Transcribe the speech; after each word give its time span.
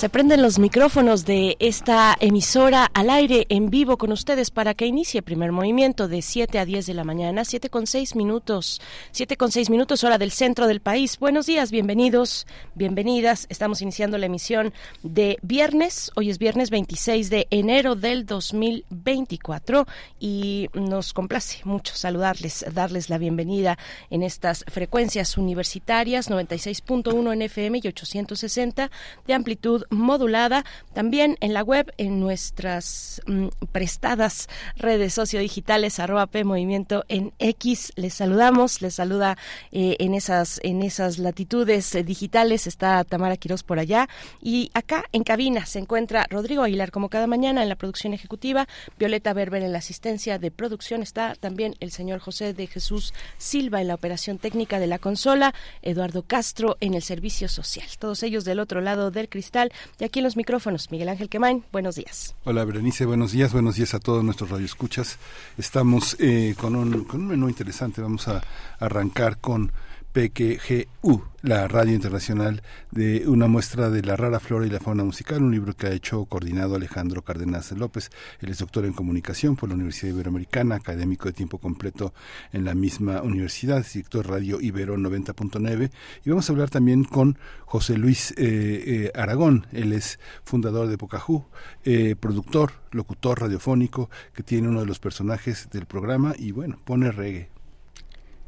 Se 0.00 0.08
prenden 0.08 0.40
los 0.40 0.58
micrófonos 0.58 1.26
de 1.26 1.58
esta 1.60 2.16
emisora 2.20 2.90
al 2.94 3.10
aire 3.10 3.44
en 3.50 3.68
vivo 3.68 3.98
con 3.98 4.12
ustedes 4.12 4.50
para 4.50 4.72
que 4.72 4.86
inicie 4.86 5.20
primer 5.20 5.52
movimiento 5.52 6.08
de 6.08 6.22
7 6.22 6.58
a 6.58 6.64
10 6.64 6.86
de 6.86 6.94
la 6.94 7.04
mañana, 7.04 7.44
7 7.44 7.68
con 7.68 7.86
6 7.86 8.16
minutos, 8.16 8.80
7 9.10 9.36
con 9.36 9.52
6 9.52 9.68
minutos 9.68 10.02
hora 10.02 10.16
del 10.16 10.30
centro 10.30 10.66
del 10.66 10.80
país. 10.80 11.18
Buenos 11.18 11.44
días, 11.44 11.70
bienvenidos, 11.70 12.46
bienvenidas. 12.74 13.44
Estamos 13.50 13.82
iniciando 13.82 14.16
la 14.16 14.24
emisión 14.24 14.72
de 15.02 15.36
viernes. 15.42 16.10
Hoy 16.16 16.30
es 16.30 16.38
viernes 16.38 16.70
26 16.70 17.28
de 17.28 17.46
enero 17.50 17.94
del 17.94 18.24
2024 18.24 19.86
y 20.18 20.70
nos 20.72 21.12
complace 21.12 21.58
mucho 21.64 21.94
saludarles, 21.94 22.64
darles 22.72 23.10
la 23.10 23.18
bienvenida 23.18 23.76
en 24.08 24.22
estas 24.22 24.64
frecuencias 24.66 25.36
universitarias 25.36 26.30
96.1 26.30 27.34
en 27.34 27.42
FM 27.42 27.80
y 27.82 27.88
860 27.88 28.90
de 29.26 29.34
amplitud 29.34 29.84
modulada, 29.90 30.64
también 30.94 31.36
en 31.40 31.52
la 31.52 31.62
web, 31.62 31.92
en 31.98 32.20
nuestras 32.20 33.20
mm, 33.26 33.48
prestadas 33.72 34.48
redes 34.76 35.14
sociodigitales, 35.14 35.98
arroba 35.98 36.26
P 36.26 36.44
Movimiento 36.44 37.04
en 37.08 37.32
X. 37.38 37.92
Les 37.96 38.14
saludamos, 38.14 38.80
les 38.82 38.94
saluda 38.94 39.36
eh, 39.72 39.96
en, 39.98 40.14
esas, 40.14 40.60
en 40.62 40.82
esas 40.82 41.18
latitudes 41.18 41.94
eh, 41.94 42.02
digitales, 42.02 42.66
está 42.66 43.04
Tamara 43.04 43.36
Quiroz 43.36 43.62
por 43.62 43.78
allá, 43.78 44.08
y 44.40 44.70
acá 44.74 45.04
en 45.12 45.24
cabina 45.24 45.66
se 45.66 45.80
encuentra 45.80 46.26
Rodrigo 46.30 46.62
Aguilar, 46.62 46.90
como 46.90 47.08
cada 47.08 47.26
mañana 47.26 47.62
en 47.62 47.68
la 47.68 47.76
producción 47.76 48.14
ejecutiva, 48.14 48.68
Violeta 48.98 49.32
Berber 49.32 49.62
en 49.62 49.72
la 49.72 49.78
asistencia 49.78 50.38
de 50.38 50.50
producción, 50.50 51.02
está 51.02 51.34
también 51.34 51.74
el 51.80 51.90
señor 51.90 52.20
José 52.20 52.54
de 52.54 52.66
Jesús 52.66 53.12
Silva 53.38 53.80
en 53.80 53.88
la 53.88 53.94
operación 53.94 54.38
técnica 54.38 54.78
de 54.78 54.86
la 54.86 54.98
consola, 54.98 55.54
Eduardo 55.82 56.22
Castro 56.22 56.76
en 56.80 56.94
el 56.94 57.02
servicio 57.02 57.48
social, 57.48 57.86
todos 57.98 58.22
ellos 58.22 58.44
del 58.44 58.60
otro 58.60 58.80
lado 58.80 59.10
del 59.10 59.28
cristal 59.28 59.72
y 59.98 60.04
aquí 60.04 60.20
en 60.20 60.24
los 60.24 60.36
micrófonos, 60.36 60.90
Miguel 60.90 61.08
Ángel 61.08 61.28
Quemain, 61.28 61.64
buenos 61.72 61.96
días. 61.96 62.34
Hola 62.44 62.64
Berenice, 62.64 63.06
buenos 63.06 63.32
días, 63.32 63.52
buenos 63.52 63.76
días 63.76 63.94
a 63.94 64.00
todos 64.00 64.24
nuestros 64.24 64.50
radioescuchas. 64.50 65.18
Estamos 65.58 66.16
eh, 66.18 66.54
con, 66.58 66.76
un, 66.76 67.04
con 67.04 67.22
un 67.22 67.28
menú 67.28 67.48
interesante, 67.48 68.00
vamos 68.00 68.28
a 68.28 68.42
arrancar 68.78 69.38
con 69.38 69.72
PQGU, 70.12 71.22
la 71.42 71.68
radio 71.68 71.94
internacional 71.94 72.62
de 72.90 73.28
una 73.28 73.46
muestra 73.46 73.90
de 73.90 74.02
la 74.02 74.16
rara 74.16 74.40
flora 74.40 74.66
y 74.66 74.70
la 74.70 74.80
fauna 74.80 75.04
musical, 75.04 75.42
un 75.42 75.52
libro 75.52 75.74
que 75.74 75.86
ha 75.86 75.92
hecho 75.92 76.24
coordinado 76.24 76.74
Alejandro 76.74 77.22
Cárdenas 77.22 77.70
López. 77.72 78.10
Él 78.40 78.50
es 78.50 78.58
doctor 78.58 78.84
en 78.86 78.92
comunicación 78.92 79.54
por 79.54 79.68
la 79.68 79.76
Universidad 79.76 80.12
Iberoamericana, 80.12 80.74
académico 80.74 81.26
de 81.26 81.32
tiempo 81.32 81.58
completo 81.58 82.12
en 82.52 82.64
la 82.64 82.74
misma 82.74 83.22
universidad, 83.22 83.86
director 83.86 84.28
Radio 84.28 84.60
Ibero 84.60 84.96
90.9. 84.96 85.92
Y 86.24 86.30
vamos 86.30 86.48
a 86.48 86.52
hablar 86.52 86.70
también 86.70 87.04
con 87.04 87.38
José 87.64 87.96
Luis 87.96 88.32
eh, 88.32 88.34
eh, 88.36 89.12
Aragón. 89.14 89.68
Él 89.70 89.92
es 89.92 90.18
fundador 90.42 90.88
de 90.88 90.98
Pocahú, 90.98 91.44
eh, 91.84 92.16
productor, 92.18 92.72
locutor 92.90 93.42
radiofónico, 93.42 94.10
que 94.34 94.42
tiene 94.42 94.66
uno 94.66 94.80
de 94.80 94.86
los 94.86 94.98
personajes 94.98 95.70
del 95.70 95.86
programa 95.86 96.34
y 96.36 96.50
bueno, 96.50 96.80
pone 96.84 97.12
reggae 97.12 97.59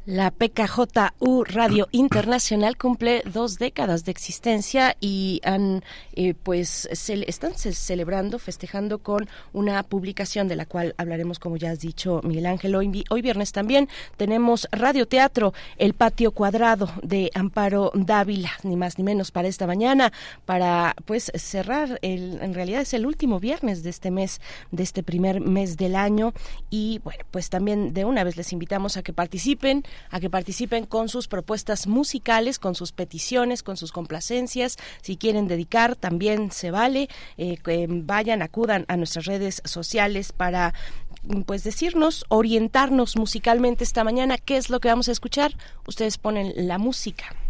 la 0.05 0.31
PKJU 0.31 1.45
Radio 1.45 1.87
Internacional 1.91 2.77
cumple 2.77 3.23
dos 3.25 3.57
décadas 3.57 4.03
de 4.03 4.11
existencia 4.11 4.97
y 4.99 5.39
han, 5.45 5.81
eh, 6.13 6.33
pues, 6.33 6.89
se, 6.91 7.29
están 7.29 7.53
celebrando, 7.55 8.37
festejando 8.37 8.99
con 8.99 9.29
una 9.53 9.81
publicación 9.83 10.49
de 10.49 10.57
la 10.57 10.65
cual 10.65 10.93
hablaremos, 10.97 11.39
como 11.39 11.55
ya 11.55 11.71
has 11.71 11.79
dicho, 11.79 12.19
Miguel 12.23 12.47
Ángel. 12.47 12.75
Hoy, 12.75 13.05
hoy 13.09 13.21
viernes 13.21 13.53
también 13.53 13.87
tenemos 14.17 14.67
Radio 14.71 15.07
Teatro, 15.07 15.53
El 15.77 15.93
Patio 15.93 16.31
Cuadrado 16.31 16.89
de 17.01 17.31
Amparo 17.33 17.91
Dávila, 17.93 18.51
ni 18.63 18.75
más 18.75 18.97
ni 18.97 19.05
menos 19.05 19.31
para 19.31 19.47
esta 19.47 19.67
mañana, 19.67 20.11
para, 20.45 20.95
pues, 21.05 21.31
cerrar, 21.35 21.99
el, 22.01 22.39
en 22.41 22.53
realidad 22.53 22.81
es 22.81 22.93
el 22.93 23.05
último 23.05 23.39
viernes 23.39 23.83
de 23.83 23.89
este 23.89 24.11
mes, 24.11 24.41
de 24.71 24.83
este 24.83 25.01
primer 25.01 25.39
mes 25.39 25.77
del 25.77 25.95
año. 25.95 26.33
Y, 26.69 26.99
bueno, 27.05 27.23
pues 27.31 27.49
también 27.49 27.93
de 27.93 28.03
una 28.03 28.25
vez 28.25 28.35
les 28.35 28.51
invitamos 28.51 28.97
a 28.97 29.03
que 29.03 29.13
participen 29.13 29.83
a 30.09 30.19
que 30.19 30.29
participen 30.29 30.85
con 30.85 31.09
sus 31.09 31.27
propuestas 31.27 31.87
musicales, 31.87 32.59
con 32.59 32.75
sus 32.75 32.91
peticiones, 32.91 33.63
con 33.63 33.77
sus 33.77 33.91
complacencias. 33.91 34.77
Si 35.01 35.17
quieren 35.17 35.47
dedicar, 35.47 35.95
también 35.95 36.51
se 36.51 36.71
vale. 36.71 37.09
Eh, 37.37 37.57
que 37.57 37.87
vayan, 37.89 38.41
acudan 38.41 38.85
a 38.87 38.97
nuestras 38.97 39.25
redes 39.25 39.61
sociales 39.65 40.31
para 40.31 40.73
pues 41.45 41.63
decirnos, 41.63 42.25
orientarnos 42.29 43.15
musicalmente 43.15 43.83
esta 43.83 44.03
mañana, 44.03 44.37
qué 44.37 44.57
es 44.57 44.69
lo 44.69 44.79
que 44.79 44.89
vamos 44.89 45.07
a 45.07 45.11
escuchar. 45.13 45.53
Ustedes 45.87 46.17
ponen 46.17 46.53
la 46.55 46.77
música. 46.77 47.42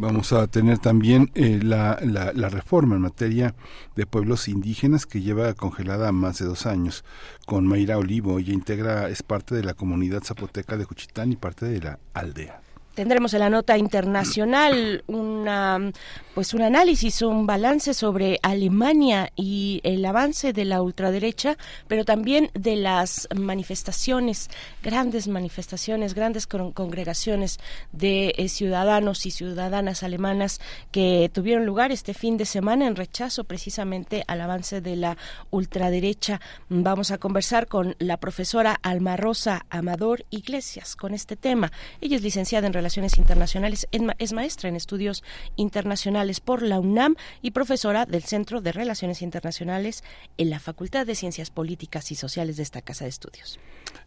Vamos 0.00 0.32
a 0.32 0.46
tener 0.46 0.78
también 0.78 1.30
eh, 1.34 1.60
la, 1.62 1.98
la, 2.02 2.48
reforma 2.48 2.94
en 2.94 3.02
materia 3.02 3.54
de 3.96 4.06
pueblos 4.06 4.48
indígenas 4.48 5.04
que 5.04 5.20
lleva 5.20 5.52
congelada 5.52 6.10
más 6.10 6.38
de 6.38 6.46
dos 6.46 6.64
años. 6.64 7.04
Con 7.44 7.66
Mayra 7.66 7.98
Olivo, 7.98 8.38
ella 8.38 8.54
integra, 8.54 9.10
es 9.10 9.22
parte 9.22 9.54
de 9.54 9.62
la 9.62 9.74
comunidad 9.74 10.22
zapoteca 10.24 10.78
de 10.78 10.84
Juchitán 10.84 11.32
y 11.32 11.36
parte 11.36 11.66
de 11.66 11.80
la 11.80 11.98
aldea. 12.14 12.62
Tendremos 13.00 13.32
en 13.32 13.40
la 13.40 13.48
nota 13.48 13.78
internacional 13.78 15.04
una, 15.06 15.90
pues 16.34 16.52
un 16.52 16.60
análisis, 16.60 17.22
un 17.22 17.46
balance 17.46 17.94
sobre 17.94 18.38
Alemania 18.42 19.32
y 19.36 19.80
el 19.84 20.04
avance 20.04 20.52
de 20.52 20.66
la 20.66 20.82
ultraderecha, 20.82 21.56
pero 21.88 22.04
también 22.04 22.50
de 22.52 22.76
las 22.76 23.26
manifestaciones, 23.34 24.50
grandes 24.82 25.28
manifestaciones, 25.28 26.12
grandes 26.12 26.46
congregaciones 26.46 27.58
de 27.90 28.34
eh, 28.36 28.50
ciudadanos 28.50 29.24
y 29.24 29.30
ciudadanas 29.30 30.02
alemanas 30.02 30.60
que 30.90 31.30
tuvieron 31.32 31.64
lugar 31.64 31.92
este 31.92 32.12
fin 32.12 32.36
de 32.36 32.44
semana 32.44 32.86
en 32.86 32.96
rechazo 32.96 33.44
precisamente 33.44 34.24
al 34.26 34.42
avance 34.42 34.82
de 34.82 34.96
la 34.96 35.16
ultraderecha. 35.48 36.42
Vamos 36.68 37.12
a 37.12 37.16
conversar 37.16 37.66
con 37.66 37.96
la 37.98 38.18
profesora 38.18 38.78
Alma 38.82 39.16
Rosa 39.16 39.64
Amador 39.70 40.26
Iglesias 40.28 40.96
con 40.96 41.14
este 41.14 41.36
tema. 41.36 41.72
Ella 42.02 42.16
es 42.16 42.22
licenciada 42.22 42.66
en 42.66 42.74
Relaciones 42.74 42.89
Internacionales, 42.96 43.88
es 44.18 44.32
maestra 44.32 44.68
en 44.68 44.76
estudios 44.76 45.22
internacionales 45.56 46.40
por 46.40 46.62
la 46.62 46.80
UNAM 46.80 47.16
y 47.42 47.52
profesora 47.52 48.06
del 48.06 48.22
Centro 48.22 48.60
de 48.60 48.72
Relaciones 48.72 49.22
Internacionales 49.22 50.02
en 50.38 50.50
la 50.50 50.60
Facultad 50.60 51.06
de 51.06 51.14
Ciencias 51.14 51.50
Políticas 51.50 52.10
y 52.10 52.14
Sociales 52.14 52.56
de 52.56 52.62
esta 52.62 52.82
Casa 52.82 53.04
de 53.04 53.10
Estudios. 53.10 53.58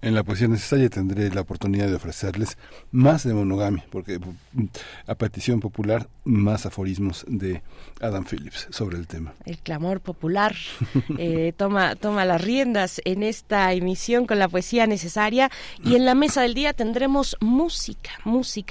En 0.02 0.16
la 0.16 0.24
poesía 0.24 0.48
necesaria 0.48 0.90
tendré 0.90 1.30
la 1.30 1.42
oportunidad 1.42 1.88
de 1.88 1.96
ofrecerles 1.96 2.58
más 2.92 3.24
de 3.24 3.34
monogamia, 3.34 3.86
porque 3.90 4.20
mm, 4.20 4.66
a 5.08 5.16
petición 5.16 5.62
popular, 5.62 6.10
más 6.26 6.66
aforismos 6.66 7.26
de 7.28 7.62
Adam 8.02 8.26
Phillips 8.26 8.68
sobre 8.70 8.98
el 8.98 9.08
tema. 9.08 9.34
El 9.46 9.60
clamor 9.60 10.02
popular 10.02 10.56
eh, 11.18 11.54
toma, 11.56 11.96
toma 11.96 12.26
las 12.26 12.42
riendas 12.42 13.02
en 13.06 13.24
esta 13.24 13.72
emisión 13.74 14.26
con 14.26 14.40
la 14.40 14.50
poesía 14.50 14.88
necesaria 14.88 15.50
y 15.84 15.96
en 15.96 16.06
la 16.06 16.16
mesa 16.16 16.42
del 16.42 16.54
día 16.54 16.74
tendremos 16.74 17.38
música, 17.40 18.12
música 18.26 18.63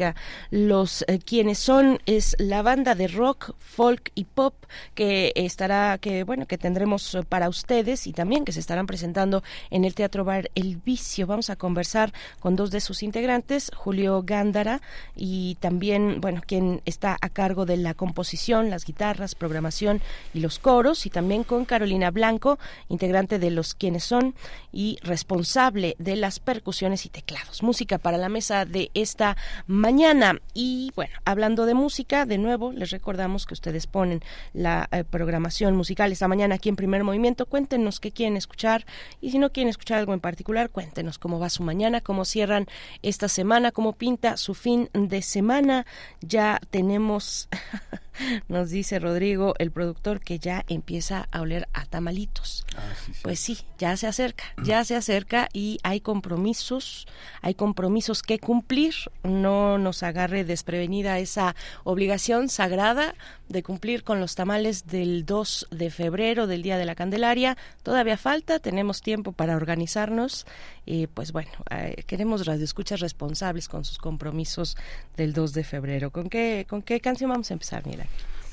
los 0.51 1.05
eh, 1.09 1.19
quienes 1.19 1.59
son 1.59 1.99
es 2.07 2.37
la 2.39 2.63
banda 2.63 2.95
de 2.95 3.09
rock, 3.09 3.55
folk 3.59 4.11
y 4.15 4.25
pop 4.25 4.55
que 4.95 5.33
estará, 5.35 5.99
que 5.99 6.25
bueno, 6.25 6.47
que 6.47 6.59
tendremos 6.59 7.15
eh, 7.15 7.23
para 7.29 7.49
ustedes 7.49 8.07
y 8.07 8.13
también 8.13 8.45
que 8.45 8.53
se 8.53 8.61
estarán 8.61 8.87
presentando 8.87 9.43
en 9.71 9.85
el 9.85 9.95
Teatro 9.95 10.25
Bar 10.25 10.51
El 10.55 10.77
Vicio. 10.77 11.27
Vamos 11.27 11.51
a 11.51 11.57
conversar 11.57 12.13
con 12.41 12.57
dos 12.57 12.71
de 12.71 12.81
sus 12.81 13.03
integrantes, 13.03 13.71
Julio 13.75 14.23
Gándara 14.25 14.81
y 15.17 15.57
también, 15.61 16.21
bueno, 16.21 16.43
quien 16.47 16.83
está 16.85 17.17
a 17.21 17.29
cargo 17.29 17.67
de 17.67 17.77
la 17.77 17.95
composición, 17.95 18.71
las 18.71 18.85
guitarras, 18.85 19.35
programación 19.35 20.01
y 20.35 20.41
los 20.41 20.59
coros 20.59 21.07
y 21.07 21.11
también 21.11 21.45
con 21.45 21.65
Carolina 21.65 22.11
Blanco, 22.11 22.59
integrante 22.89 23.39
de 23.39 23.51
los 23.51 23.75
quienes 23.75 24.05
son 24.05 24.35
y 24.73 24.99
responsable 25.03 25.97
de 25.99 26.17
las 26.17 26.41
percusiones 26.41 27.07
y 27.07 27.09
teclados. 27.09 27.63
Música 27.63 27.99
para 27.99 28.19
la 28.19 28.29
mesa 28.29 28.65
de 28.65 28.91
esta 28.95 29.37
mañana. 29.83 30.41
Y 30.55 30.93
bueno, 30.95 31.13
hablando 31.25 31.67
de 31.67 31.75
música, 31.75 32.25
de 32.25 32.39
nuevo 32.39 32.73
les 32.73 32.91
recordamos 32.91 33.47
que 33.47 33.55
ustedes 33.55 33.89
ponen 33.89 34.21
la 34.55 34.89
eh, 34.93 35.03
programación 35.03 35.77
musical 35.77 36.13
esta 36.13 36.29
mañana 36.29 36.55
aquí 36.55 36.69
en 36.69 36.77
Primer 36.77 37.03
Movimiento. 37.03 37.47
Cuéntenos 37.47 37.99
qué 37.99 38.13
quieren 38.13 38.37
escuchar 38.37 38.87
y 39.21 39.33
si 39.33 39.39
no 39.39 39.51
quieren 39.51 39.69
escuchar 39.69 39.99
algo 39.99 40.15
en 40.15 40.21
particular, 40.21 40.71
cuéntenos 40.71 41.19
cómo 41.19 41.41
va 41.41 41.51
su 41.51 41.65
mañana, 41.65 42.01
cómo 42.01 42.25
cierran 42.25 42.69
esta 43.03 43.29
semana, 43.29 43.73
cómo 43.73 43.93
pinta 43.95 44.37
su 44.37 44.55
fin 44.55 44.89
de 44.95 45.21
semana. 45.21 45.85
Ya 46.21 46.61
tenemos 46.71 47.49
nos 48.49 48.71
dice 48.71 48.99
Rodrigo, 48.99 49.55
el 49.59 49.71
productor, 49.71 50.21
que 50.21 50.39
ya 50.39 50.65
empieza 50.69 51.29
a 51.31 51.41
oler 51.41 51.69
a 51.73 51.87
tamalitos. 51.87 52.67
Ah, 52.77 52.81
sí, 53.05 53.15
sí. 53.15 53.21
Pues 53.23 53.41
sí, 53.41 53.59
ya 53.79 53.97
se 53.97 54.07
acerca, 54.07 54.45
ya 54.63 54.85
se 54.85 54.97
acerca 54.97 55.49
y 55.53 55.79
hay 55.83 56.01
compromisos, 56.01 57.07
hay 57.41 57.55
compromisos 57.55 58.23
que 58.23 58.39
cumplir. 58.39 58.95
No 59.23 59.79
nos 59.79 60.03
agarre 60.03 60.45
desprevenida 60.45 61.19
esa 61.19 61.55
obligación 61.85 62.49
sagrada 62.49 63.15
de 63.49 63.63
cumplir 63.63 64.03
con 64.03 64.19
los 64.21 64.35
tamales 64.35 64.87
del 64.87 65.25
2 65.27 65.69
de 65.71 65.91
febrero, 65.91 66.47
del 66.47 66.63
Día 66.63 66.79
de 66.79 66.87
la 66.87 66.95
Candelaria. 66.95 67.57
Todavía 67.83 68.17
falta, 68.17 68.59
tenemos 68.59 69.03
tiempo 69.03 69.33
para 69.33 69.57
organizarnos 69.57 70.47
y 70.85 71.07
pues 71.07 71.33
bueno, 71.33 71.51
eh, 71.71 72.03
queremos 72.07 72.47
radioescuchas 72.47 73.01
responsables 73.01 73.69
con 73.69 73.85
sus 73.85 73.99
compromisos 73.99 74.77
del 75.17 75.33
2 75.33 75.53
de 75.53 75.65
febrero. 75.65 76.11
¿Con 76.11 76.29
qué, 76.29 76.67
con 76.69 76.83
qué 76.83 77.01
canción 77.01 77.31
vamos 77.31 77.51
a 77.51 77.55
empezar, 77.55 77.87
Mira? 77.87 78.02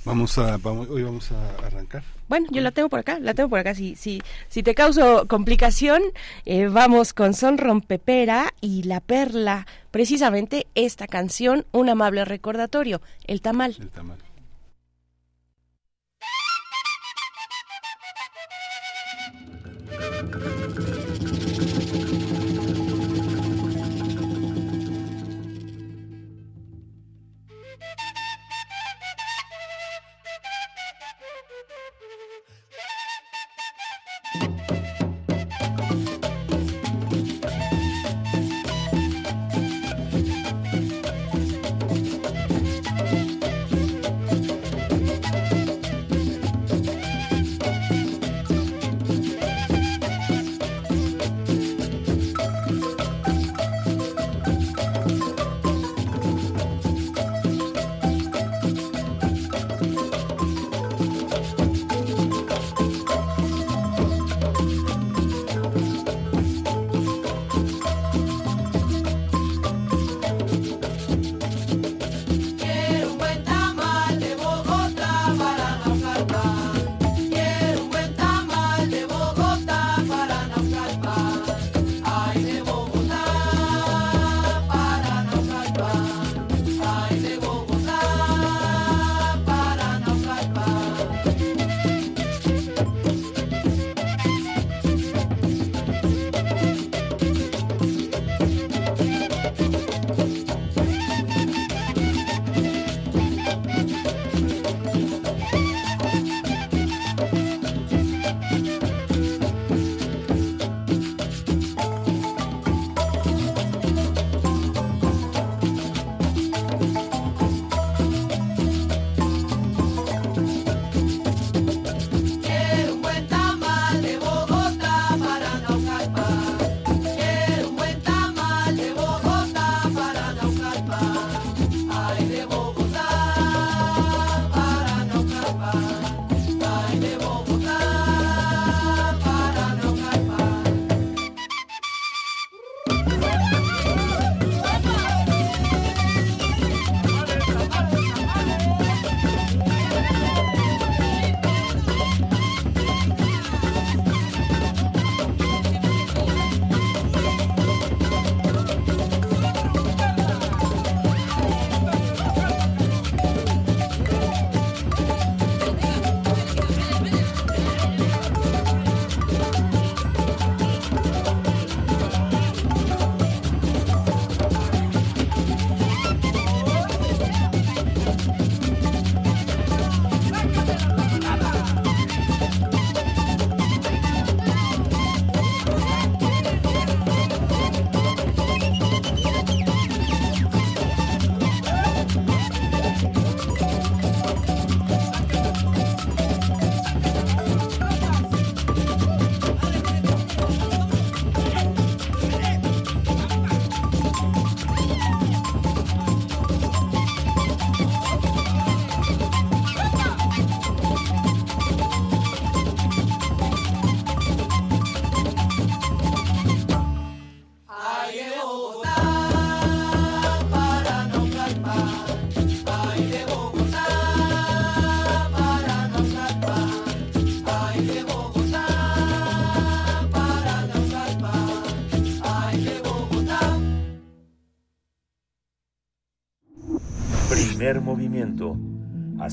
Vamos 0.06 0.38
a, 0.38 0.58
vamos, 0.58 0.90
hoy 0.90 1.04
vamos 1.04 1.32
a 1.32 1.68
arrancar. 1.68 2.04
Bueno, 2.30 2.48
yo 2.52 2.62
la 2.62 2.72
tengo 2.72 2.90
por 2.90 3.00
acá, 3.00 3.20
la 3.20 3.34
tengo 3.34 3.50
por 3.50 3.60
acá. 3.60 3.76
Si, 3.76 3.96
si, 3.96 4.22
si 4.48 4.64
te 4.64 4.74
causo 4.74 5.28
complicación, 5.28 6.02
eh, 6.46 6.68
vamos 6.68 7.14
con 7.14 7.34
Son 7.34 7.58
Rompepera 7.58 8.54
y 8.62 8.84
La 8.84 9.02
Perla. 9.02 9.68
Precisamente 9.92 10.68
esta 10.76 11.08
canción, 11.08 11.66
un 11.72 11.90
amable 11.90 12.24
recordatorio, 12.24 13.02
El 13.26 13.42
Tamal. 13.42 13.76
El 13.80 13.90
tamal. 13.90 14.18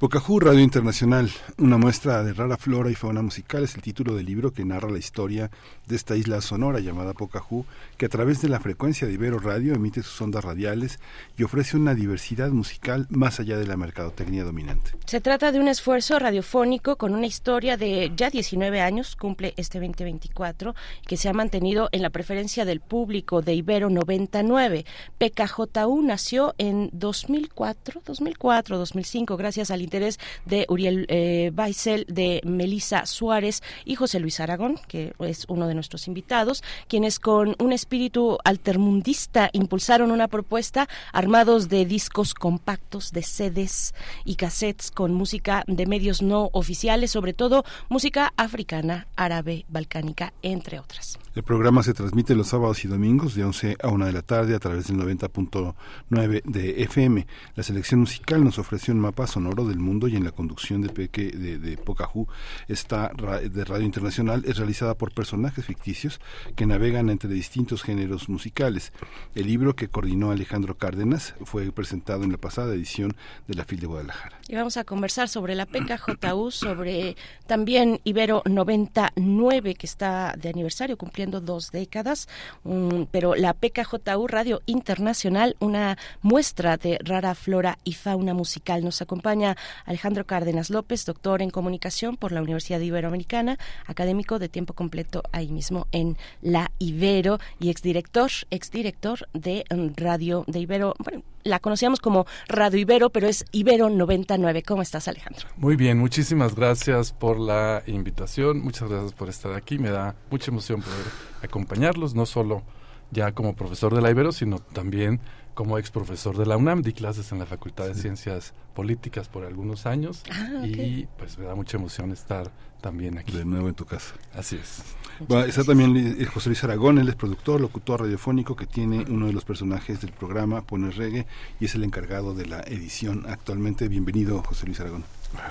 Pocahú 0.00 0.40
Radio 0.40 0.60
Internacional, 0.60 1.30
una 1.58 1.76
muestra 1.76 2.24
de 2.24 2.32
rara 2.32 2.56
flora 2.56 2.90
y 2.90 2.94
fauna 2.94 3.20
musical 3.20 3.64
es 3.64 3.74
el 3.74 3.82
título 3.82 4.14
del 4.14 4.24
libro 4.24 4.50
que 4.50 4.64
narra 4.64 4.88
la 4.88 4.96
historia 4.96 5.50
de 5.86 5.94
esta 5.94 6.16
isla 6.16 6.40
sonora 6.40 6.80
llamada 6.80 7.12
Pocahú, 7.12 7.66
que 7.98 8.06
a 8.06 8.08
través 8.08 8.40
de 8.40 8.48
la 8.48 8.60
frecuencia 8.60 9.06
de 9.06 9.12
Ibero 9.12 9.38
Radio 9.40 9.74
emite 9.74 10.02
sus 10.02 10.18
ondas 10.22 10.42
radiales 10.42 11.00
y 11.36 11.42
ofrece 11.42 11.76
una 11.76 11.94
diversidad 11.94 12.48
musical 12.48 13.08
más 13.10 13.40
allá 13.40 13.58
de 13.58 13.66
la 13.66 13.76
mercadotecnia 13.76 14.42
dominante. 14.42 14.92
Se 15.04 15.20
trata 15.20 15.52
de 15.52 15.60
un 15.60 15.68
esfuerzo 15.68 16.18
radiofónico 16.18 16.96
con 16.96 17.12
una 17.14 17.26
historia 17.26 17.76
de 17.76 18.10
ya 18.16 18.30
19 18.30 18.80
años, 18.80 19.16
cumple 19.16 19.52
este 19.58 19.80
2024, 19.80 20.74
que 21.06 21.18
se 21.18 21.28
ha 21.28 21.34
mantenido 21.34 21.90
en 21.92 22.00
la 22.00 22.08
preferencia 22.08 22.64
del 22.64 22.80
público 22.80 23.42
de 23.42 23.52
Ibero 23.52 23.90
99. 23.90 24.86
PKJU 25.18 26.00
nació 26.00 26.54
en 26.56 26.88
2004, 26.94 28.00
2004, 28.06 28.78
2005, 28.78 29.36
gracias 29.36 29.70
al 29.70 29.89
interés 29.90 30.20
de 30.46 30.66
Uriel 30.68 31.06
eh, 31.08 31.50
Baisel, 31.52 32.06
de 32.08 32.40
Melisa 32.44 33.06
Suárez 33.06 33.62
y 33.84 33.96
José 33.96 34.20
Luis 34.20 34.38
Aragón, 34.38 34.78
que 34.86 35.14
es 35.18 35.46
uno 35.48 35.66
de 35.66 35.74
nuestros 35.74 36.06
invitados, 36.06 36.62
quienes 36.86 37.18
con 37.18 37.56
un 37.58 37.72
espíritu 37.72 38.38
altermundista 38.44 39.50
impulsaron 39.52 40.12
una 40.12 40.28
propuesta 40.28 40.88
armados 41.12 41.68
de 41.68 41.84
discos 41.84 42.34
compactos, 42.34 43.10
de 43.10 43.24
sedes 43.24 43.94
y 44.24 44.36
cassettes 44.36 44.92
con 44.92 45.12
música 45.12 45.64
de 45.66 45.86
medios 45.86 46.22
no 46.22 46.50
oficiales, 46.52 47.10
sobre 47.10 47.32
todo 47.32 47.64
música 47.88 48.32
africana, 48.36 49.08
árabe, 49.16 49.64
balcánica, 49.68 50.32
entre 50.42 50.78
otras. 50.78 51.19
El 51.32 51.44
programa 51.44 51.84
se 51.84 51.94
transmite 51.94 52.34
los 52.34 52.48
sábados 52.48 52.84
y 52.84 52.88
domingos 52.88 53.36
de 53.36 53.44
11 53.44 53.76
a 53.80 53.86
1 53.86 54.06
de 54.06 54.12
la 54.12 54.22
tarde 54.22 54.56
a 54.56 54.58
través 54.58 54.88
del 54.88 54.96
90.9 54.96 56.42
de 56.42 56.82
FM. 56.82 57.24
La 57.54 57.62
selección 57.62 58.00
musical 58.00 58.42
nos 58.42 58.58
ofrece 58.58 58.90
un 58.90 58.98
mapa 58.98 59.28
sonoro 59.28 59.64
del 59.64 59.78
mundo 59.78 60.08
y 60.08 60.16
en 60.16 60.24
la 60.24 60.32
conducción 60.32 60.82
de, 60.82 60.88
Peque, 60.88 61.30
de, 61.30 61.58
de 61.58 61.76
Pocahú 61.76 62.26
esta 62.66 63.12
de 63.48 63.64
Radio 63.64 63.86
Internacional 63.86 64.42
es 64.44 64.56
realizada 64.56 64.94
por 64.94 65.12
personajes 65.12 65.64
ficticios 65.64 66.20
que 66.56 66.66
navegan 66.66 67.10
entre 67.10 67.30
distintos 67.30 67.84
géneros 67.84 68.28
musicales. 68.28 68.92
El 69.36 69.46
libro 69.46 69.76
que 69.76 69.86
coordinó 69.86 70.32
Alejandro 70.32 70.78
Cárdenas 70.78 71.36
fue 71.44 71.70
presentado 71.70 72.24
en 72.24 72.32
la 72.32 72.38
pasada 72.38 72.74
edición 72.74 73.14
de 73.46 73.54
la 73.54 73.64
FIL 73.64 73.78
de 73.78 73.86
Guadalajara. 73.86 74.40
Y 74.48 74.56
vamos 74.56 74.76
a 74.76 74.82
conversar 74.82 75.28
sobre 75.28 75.54
la 75.54 75.66
PKJU, 75.66 76.50
sobre 76.50 77.16
también 77.46 78.00
Ibero 78.02 78.42
99 78.46 79.76
que 79.76 79.86
está 79.86 80.34
de 80.36 80.48
aniversario 80.48 80.98
cumpliendo 80.98 81.19
dos 81.26 81.70
décadas, 81.70 82.28
um, 82.64 83.06
pero 83.10 83.34
la 83.34 83.52
PKJU 83.52 84.26
Radio 84.26 84.62
Internacional, 84.66 85.56
una 85.60 85.98
muestra 86.22 86.76
de 86.76 86.98
rara 87.02 87.34
flora 87.34 87.78
y 87.84 87.92
fauna 87.92 88.32
musical. 88.32 88.82
Nos 88.82 89.02
acompaña 89.02 89.56
Alejandro 89.84 90.24
Cárdenas 90.24 90.70
López, 90.70 91.04
doctor 91.04 91.42
en 91.42 91.50
comunicación 91.50 92.16
por 92.16 92.32
la 92.32 92.42
Universidad 92.42 92.80
Iberoamericana, 92.80 93.58
académico 93.86 94.38
de 94.38 94.48
tiempo 94.48 94.74
completo 94.74 95.22
ahí 95.32 95.48
mismo 95.48 95.86
en 95.92 96.16
la 96.40 96.70
Ibero 96.78 97.38
y 97.58 97.70
exdirector, 97.70 98.30
exdirector 98.50 99.28
de 99.32 99.64
Radio 99.96 100.44
de 100.46 100.60
Ibero. 100.60 100.94
Bueno, 100.98 101.22
la 101.44 101.58
conocíamos 101.58 102.00
como 102.00 102.26
Radio 102.48 102.78
Ibero, 102.78 103.10
pero 103.10 103.28
es 103.28 103.44
Ibero 103.52 103.90
99. 103.90 104.62
¿Cómo 104.62 104.82
estás, 104.82 105.08
Alejandro? 105.08 105.46
Muy 105.56 105.76
bien, 105.76 105.98
muchísimas 105.98 106.54
gracias 106.54 107.12
por 107.12 107.38
la 107.38 107.82
invitación, 107.86 108.60
muchas 108.60 108.88
gracias 108.88 109.12
por 109.12 109.28
estar 109.28 109.54
aquí. 109.54 109.78
Me 109.78 109.90
da 109.90 110.14
mucha 110.30 110.50
emoción 110.50 110.82
poder 110.82 111.06
acompañarlos, 111.42 112.14
no 112.14 112.26
solo 112.26 112.62
ya 113.10 113.32
como 113.32 113.54
profesor 113.54 113.94
de 113.94 114.00
la 114.00 114.10
Ibero, 114.10 114.32
sino 114.32 114.58
también 114.58 115.20
como 115.60 115.76
ex 115.76 115.90
profesor 115.90 116.38
de 116.38 116.46
la 116.46 116.56
UNAM, 116.56 116.80
di 116.80 116.94
clases 116.94 117.32
en 117.32 117.38
la 117.38 117.44
Facultad 117.44 117.86
de 117.86 117.94
Ciencias 117.94 118.54
Políticas 118.74 119.28
por 119.28 119.44
algunos 119.44 119.84
años 119.84 120.22
Ah, 120.32 120.48
ok. 120.60 120.64
y 120.64 121.06
pues 121.18 121.36
me 121.36 121.44
da 121.44 121.54
mucha 121.54 121.76
emoción 121.76 122.12
estar 122.12 122.50
también 122.80 123.18
aquí. 123.18 123.32
De 123.36 123.44
nuevo 123.44 123.68
en 123.68 123.74
tu 123.74 123.84
casa. 123.84 124.14
Así 124.34 124.56
es. 124.56 124.82
Bueno, 125.28 125.44
está 125.44 125.62
también 125.62 125.94
eh, 126.18 126.24
José 126.24 126.48
Luis 126.48 126.64
Aragón, 126.64 126.96
él 126.98 127.10
es 127.10 127.14
productor, 127.14 127.60
locutor 127.60 128.00
radiofónico 128.00 128.56
que 128.56 128.64
tiene 128.64 129.04
uno 129.10 129.26
de 129.26 129.34
los 129.34 129.44
personajes 129.44 130.00
del 130.00 130.12
programa 130.12 130.62
Pone 130.62 130.90
Reggae 130.92 131.26
y 131.60 131.66
es 131.66 131.74
el 131.74 131.84
encargado 131.84 132.32
de 132.34 132.46
la 132.46 132.60
edición 132.60 133.26
actualmente. 133.28 133.86
Bienvenido, 133.88 134.42
José 134.42 134.64
Luis 134.64 134.80
Aragón. 134.80 135.04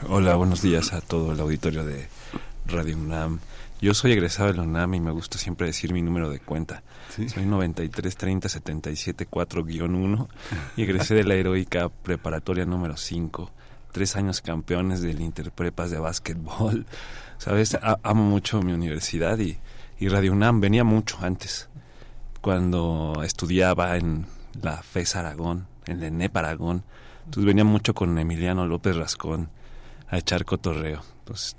Hola, 0.08 0.34
buenos 0.38 0.63
días 0.63 0.92
a 0.92 1.01
todo 1.01 1.34
el 1.34 1.39
auditorio 1.39 1.86
de 1.86 2.08
Radio 2.66 2.98
UNAM. 2.98 3.38
Yo 3.81 3.93
soy 3.93 4.12
egresado 4.12 4.50
de 4.51 4.55
la 4.57 4.63
UNAM 4.63 4.93
y 4.95 5.00
me 5.00 5.12
gusta 5.12 5.38
siempre 5.38 5.67
decir 5.67 5.93
mi 5.93 6.01
número 6.01 6.29
de 6.29 6.39
cuenta. 6.39 6.83
¿Sí? 7.15 7.29
Soy 7.29 7.45
93 7.45 8.15
30 8.17 8.50
77 8.50 9.27
4-1 9.29 10.27
y 10.75 10.83
egresé 10.83 11.15
de 11.15 11.24
la 11.24 11.36
heroica 11.36 11.88
preparatoria 11.89 12.65
número 12.65 12.98
5. 12.98 13.51
Tres 13.93 14.15
años 14.17 14.41
campeones 14.41 15.01
del 15.01 15.21
Interprepas 15.21 15.91
de 15.91 16.00
básquetbol. 16.00 16.86
Sabes, 17.38 17.75
A- 17.75 18.00
amo 18.03 18.24
mucho 18.24 18.62
mi 18.62 18.74
universidad 18.74 19.39
y, 19.39 19.57
y 19.98 20.09
Radio 20.09 20.33
UNAM. 20.33 20.59
Venía 20.59 20.83
mucho 20.83 21.17
antes, 21.21 21.69
cuando 22.41 23.21
estudiaba 23.24 23.95
en 23.95 24.25
la 24.62 24.77
FES 24.83 25.15
Aragón, 25.15 25.67
en 25.88 26.01
la 26.01 26.07
ENEP 26.07 26.36
Aragón. 26.36 26.83
Entonces 27.25 27.45
venía 27.45 27.63
mucho 27.63 27.93
con 27.93 28.17
Emiliano 28.19 28.65
López 28.65 28.95
Rascón 28.98 29.50
a 30.09 30.17
echar 30.17 30.43
cotorreo. 30.45 31.01
Entonces, 31.19 31.55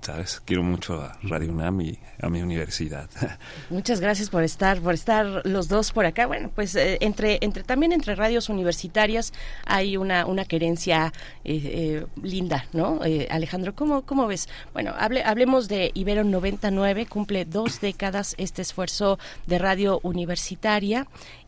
sabes, 0.00 0.40
quiero 0.44 0.62
mucho 0.62 1.00
a 1.00 1.18
Radio 1.22 1.52
UNAM 1.52 1.80
y 1.80 1.98
a 2.20 2.28
mi 2.28 2.42
universidad. 2.42 3.08
Muchas 3.70 4.00
gracias 4.00 4.30
por 4.30 4.42
estar, 4.42 4.80
por 4.80 4.94
estar 4.94 5.42
los 5.44 5.68
dos 5.68 5.92
por 5.92 6.06
acá. 6.06 6.26
Bueno, 6.26 6.50
pues 6.54 6.74
eh, 6.74 6.98
entre, 7.00 7.38
entre 7.40 7.62
también 7.62 7.92
entre 7.92 8.14
radios 8.14 8.48
universitarias 8.48 9.32
hay 9.64 9.96
una, 9.96 10.26
una 10.26 10.44
querencia 10.44 11.12
eh, 11.44 11.60
eh, 11.64 12.06
linda, 12.22 12.66
¿no? 12.72 13.00
Alejandro, 13.30 13.74
¿cómo, 13.74 14.02
¿cómo 14.02 14.26
ves? 14.26 14.48
Bueno, 14.72 14.94
hable, 14.98 15.22
hablemos 15.22 15.68
de 15.68 15.90
Ibero 15.94 16.24
99, 16.24 17.06
cumple 17.06 17.44
dos 17.44 17.80
décadas 17.80 18.34
este 18.38 18.62
esfuerzo 18.62 19.18
de 19.46 19.58
radio 19.58 20.00
universitaria 20.02 21.06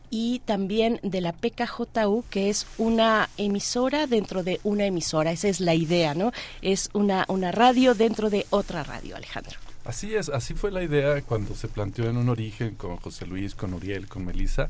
y 0.09 0.39
también 0.45 0.99
de 1.03 1.21
la 1.21 1.33
PKJU, 1.33 2.23
que 2.29 2.49
es 2.49 2.67
una 2.77 3.29
emisora 3.37 4.07
dentro 4.07 4.43
de 4.43 4.59
una 4.63 4.85
emisora. 4.85 5.31
Esa 5.31 5.47
es 5.47 5.59
la 5.59 5.75
idea, 5.75 6.13
¿no? 6.13 6.31
Es 6.61 6.89
una, 6.93 7.25
una 7.27 7.51
radio 7.51 7.93
dentro 7.93 8.29
de 8.29 8.45
otra 8.49 8.83
radio, 8.83 9.15
Alejandro. 9.15 9.59
Así 9.85 10.13
es, 10.15 10.29
así 10.29 10.53
fue 10.53 10.71
la 10.71 10.83
idea 10.83 11.21
cuando 11.21 11.55
se 11.55 11.67
planteó 11.67 12.09
en 12.09 12.17
un 12.17 12.29
origen 12.29 12.75
con 12.75 12.97
José 12.97 13.25
Luis, 13.25 13.55
con 13.55 13.73
Uriel, 13.73 14.07
con 14.07 14.25
Melissa, 14.25 14.69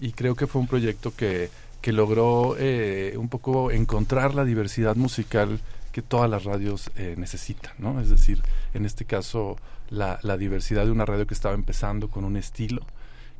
y 0.00 0.12
creo 0.12 0.34
que 0.36 0.46
fue 0.46 0.60
un 0.60 0.68
proyecto 0.68 1.14
que, 1.14 1.50
que 1.80 1.92
logró 1.92 2.56
eh, 2.58 3.14
un 3.18 3.28
poco 3.28 3.70
encontrar 3.70 4.34
la 4.34 4.44
diversidad 4.44 4.96
musical 4.96 5.60
que 5.92 6.02
todas 6.02 6.30
las 6.30 6.44
radios 6.44 6.90
eh, 6.96 7.14
necesitan, 7.18 7.72
¿no? 7.78 8.00
Es 8.00 8.10
decir, 8.10 8.42
en 8.72 8.84
este 8.84 9.04
caso, 9.04 9.56
la, 9.90 10.18
la 10.22 10.36
diversidad 10.36 10.84
de 10.86 10.90
una 10.90 11.04
radio 11.04 11.26
que 11.26 11.34
estaba 11.34 11.54
empezando 11.54 12.08
con 12.08 12.24
un 12.24 12.36
estilo 12.36 12.82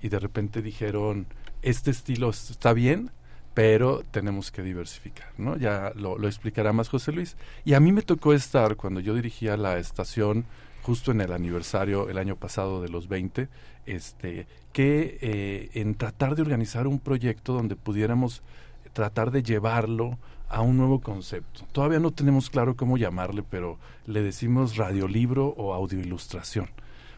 y 0.04 0.10
de 0.10 0.18
repente 0.18 0.60
dijeron, 0.60 1.26
este 1.62 1.90
estilo 1.90 2.28
está 2.28 2.74
bien, 2.74 3.10
pero 3.54 4.02
tenemos 4.10 4.52
que 4.52 4.62
diversificar, 4.62 5.28
¿no? 5.38 5.56
Ya 5.56 5.92
lo, 5.94 6.18
lo 6.18 6.28
explicará 6.28 6.74
más 6.74 6.90
José 6.90 7.10
Luis. 7.10 7.38
Y 7.64 7.72
a 7.72 7.80
mí 7.80 7.90
me 7.90 8.02
tocó 8.02 8.34
estar 8.34 8.76
cuando 8.76 9.00
yo 9.00 9.14
dirigía 9.14 9.56
la 9.56 9.78
estación 9.78 10.44
justo 10.82 11.10
en 11.10 11.22
el 11.22 11.32
aniversario 11.32 12.10
el 12.10 12.18
año 12.18 12.36
pasado 12.36 12.82
de 12.82 12.90
los 12.90 13.08
20, 13.08 13.48
este, 13.86 14.46
que 14.74 15.16
eh, 15.22 15.70
en 15.72 15.94
tratar 15.94 16.34
de 16.34 16.42
organizar 16.42 16.86
un 16.86 16.98
proyecto 16.98 17.54
donde 17.54 17.74
pudiéramos 17.74 18.42
tratar 18.92 19.30
de 19.30 19.42
llevarlo 19.42 20.18
a 20.50 20.60
un 20.60 20.76
nuevo 20.76 21.00
concepto. 21.00 21.64
Todavía 21.72 21.98
no 21.98 22.10
tenemos 22.10 22.50
claro 22.50 22.76
cómo 22.76 22.98
llamarle, 22.98 23.42
pero 23.42 23.78
le 24.04 24.20
decimos 24.20 24.76
radiolibro 24.76 25.46
o 25.56 25.72
audioilustración. 25.72 26.68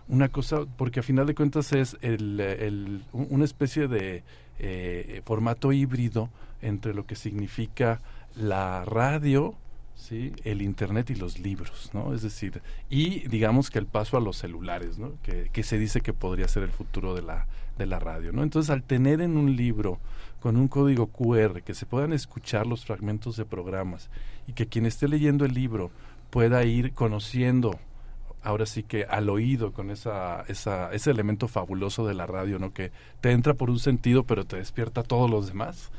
Una 0.09 0.29
cosa, 0.29 0.61
porque 0.77 1.01
a 1.01 1.03
final 1.03 1.27
de 1.27 1.35
cuentas 1.35 1.73
es 1.73 1.97
el, 2.01 2.39
el- 2.41 3.03
un- 3.13 3.27
una 3.31 3.45
especie 3.45 3.89
de 3.89 4.23
eh, 4.59 5.21
formato 5.25 5.73
híbrido 5.73 6.31
entre 6.63 6.95
lo 6.95 7.05
que 7.07 7.17
significa 7.17 8.01
la 8.37 8.85
radio, 8.85 9.55
¿sí? 9.97 10.33
el 10.45 10.63
internet 10.63 11.11
y 11.11 11.15
los 11.17 11.39
libros, 11.41 11.91
¿no? 11.93 12.15
Es 12.15 12.23
decir, 12.23 12.63
y 12.89 13.27
digamos 13.29 13.69
que 13.71 13.79
el 13.79 13.87
paso 13.87 14.17
a 14.17 14.21
los 14.21 14.37
celulares, 14.37 14.99
¿no? 14.99 15.13
Que, 15.23 15.51
que 15.53 15.63
se 15.63 15.79
dice 15.79 16.01
que 16.01 16.13
podría 16.13 16.47
ser 16.49 16.63
el 16.63 16.71
futuro 16.71 17.15
de 17.15 17.23
la, 17.23 17.47
de 17.77 17.87
la 17.87 17.99
radio, 17.99 18.33
¿no? 18.33 18.43
Entonces, 18.43 18.71
al 18.71 18.83
tener 18.85 19.21
en 19.21 19.37
un 19.37 19.57
libro 19.57 19.99
con 20.41 20.57
un 20.57 20.69
código 20.69 21.09
QR 21.09 21.63
que 21.63 21.75
se 21.75 21.85
puedan 21.87 22.13
escuchar 22.13 22.67
los 22.67 22.85
fragmentos 22.85 23.37
de 23.37 23.45
programas 23.45 24.09
y 24.47 24.53
que 24.53 24.67
quien 24.69 24.87
esté 24.87 25.09
leyendo 25.09 25.45
el 25.45 25.53
libro 25.55 25.91
pueda 26.31 26.63
ir 26.65 26.93
conociendo 26.93 27.79
ahora 28.47 28.65
sí 28.65 28.85
que 28.85 29.05
al 29.05 29.29
oído 29.29 29.73
con 29.73 29.91
esa, 29.91 30.45
ese 30.49 31.11
elemento 31.11 31.49
fabuloso 31.49 32.07
de 32.07 32.15
la 32.15 32.27
radio, 32.27 32.61
¿no? 32.61 32.73
Que 32.73 32.93
te 33.21 33.33
entra 33.33 33.55
por 33.55 33.71
un 33.71 33.81
sentido 33.81 34.23
pero 34.23 34.45
te 34.45 34.57
despierta 34.57 35.03
todos 35.03 35.29
los 35.29 35.49
demás. 35.49 35.91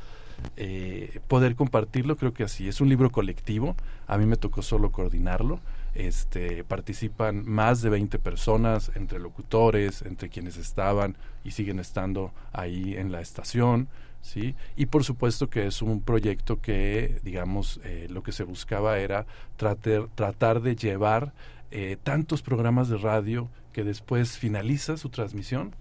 Eh, 0.56 1.18
poder 1.26 1.56
compartirlo, 1.56 2.16
creo 2.16 2.32
que 2.32 2.44
así. 2.44 2.66
Es 2.66 2.80
un 2.80 2.88
libro 2.88 3.10
colectivo, 3.10 3.76
a 4.06 4.16
mí 4.16 4.24
me 4.24 4.36
tocó 4.36 4.62
solo 4.62 4.90
coordinarlo. 4.90 5.60
Este, 5.94 6.64
participan 6.64 7.44
más 7.44 7.82
de 7.82 7.90
20 7.90 8.18
personas, 8.18 8.92
entre 8.94 9.18
locutores, 9.18 10.02
entre 10.02 10.30
quienes 10.30 10.56
estaban 10.56 11.16
y 11.44 11.50
siguen 11.50 11.80
estando 11.80 12.32
ahí 12.52 12.94
en 12.96 13.10
la 13.10 13.20
estación, 13.20 13.88
¿sí? 14.22 14.54
Y 14.76 14.86
por 14.86 15.04
supuesto 15.04 15.50
que 15.50 15.66
es 15.66 15.82
un 15.82 16.00
proyecto 16.00 16.60
que, 16.60 17.20
digamos, 17.24 17.80
eh, 17.84 18.06
lo 18.08 18.22
que 18.22 18.32
se 18.32 18.44
buscaba 18.44 18.98
era 18.98 19.26
tratar, 19.56 20.08
tratar 20.14 20.62
de 20.62 20.76
llevar 20.76 21.32
eh, 21.70 21.96
tantos 22.02 22.42
programas 22.42 22.88
de 22.88 22.96
radio 22.98 23.48
que 23.72 23.84
después 23.84 24.38
finaliza 24.38 24.96
su 24.96 25.08
transmisión 25.08 25.74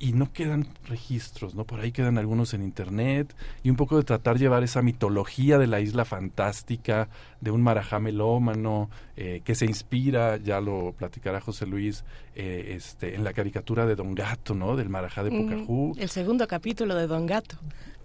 y 0.00 0.12
no 0.12 0.32
quedan 0.32 0.66
registros, 0.88 1.54
¿no? 1.54 1.64
Por 1.64 1.78
ahí 1.80 1.92
quedan 1.92 2.18
algunos 2.18 2.52
en 2.52 2.62
internet 2.62 3.34
y 3.62 3.70
un 3.70 3.76
poco 3.76 3.96
de 3.96 4.02
tratar 4.02 4.34
de 4.34 4.40
llevar 4.40 4.64
esa 4.64 4.82
mitología 4.82 5.56
de 5.56 5.68
la 5.68 5.80
isla 5.80 6.04
fantástica, 6.04 7.08
de 7.40 7.52
un 7.52 7.62
marajá 7.62 8.00
melómano, 8.00 8.90
eh, 9.16 9.40
que 9.44 9.54
se 9.54 9.66
inspira, 9.66 10.36
ya 10.38 10.60
lo 10.60 10.92
platicará 10.98 11.40
José 11.40 11.66
Luis, 11.66 12.04
eh, 12.34 12.72
este, 12.76 13.14
en 13.14 13.22
la 13.22 13.32
caricatura 13.32 13.86
de 13.86 13.94
Don 13.94 14.14
Gato, 14.16 14.54
¿no? 14.54 14.74
Del 14.76 14.88
marajá 14.88 15.22
de 15.22 15.30
Mm, 15.30 15.42
Pocahú. 15.42 15.94
el 15.98 16.08
segundo 16.08 16.46
capítulo 16.48 16.96
de 16.96 17.06
Don 17.06 17.26
Gato. 17.26 17.56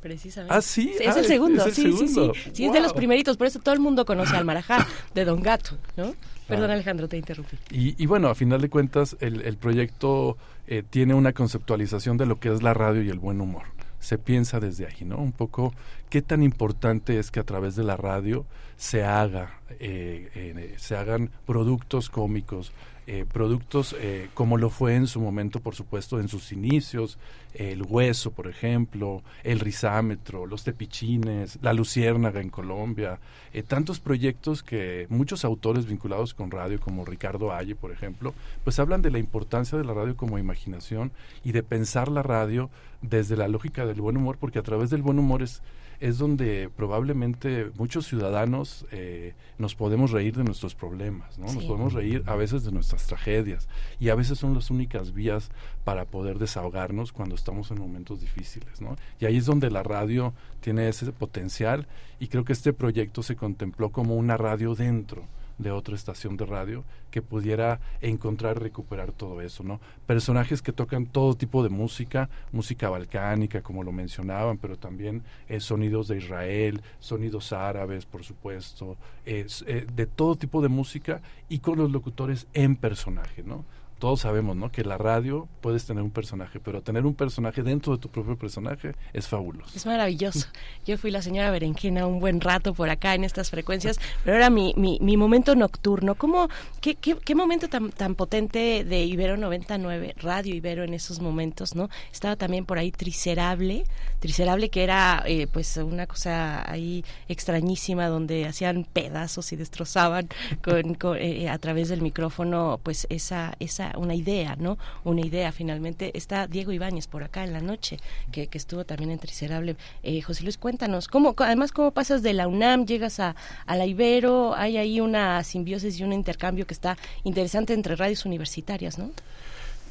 Precisamente. 0.01 0.53
Ah, 0.56 0.62
¿sí? 0.62 0.94
es 1.00 1.15
Ah, 1.15 1.20
el 1.20 1.25
segundo, 1.25 1.65
es 1.65 1.77
el 1.77 1.94
sí, 1.94 2.08
sí, 2.08 2.08
sí. 2.08 2.32
Sí, 2.53 2.65
es 2.65 2.74
de 2.74 2.79
los 2.82 2.94
primeritos, 2.94 3.36
por 3.38 3.48
eso 3.48 3.60
todo 3.60 3.74
el 3.74 3.82
mundo 3.82 4.06
conoce 4.06 4.36
al 4.36 4.46
marajá 4.46 4.86
de 5.13 5.25
Don 5.25 5.41
Gato, 5.41 5.77
¿no? 5.98 6.03
Perdón, 6.48 6.65
Claro. 6.65 6.74
Alejandro, 6.74 7.08
te 7.08 7.18
interrumpí. 7.18 7.58
Y, 7.70 8.01
y 8.01 8.06
bueno, 8.08 8.29
a 8.29 8.36
final 8.36 8.60
de 8.62 8.70
cuentas, 8.70 9.15
el, 9.20 9.41
el 9.41 9.58
proyecto 9.58 10.36
eh, 10.68 10.84
tiene 10.89 11.13
una 11.13 11.32
conceptualización 11.34 12.18
de 12.18 12.25
lo 12.25 12.39
que 12.39 12.51
es 12.51 12.63
la 12.63 12.74
radio 12.74 13.03
y 13.03 13.10
el 13.10 13.20
buen 13.20 13.39
humor. 13.41 13.63
Se 14.00 14.18
piensa 14.18 14.60
desde 14.60 14.88
ahí, 14.88 15.03
¿no? 15.06 15.18
Un 15.18 15.32
poco 15.34 15.74
qué 16.10 16.22
tan 16.22 16.41
importante 16.41 17.20
es 17.20 17.29
que 17.32 17.39
a 17.39 17.44
través 17.44 17.75
de 17.75 17.84
la 17.84 17.98
radio 17.98 18.46
se 18.77 19.03
haga, 19.03 19.60
eh, 19.79 20.29
eh, 20.34 20.74
se 20.77 20.96
hagan 20.96 21.29
productos 21.46 22.10
cómicos, 22.10 22.72
eh, 23.11 23.25
productos 23.25 23.95
eh, 23.99 24.29
como 24.35 24.57
lo 24.57 24.69
fue 24.69 24.93
en 24.95 25.07
su 25.07 25.19
momento, 25.19 25.61
por 25.61 25.73
supuesto, 25.73 26.19
en 26.19 26.27
sus 26.27 26.51
inicios, 26.51 27.17
el 27.55 27.81
hueso, 27.81 28.29
por 28.29 28.45
ejemplo, 28.45 29.23
el 29.43 29.59
risámetro, 29.59 30.45
los 30.45 30.63
tepichines, 30.63 31.57
la 31.63 31.73
luciérnaga 31.73 32.39
en 32.39 32.51
Colombia, 32.51 33.17
eh, 33.51 33.63
tantos 33.63 33.99
proyectos 33.99 34.61
que 34.61 35.07
muchos 35.09 35.43
autores 35.43 35.87
vinculados 35.87 36.35
con 36.35 36.51
radio, 36.51 36.79
como 36.79 37.03
Ricardo 37.03 37.51
Aye, 37.51 37.73
por 37.73 37.91
ejemplo, 37.91 38.35
pues 38.63 38.77
hablan 38.77 39.01
de 39.01 39.09
la 39.09 39.17
importancia 39.17 39.75
de 39.75 39.85
la 39.85 39.95
radio 39.95 40.15
como 40.15 40.37
imaginación 40.37 41.11
y 41.43 41.51
de 41.51 41.63
pensar 41.63 42.09
la 42.09 42.21
radio 42.21 42.69
desde 43.01 43.35
la 43.35 43.47
lógica 43.47 43.87
del 43.87 44.01
buen 44.01 44.17
humor, 44.17 44.37
porque 44.39 44.59
a 44.59 44.63
través 44.63 44.91
del 44.91 45.01
buen 45.01 45.17
humor 45.17 45.41
es 45.41 45.63
es 46.00 46.18
donde 46.18 46.70
probablemente 46.75 47.72
muchos 47.77 48.08
ciudadanos 48.08 48.86
eh, 48.91 49.34
nos 49.58 49.75
podemos 49.75 50.12
reír 50.12 50.36
de 50.36 50.44
nuestros 50.44 50.74
problemas, 50.74 51.38
¿no? 51.38 51.51
Nos 51.51 51.65
podemos 51.65 51.94
reír 51.94 52.24
a 52.25 52.36
veces 52.36 52.63
de 52.63 52.72
nuestras 52.72 53.06
tragedias 53.08 53.68
y 54.00 54.10
a 54.10 54.15
veces 54.15 54.39
son 54.39 54.53
las 54.53 54.70
únicas 54.70 55.13
vías 55.13 55.50
para 55.84 56.06
poder 56.06 56.39
desahogarnos 56.39 57.12
cuando 57.12 57.36
estamos 57.36 57.72
en 57.72 57.79
momentos 57.79 58.22
difíciles, 58.22 58.82
¿no? 58.82 58.96
Y 59.20 59.25
ahí 59.25 59.38
es 59.38 59.46
donde 59.46 59.70
la 59.70 59.84
radio 59.84 60.34
tiene 60.62 60.88
ese 60.88 61.12
potencial 61.12 61.88
y 62.20 62.27
creo 62.27 62.46
que 62.46 62.53
este 62.53 62.72
proyecto 62.72 63.22
se 63.22 63.36
contempló 63.36 63.89
como 63.89 64.15
una 64.15 64.38
radio 64.38 64.75
dentro 64.75 65.24
de 65.59 65.71
otra 65.71 65.95
estación 65.95 66.37
de 66.37 66.45
radio 66.45 66.83
que 67.11 67.21
pudiera 67.21 67.79
encontrar 68.01 68.57
y 68.57 68.59
recuperar 68.59 69.11
todo 69.11 69.41
eso, 69.41 69.63
¿no? 69.63 69.79
Personajes 70.07 70.61
que 70.61 70.73
tocan 70.73 71.05
todo 71.05 71.35
tipo 71.35 71.61
de 71.61 71.69
música, 71.69 72.29
música 72.51 72.89
balcánica, 72.89 73.61
como 73.61 73.83
lo 73.83 73.91
mencionaban, 73.91 74.57
pero 74.57 74.77
también 74.77 75.21
eh, 75.47 75.59
sonidos 75.59 76.07
de 76.07 76.17
Israel, 76.17 76.81
sonidos 76.99 77.53
árabes, 77.53 78.05
por 78.05 78.23
supuesto, 78.23 78.97
es, 79.25 79.63
eh, 79.67 79.85
de 79.93 80.05
todo 80.07 80.35
tipo 80.35 80.61
de 80.61 80.69
música 80.69 81.21
y 81.49 81.59
con 81.59 81.77
los 81.77 81.91
locutores 81.91 82.47
en 82.53 82.75
personaje, 82.75 83.43
¿no? 83.43 83.65
Todos 84.00 84.22
sabemos, 84.22 84.56
¿no? 84.56 84.72
Que 84.72 84.84
la 84.84 84.98
radio 84.98 85.48
puedes 85.60 85.86
tener 85.86 86.01
un 86.01 86.12
personaje, 86.12 86.60
pero 86.60 86.82
tener 86.82 87.06
un 87.06 87.13
personaje 87.13 87.63
dentro 87.63 87.94
de 87.94 88.00
tu 88.00 88.10
propio 88.10 88.38
personaje 88.38 88.96
es 89.12 89.27
fabuloso. 89.27 89.72
Es 89.75 89.86
maravilloso. 89.86 90.48
Yo 90.86 90.98
fui 90.98 91.12
la 91.12 91.22
señora 91.22 91.51
Berenjena 91.51 92.08
un 92.08 92.22
buen 92.22 92.39
rato 92.39 92.74
por 92.74 92.89
acá 92.89 93.13
en 93.13 93.25
estas 93.25 93.50
frecuencias, 93.50 94.00
pero 94.24 94.38
era 94.38 94.50
mi, 94.50 94.74
mi, 94.77 95.00
mi 95.01 95.18
momento 95.18 95.53
nocturno. 95.53 96.15
¿Cómo, 96.15 96.48
qué, 96.79 96.96
qué, 96.96 97.18
qué 97.18 97.36
momento 97.36 97.68
tan, 97.68 97.91
tan 97.91 98.15
potente 98.15 98.86
de 98.86 99.03
Ibero 99.03 99.36
99, 99.36 100.15
Radio 100.18 100.56
Ibero 100.56 100.84
en 100.84 100.94
esos 100.94 101.20
momentos, 101.20 101.75
¿no? 101.75 101.89
Estaba 102.12 102.38
también 102.38 102.65
por 102.65 102.77
ahí 102.77 102.91
Tricerable, 102.91 103.84
Tricerable 104.20 104.70
que 104.70 104.84
era 104.84 105.24
eh, 105.25 105.48
pues 105.48 105.75
una 105.77 106.08
cosa 106.08 106.70
ahí 106.70 107.03
extrañísima 107.27 108.08
donde 108.08 108.46
hacían 108.46 108.86
pedazos 108.86 109.51
y 109.51 109.56
destrozaban 109.58 110.29
con, 110.63 110.94
con, 110.96 111.18
eh, 111.18 111.50
a 111.50 111.58
través 111.58 111.89
del 111.89 112.01
micrófono 112.01 112.79
pues 112.82 113.08
esa, 113.10 113.53
esa 113.60 113.88
una 113.98 114.15
idea, 114.15 114.55
¿no? 114.58 114.77
Una 115.03 115.22
idea 115.22 115.51
finalmente. 115.51 116.12
Está 116.17 116.48
Diego 116.48 116.72
Ibáñez 116.72 117.08
por 117.08 117.24
acá 117.24 117.43
en 117.43 117.53
la 117.53 117.62
noche, 117.62 117.98
que, 118.31 118.48
que 118.48 118.57
estuvo 118.57 118.85
también 118.85 119.11
en 119.11 119.20
Tricerable. 119.20 119.75
Eh, 120.03 120.22
José 120.22 120.44
Luis, 120.44 120.57
cuéntanos, 120.57 121.07
¿cómo, 121.07 121.35
además, 121.37 121.72
¿cómo 121.72 121.92
pasas 121.92 122.22
de 122.24 122.33
la 122.33 122.48
UNAM, 122.48 122.85
llegas 122.85 123.20
a, 123.20 123.35
a 123.66 123.75
la 123.75 123.85
Ibero? 123.85 124.55
Hay 124.55 124.77
ahí 124.77 125.00
una 125.00 125.44
simbiosis 125.44 126.00
y 126.00 126.03
un 126.03 126.13
intercambio 126.13 126.66
que 126.66 126.74
está 126.74 126.98
interesante 127.24 127.74
entre 127.74 127.96
radios 127.96 128.25
universitarias, 128.25 128.98
¿no? 128.98 129.11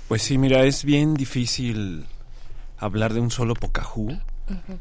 Pues 0.09 0.23
sí, 0.23 0.39
mira, 0.39 0.65
es 0.65 0.85
bien 0.85 1.15
difícil 1.15 2.07
hablar 2.79 3.13
de 3.13 3.21
un 3.21 3.31
solo 3.31 3.55
Pocahú 3.55 4.19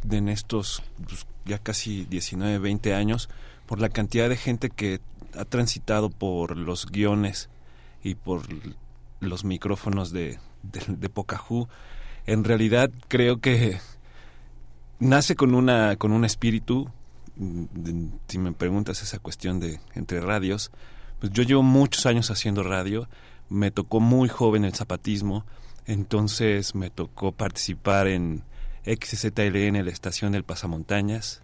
de 0.04 0.18
en 0.18 0.30
estos 0.30 0.82
pues, 1.06 1.26
ya 1.46 1.58
casi 1.60 2.06
19, 2.06 2.60
20 2.60 2.94
años 2.94 3.30
por 3.66 3.82
la 3.82 3.90
cantidad 3.90 4.30
de 4.30 4.38
gente 4.38 4.70
que 4.70 5.02
ha 5.38 5.46
transitado 5.46 6.10
por 6.10 6.56
los 6.56 6.86
guiones 6.86 7.50
y 8.04 8.16
por 8.16 8.44
los 9.20 9.44
micrófonos 9.44 10.12
de, 10.12 10.40
de, 10.64 11.10
Pocahú. 11.10 11.68
En 12.26 12.44
realidad 12.44 12.92
creo 13.08 13.40
que 13.40 13.80
nace 15.00 15.36
con 15.36 15.56
una 15.56 15.96
con 15.96 16.12
un 16.12 16.26
espíritu 16.26 16.90
mm, 17.36 17.66
si 18.28 18.38
me 18.40 18.52
preguntas 18.52 19.02
esa 19.02 19.20
cuestión 19.20 19.60
de 19.60 19.80
entre 19.94 20.22
radios 20.22 20.72
pues 21.20 21.32
yo 21.32 21.44
llevo 21.44 21.64
muchos 21.64 22.06
años 22.06 22.32
haciendo 22.32 22.64
radio 22.64 23.08
me 23.50 23.70
tocó 23.70 24.00
muy 24.00 24.28
joven 24.28 24.66
el 24.66 24.74
zapatismo 24.74 25.46
entonces 25.86 26.74
me 26.74 26.90
tocó 26.90 27.32
participar 27.32 28.08
en 28.08 28.44
XZLN 28.86 29.86
la 29.86 29.92
estación 29.92 30.32
del 30.32 30.44
pasamontañas 30.44 31.42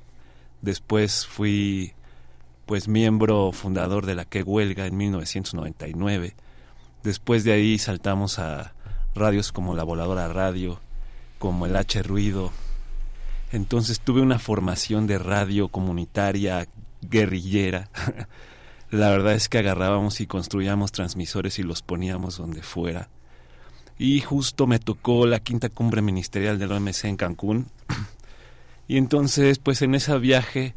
después 0.62 1.28
fui 1.28 1.94
pues 2.66 2.88
miembro 2.88 3.52
fundador 3.52 4.08
de 4.08 4.16
la 4.16 4.26
que 4.26 4.42
huelga 4.42 4.88
en 4.88 4.98
1999 4.98 6.36
después 7.04 7.44
de 7.44 7.54
ahí 7.54 7.78
saltamos 7.78 8.40
a 8.40 8.74
radios 9.16 9.52
como 9.52 9.76
la 9.76 9.84
voladora 9.84 10.28
radio 10.28 10.80
como 11.40 11.66
el 11.66 11.76
H 11.76 12.02
ruido 12.04 12.52
entonces 13.54 14.00
tuve 14.00 14.22
una 14.22 14.40
formación 14.40 15.06
de 15.06 15.20
radio 15.20 15.68
comunitaria, 15.68 16.68
guerrillera. 17.02 17.88
La 18.90 19.12
verdad 19.12 19.34
es 19.34 19.48
que 19.48 19.60
agarrábamos 19.60 20.22
y 20.22 20.28
construíamos 20.28 20.92
transmisores 20.92 21.60
y 21.60 21.64
los 21.64 21.84
poníamos 21.84 22.38
donde 22.38 22.64
fuera. 22.64 23.10
Y 24.00 24.22
justo 24.22 24.66
me 24.66 24.80
tocó 24.80 25.28
la 25.28 25.40
quinta 25.40 25.70
cumbre 25.70 26.02
ministerial 26.02 26.58
del 26.58 26.72
OMC 26.72 27.06
en 27.06 27.16
Cancún. 27.16 27.68
Y 28.86 28.98
entonces, 28.98 29.60
pues 29.60 29.82
en 29.82 29.96
ese 29.96 30.18
viaje, 30.20 30.76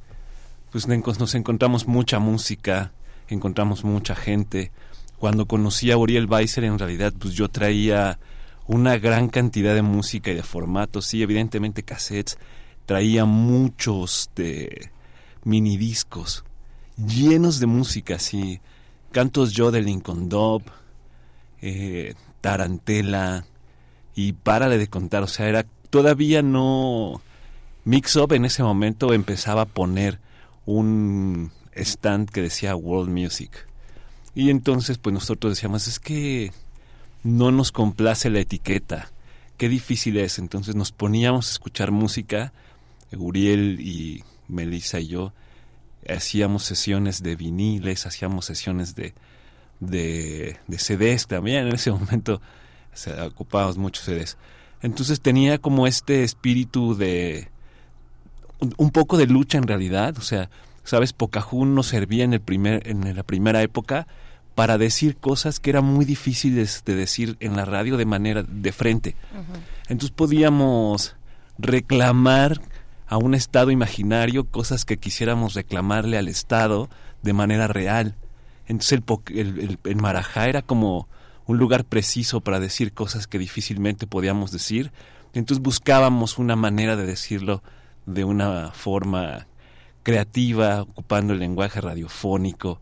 pues 0.71 0.87
nos 0.87 1.35
encontramos 1.35 1.89
mucha 1.89 2.21
música, 2.21 2.93
encontramos 3.27 3.83
mucha 3.83 4.15
gente. 4.15 4.71
Cuando 5.19 5.47
conocí 5.47 5.91
a 5.91 5.97
Uriel 5.97 6.27
Weiser, 6.27 6.65
en 6.65 6.79
realidad, 6.79 7.13
pues 7.19 7.35
yo 7.35 7.49
traía 7.49 8.19
una 8.67 8.99
gran 8.99 9.29
cantidad 9.29 9.75
de 9.75 9.83
música 9.83 10.31
y 10.31 10.35
de 10.35 10.43
formatos, 10.43 11.07
sí, 11.07 11.23
evidentemente 11.23 11.83
cassettes, 11.83 12.39
traía 12.87 13.25
muchos 13.25 14.31
de 14.35 14.91
minidiscos 15.45 16.45
llenos 16.97 17.61
de 17.61 17.67
música, 17.67 18.19
sí, 18.19 18.61
cantos 19.13 19.53
yo 19.53 19.71
de 19.71 19.83
Lincoln 19.83 20.29
Dove, 20.29 20.65
eh, 21.61 22.15
Tarantela 22.41 23.45
y 24.15 24.33
párale 24.33 24.79
de 24.79 24.89
contar, 24.89 25.23
o 25.23 25.27
sea, 25.27 25.49
era 25.49 25.67
todavía 25.91 26.43
no 26.43 27.21
Mix 27.85 28.17
Up 28.17 28.33
en 28.33 28.45
ese 28.45 28.63
momento 28.63 29.13
empezaba 29.13 29.63
a 29.63 29.67
poner 29.67 30.21
un 30.65 31.53
stand 31.75 32.31
que 32.31 32.43
decía 32.43 32.75
World 32.75 33.11
Music. 33.11 33.66
Y 34.37 34.51
entonces 34.51 34.99
pues 34.99 35.15
nosotros 35.15 35.55
decíamos, 35.55 35.89
es 35.89 35.99
que 35.99 36.53
no 37.25 37.51
nos 37.51 37.73
complace 37.73 38.29
la 38.29 38.41
etiqueta. 38.41 39.11
Qué 39.57 39.71
difícil 39.71 40.19
es. 40.19 40.39
Entonces 40.39 40.75
nos 40.75 40.93
poníamos 40.93 41.49
a 41.49 41.53
escuchar 41.53 41.91
música, 41.91 42.53
Uriel 43.17 43.81
y 43.81 44.25
Melissa 44.47 45.01
y 45.01 45.09
yo 45.09 45.33
hacíamos 46.07 46.65
sesiones 46.65 47.23
de 47.23 47.35
viniles, 47.35 48.05
hacíamos 48.05 48.45
sesiones 48.45 48.95
de, 48.95 49.15
de, 49.81 50.59
de 50.67 50.79
CDs 50.79 51.27
también. 51.27 51.69
En 51.69 51.75
ese 51.75 51.91
momento 51.93 52.43
se 52.93 53.19
ocupábamos 53.19 53.79
muchos 53.79 54.05
CDs. 54.05 54.37
Entonces 54.83 55.23
tenía 55.23 55.57
como 55.57 55.87
este 55.87 56.25
espíritu 56.25 56.95
de 56.95 57.49
un, 58.77 58.91
poco 58.91 59.17
de 59.17 59.29
lucha 59.29 59.57
en 59.57 59.67
realidad. 59.67 60.19
O 60.19 60.23
sea, 60.23 60.51
sabes, 60.85 61.15
Pocahú 61.15 61.65
nos 61.65 61.87
servía 61.87 62.25
en 62.25 62.35
el 62.35 62.43
primer, 62.43 62.87
en 62.87 63.17
la 63.17 63.23
primera 63.23 63.63
época 63.63 64.07
para 64.57 64.77
decir 64.79 65.17
cosas 65.17 65.61
que 65.61 65.71
eran 65.71 65.85
muy 65.85 66.05
difíciles 66.05 66.83
de 66.85 66.97
decir 66.97 67.37
en 67.41 67.55
la 67.55 67.65
radio 67.65 67.97
de 67.97 68.07
manera 68.07 68.43
de 68.43 68.73
frente. 68.73 69.15
Entonces 69.89 70.11
podíamos 70.11 71.15
reclamar 71.59 72.61
a 73.07 73.19
un 73.19 73.35
estado 73.35 73.71
imaginario 73.71 74.45
cosas 74.45 74.85
que 74.85 74.97
quisiéramos 74.97 75.55
reclamarle 75.55 76.19
al 76.19 76.27
Estado 76.27 76.89
de 77.23 77.33
manera 77.33 77.69
real. 77.69 78.15
Entonces 78.67 78.93
el, 78.93 79.03
po- 79.03 79.23
el, 79.29 79.61
el- 79.61 79.79
el 79.85 79.97
Marajá 79.97 80.49
era 80.49 80.63
como 80.63 81.07
un 81.47 81.59
lugar 81.59 81.85
preciso 81.85 82.41
para 82.41 82.59
decir 82.59 82.93
cosas 82.93 83.27
que 83.29 83.39
difícilmente 83.39 84.07
podíamos 84.09 84.51
decir. 84.51 84.91
Entonces 85.35 85.63
buscábamos 85.63 86.39
una 86.39 86.57
manera 86.57 86.97
de 86.97 87.07
decirlo 87.07 87.63
de 88.07 88.25
una 88.25 88.73
forma 88.73 89.47
creativa, 90.03 90.83
ocupando 90.83 91.33
el 91.33 91.39
lenguaje 91.41 91.81
radiofónico. 91.81 92.81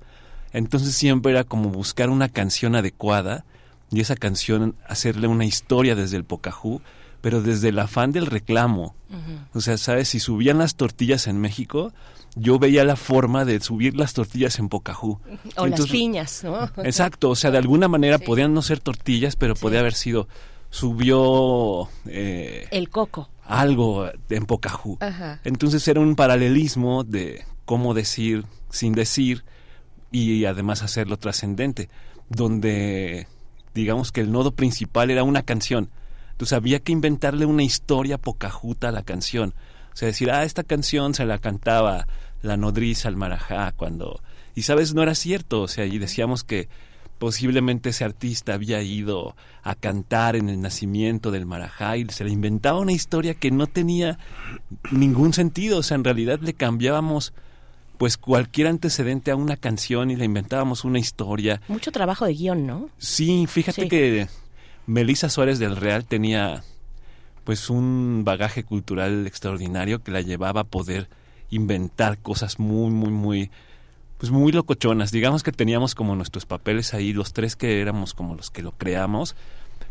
Entonces 0.54 0.94
siempre 0.94 1.32
era 1.32 1.44
como 1.44 1.68
buscar 1.68 2.08
una 2.08 2.30
canción 2.30 2.74
adecuada 2.76 3.44
y 3.90 4.00
esa 4.00 4.16
canción 4.16 4.74
hacerle 4.88 5.26
una 5.28 5.44
historia 5.44 5.94
desde 5.94 6.16
el 6.16 6.24
Pocahú, 6.24 6.80
pero 7.20 7.42
desde 7.42 7.68
el 7.68 7.78
afán 7.78 8.12
del 8.12 8.24
reclamo. 8.26 8.94
O 9.52 9.60
sea, 9.60 9.76
¿sabes? 9.78 10.08
Si 10.08 10.18
subían 10.20 10.58
las 10.58 10.74
tortillas 10.76 11.26
en 11.26 11.38
México, 11.40 11.92
yo 12.34 12.58
veía 12.58 12.84
la 12.84 12.96
forma 12.96 13.44
de 13.44 13.60
subir 13.60 13.96
las 13.96 14.12
tortillas 14.14 14.58
en 14.58 14.68
Pocahú. 14.68 15.20
O 15.56 15.66
las 15.66 15.86
piñas, 15.86 16.42
¿no? 16.44 16.64
Exacto, 16.84 17.30
o 17.30 17.36
sea, 17.36 17.50
de 17.50 17.58
alguna 17.58 17.86
manera 17.88 18.18
Sí. 18.18 18.24
podían 18.24 18.54
no 18.54 18.62
ser 18.62 18.80
tortillas, 18.80 19.36
pero 19.36 19.54
podía 19.54 19.80
haber 19.80 19.94
sido, 19.94 20.26
subió 20.70 21.88
eh, 22.06 22.66
El 22.70 22.90
coco. 22.90 23.28
algo 23.44 24.08
en 24.30 24.46
Pocahú. 24.46 24.98
Ajá. 25.00 25.40
Entonces 25.44 25.86
era 25.88 26.00
un 26.00 26.14
paralelismo 26.16 27.04
de 27.04 27.44
cómo 27.64 27.94
decir 27.94 28.44
sin 28.70 28.92
decir 28.92 29.44
y 30.14 30.44
además 30.44 30.82
hacerlo 30.84 31.16
trascendente, 31.16 31.88
donde 32.28 33.26
digamos 33.74 34.12
que 34.12 34.20
el 34.20 34.30
nodo 34.30 34.52
principal 34.52 35.10
era 35.10 35.24
una 35.24 35.42
canción. 35.42 35.90
Entonces 36.30 36.52
había 36.52 36.78
que 36.78 36.92
inventarle 36.92 37.46
una 37.46 37.64
historia 37.64 38.16
pocajuta 38.16 38.90
a 38.90 38.92
la 38.92 39.02
canción. 39.02 39.54
O 39.92 39.96
sea, 39.96 40.06
decir, 40.06 40.30
ah, 40.30 40.44
esta 40.44 40.62
canción 40.62 41.14
se 41.14 41.24
la 41.24 41.38
cantaba 41.38 42.06
la 42.42 42.56
nodriza 42.56 43.08
al 43.08 43.16
marajá 43.16 43.72
cuando... 43.72 44.20
Y 44.54 44.62
sabes, 44.62 44.94
no 44.94 45.02
era 45.02 45.16
cierto. 45.16 45.62
O 45.62 45.68
sea, 45.68 45.84
y 45.84 45.98
decíamos 45.98 46.44
que 46.44 46.68
posiblemente 47.18 47.90
ese 47.90 48.04
artista 48.04 48.54
había 48.54 48.82
ido 48.82 49.34
a 49.64 49.74
cantar 49.74 50.36
en 50.36 50.48
el 50.48 50.60
nacimiento 50.60 51.32
del 51.32 51.44
marajá 51.44 51.96
y 51.96 52.06
se 52.08 52.22
le 52.22 52.30
inventaba 52.30 52.78
una 52.78 52.92
historia 52.92 53.34
que 53.34 53.50
no 53.50 53.66
tenía 53.66 54.18
ningún 54.92 55.32
sentido. 55.32 55.78
O 55.78 55.82
sea, 55.82 55.96
en 55.96 56.04
realidad 56.04 56.38
le 56.40 56.54
cambiábamos 56.54 57.32
pues 57.98 58.16
cualquier 58.16 58.66
antecedente 58.66 59.30
a 59.30 59.36
una 59.36 59.56
canción 59.56 60.10
y 60.10 60.16
le 60.16 60.24
inventábamos 60.24 60.84
una 60.84 60.98
historia. 60.98 61.60
Mucho 61.68 61.92
trabajo 61.92 62.26
de 62.26 62.34
guion, 62.34 62.66
¿no? 62.66 62.88
Sí, 62.98 63.46
fíjate 63.48 63.82
Sí. 63.82 63.88
que 63.88 64.28
Melissa 64.86 65.28
Suárez 65.28 65.58
del 65.58 65.76
Real 65.76 66.04
tenía 66.04 66.62
pues 67.44 67.70
un 67.70 68.22
bagaje 68.24 68.64
cultural 68.64 69.26
extraordinario 69.26 70.02
que 70.02 70.10
la 70.10 70.22
llevaba 70.22 70.62
a 70.62 70.64
poder 70.64 71.08
inventar 71.50 72.18
cosas 72.18 72.58
muy, 72.58 72.90
muy, 72.90 73.10
muy, 73.10 73.50
pues 74.18 74.32
muy 74.32 74.50
locochonas. 74.50 75.12
Digamos 75.12 75.42
que 75.42 75.52
teníamos 75.52 75.94
como 75.94 76.16
nuestros 76.16 76.46
papeles 76.46 76.94
ahí, 76.94 77.12
los 77.12 77.32
tres 77.32 77.54
que 77.54 77.80
éramos 77.80 78.14
como 78.14 78.34
los 78.34 78.50
que 78.50 78.62
lo 78.62 78.72
creamos. 78.72 79.36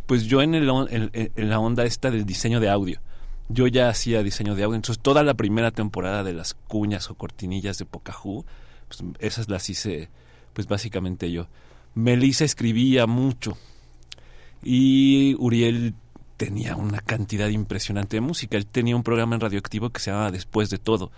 Pues 0.07 0.23
yo 0.25 0.41
en, 0.41 0.55
el, 0.55 0.69
en 1.13 1.49
la 1.49 1.59
onda 1.59 1.85
esta 1.85 2.11
del 2.11 2.25
diseño 2.25 2.59
de 2.59 2.69
audio. 2.69 2.99
Yo 3.49 3.67
ya 3.67 3.89
hacía 3.89 4.23
diseño 4.23 4.55
de 4.55 4.63
audio, 4.63 4.75
entonces 4.75 5.01
toda 5.01 5.21
la 5.23 5.33
primera 5.33 5.71
temporada 5.71 6.23
de 6.23 6.33
las 6.33 6.53
cuñas 6.53 7.09
o 7.09 7.15
cortinillas 7.15 7.77
de 7.77 7.85
Pocahú, 7.85 8.45
pues 8.87 9.03
esas 9.19 9.49
las 9.49 9.69
hice 9.69 10.09
pues 10.53 10.67
básicamente 10.67 11.31
yo. 11.31 11.47
Melissa 11.95 12.45
escribía 12.45 13.05
mucho 13.07 13.57
y 14.63 15.35
Uriel 15.39 15.93
tenía 16.37 16.75
una 16.75 16.99
cantidad 16.99 17.49
impresionante 17.49 18.17
de 18.17 18.21
música. 18.21 18.57
Él 18.57 18.65
tenía 18.65 18.95
un 18.95 19.03
programa 19.03 19.35
en 19.35 19.41
radioactivo 19.41 19.89
que 19.89 19.99
se 19.99 20.11
llamaba 20.11 20.31
Después 20.31 20.69
de 20.69 20.77
todo. 20.77 21.11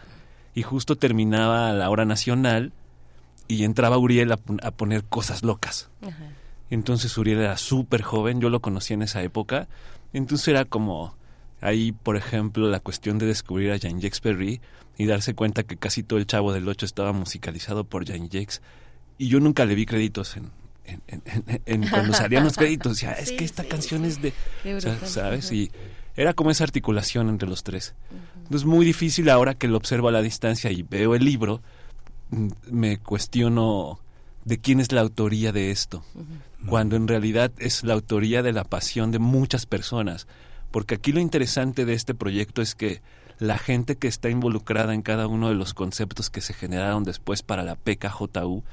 Y 0.54 0.64
justo 0.64 0.96
terminaba 0.96 1.72
la 1.74 1.90
hora 1.90 2.06
nacional 2.06 2.72
y 3.48 3.64
entraba 3.64 3.98
Uriel 3.98 4.32
a, 4.32 4.38
pon- 4.38 4.60
a 4.64 4.72
poner 4.72 5.04
cosas 5.04 5.44
locas. 5.44 5.90
Ajá. 6.02 6.32
Entonces 6.70 7.16
Uriel 7.18 7.40
era 7.40 7.58
súper 7.58 8.02
joven, 8.02 8.42
yo 8.42 8.50
lo 8.50 8.62
conocí 8.62 8.94
en 8.94 9.04
esa 9.04 9.22
época. 9.22 9.68
Entonces 10.14 10.48
era 10.48 10.66
como 10.66 11.16
ahí, 11.66 11.92
por 11.92 12.16
ejemplo, 12.18 12.70
la 12.70 12.80
cuestión 12.80 13.18
de 13.18 13.26
descubrir 13.26 13.72
a 13.72 13.78
Jean-Jacques 13.78 14.22
Perry 14.22 14.62
y 14.98 15.06
darse 15.06 15.34
cuenta 15.36 15.64
que 15.64 15.78
casi 15.78 16.04
todo 16.04 16.20
el 16.20 16.28
Chavo 16.28 16.54
del 16.54 16.68
Ocho 16.68 16.86
estaba 16.86 17.12
musicalizado 17.12 17.84
por 17.84 18.06
Jean-Jacques. 18.06 18.62
Y 19.18 19.28
yo 19.30 19.40
nunca 19.40 19.66
le 19.66 19.76
vi 19.76 19.86
créditos 19.86 20.38
en, 20.38 20.52
en- 20.86 21.02
en- 21.08 21.24
en- 21.48 21.62
en- 21.84 21.90
cuando 21.90 22.14
salían 22.14 22.44
los 22.44 22.56
créditos. 22.58 22.94
Decía, 22.94 23.12
es 23.14 23.30
Sí, 23.30 23.38
que 23.38 23.46
esta 23.46 23.64
sí, 23.64 23.70
canción 23.70 24.02
sí. 24.02 24.08
es 24.08 24.22
de... 24.22 24.30
O 24.74 24.80
brutal. 24.80 25.08
¿Sabes? 25.10 25.52
Y 25.52 25.72
era 26.16 26.34
como 26.34 26.52
esa 26.52 26.64
articulación 26.64 27.28
entre 27.30 27.48
los 27.50 27.64
tres. 27.64 27.94
Entonces 28.38 28.66
muy 28.66 28.86
difícil 28.86 29.30
ahora 29.30 29.56
que 29.56 29.68
lo 29.68 29.78
observo 29.78 30.08
a 30.08 30.12
la 30.12 30.22
distancia 30.22 30.72
y 30.72 30.84
veo 30.84 31.16
el 31.16 31.26
libro, 31.26 31.62
mm, 32.30 32.48
me 32.72 32.98
cuestiono 33.00 34.00
de 34.46 34.60
quién 34.60 34.80
es 34.80 34.92
la 34.92 35.02
autoría 35.02 35.52
de 35.52 35.72
esto, 35.72 36.06
cuando 36.68 36.96
en 36.96 37.08
realidad 37.08 37.52
es 37.58 37.84
la 37.84 37.96
autoría 37.96 38.44
de 38.44 38.54
la 38.54 38.64
pasión 38.64 39.12
de 39.12 39.18
muchas 39.20 39.66
personas. 39.66 40.28
Porque 40.72 40.96
aquí 40.96 41.12
lo 41.12 41.20
interesante 41.20 41.86
de 41.86 41.94
este 41.94 42.14
proyecto 42.14 42.62
es 42.62 42.76
que 42.76 43.02
la 43.40 43.58
gente 43.58 43.96
que 43.98 44.08
está 44.08 44.30
involucrada 44.30 44.94
en 44.94 45.02
cada 45.02 45.28
uno 45.28 45.50
de 45.50 45.56
los 45.56 45.74
conceptos 45.74 46.30
que 46.30 46.42
se 46.42 46.54
generaron 46.54 47.04
después 47.04 47.44
para 47.44 47.64
la 47.64 47.76
PKJU, 47.76 48.64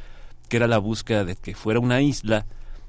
que 0.49 0.57
era 0.57 0.67
la 0.67 0.79
búsqueda 0.79 1.25
de 1.25 1.37
que 1.37 1.55
fuera 1.55 1.81
una 1.81 2.01
isla, 2.01 2.47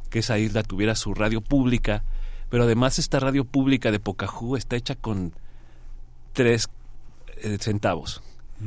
que 0.10 0.20
esa 0.20 0.38
isla 0.38 0.64
tuviera 0.64 0.96
su 0.96 1.14
radio 1.14 1.42
pública, 1.42 2.04
pero 2.50 2.64
además 2.66 3.00
esta 3.00 3.20
radio 3.20 3.46
pública 3.46 3.92
de 3.92 4.00
Pocahú 4.00 4.56
está 4.56 4.76
hecha 4.76 4.96
con 4.96 5.34
tres 6.34 6.70
eh, 7.42 7.58
centavos. 7.60 8.22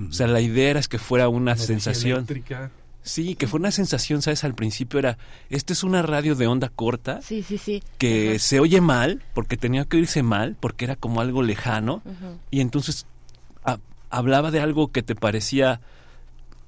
O 0.08 0.12
sea, 0.12 0.26
la 0.26 0.40
idea 0.40 0.70
era 0.70 0.80
es 0.80 0.88
que 0.88 0.98
fuera 0.98 1.28
una 1.28 1.52
Energía 1.52 1.66
sensación. 1.66 2.16
eléctrica. 2.18 2.70
Sí, 3.06 3.36
que 3.36 3.46
fue 3.46 3.60
una 3.60 3.70
sensación, 3.70 4.20
¿sabes? 4.20 4.42
Al 4.44 4.54
principio 4.54 4.98
era, 4.98 5.16
esta 5.48 5.72
es 5.72 5.84
una 5.84 6.02
radio 6.02 6.34
de 6.34 6.46
onda 6.48 6.68
corta 6.68 7.22
Sí, 7.22 7.42
sí, 7.42 7.56
sí. 7.56 7.82
que 7.98 8.30
Ajá. 8.30 8.38
se 8.40 8.58
oye 8.60 8.80
mal, 8.80 9.22
porque 9.32 9.56
tenía 9.56 9.84
que 9.84 9.96
oírse 9.96 10.22
mal, 10.24 10.56
porque 10.58 10.84
era 10.86 10.96
como 10.96 11.20
algo 11.20 11.42
lejano, 11.42 12.02
y 12.50 12.60
entonces 12.60 13.06
ha- 13.64 13.78
hablaba 14.10 14.50
de 14.50 14.60
algo 14.60 14.88
que 14.90 15.02
te 15.04 15.14
parecía 15.14 15.80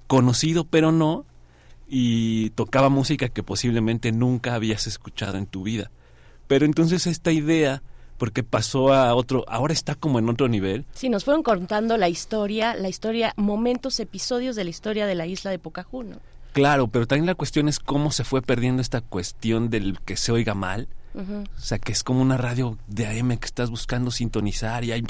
conocido, 0.07 0.65
pero 0.65 0.93
no, 0.93 1.25
y 1.89 2.51
tocaba 2.51 2.89
música 2.89 3.29
que 3.29 3.43
posiblemente 3.43 4.13
nunca 4.13 4.55
habías 4.55 4.87
escuchado 4.87 5.39
en 5.39 5.47
tu 5.47 5.63
vida. 5.63 5.91
Pero 6.47 6.65
entonces 6.67 7.07
esta 7.07 7.33
idea, 7.33 7.83
porque 8.19 8.43
pasó 8.43 8.93
a 8.93 9.15
otro, 9.15 9.45
ahora 9.49 9.73
está 9.73 9.95
como 9.95 10.19
en 10.19 10.29
otro 10.29 10.49
nivel, 10.49 10.85
Sí, 10.93 11.09
nos 11.09 11.25
fueron 11.25 11.43
contando 11.43 11.97
la 11.97 12.09
historia, 12.09 12.75
la 12.75 12.89
historia, 12.89 13.33
momentos, 13.37 13.99
episodios 14.01 14.57
de 14.57 14.65
la 14.65 14.71
historia 14.71 15.07
de 15.07 15.15
la 15.15 15.27
isla 15.27 15.51
de 15.51 15.59
Pocahú, 15.59 16.03
¿no? 16.03 16.17
claro, 16.53 16.89
pero 16.89 17.07
también 17.07 17.27
la 17.27 17.37
cuestión 17.37 17.69
es 17.69 17.79
cómo 17.79 18.11
se 18.11 18.25
fue 18.25 18.43
perdiendo 18.43 18.83
esta 18.83 19.01
cuestión 19.01 19.71
del 19.71 20.01
que 20.01 20.17
se 20.17 20.33
oiga 20.33 20.55
mal, 20.55 20.89
Ujú. 21.15 21.45
O 21.57 21.61
sea, 21.61 21.79
que 21.79 21.91
es 21.91 22.05
como 22.05 22.21
una 22.21 22.37
radio 22.37 22.79
de 22.87 23.07
AM 23.07 23.37
que 23.39 23.47
estás 23.47 23.71
buscando 23.71 24.11
sintonizar 24.11 24.85
y 24.85 24.93
hay... 24.93 25.03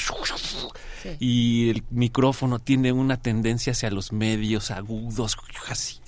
Sí. 1.02 1.16
Y 1.18 1.70
el 1.70 1.84
micrófono 1.90 2.60
tiene 2.60 2.92
una 2.92 3.18
tendencia 3.18 3.72
hacia 3.72 3.90
los 3.90 4.12
medios 4.12 4.70
agudos, 4.70 5.36
así. 5.68 5.98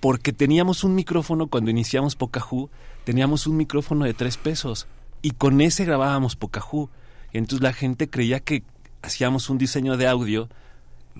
Porque 0.00 0.32
teníamos 0.32 0.84
un 0.84 0.94
micrófono 0.94 1.46
cuando 1.46 1.70
iniciamos 1.70 2.16
Pocahú, 2.16 2.70
teníamos 3.04 3.46
un 3.46 3.56
micrófono 3.56 4.04
de 4.04 4.14
tres 4.14 4.36
pesos 4.36 4.86
y 5.22 5.32
con 5.32 5.60
ese 5.60 5.84
grabábamos 5.84 6.36
Pocahú. 6.36 6.88
Y 7.32 7.38
entonces 7.38 7.62
la 7.62 7.72
gente 7.72 8.08
creía 8.08 8.40
que 8.40 8.62
hacíamos 9.02 9.50
un 9.50 9.58
diseño 9.58 9.96
de 9.96 10.06
audio 10.08 10.48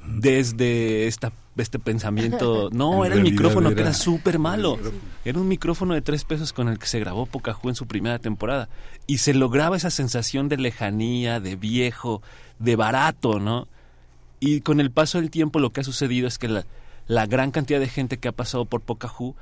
desde 0.07 1.07
esta, 1.07 1.33
este 1.57 1.79
pensamiento. 1.79 2.71
No, 2.73 3.05
En 3.05 3.13
era 3.13 3.15
el 3.17 3.23
micrófono 3.23 3.75
que 3.75 3.81
era- 3.83 3.93
súper 3.95 4.39
malo. 4.39 4.79
Era 5.25 5.39
un 5.39 5.49
micrófono 5.49 5.95
de 5.95 6.03
tres 6.03 6.25
pesos 6.25 6.53
con 6.53 6.69
el 6.69 6.79
que 6.79 6.87
se 6.87 7.01
grabó 7.01 7.27
Pocahú 7.27 7.69
en 7.69 7.75
su 7.75 7.87
primera 7.87 8.19
temporada. 8.19 8.69
Y 9.07 9.19
se 9.19 9.35
lograba 9.35 9.77
esa 9.77 9.91
sensación 9.91 10.49
de 10.49 10.57
lejanía, 10.57 11.41
de 11.41 11.57
viejo, 11.57 12.23
de 12.59 12.77
barato, 12.77 13.41
¿no? 13.41 13.69
Y 14.41 14.61
con 14.61 14.81
el 14.81 14.91
paso 14.91 15.19
del 15.21 15.31
tiempo 15.31 15.59
lo 15.59 15.71
que 15.73 15.81
ha 15.81 15.85
sucedido 15.85 16.29
es 16.29 16.39
que 16.39 16.49
la, 16.49 16.65
la 17.09 17.27
gran 17.27 17.51
cantidad 17.51 17.81
de 17.81 17.89
gente 17.89 18.19
que 18.19 18.29
ha 18.29 18.33
pasado 18.33 18.65
por 18.67 18.81
Pocahú 18.83 19.35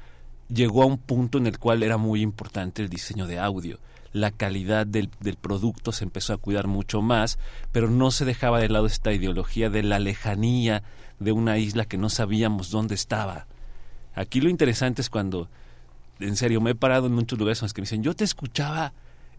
llegó 0.49 0.83
a 0.83 0.87
un 0.87 0.97
punto 0.99 1.38
en 1.38 1.47
el 1.47 1.59
cual 1.59 1.83
era 1.83 1.97
muy 1.99 2.23
importante 2.23 2.83
el 2.83 2.88
diseño 2.88 3.27
de 3.27 3.38
audio. 3.38 3.79
La 4.16 4.31
calidad 4.31 4.87
del, 4.87 5.11
del 5.20 5.37
producto 5.37 5.92
se 5.92 6.05
empezó 6.05 6.33
a 6.33 6.38
cuidar 6.38 6.68
mucho 6.68 7.02
más, 7.02 7.38
pero 7.70 7.90
no 7.90 8.11
se 8.11 8.24
dejaba 8.24 8.61
de 8.61 8.70
lado 8.70 8.87
esta 8.87 9.12
ideología 9.12 9.68
de 9.68 9.83
la 9.83 9.98
lejanía 9.98 10.83
de 11.18 11.33
una 11.33 11.59
isla 11.59 11.85
que 11.85 11.98
no 11.98 12.09
sabíamos 12.09 12.70
dónde 12.70 12.94
estaba. 12.94 13.46
Aquí 14.14 14.40
lo 14.40 14.48
interesante 14.48 15.02
es 15.02 15.11
cuando, 15.11 15.50
en 16.18 16.35
serio, 16.37 16.62
me 16.62 16.70
he 16.70 16.74
parado 16.74 17.09
en 17.09 17.12
muchos 17.12 17.38
lugares 17.38 17.61
en 17.61 17.66
los 17.66 17.74
que 17.74 17.83
me 17.83 17.85
dicen, 17.85 18.02
yo 18.02 18.16
te 18.16 18.24
escuchaba 18.24 18.94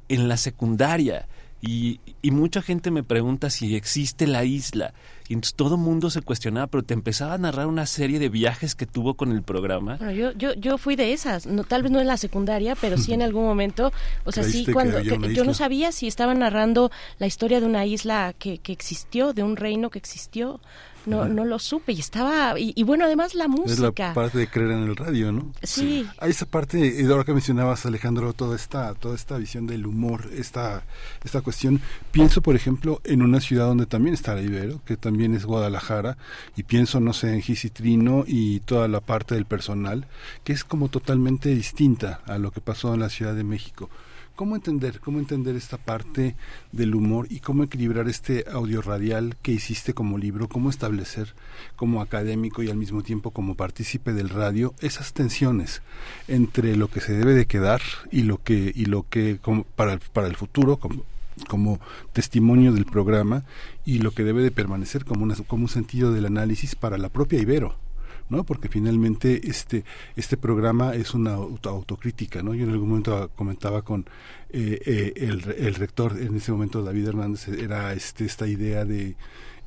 en 0.10 0.28
la 0.28 0.38
secundaria 0.38 1.28
Y, 1.60 2.00
y 2.22 2.32
mucha 2.32 2.62
gente 2.62 2.92
me 2.92 3.04
pregunta 3.04 3.50
si 3.50 3.76
existe 3.76 4.28
la 4.28 4.44
isla. 4.44 4.94
Y 5.28 5.34
entonces 5.34 5.56
todo 5.56 5.76
el 5.76 5.82
mundo 5.82 6.10
se 6.10 6.22
cuestionaba, 6.22 6.68
pero 6.68 6.84
te 6.84 6.94
empezaba 6.94 7.34
a 7.34 7.38
narrar 7.38 7.68
una 7.68 7.86
serie 7.86 8.20
de 8.20 8.30
viajes 8.30 8.76
que 8.76 8.86
tuvo 8.86 9.16
con 9.16 9.32
el 9.32 9.42
programa. 9.42 9.98
Bueno, 9.98 10.14
yo, 10.14 10.32
yo, 10.34 10.54
yo 10.54 10.78
fui 10.78 10.96
de 10.96 11.14
esas, 11.14 11.48
no, 11.48 11.64
tal 11.64 11.82
vez 11.84 11.92
no 11.92 12.00
en 12.00 12.08
la 12.08 12.18
secundaria, 12.18 12.76
pero 12.80 12.98
sí 12.98 13.14
en 13.14 13.22
algún 13.24 13.44
momento, 13.46 13.92
o 14.24 14.32
sea, 14.32 14.44
sí 14.44 14.52
¿Creíste 14.64 14.66
que 14.68 14.74
cuando 14.74 15.02
que- 15.02 15.34
yo 15.34 15.44
no 15.44 15.54
sabía 15.54 15.92
si 15.92 16.08
estaban 16.08 16.40
narrando 16.40 16.92
la 17.18 17.28
historia 17.28 17.60
de 17.60 17.66
una 17.66 17.86
isla 17.86 18.34
que, 18.38 18.60
que 18.60 18.72
existió, 18.72 19.34
de 19.34 19.44
un 19.44 19.58
reino 19.58 19.90
que 19.90 20.00
existió, 20.00 20.62
no, 21.08 21.28
no 21.28 21.46
lo 21.46 21.58
supe 21.60 21.94
y 21.94 22.00
estaba, 22.00 22.60
y, 22.60 22.74
y 22.76 22.84
bueno, 22.84 23.06
además 23.06 23.34
la 23.34 23.46
Es 23.46 23.50
la 23.80 23.88
música. 23.88 24.14
parte 24.14 24.38
de 24.38 24.48
creer 24.48 24.72
en 24.72 24.84
el 24.84 24.96
radio, 24.96 25.32
¿no? 25.32 25.52
Sí. 25.64 26.06
A 26.20 26.28
esa 26.28 26.46
parte, 26.46 27.02
eh, 27.02 27.06
ahora 27.10 27.24
que 27.24 27.34
mencionabas, 27.34 27.86
Alejandro, 27.86 28.34
toda 28.34 28.56
esta, 28.56 28.94
toda 28.94 29.16
esta 29.16 29.38
visión 29.38 29.66
del 29.68 29.86
humor, 29.88 30.30
esta, 30.36 30.84
esta 31.24 31.42
cuestión, 31.42 31.82
pienso, 32.12 32.42
por 32.42 32.56
ejemplo, 32.56 33.02
en 33.04 33.22
una 33.22 33.40
ciudad 33.40 33.66
donde 33.68 33.86
también 33.86 34.14
está 34.14 34.36
la 34.36 34.42
Ibero, 34.42 34.82
que 34.86 34.98
también 34.98 35.34
es 35.34 35.46
Guadalajara, 35.46 36.18
y 36.56 36.64
pienso, 36.64 37.00
no 37.00 37.14
sé, 37.14 37.34
en 37.34 37.42
Gisitrino 37.42 38.24
y 38.28 38.60
toda 38.62 38.88
la 38.88 39.00
parte 39.00 39.36
del 39.36 39.46
personal, 39.46 40.06
que 40.44 40.54
es 40.54 40.64
como 40.64 40.90
totalmente 40.90 41.50
distinta 41.50 42.22
a 42.26 42.38
lo 42.38 42.52
que 42.52 42.62
pasó 42.62 42.94
en 42.94 43.00
la 43.00 43.10
Ciudad 43.10 43.34
de 43.34 43.44
México. 43.44 43.90
¿Cómo 44.38 44.56
entender, 44.56 45.00
cómo 45.00 45.18
entender 45.18 45.56
esta 45.56 45.80
parte 45.80 46.36
del 46.72 46.94
humor 46.94 47.26
y 47.32 47.40
cómo 47.40 47.64
equilibrar 47.64 48.08
este 48.08 48.46
audio 48.52 48.84
radial 48.84 49.36
que 49.42 49.52
hiciste 49.52 49.96
como 49.96 50.20
libro? 50.20 50.48
¿Cómo 50.48 50.70
establecer 50.70 51.34
como 51.76 52.04
académico 52.04 52.62
y 52.62 52.70
al 52.70 52.78
mismo 52.78 53.02
tiempo 53.02 53.32
como 53.32 53.56
partícipe 53.56 54.14
del 54.14 54.30
radio 54.30 54.76
esas 54.80 55.14
tensiones 55.14 55.82
entre 56.28 56.76
lo 56.76 56.88
que 56.88 57.02
se 57.02 57.14
debe 57.14 57.34
de 57.34 57.48
quedar 57.48 57.82
y 58.12 58.22
lo 58.22 58.44
que 58.44 58.72
y 58.76 58.86
lo 58.86 59.08
que 59.10 59.40
como 59.42 59.64
para 59.64 59.94
el, 59.94 60.02
para 60.14 60.28
el 60.28 60.36
futuro 60.36 60.78
como 60.78 61.04
como 61.48 61.80
testimonio 62.14 62.74
del 62.74 62.86
programa 62.86 63.44
y 63.86 63.98
lo 63.98 64.12
que 64.12 64.24
debe 64.24 64.44
de 64.44 64.52
permanecer 64.52 65.04
como 65.04 65.24
una, 65.24 65.34
como 65.48 65.64
un 65.64 65.70
sentido 65.70 66.12
del 66.14 66.28
análisis 66.28 66.76
para 66.76 67.00
la 67.00 67.10
propia 67.10 67.40
Ibero. 67.40 67.87
¿No? 68.30 68.44
Porque 68.44 68.68
finalmente 68.70 69.48
este 69.50 69.84
este 70.16 70.38
programa 70.38 70.94
es 70.96 71.14
una 71.14 71.34
auto- 71.36 71.70
autocrítica, 71.70 72.44
¿no? 72.44 72.54
Yo 72.54 72.64
en 72.66 72.72
algún 72.72 72.90
momento 72.90 73.30
comentaba 73.36 73.82
con 73.84 74.06
eh, 74.50 74.80
eh, 74.86 75.14
el, 75.18 75.44
el 75.58 75.76
rector 75.76 76.18
en 76.20 76.36
ese 76.36 76.52
momento 76.52 76.84
David 76.84 77.08
Hernández 77.08 77.48
era 77.48 77.94
este 77.94 78.26
esta 78.26 78.48
idea 78.48 78.86
de 78.86 79.16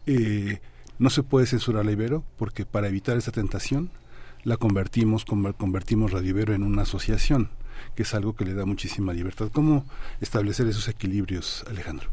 eh, 0.06 0.60
no 0.98 1.10
se 1.10 1.22
puede 1.22 1.46
censurar 1.46 1.84
la 1.86 1.92
Ibero 1.92 2.22
porque 2.38 2.64
para 2.66 2.88
evitar 2.88 3.16
esa 3.16 3.32
tentación 3.32 3.90
la 4.44 4.56
convertimos 4.56 5.26
conver- 5.26 5.54
convertimos 5.56 6.12
Radio 6.12 6.30
Ibero 6.30 6.54
en 6.54 6.62
una 6.62 6.82
asociación 6.82 7.50
que 7.94 8.02
es 8.02 8.12
algo 8.14 8.34
que 8.34 8.44
le 8.44 8.52
da 8.54 8.66
muchísima 8.66 9.12
libertad. 9.14 9.48
¿Cómo 9.52 9.86
establecer 10.20 10.66
esos 10.66 10.86
equilibrios, 10.88 11.64
Alejandro? 11.68 12.08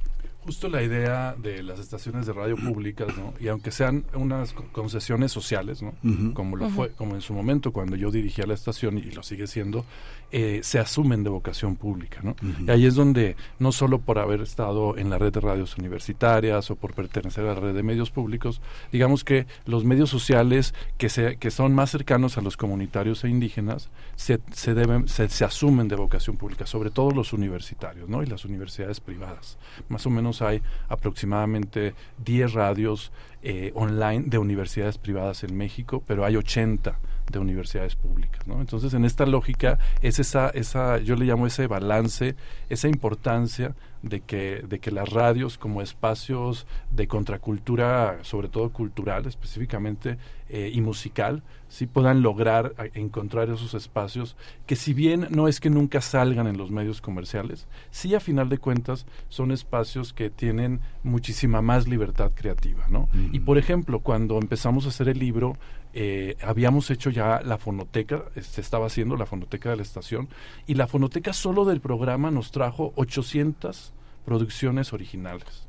Justo 0.48 0.70
la 0.70 0.82
idea 0.82 1.36
de 1.38 1.62
las 1.62 1.78
estaciones 1.80 2.26
de 2.26 2.32
radio 2.34 2.56
públicas, 2.56 3.10
¿no? 3.18 3.34
Y 3.40 3.50
aunque 3.50 3.70
sean 3.70 4.06
unas 4.14 4.54
co- 4.54 4.64
concesiones 4.72 5.32
sociales, 5.32 5.82
¿no? 5.84 5.94
Como 6.34 6.56
lo 6.56 6.70
fue, 6.70 6.92
como 6.92 7.16
en 7.16 7.22
su 7.22 7.34
momento 7.34 7.72
cuando 7.74 7.96
yo 7.98 8.10
dirigía 8.12 8.46
la 8.48 8.54
estación 8.54 8.98
y 8.98 9.02
lo 9.12 9.24
sigue 9.24 9.46
siendo, 9.46 9.86
eh, 10.32 10.60
se 10.64 10.80
asumen 10.80 11.24
de 11.24 11.30
vocación 11.30 11.76
pública, 11.76 12.20
¿no? 12.22 12.36
Y 12.66 12.70
ahí 12.70 12.86
es 12.86 12.96
donde 12.96 13.36
no 13.60 13.72
solo 13.72 14.00
por 14.00 14.20
haber 14.20 14.42
estado 14.42 14.98
en 14.98 15.10
la 15.10 15.18
red 15.18 15.32
de 15.32 15.40
radios 15.40 15.78
universitarias 15.78 16.70
o 16.70 16.76
por 16.76 16.94
pertenecer 16.94 17.46
a 17.46 17.54
la 17.54 17.60
red 17.60 17.74
de 17.74 17.84
medios 17.84 18.12
públicos, 18.12 18.62
digamos 18.92 19.24
que 19.24 19.48
los 19.66 19.86
medios 19.86 20.10
sociales 20.10 20.74
que 20.98 21.10
se, 21.10 21.38
que 21.38 21.50
son 21.50 21.74
más 21.74 21.92
cercanos 21.92 22.38
a 22.38 22.42
los 22.42 22.58
comunitarios 22.58 23.24
e 23.24 23.30
indígenas 23.30 23.90
se, 24.16 24.40
se 24.52 24.74
deben 24.74 25.08
se, 25.08 25.30
se 25.30 25.46
asumen 25.46 25.88
de 25.88 25.96
vocación 25.96 26.36
pública, 26.36 26.66
sobre 26.66 26.90
todo 26.90 27.12
los 27.12 27.32
universitarios, 27.32 28.10
¿no? 28.10 28.22
Y 28.22 28.26
las 28.26 28.44
universidades 28.44 29.00
privadas. 29.00 29.58
Más 29.88 30.06
o 30.06 30.10
menos 30.10 30.42
hay 30.42 30.62
aproximadamente 30.90 31.96
10 32.26 32.54
radios 32.54 33.12
eh, 33.44 33.72
online 33.76 34.26
de 34.28 34.40
universidades 34.40 34.98
privadas 34.98 35.44
en 35.44 35.56
México, 35.56 36.04
pero 36.06 36.26
hay 36.26 36.36
80 36.36 36.98
de 37.32 37.40
universidades 37.40 37.96
públicas, 37.96 38.48
¿no? 38.48 38.60
Entonces, 38.60 38.94
en 38.94 39.06
esta 39.06 39.26
lógica 39.26 39.80
es 40.02 40.20
esa 40.20 40.50
esa 40.50 40.98
yo 41.00 41.16
le 41.16 41.26
llamo 41.26 41.48
ese 41.48 41.68
balance, 41.68 42.36
esa 42.70 42.88
importancia 42.88 43.76
de 44.02 44.22
que 44.22 44.64
de 44.68 44.80
que 44.80 44.92
las 44.92 45.10
radios 45.10 45.58
como 45.58 45.82
espacios 45.82 46.68
de 46.92 47.08
contracultura, 47.08 48.20
sobre 48.22 48.48
todo 48.48 48.72
cultural 48.72 49.26
específicamente 49.26 50.18
eh, 50.50 50.72
y 50.74 50.82
musical, 50.82 51.44
sí 51.68 51.88
puedan 51.88 52.22
lograr 52.22 52.74
encontrar 52.94 53.50
esos 53.50 53.74
espacios 53.74 54.38
que 54.66 54.76
si 54.76 54.94
bien 54.94 55.28
no 55.30 55.48
es 55.48 55.60
que 55.60 55.70
nunca 55.70 56.02
salgan 56.02 56.48
en 56.48 56.58
los 56.58 56.72
medios 56.72 57.02
comerciales, 57.02 57.68
sí 57.92 58.16
a 58.16 58.20
final 58.20 58.50
de 58.50 58.58
cuentas 58.58 59.06
son 59.30 59.52
espacios 59.52 60.14
que 60.14 60.30
tienen 60.30 60.80
muchísima 61.04 61.62
más 61.62 61.88
libertad 61.88 62.32
creativa, 62.34 62.86
¿no? 62.90 63.10
Y 63.32 63.40
por 63.40 63.58
ejemplo, 63.58 64.00
cuando 64.00 64.38
empezamos 64.38 64.86
a 64.86 64.90
hacer 64.90 65.10
el 65.10 65.20
libro, 65.20 65.58
eh, 66.00 66.38
habíamos 66.44 66.92
hecho 66.92 67.10
ya 67.10 67.42
la 67.42 67.58
fonoteca, 67.58 68.26
se 68.40 68.62
estaba 68.62 68.86
haciendo 68.86 69.18
la 69.18 69.26
fonoteca 69.26 69.72
de 69.72 69.78
la 69.78 69.82
estación, 69.82 70.30
y 70.68 70.76
la 70.76 70.86
fonoteca 70.86 71.34
solo 71.34 71.66
del 71.66 71.82
programa 71.82 72.30
nos 72.30 72.52
trajo 72.52 72.94
800 72.98 73.94
producciones 74.24 74.94
originales. 74.94 75.66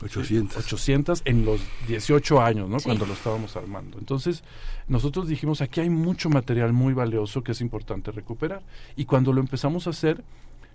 800. 0.00 0.56
800 0.56 1.22
en 1.24 1.44
los 1.44 1.60
18 1.88 2.40
años, 2.40 2.68
¿no? 2.68 2.78
Sí. 2.78 2.84
Cuando 2.84 3.06
lo 3.06 3.14
estábamos 3.14 3.56
armando. 3.56 3.98
Entonces, 3.98 4.44
nosotros 4.86 5.26
dijimos, 5.26 5.60
aquí 5.60 5.80
hay 5.80 5.90
mucho 5.90 6.30
material 6.30 6.72
muy 6.72 6.94
valioso 6.94 7.42
que 7.42 7.50
es 7.50 7.60
importante 7.60 8.12
recuperar. 8.12 8.62
Y 8.94 9.04
cuando 9.06 9.32
lo 9.32 9.40
empezamos 9.40 9.88
a 9.88 9.90
hacer, 9.90 10.22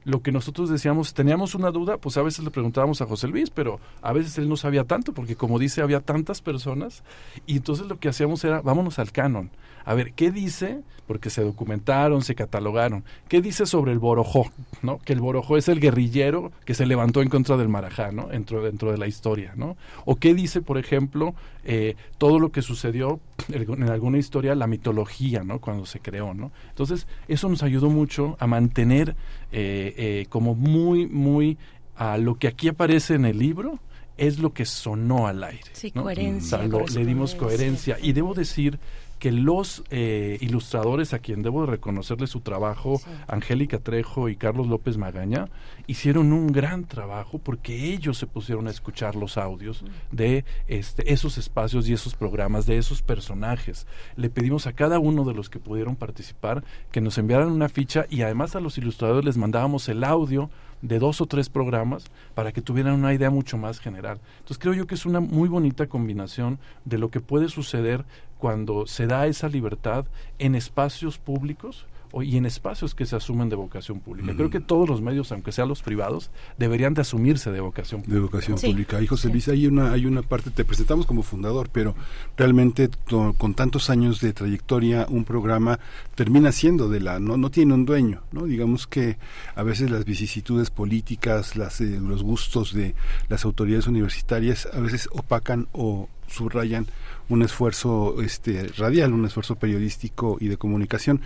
lo 0.07 0.21
que 0.21 0.31
nosotros 0.31 0.69
decíamos, 0.69 1.13
teníamos 1.13 1.53
una 1.53 1.69
duda, 1.69 1.97
pues 1.97 2.15
a 2.15 2.21
veces 2.21 2.43
le 2.45 2.49
preguntábamos 2.49 3.01
a 3.01 3.05
José 3.05 3.27
Luis, 3.27 3.49
pero 3.49 3.81
a 4.01 4.13
veces 4.13 4.37
él 4.37 4.47
no 4.47 4.55
sabía 4.55 4.85
tanto, 4.85 5.11
porque 5.11 5.35
como 5.35 5.59
dice, 5.59 5.81
había 5.81 5.99
tantas 5.99 6.41
personas, 6.41 7.03
y 7.45 7.57
entonces 7.57 7.87
lo 7.87 7.99
que 7.99 8.07
hacíamos 8.07 8.41
era, 8.45 8.61
vámonos 8.61 8.99
al 8.99 9.11
canon. 9.11 9.51
A 9.83 9.95
ver, 9.95 10.13
¿qué 10.13 10.31
dice? 10.31 10.81
Porque 11.07 11.29
se 11.29 11.41
documentaron, 11.43 12.21
se 12.21 12.35
catalogaron. 12.35 13.03
¿Qué 13.27 13.41
dice 13.41 13.65
sobre 13.65 13.91
el 13.91 13.99
Borojó? 13.99 14.49
¿no? 14.81 14.99
Que 14.99 15.13
el 15.13 15.19
Borojó 15.19 15.57
es 15.57 15.67
el 15.67 15.79
guerrillero 15.79 16.51
que 16.65 16.73
se 16.73 16.85
levantó 16.85 17.21
en 17.21 17.29
contra 17.29 17.57
del 17.57 17.69
Marajá, 17.69 18.11
¿no? 18.11 18.27
Dentro, 18.27 18.63
dentro 18.63 18.91
de 18.91 18.97
la 18.97 19.07
historia, 19.07 19.53
¿no? 19.55 19.77
O 20.05 20.15
qué 20.15 20.33
dice, 20.33 20.61
por 20.61 20.77
ejemplo, 20.77 21.35
eh, 21.67 21.95
todo 22.17 22.39
lo 22.39 22.51
que 22.51 22.61
sucedió 22.63 23.19
en 23.53 23.83
alguna 23.89 24.17
historia, 24.17 24.55
la 24.55 24.65
mitología, 24.67 25.43
¿no? 25.43 25.59
Cuando 25.59 25.85
se 25.85 25.99
creó, 25.99 26.33
¿no? 26.33 26.51
Entonces, 26.69 27.05
eso 27.27 27.49
nos 27.49 27.61
ayudó 27.61 27.89
mucho 27.89 28.35
a 28.39 28.47
mantener 28.47 29.15
eh, 29.51 29.93
eh, 29.97 30.25
como 30.29 30.55
muy, 30.55 31.05
muy 31.05 31.57
a 31.95 32.17
lo 32.17 32.35
que 32.35 32.47
aquí 32.47 32.69
aparece 32.69 33.13
en 33.15 33.25
el 33.25 33.37
libro 33.37 33.79
es 34.17 34.39
lo 34.39 34.51
que 34.53 34.65
sonó 34.65 35.27
al 35.27 35.43
aire. 35.43 35.61
Sí, 35.73 35.91
¿no? 35.93 36.01
coherencia, 36.03 36.57
O 36.57 36.61
sea, 36.61 36.67
lo- 36.67 36.87
le 36.87 37.05
dimos 37.05 37.35
coherencia. 37.35 37.97
Y 38.01 38.13
debo 38.13 38.33
decir 38.33 38.79
que 39.19 39.31
los 39.31 39.83
eh, 39.89 40.37
ilustradores 40.41 41.13
a 41.13 41.19
quien 41.19 41.41
debo 41.41 41.61
de 41.61 41.71
reconocerle 41.71 42.27
su 42.27 42.41
trabajo, 42.41 42.97
Sí. 42.97 43.09
Angélica 43.27 43.79
Trejo 43.79 44.29
y 44.29 44.35
Carlos 44.35 44.67
López 44.67 44.97
Magaña, 44.97 45.49
hicieron 45.87 46.33
un 46.33 46.47
gran 46.47 46.85
trabajo 46.85 47.39
porque 47.39 47.93
ellos 47.93 48.17
se 48.17 48.27
pusieron 48.27 48.67
a 48.67 48.71
escuchar 48.71 49.15
los 49.15 49.37
audios 49.37 49.83
de 50.11 50.45
este, 50.67 51.11
esos 51.11 51.37
espacios 51.37 51.87
y 51.87 51.93
esos 51.93 52.15
programas, 52.15 52.65
de 52.65 52.77
esos 52.77 53.01
personajes. 53.01 53.87
Le 54.15 54.29
pedimos 54.29 54.67
a 54.67 54.73
cada 54.73 54.99
uno 54.99 55.23
de 55.23 55.33
los 55.33 55.49
que 55.49 55.59
pudieron 55.59 55.95
participar 55.95 56.63
que 56.91 57.01
nos 57.01 57.17
enviaran 57.17 57.51
una 57.51 57.69
ficha 57.69 58.05
y 58.09 58.21
además 58.21 58.55
a 58.55 58.59
los 58.59 58.77
ilustradores 58.77 59.25
les 59.25 59.37
mandábamos 59.37 59.87
el 59.89 60.03
audio 60.03 60.49
de 60.81 60.99
dos 60.99 61.21
o 61.21 61.25
tres 61.25 61.49
programas 61.49 62.05
para 62.35 62.51
que 62.51 62.61
tuvieran 62.61 62.93
una 62.93 63.13
idea 63.13 63.29
mucho 63.29 63.57
más 63.57 63.79
general. 63.79 64.19
Entonces 64.39 64.59
creo 64.59 64.73
yo 64.73 64.87
que 64.87 64.95
es 64.95 65.05
una 65.05 65.19
muy 65.19 65.49
bonita 65.49 65.87
combinación 65.87 66.59
de 66.85 66.97
lo 66.97 67.09
que 67.09 67.19
puede 67.19 67.49
suceder 67.49 68.05
cuando 68.37 68.85
se 68.87 69.07
da 69.07 69.27
esa 69.27 69.49
libertad 69.49 70.05
en 70.39 70.55
espacios 70.55 71.17
públicos 71.17 71.85
o- 72.13 72.23
y 72.23 72.37
en 72.37 72.45
espacios 72.45 72.95
que 72.95 73.05
se 73.05 73.17
asumen 73.17 73.49
de 73.49 73.57
vocación 73.57 73.99
pública. 73.99 74.33
Creo 74.33 74.49
que 74.49 74.61
todos 74.61 74.87
los 74.87 75.01
medios, 75.01 75.29
aunque 75.33 75.51
sean 75.51 75.67
los 75.67 75.81
privados, 75.81 76.31
deberían 76.57 76.93
de 76.93 77.01
asumirse 77.01 77.51
de 77.51 77.59
vocación 77.59 77.99
de 78.01 78.05
pública. 78.05 78.21
educación 78.23 78.57
Sí. 78.57 78.67
pública. 78.67 79.01
Y 79.01 79.07
José 79.07 79.27
Sí. 79.27 79.33
Luis, 79.33 79.47
hay 79.49 79.67
una, 79.67 79.91
hay 79.91 80.05
una 80.05 80.21
parte, 80.21 80.49
te 80.49 80.63
presentamos 80.63 81.05
como 81.05 81.21
fundador, 81.21 81.67
pero 81.69 81.95
realmente 82.37 82.87
to- 82.87 83.35
con 83.37 83.53
tantos 83.55 83.89
años 83.89 84.21
de 84.21 84.31
trayectoria, 84.31 85.05
un 85.09 85.25
programa 85.25 85.79
termina 86.15 86.53
siendo 86.53 86.87
de 86.87 87.01
la, 87.01 87.19
no, 87.19 87.35
no 87.35 87.51
tiene 87.51 87.73
un 87.73 87.83
dueño, 87.85 88.21
¿no? 88.31 88.45
Digamos 88.45 88.87
que 88.87 89.17
a 89.55 89.63
veces 89.63 89.91
las 89.91 90.05
vicisitudes 90.05 90.69
políticas, 90.69 91.57
las, 91.57 91.81
eh, 91.81 91.99
los 92.01 92.23
gustos 92.23 92.73
de 92.73 92.95
las 93.27 93.43
autoridades 93.43 93.85
universitarias, 93.87 94.65
a 94.73 94.79
veces 94.79 95.09
opacan 95.11 95.67
o 95.73 96.07
subrayan 96.29 96.87
un 97.29 97.43
esfuerzo 97.43 98.21
este 98.21 98.67
radial, 98.77 99.13
un 99.13 99.25
esfuerzo 99.25 99.55
periodístico 99.55 100.37
y 100.39 100.47
de 100.47 100.57
comunicación. 100.57 101.21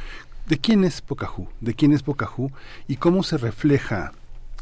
¿De 0.48 0.58
quién 0.58 0.84
es 0.84 1.02
Pocahú? 1.02 1.48
¿De 1.62 1.74
quién 1.76 1.94
es 1.94 2.04
Pocahú? 2.04 2.52
¿Y 2.88 2.98
cómo 2.98 3.24
se 3.24 3.38
refleja 3.38 4.12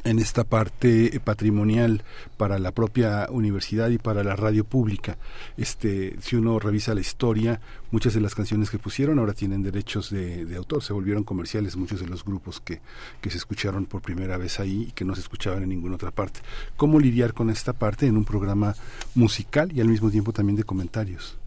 en 0.03 0.19
esta 0.19 0.43
parte 0.43 1.19
patrimonial 1.23 2.03
para 2.37 2.59
la 2.59 2.71
propia 2.71 3.27
universidad 3.29 3.89
y 3.89 3.97
para 3.97 4.23
la 4.23 4.35
radio 4.35 4.63
pública. 4.63 5.17
Este, 5.57 6.15
si 6.21 6.35
uno 6.35 6.59
revisa 6.59 6.93
la 6.93 7.01
historia, 7.01 7.59
muchas 7.91 8.13
de 8.13 8.21
las 8.21 8.35
canciones 8.35 8.69
que 8.69 8.79
pusieron 8.79 9.19
ahora 9.19 9.33
tienen 9.33 9.63
derechos 9.63 10.09
de, 10.09 10.55
autor, 10.55 10.83
se 10.83 10.93
volvieron 10.93 11.23
comerciales 11.23 11.75
muchos 11.75 11.99
de 11.99 12.07
los 12.07 12.23
grupos 12.23 12.59
que, 12.59 12.81
que 13.21 13.29
se 13.29 13.37
escucharon 13.37 13.85
por 13.85 14.01
primera 14.01 14.37
vez 14.37 14.59
ahí 14.59 14.87
y 14.89 14.91
que 14.91 15.05
no 15.05 15.15
se 15.15 15.21
escuchaban 15.21 15.63
en 15.63 15.69
ninguna 15.69 15.95
otra 15.95 16.11
parte. 16.11 16.39
¿Cómo 16.77 16.99
lidiar 16.99 17.33
con 17.33 17.49
esta 17.49 17.73
parte 17.73 18.07
en 18.07 18.17
un 18.17 18.25
programa 18.25 18.75
musical 19.15 19.71
y 19.73 19.81
al 19.81 19.87
mismo 19.87 20.09
tiempo 20.09 20.33
también 20.33 20.55
de 20.55 20.63
comentarios? 20.63 21.37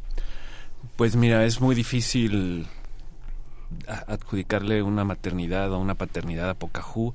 Pues 0.96 1.16
mira, 1.16 1.44
es 1.46 1.60
muy 1.60 1.74
difícil 1.74 2.66
adjudicarle 3.86 4.82
una 4.82 5.04
maternidad 5.04 5.72
o 5.72 5.78
una 5.78 5.94
paternidad 5.94 6.50
a 6.50 6.54
Pocahú. 6.54 7.14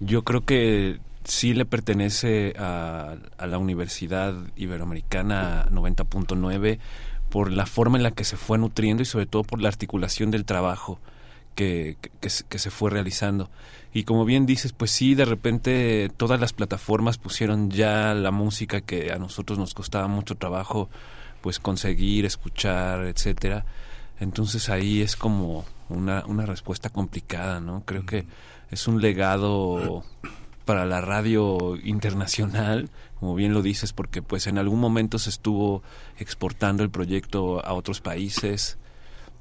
Yo 0.00 0.22
creo 0.24 0.44
que 0.44 0.98
sí 1.24 1.54
le 1.54 1.64
pertenece 1.64 2.54
a, 2.58 3.16
la 3.44 3.58
Universidad 3.58 4.34
Iberoamericana 4.56 5.66
90.9 5.70 6.78
por 7.30 7.50
la 7.50 7.66
forma 7.66 7.96
en 7.96 8.02
la 8.04 8.10
que 8.12 8.24
se 8.24 8.36
fue 8.36 8.58
nutriendo 8.58 9.02
y 9.02 9.06
sobre 9.06 9.26
todo 9.26 9.42
por 9.42 9.60
la 9.60 9.68
articulación 9.68 10.30
del 10.30 10.44
trabajo 10.44 11.00
que, 11.54 11.96
que- 12.20 12.28
que 12.48 12.58
se 12.58 12.70
fue 12.70 12.90
realizando. 12.90 13.50
Y 13.94 14.04
como 14.04 14.24
bien 14.26 14.44
dices, 14.46 14.72
pues 14.72 14.90
sí, 14.90 15.14
de 15.14 15.24
repente 15.24 16.10
todas 16.16 16.38
las 16.38 16.52
plataformas 16.52 17.16
pusieron 17.18 17.70
ya 17.70 18.12
la 18.14 18.30
música 18.30 18.82
que 18.82 19.10
a 19.12 19.18
nosotros 19.18 19.58
nos 19.58 19.72
costaba 19.74 20.06
mucho 20.06 20.34
trabajo 20.34 20.90
pues 21.40 21.58
conseguir, 21.58 22.26
escuchar, 22.26 23.06
etcétera. 23.06 23.64
Entonces 24.20 24.68
ahí 24.68 25.00
es 25.00 25.16
como 25.16 25.64
una, 25.88 26.24
una 26.26 26.44
respuesta 26.46 26.90
complicada, 26.90 27.60
¿no? 27.60 27.82
Creo 27.86 28.04
que 28.04 28.26
es 28.70 28.88
un 28.88 29.00
legado 29.00 30.04
para 30.64 30.84
la 30.84 31.00
radio 31.00 31.76
internacional, 31.84 32.90
como 33.20 33.34
bien 33.34 33.54
lo 33.54 33.62
dices, 33.62 33.92
porque 33.92 34.20
pues 34.20 34.46
en 34.46 34.58
algún 34.58 34.80
momento 34.80 35.18
se 35.18 35.30
estuvo 35.30 35.82
exportando 36.18 36.82
el 36.82 36.90
proyecto 36.90 37.64
a 37.64 37.72
otros 37.72 38.00
países, 38.00 38.76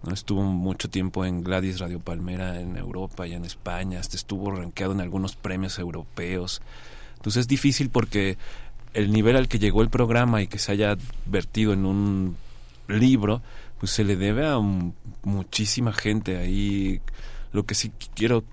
¿no? 0.03 0.13
Estuvo 0.13 0.43
mucho 0.43 0.89
tiempo 0.89 1.25
en 1.25 1.43
Gladys 1.43 1.79
Radio 1.79 1.99
Palmera 1.99 2.59
en 2.59 2.77
Europa 2.77 3.25
y 3.25 3.33
en 3.33 3.43
España, 3.43 3.99
hasta 3.99 4.15
estuvo 4.15 4.51
rankeado 4.51 4.93
en 4.93 5.01
algunos 5.01 5.35
premios 5.35 5.79
europeos. 5.79 6.61
Entonces 7.15 7.41
es 7.41 7.47
difícil 7.47 7.89
porque 7.89 8.37
el 8.93 9.11
nivel 9.11 9.35
al 9.35 9.47
que 9.47 9.59
llegó 9.59 9.81
el 9.81 9.89
programa 9.89 10.43
y 10.43 10.47
que 10.47 10.59
se 10.59 10.71
haya 10.71 10.95
vertido 11.25 11.73
en 11.73 11.85
un 11.85 12.37
libro, 12.87 13.41
pues 13.79 13.91
se 13.91 14.03
le 14.03 14.15
debe 14.15 14.47
a 14.47 14.59
muchísima 15.23 15.91
gente 15.91 16.37
ahí. 16.37 17.01
Lo 17.51 17.65
que 17.65 17.73
sí 17.73 17.91
quiero 18.13 18.43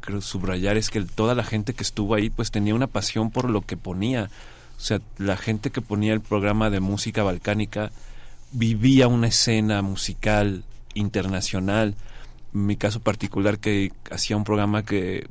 creo 0.00 0.20
subrayar 0.20 0.76
es 0.76 0.90
que 0.90 1.02
toda 1.02 1.34
la 1.34 1.44
gente 1.44 1.74
que 1.74 1.82
estuvo 1.82 2.14
ahí 2.14 2.30
pues 2.30 2.50
tenía 2.50 2.74
una 2.74 2.86
pasión 2.86 3.30
por 3.30 3.48
lo 3.48 3.62
que 3.62 3.76
ponía. 3.76 4.30
O 4.76 4.80
sea, 4.80 5.00
la 5.18 5.36
gente 5.36 5.70
que 5.70 5.80
ponía 5.80 6.12
el 6.12 6.20
programa 6.20 6.70
de 6.70 6.80
música 6.80 7.22
balcánica 7.22 7.90
vivía 8.52 9.08
una 9.08 9.28
escena 9.28 9.82
musical 9.82 10.64
internacional. 10.94 11.94
En 12.54 12.66
mi 12.66 12.76
caso 12.76 13.00
particular 13.00 13.58
que 13.58 13.92
hacía 14.10 14.36
un 14.36 14.44
programa 14.44 14.84
que 14.84 15.28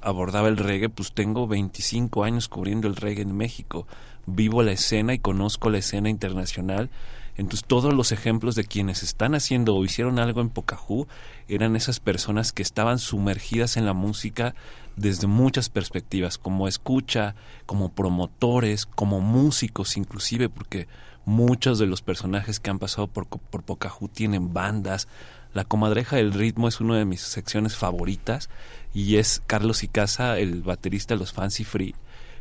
abordaba 0.00 0.48
el 0.48 0.56
reggae, 0.56 0.88
pues 0.88 1.12
tengo 1.12 1.46
25 1.46 2.24
años 2.24 2.48
cubriendo 2.48 2.88
el 2.88 2.96
reggae 2.96 3.22
en 3.22 3.36
México. 3.36 3.86
Vivo 4.26 4.62
la 4.62 4.72
escena 4.72 5.14
y 5.14 5.18
conozco 5.18 5.70
la 5.70 5.78
escena 5.78 6.10
internacional. 6.10 6.90
Entonces 7.38 7.66
todos 7.66 7.94
los 7.94 8.10
ejemplos 8.10 8.56
de 8.56 8.64
quienes 8.64 9.04
están 9.04 9.36
haciendo 9.36 9.76
o 9.76 9.84
hicieron 9.84 10.18
algo 10.18 10.40
en 10.40 10.50
Pocahú 10.50 11.06
eran 11.46 11.76
esas 11.76 12.00
personas 12.00 12.52
que 12.52 12.62
estaban 12.62 12.98
sumergidas 12.98 13.76
en 13.76 13.86
la 13.86 13.92
música 13.92 14.56
desde 14.96 15.28
muchas 15.28 15.68
perspectivas, 15.68 16.36
como 16.36 16.66
escucha, 16.66 17.36
como 17.64 17.92
promotores, 17.92 18.86
como 18.86 19.20
músicos 19.20 19.96
inclusive, 19.96 20.48
porque 20.48 20.88
muchos 21.24 21.78
de 21.78 21.86
los 21.86 22.02
personajes 22.02 22.58
que 22.58 22.70
han 22.70 22.80
pasado 22.80 23.06
por, 23.06 23.28
por 23.28 23.62
Pocahú 23.62 24.08
tienen 24.08 24.52
bandas. 24.52 25.06
La 25.54 25.64
comadreja 25.64 26.16
del 26.16 26.32
ritmo 26.32 26.66
es 26.66 26.80
una 26.80 26.96
de 26.98 27.04
mis 27.04 27.20
secciones 27.20 27.76
favoritas 27.76 28.50
y 28.92 29.16
es 29.16 29.40
Carlos 29.46 29.84
Icaza, 29.84 30.38
el 30.38 30.62
baterista 30.62 31.14
de 31.14 31.20
los 31.20 31.32
Fancy 31.32 31.62
Free, 31.62 31.94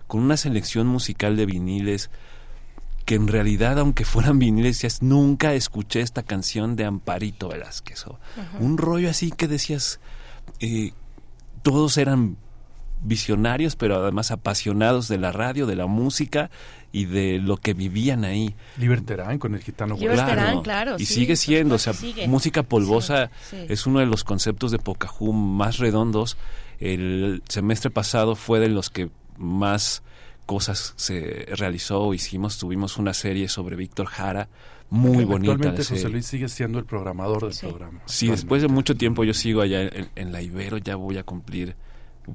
con 0.08 0.22
una 0.22 0.38
selección 0.38 0.88
musical 0.88 1.38
de 1.38 1.46
viniles 1.46 2.10
que 3.08 3.16
en 3.16 3.30
realidad, 3.30 3.80
aunque 3.80 4.04
fueran 4.04 4.38
viniles, 4.38 4.76
decías, 4.76 5.02
nunca 5.02 5.54
escuché 5.54 6.02
esta 6.02 6.24
canción 6.24 6.76
de 6.76 6.84
Amparito 6.84 7.48
Velázquez. 7.48 8.06
O 8.06 8.20
un 8.60 8.78
rollo 8.78 9.10
así 9.10 9.32
que 9.32 9.48
decías, 9.48 10.02
eh, 10.60 10.92
todos 11.62 11.98
eran 11.98 12.36
visionarios, 13.02 13.78
pero 13.78 13.96
además 13.96 14.32
apasionados 14.32 15.08
de 15.08 15.20
la 15.20 15.32
radio, 15.32 15.66
de 15.68 15.78
la 15.78 15.86
música 15.88 16.52
y 16.92 17.06
de 17.06 17.40
lo 17.40 17.56
que 17.56 17.74
vivían 17.74 18.26
ahí. 18.26 18.54
Liberterán 18.78 19.40
con 19.40 19.56
el 19.56 19.62
gitano 19.62 19.96
Libert 19.96 20.18
Huerta. 20.18 20.36
Terán, 20.36 20.62
claro, 20.62 20.96
Y 21.00 21.06
sí, 21.06 21.14
sigue 21.14 21.38
siendo, 21.38 21.76
o 21.76 21.80
sea, 21.80 21.94
sigue. 21.94 22.28
música 22.28 22.64
polvosa 22.64 23.32
Sí, 23.50 23.56
sí. 23.58 23.66
es 23.70 23.86
uno 23.88 24.00
de 24.00 24.06
los 24.06 24.26
conceptos 24.26 24.72
de 24.72 24.80
Pocahú 24.80 25.32
más 25.32 25.78
redondos. 25.78 26.36
El 26.82 27.42
semestre 27.48 27.90
pasado 27.90 28.36
fue 28.36 28.60
de 28.60 28.68
los 28.68 28.90
que 28.90 29.10
más 29.38 30.04
cosas 30.48 30.94
se 30.96 31.46
realizó 31.56 32.02
o 32.02 32.14
hicimos. 32.16 32.58
Tuvimos 32.58 32.98
una 32.98 33.14
serie 33.14 33.48
sobre 33.50 33.76
Víctor 33.76 34.08
Jara, 34.08 34.50
muy 34.90 35.26
bonita. 35.26 35.52
Actualmente 35.54 35.84
José 35.84 35.98
serie. 35.98 36.14
Luis 36.14 36.26
sigue 36.26 36.48
siendo 36.50 36.80
el 36.80 36.86
programador 36.86 37.44
del 37.44 37.54
Sí. 37.54 37.68
programa. 37.68 38.02
Sí, 38.06 38.28
después 38.30 38.64
de 38.64 38.68
mucho 38.70 38.96
tiempo 38.96 39.24
yo 39.24 39.34
sigo 39.36 39.62
allá 39.62 39.84
en, 39.84 40.10
en 40.16 40.32
la 40.32 40.42
Ibero, 40.42 40.78
ya 40.80 40.96
voy 40.96 41.18
a 41.18 41.24
cumplir 41.24 41.76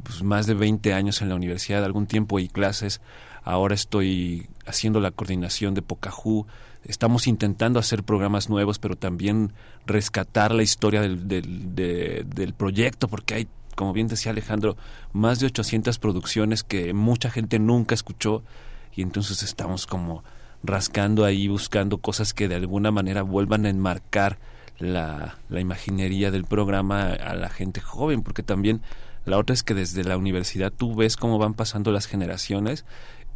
pues, 0.05 0.23
más 0.23 0.47
de 0.47 0.55
20 0.55 0.93
años 0.95 1.21
en 1.23 1.29
la 1.31 1.35
universidad, 1.35 1.83
algún 1.85 2.07
tiempo 2.07 2.39
y 2.39 2.49
clases. 2.49 3.01
Ahora 3.43 3.75
estoy 3.75 4.47
haciendo 4.67 5.01
la 5.01 5.11
coordinación 5.11 5.75
de 5.75 5.83
Pocahú. 5.83 6.47
Estamos 6.85 7.27
intentando 7.27 7.79
hacer 7.79 8.03
programas 8.03 8.49
nuevos, 8.49 8.79
pero 8.79 8.97
también 8.97 9.53
rescatar 9.87 10.53
la 10.55 10.63
historia 10.63 11.01
del, 11.01 11.27
del, 11.29 11.75
de- 11.75 12.25
del 12.27 12.55
proyecto, 12.55 13.09
porque 13.09 13.35
hay, 13.35 13.49
como 13.75 13.93
bien 13.93 14.09
decía 14.09 14.33
Alejandro, 14.33 14.77
más 15.13 15.41
de 15.41 15.47
800 15.47 15.99
producciones 15.99 16.63
que 16.63 16.93
mucha 16.93 17.31
gente 17.31 17.59
nunca 17.59 17.95
escuchó 17.95 18.43
y 18.95 19.03
entonces 19.03 19.43
estamos 19.43 19.87
como 19.87 20.25
rascando 20.63 21.25
ahí, 21.25 21.49
buscando 21.49 21.99
cosas 21.99 22.35
que 22.35 22.49
de 22.49 22.55
alguna 22.55 22.91
manera 22.91 23.23
vuelvan 23.23 23.67
a 23.67 23.71
enmarcar 23.71 24.39
la, 24.79 25.39
la 25.49 25.61
imaginería 25.61 26.31
del 26.31 26.45
programa 26.45 27.13
a 27.13 27.35
la 27.35 27.49
gente 27.49 27.81
joven, 27.81 28.23
porque 28.23 28.43
también 28.43 28.81
la 29.25 29.39
otra 29.39 29.55
es 29.55 29.63
que 29.63 29.75
desde 29.75 30.05
la 30.05 30.17
universidad 30.17 30.73
tú 30.73 30.95
ves 30.95 31.17
cómo 31.17 31.39
van 31.39 31.55
pasando 31.55 31.93
las 31.93 32.07
generaciones 32.07 32.85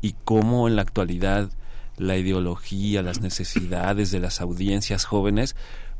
y 0.03 0.15
cómo 0.25 0.69
en 0.69 0.77
la 0.77 0.83
actualidad 0.83 1.51
la 1.97 2.17
ideología, 2.17 3.03
las 3.03 3.21
necesidades 3.21 4.11
de 4.11 4.21
las 4.21 4.41
audiencias 4.41 5.05
jóvenes, 5.05 5.57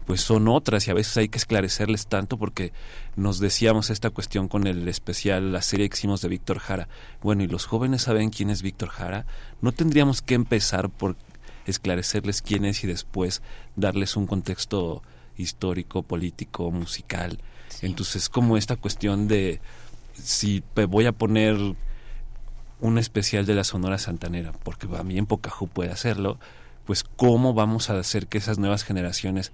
pues 0.07 0.21
son 0.21 0.47
otras 0.49 0.87
y 0.87 0.91
a 0.91 0.95
veces 0.95 1.17
hay 1.17 1.29
que 1.29 1.39
esclarecerles 1.39 2.07
tanto 2.07 2.39
porque 2.39 2.73
nos 3.17 3.41
decíamos 3.41 3.91
esta 3.91 4.11
cuestión 4.11 4.49
con 4.49 4.67
el 4.67 4.87
especial, 4.87 5.53
la 5.53 5.63
serie 5.63 5.89
que 5.89 5.97
hicimos 5.97 6.21
de 6.21 6.29
Víctor 6.29 6.61
Jara. 6.61 6.89
Bueno, 7.23 7.43
¿y 7.43 7.49
los 7.49 7.67
jóvenes 7.67 8.03
saben 8.03 8.31
quién 8.31 8.51
es 8.51 8.63
Víctor 8.63 8.89
Jara? 8.89 9.27
¿No 9.61 9.73
tendríamos 9.73 10.23
que 10.23 10.35
empezar 10.35 10.91
por 10.91 11.17
esclarecerles 11.67 12.41
quién 12.41 12.65
es 12.65 12.85
y 12.85 12.87
después 12.87 13.43
darles 13.75 14.17
un 14.17 14.29
contexto 14.29 15.03
histórico, 15.37 16.05
político, 16.05 16.71
musical? 16.71 17.41
Entonces, 17.83 18.29
como 18.29 18.57
esta 18.57 18.77
cuestión 18.77 19.27
de 19.27 19.61
si 20.15 20.63
voy 20.89 21.07
a 21.07 21.13
poner 21.13 21.57
un 22.81 22.99
especial 22.99 23.45
de 23.45 23.55
la 23.55 23.65
Sonora 23.65 23.99
Santanera, 23.99 24.53
porque 24.53 24.87
a 24.97 25.03
mí 25.03 25.19
en 25.19 25.27
Pocahú 25.27 25.67
puede 25.67 25.91
hacerlo, 25.91 26.39
pues 26.85 27.03
cómo 27.03 27.55
vamos 27.55 27.91
a 27.91 27.99
hacer 27.99 28.29
que 28.29 28.39
esas 28.39 28.59
nuevas 28.59 28.85
generaciones 28.85 29.53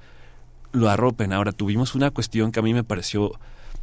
lo 0.73 0.89
arropen. 0.89 1.33
Ahora, 1.33 1.53
tuvimos 1.53 1.95
una 1.95 2.11
cuestión 2.11 2.53
que 2.53 2.61
a 2.61 2.63
mí 2.63 2.75
me 2.75 2.85
pareció 2.85 3.33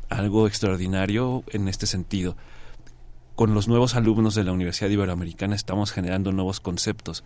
algo 0.10 0.48
extraordinario 0.48 1.44
en 1.48 1.68
este 1.68 1.86
sentido. 1.86 2.36
Con 3.36 3.54
los 3.54 3.68
nuevos 3.68 3.96
alumnos 3.96 4.36
de 4.36 4.44
la 4.44 4.52
Universidad 4.52 4.90
Iberoamericana 4.90 5.56
estamos 5.56 5.92
generando 5.92 6.32
nuevos 6.32 6.60
conceptos. 6.60 7.24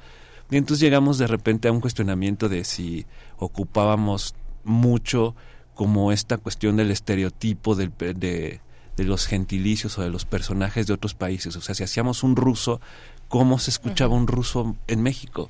Y 0.52 0.58
entonces 0.58 0.82
llegamos 0.82 1.18
de 1.18 1.28
repente 1.28 1.68
a 1.68 1.72
un 1.72 1.80
cuestionamiento 1.82 2.50
de 2.50 2.64
si 2.64 3.06
ocupábamos 3.38 4.36
mucho 4.64 5.36
como 5.74 6.12
esta 6.12 6.38
cuestión 6.38 6.76
del 6.78 6.92
estereotipo 6.92 7.76
del, 7.76 7.92
de, 7.98 8.62
de 8.96 9.04
los 9.04 9.26
gentilicios 9.26 9.98
o 9.98 10.04
de 10.04 10.10
los 10.10 10.26
personajes 10.26 10.86
de 10.86 10.94
otros 10.94 11.16
países. 11.16 11.56
O 11.56 11.62
sea, 11.62 11.74
si 11.74 11.84
hacíamos 11.84 12.22
un 12.22 12.36
ruso, 12.36 12.80
¿cómo 13.28 13.58
se 13.58 13.72
escuchaba 13.72 14.14
un 14.16 14.28
ruso 14.28 14.76
en 14.88 15.02
México? 15.02 15.50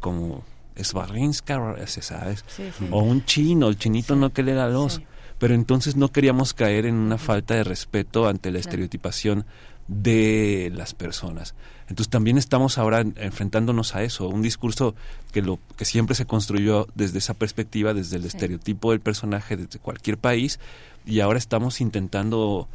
Como 0.00 0.44
Svarinska, 0.76 1.76
¿sabes? 1.86 2.44
Sí, 2.48 2.64
sí. 2.78 2.88
O 2.90 3.02
un 3.02 3.24
chino, 3.24 3.68
el 3.68 3.76
chinito 3.78 4.16
no 4.16 4.32
que 4.32 4.42
le 4.42 4.52
era 4.52 4.68
los. 4.68 5.00
Pero 5.38 5.54
entonces 5.54 5.96
no 5.96 6.08
queríamos 6.12 6.54
caer 6.54 6.86
en 6.86 6.94
una 6.94 7.18
falta 7.18 7.54
de 7.54 7.64
respeto 7.64 8.28
ante 8.28 8.50
la 8.52 8.60
estereotipación 8.60 9.44
de 9.88 10.70
las 10.74 10.94
personas. 10.94 11.54
Entonces 11.88 12.08
también 12.10 12.38
estamos 12.38 12.78
ahora 12.78 13.00
en- 13.00 13.14
enfrentándonos 13.18 13.94
a 13.96 14.02
eso, 14.04 14.28
un 14.28 14.40
discurso 14.40 14.94
que 15.32 15.42
lo 15.42 15.58
que 15.76 15.84
siempre 15.84 16.14
se 16.14 16.26
construyó 16.26 16.86
desde 16.94 17.18
esa 17.18 17.34
perspectiva, 17.34 17.92
desde 17.92 18.16
el 18.16 18.24
estereotipo 18.24 18.92
del 18.92 19.00
personaje 19.00 19.56
desde 19.56 19.78
cualquier 19.80 20.16
país 20.16 20.60
y 21.04 21.20
ahora 21.20 21.38
estamos 21.38 21.80
intentando 21.80 22.68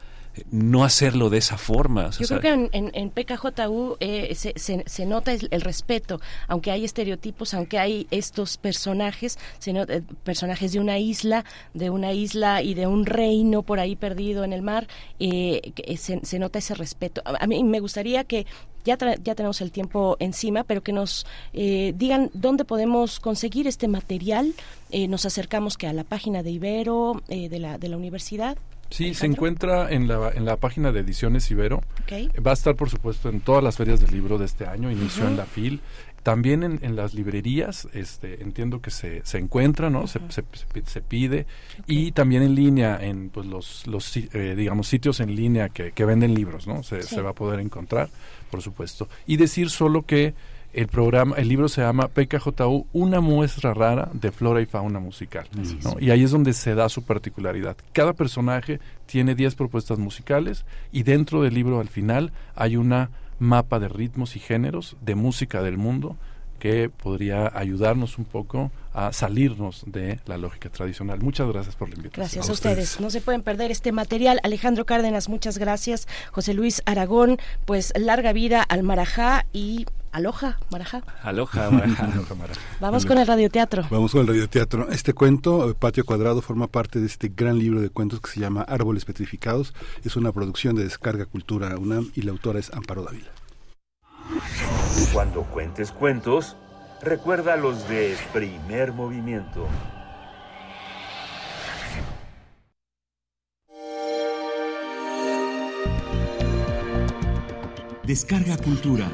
no 0.51 0.83
hacerlo 0.83 1.29
de 1.29 1.37
esa 1.37 1.57
forma. 1.57 2.09
Yo 2.11 2.27
creo 2.27 2.39
que 2.41 2.49
en, 2.49 2.69
en- 2.71 2.91
en 2.93 3.09
PKJU 3.09 3.97
eh, 3.99 4.33
se, 4.35 4.53
se- 4.55 4.83
se 4.85 5.05
nota 5.05 5.33
el, 5.33 5.47
el 5.51 5.61
respeto, 5.61 6.19
aunque 6.47 6.71
hay 6.71 6.85
estereotipos, 6.85 7.53
aunque 7.53 7.79
hay 7.79 8.07
estos 8.11 8.57
personajes, 8.57 9.37
se 9.59 9.71
eh, 9.71 10.01
personajes 10.23 10.71
de 10.71 10.79
una 10.79 10.99
isla, 10.99 11.45
de 11.73 11.89
una 11.89 12.13
isla 12.13 12.61
y 12.61 12.73
de 12.73 12.87
un 12.87 13.05
reino 13.05 13.61
por 13.63 13.79
ahí 13.79 13.95
perdido 13.95 14.43
en 14.43 14.53
el 14.53 14.61
mar, 14.61 14.87
eh, 15.19 15.73
eh, 15.77 15.97
se, 15.97 16.19
se 16.23 16.39
nota 16.39 16.59
ese 16.59 16.73
respeto. 16.75 17.21
A, 17.25 17.43
a 17.43 17.47
mí 17.47 17.63
me 17.63 17.79
gustaría 17.79 18.23
que 18.23 18.45
ya, 18.85 18.97
tra- 18.97 19.19
ya 19.21 19.35
tenemos 19.35 19.59
el 19.61 19.71
tiempo 19.71 20.15
encima, 20.19 20.63
pero 20.63 20.81
que 20.81 20.93
nos 20.93 21.25
eh, 21.53 21.93
digan 21.97 22.29
dónde 22.33 22.63
podemos 22.63 23.19
conseguir 23.19 23.67
este 23.67 23.87
material. 23.87 24.53
Eh, 24.91 25.07
nos 25.09 25.25
acercamos 25.25 25.77
que 25.77 25.87
a 25.87 25.93
la 25.93 26.05
página 26.05 26.41
de 26.43 26.51
Ibero, 26.51 27.21
eh, 27.27 27.49
de, 27.49 27.59
la, 27.59 27.77
de 27.77 27.89
la 27.89 27.97
universidad. 27.97 28.57
Sí, 28.89 29.13
se 29.13 29.25
encuentra 29.25 29.91
en 29.91 30.07
la, 30.07 30.29
en 30.33 30.45
la 30.45 30.55
página 30.57 30.91
de 30.91 31.01
Ediciones 31.01 31.49
Ibero. 31.51 31.83
Va 32.45 32.51
a 32.51 32.53
estar, 32.53 32.75
por 32.75 32.89
supuesto, 32.89 33.29
en 33.29 33.41
todas 33.41 33.63
las 33.63 33.75
ferias 33.77 33.99
del 33.99 34.11
libro 34.11 34.37
de 34.37 34.45
este 34.45 34.65
año. 34.65 34.89
Inició 34.91 35.27
en 35.27 35.37
la 35.37 35.45
FIL. 35.45 35.81
También 36.23 36.63
en, 36.63 36.79
en 36.81 36.97
las 36.97 37.13
librerías, 37.13 37.87
este, 37.93 38.41
entiendo 38.43 38.81
que 38.81 38.91
se, 38.91 39.21
se 39.25 39.37
encuentra, 39.37 39.89
¿no? 39.89 40.07
Se, 40.07 40.19
se, 40.29 40.43
se 40.51 40.65
pi- 40.73 40.81
se 40.85 41.01
pide. 41.01 41.45
Y 41.85 42.11
también 42.11 42.43
en 42.43 42.53
línea, 42.53 42.97
en 43.01 43.29
pues, 43.29 43.45
los, 43.45 43.87
los 43.87 44.17
eh, 44.17 44.53
digamos, 44.57 44.87
sitios 44.89 45.21
en 45.21 45.33
línea 45.35 45.69
que, 45.69 45.93
que 45.93 46.03
venden 46.03 46.33
libros, 46.33 46.67
¿no? 46.67 46.83
Se, 46.83 47.01
Sí. 47.03 47.15
se 47.15 47.21
va 47.21 47.29
a 47.29 47.33
poder 47.33 47.61
encontrar, 47.61 48.09
por 48.51 48.61
supuesto. 48.61 49.07
Y 49.25 49.37
decir 49.37 49.69
solo 49.69 50.05
que 50.05 50.33
el 50.73 50.87
programa, 50.87 51.35
el 51.37 51.47
libro 51.47 51.69
se 51.69 51.81
llama 51.81 52.07
PKJU, 52.07 52.87
una 52.93 53.19
muestra 53.19 53.73
rara 53.73 54.09
de 54.13 54.31
flora 54.31 54.61
y 54.61 54.65
fauna 54.65 54.99
musical. 54.99 55.47
Y 55.99 56.11
ahí 56.11 56.23
es 56.23 56.31
donde 56.31 56.53
se 56.53 56.75
da 56.75 56.89
su 56.89 57.03
particularidad. 57.03 57.77
Cada 57.93 58.13
personaje 58.13 58.79
tiene 59.05 59.35
10 59.35 59.55
propuestas 59.55 59.97
musicales 59.97 60.65
y 60.91 61.03
dentro 61.03 61.41
del 61.41 61.53
libro 61.53 61.79
al 61.79 61.89
final 61.89 62.31
hay 62.55 62.77
una 62.77 63.09
mapa 63.39 63.79
de 63.79 63.87
ritmos 63.87 64.35
y 64.35 64.39
géneros 64.39 64.97
de 65.01 65.15
música 65.15 65.61
del 65.61 65.77
mundo 65.77 66.17
que 66.59 66.89
podría 66.89 67.51
ayudarnos 67.55 68.17
un 68.17 68.25
poco 68.25 68.71
a 68.93 69.13
salirnos 69.13 69.83
de 69.85 70.19
la 70.25 70.37
lógica 70.37 70.69
tradicional. 70.69 71.19
Muchas 71.21 71.47
gracias 71.47 71.75
por 71.75 71.89
la 71.89 71.95
invitación. 71.95 72.23
Gracias 72.23 72.49
a 72.49 72.51
ustedes. 72.51 72.99
No 72.99 73.09
se 73.11 73.21
pueden 73.21 73.43
perder 73.43 73.69
este 73.69 73.91
material. 73.91 74.39
Alejandro 74.43 74.85
Cárdenas, 74.85 75.29
muchas 75.29 75.59
gracias. 75.59 76.07
José 76.31 76.53
Luis 76.55 76.81
Aragón, 76.85 77.37
pues 77.65 77.93
larga 77.95 78.33
vida 78.33 78.63
al 78.63 78.81
Marajá 78.81 79.45
y 79.53 79.85
aloja, 80.17 80.57
Marajá. 80.71 81.03
Aloha, 81.23 81.69
Marajá. 81.71 82.05
Aloha. 82.05 82.47
Vamos 82.81 83.05
con 83.05 83.17
el 83.17 83.27
radioteatro. 83.27 83.83
Vamos 83.89 84.11
con 84.11 84.21
el 84.21 84.27
radioteatro. 84.27 84.89
Este 84.89 85.13
cuento, 85.13 85.69
eh, 85.69 85.75
Patio 85.75 86.05
Cuadrado, 86.05 86.41
forma 86.41 86.67
parte 86.67 86.99
de 86.99 87.05
este 87.05 87.31
gran 87.33 87.57
libro 87.57 87.81
de 87.81 87.89
cuentos 87.89 88.19
que 88.19 88.29
se 88.31 88.39
llama 88.39 88.63
Árboles 88.63 89.05
Petrificados. 89.05 89.73
Es 90.03 90.15
una 90.15 90.31
producción 90.31 90.75
de 90.75 90.83
Descarga 90.83 91.25
Cultura 91.25 91.77
UNAM 91.77 92.11
y 92.15 92.23
la 92.23 92.31
autora 92.31 92.59
es 92.59 92.73
Amparo 92.73 93.03
Dávila. 93.03 93.29
Cuando 95.13 95.43
cuentes 95.43 95.91
cuentos, 95.91 96.57
recuerda 97.01 97.55
los 97.55 97.87
de 97.87 98.17
primer 98.33 98.93
movimiento. 98.93 99.67
Descarga 108.03 108.57
Cultura. 108.57 109.09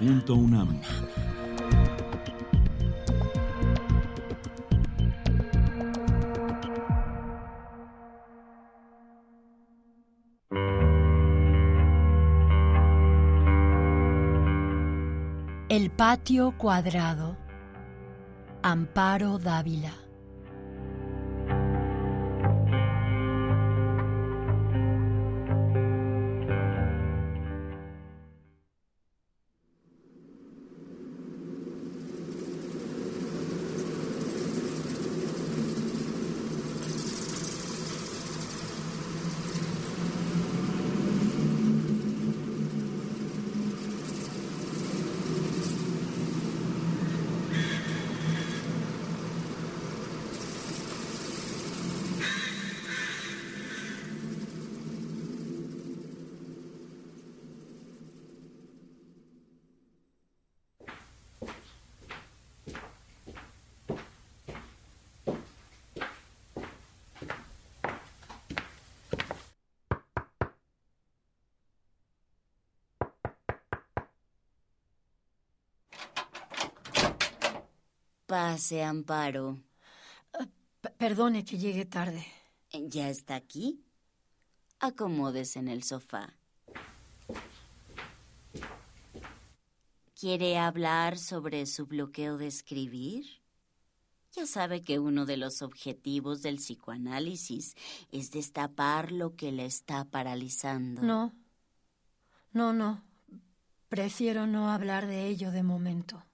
Punto. 0.00 0.34
El 15.68 15.90
patio 15.90 16.54
cuadrado. 16.56 17.36
Amparo 18.62 19.38
Dávila. 19.38 19.92
Pase, 78.34 78.84
Amparo. 78.84 79.58
P- 80.80 80.90
perdone 80.90 81.44
que 81.44 81.58
llegue 81.58 81.84
tarde. 81.84 82.24
¿Ya 82.72 83.08
está 83.08 83.34
aquí? 83.34 83.82
Acomódese 84.78 85.58
en 85.58 85.66
el 85.66 85.82
sofá. 85.82 86.32
¿Quiere 90.14 90.58
hablar 90.58 91.18
sobre 91.18 91.66
su 91.66 91.86
bloqueo 91.86 92.38
de 92.38 92.46
escribir? 92.46 93.26
Ya 94.30 94.46
sabe 94.46 94.84
que 94.84 95.00
uno 95.00 95.26
de 95.26 95.36
los 95.36 95.60
objetivos 95.60 96.40
del 96.40 96.58
psicoanálisis 96.58 97.74
es 98.12 98.30
destapar 98.30 99.10
lo 99.10 99.34
que 99.34 99.50
le 99.50 99.64
está 99.66 100.04
paralizando. 100.04 101.02
No. 101.02 101.34
No, 102.52 102.72
no. 102.72 103.02
Prefiero 103.88 104.46
no 104.46 104.70
hablar 104.70 105.08
de 105.08 105.26
ello 105.26 105.50
de 105.50 105.64
momento. 105.64 106.24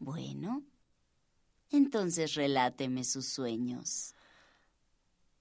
Bueno, 0.00 0.64
entonces 1.70 2.34
reláteme 2.34 3.04
sus 3.04 3.26
sueños. 3.26 4.14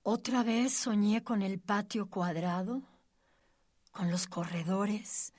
Otra 0.04 0.44
vez 0.44 0.74
soñé 0.74 1.24
con 1.24 1.42
el 1.42 1.60
patio 1.60 2.10
cuadrado, 2.10 2.82
con 3.92 4.10
los 4.10 4.28
corredores 4.28 5.34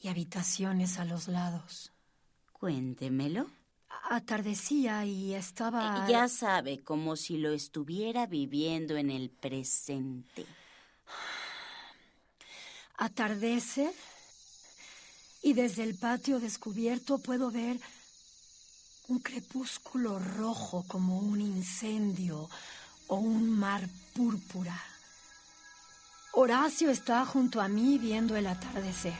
y 0.00 0.08
habitaciones 0.08 0.98
a 0.98 1.04
los 1.04 1.28
lados. 1.28 1.92
Cuéntemelo. 2.52 3.46
Atardecía 4.10 5.04
y 5.04 5.34
estaba... 5.34 6.06
Ya 6.08 6.28
sabe, 6.28 6.78
como 6.78 7.16
si 7.16 7.36
lo 7.36 7.52
estuviera 7.52 8.26
viviendo 8.26 8.96
en 8.96 9.10
el 9.10 9.28
presente. 9.28 10.46
Atardece 12.96 13.92
y 15.42 15.52
desde 15.52 15.82
el 15.82 15.94
patio 15.94 16.40
descubierto 16.40 17.18
puedo 17.18 17.50
ver 17.50 17.78
un 19.08 19.20
crepúsculo 19.20 20.18
rojo 20.18 20.84
como 20.86 21.18
un 21.18 21.40
incendio 21.40 22.48
o 23.06 23.16
un 23.16 23.48
mar 23.58 23.88
púrpura. 24.14 24.78
Horacio 26.32 26.90
está 26.90 27.24
junto 27.24 27.60
a 27.60 27.68
mí 27.68 27.98
viendo 27.98 28.36
el 28.36 28.46
atardecer. 28.46 29.18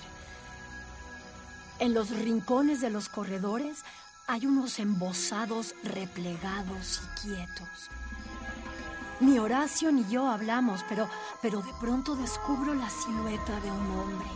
En 1.78 1.94
los 1.94 2.10
rincones 2.10 2.82
de 2.82 2.90
los 2.90 3.08
corredores 3.08 3.78
hay 4.26 4.44
unos 4.44 4.78
embosados 4.78 5.74
replegados 5.82 7.00
y 7.02 7.20
quietos. 7.20 7.90
Ni 9.20 9.38
Horacio 9.38 9.90
ni 9.90 10.06
yo 10.08 10.28
hablamos, 10.28 10.84
pero, 10.86 11.08
pero 11.40 11.62
de 11.62 11.72
pronto 11.80 12.14
descubro 12.14 12.74
la 12.74 12.90
silueta 12.90 13.58
de 13.60 13.70
un 13.70 13.90
hombre, 13.98 14.28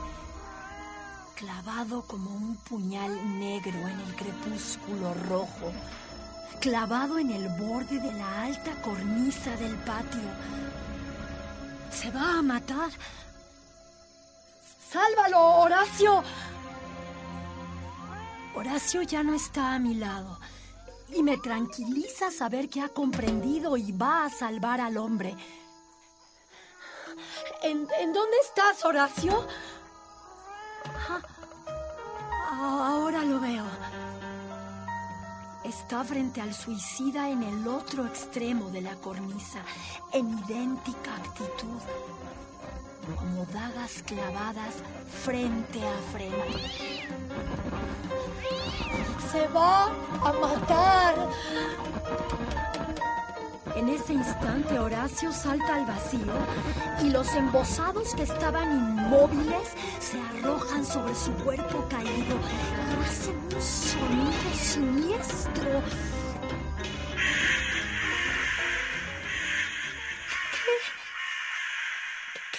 clavado 1.43 2.03
como 2.03 2.30
un 2.30 2.55
puñal 2.55 3.40
negro 3.40 3.76
en 3.76 3.99
el 3.99 4.14
crepúsculo 4.14 5.12
rojo, 5.28 5.72
clavado 6.61 7.18
en 7.18 7.32
el 7.32 7.49
borde 7.61 7.99
de 7.99 8.12
la 8.12 8.43
alta 8.45 8.80
cornisa 8.80 9.57
del 9.57 9.74
patio. 9.78 10.20
Se 11.90 12.12
va 12.12 12.38
a 12.38 12.43
matar. 12.43 12.90
¡Sálvalo, 14.88 15.40
Horacio! 15.62 16.22
Horacio 18.55 19.03
ya 19.03 19.24
no 19.24 19.34
está 19.34 19.74
a 19.74 19.80
mi 19.80 19.95
lado 19.95 20.38
y 21.12 21.24
me 21.24 21.38
tranquiliza 21.38 22.30
saber 22.30 22.68
que 22.68 22.82
ha 22.82 22.88
comprendido 22.88 23.76
y 23.76 23.90
va 23.90 24.26
a 24.26 24.30
salvar 24.30 24.80
al 24.80 24.97
hombre. 24.97 25.34
¿En, 27.64 27.88
en 27.99 28.12
dónde 28.12 28.36
estás, 28.45 28.84
Horacio? 28.84 29.47
Ah, 30.85 32.89
ahora 32.89 33.24
lo 33.24 33.41
veo. 33.41 33.64
Está 35.64 36.05
frente 36.05 36.41
al 36.41 36.55
suicida 36.55 37.28
en 37.28 37.43
el 37.43 37.66
otro 37.68 38.05
extremo 38.05 38.70
de 38.70 38.83
la 38.83 38.95
cornisa, 38.97 39.62
en 40.12 40.39
idéntica 40.39 41.14
actitud, 41.16 41.80
como 43.16 43.45
dagas 43.47 44.03
clavadas 44.05 44.83
frente 45.24 45.80
a 45.87 45.97
frente. 46.12 47.09
Se 49.30 49.49
va 49.49 49.87
a 49.87 50.33
matar. 50.33 51.28
En 53.76 53.88
ese 53.88 54.12
instante 54.12 54.78
Horacio 54.78 55.32
salta 55.32 55.76
al 55.76 55.86
vacío 55.86 56.34
y 57.02 57.10
los 57.10 57.28
embosados 57.34 58.14
que 58.14 58.24
estaban 58.24 58.70
inmóviles 58.70 59.68
se 60.00 60.20
arrojan 60.20 60.84
sobre 60.84 61.14
su 61.14 61.32
cuerpo 61.36 61.88
caído 61.88 62.36
y 62.36 63.04
hacen 63.04 63.36
un 63.36 63.62
sonido 63.62 64.54
siniestro. 64.54 65.82
¿Qué, 70.52 70.72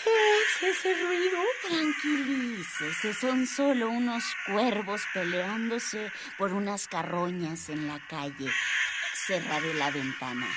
qué 0.03 0.69
es 0.69 0.77
ese 0.77 1.03
ruido? 1.03 1.37
Tranquilícese, 1.67 3.13
son 3.13 3.45
solo 3.45 3.89
unos 3.89 4.23
cuervos 4.47 5.01
peleándose 5.13 6.11
por 6.37 6.53
unas 6.53 6.87
carroñas 6.87 7.69
en 7.69 7.87
la 7.87 7.99
calle. 8.07 8.49
Cerraré 9.27 9.73
la 9.75 9.91
ventana. 9.91 10.47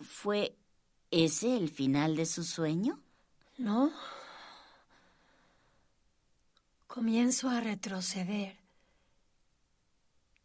¿Fue 0.00 0.56
ese 1.10 1.56
el 1.56 1.68
final 1.68 2.16
de 2.16 2.26
su 2.26 2.44
sueño? 2.44 2.98
No. 3.58 3.92
Comienzo 6.86 7.50
a 7.50 7.60
retroceder 7.60 8.56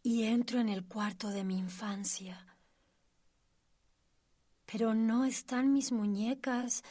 y 0.03 0.24
entro 0.24 0.59
en 0.59 0.70
el 0.70 0.86
cuarto 0.86 1.30
de 1.30 1.43
mi 1.43 1.57
infancia. 1.57 2.45
Pero 4.65 4.93
no 4.93 5.26
están 5.26 5.72
mis 5.72 5.91
muñecas 5.91 6.84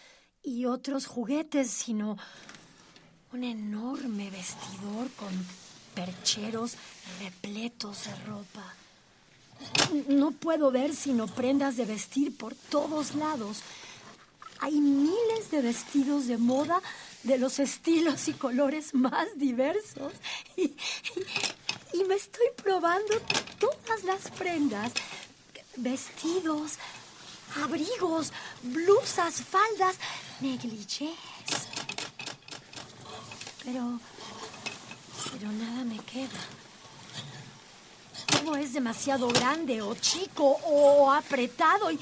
y 0.43 0.65
otros 0.65 1.07
juguetes, 1.07 1.71
sino 1.71 2.17
un 3.33 3.45
enorme 3.45 4.31
vestidor 4.31 5.11
con 5.13 5.29
percheros 5.99 6.75
repletos 7.21 8.05
de 8.05 8.15
ropa. 8.27 8.75
No 10.07 10.31
puedo 10.31 10.71
ver 10.71 10.95
sino 10.95 11.27
prendas 11.27 11.77
de 11.77 11.87
vestir 11.87 12.37
por 12.37 12.55
todos 12.55 13.17
lados. 13.17 13.63
Hay 14.61 14.81
miles 14.81 15.51
de 15.51 15.61
vestidos 15.61 16.29
de 16.29 16.39
moda 16.39 16.81
de 17.25 17.37
los 17.37 17.59
estilos 17.59 18.29
y 18.29 18.33
colores 18.35 18.95
más 18.95 19.27
diversos. 19.37 20.13
Y, 20.57 22.05
me 22.05 22.15
estoy 22.15 22.47
probando 22.63 23.15
todas 23.59 24.05
las 24.05 24.31
prendas. 24.31 24.93
Vestidos, 25.77 26.75
abrigos, 27.61 28.33
blusas, 28.63 29.43
faldas, 29.43 29.97
negligés. 30.41 31.17
Pero... 33.65 33.99
pero 35.33 35.51
nada 35.53 35.85
me 35.85 35.99
queda. 35.99 36.41
Todo 38.27 38.57
es 38.57 38.73
demasiado 38.73 39.29
grande 39.29 39.81
o 39.83 39.95
chico 39.95 40.45
o 40.65 41.11
apretado 41.11 41.91
y 41.91 41.99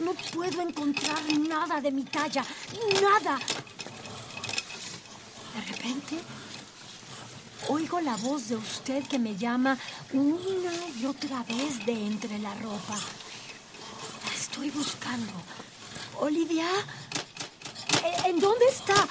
no 0.00 0.12
puedo 0.32 0.60
encontrar 0.62 1.20
nada 1.38 1.80
de 1.80 1.90
mi 1.90 2.04
talla. 2.04 2.44
Nada. 3.02 3.38
De 5.54 5.72
repente, 5.72 6.18
oigo 7.68 8.00
la 8.00 8.16
voz 8.16 8.48
de 8.48 8.56
usted 8.56 9.04
que 9.06 9.18
me 9.18 9.36
llama 9.36 9.76
una 10.12 10.72
y 11.00 11.04
otra 11.06 11.42
vez 11.44 11.84
de 11.84 11.92
entre 12.06 12.38
la 12.38 12.54
ropa. 12.54 12.96
La 14.26 14.34
estoy 14.34 14.70
buscando. 14.70 15.32
Olivia, 16.20 16.66
¿E- 18.04 18.28
¿en 18.30 18.40
dónde 18.40 18.66
está? 18.66 19.06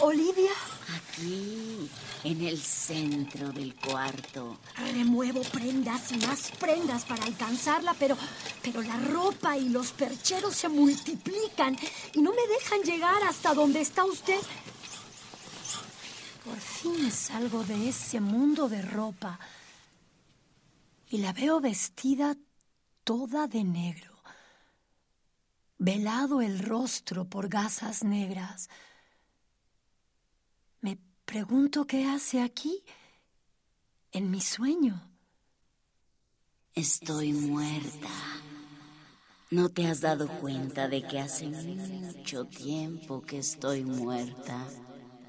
Olivia. 0.00 0.52
Aquí, 0.96 1.88
en 2.24 2.42
el 2.42 2.60
centro 2.60 3.52
del 3.52 3.74
cuarto. 3.74 4.58
Remuevo 4.92 5.42
prendas 5.42 6.12
y 6.12 6.18
más 6.18 6.50
prendas 6.58 7.04
para 7.04 7.24
alcanzarla, 7.24 7.94
pero, 7.98 8.16
pero 8.62 8.82
la 8.82 8.96
ropa 8.96 9.56
y 9.56 9.68
los 9.68 9.92
percheros 9.92 10.54
se 10.54 10.68
multiplican 10.68 11.76
y 12.14 12.20
no 12.20 12.30
me 12.32 12.46
dejan 12.54 12.82
llegar 12.82 13.22
hasta 13.24 13.54
donde 13.54 13.80
está 13.80 14.04
usted. 14.04 14.40
Por 16.44 16.58
fin 16.58 17.10
salgo 17.10 17.64
de 17.64 17.88
ese 17.88 18.20
mundo 18.20 18.68
de 18.68 18.82
ropa 18.82 19.38
y 21.08 21.18
la 21.18 21.32
veo 21.32 21.60
vestida 21.60 22.36
toda 23.04 23.46
de 23.46 23.64
negro, 23.64 24.14
velado 25.78 26.40
el 26.40 26.58
rostro 26.60 27.24
por 27.24 27.48
gasas 27.48 28.04
negras. 28.04 28.68
Pregunto 31.30 31.86
qué 31.86 32.08
hace 32.08 32.42
aquí, 32.42 32.84
en 34.10 34.32
mi 34.32 34.40
sueño. 34.40 35.00
Estoy 36.74 37.32
muerta. 37.32 38.08
¿No 39.52 39.68
te 39.68 39.86
has 39.86 40.00
dado 40.00 40.26
cuenta 40.40 40.88
de 40.88 41.06
que 41.06 41.20
hace 41.20 41.46
mucho 41.46 42.46
tiempo 42.46 43.22
que 43.22 43.38
estoy 43.38 43.84
muerta? 43.84 44.66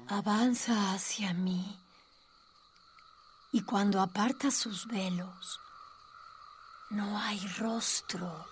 Avanza 0.08 0.92
hacia 0.92 1.34
mí 1.34 1.78
y 3.52 3.62
cuando 3.62 4.00
aparta 4.00 4.50
sus 4.50 4.88
velos, 4.88 5.60
no 6.90 7.16
hay 7.16 7.38
rostro, 7.60 8.44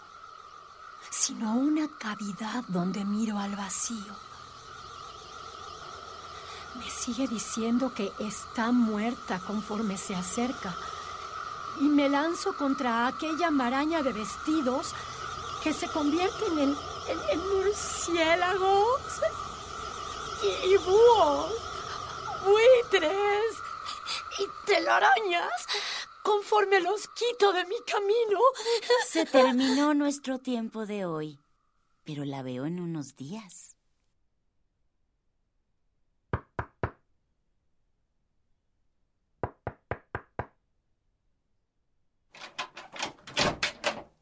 sino 1.11 1.55
una 1.57 1.89
cavidad 1.99 2.63
donde 2.69 3.05
miro 3.05 3.41
al 3.41 3.57
vacío. 3.57 4.30
Me 6.81 6.91
sigue 6.91 7.29
diciendo 7.29 7.93
que 7.95 8.11
está 8.19 8.73
muerta 8.73 9.39
conforme 9.47 9.97
se 9.99 10.15
acerca 10.15 10.75
y 11.81 11.85
me 11.85 12.09
lanzo 12.09 12.57
contra 12.57 13.07
aquella 13.07 13.51
maraña 13.51 14.03
de 14.03 14.13
vestidos 14.13 14.95
que 15.63 15.73
se 15.73 15.89
convierten 15.89 16.59
en, 16.59 16.77
en- 17.33 17.49
murciélagos 17.55 19.01
y, 20.43 20.73
y 20.73 20.77
búhos, 20.79 21.53
buitres 22.45 23.57
y 24.39 24.47
telarañas 24.67 25.53
conforme 26.23 26.81
los 26.81 27.09
quito 27.09 27.53
de 27.53 27.65
mi 27.67 27.77
camino. 27.87 28.39
Se 29.07 29.27
terminó 29.27 29.93
nuestro 29.95 30.39
tiempo 30.39 30.87
de 30.87 31.05
hoy, 31.05 31.39
pero 32.05 32.25
la 32.25 32.43
veo 32.43 32.65
en 32.67 32.81
unos 32.81 33.17
días. 33.17 33.70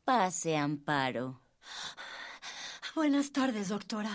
Pase, 0.08 0.56
Amparo. 0.56 1.38
Buenas 2.94 3.30
tardes, 3.30 3.68
doctora. 3.68 4.10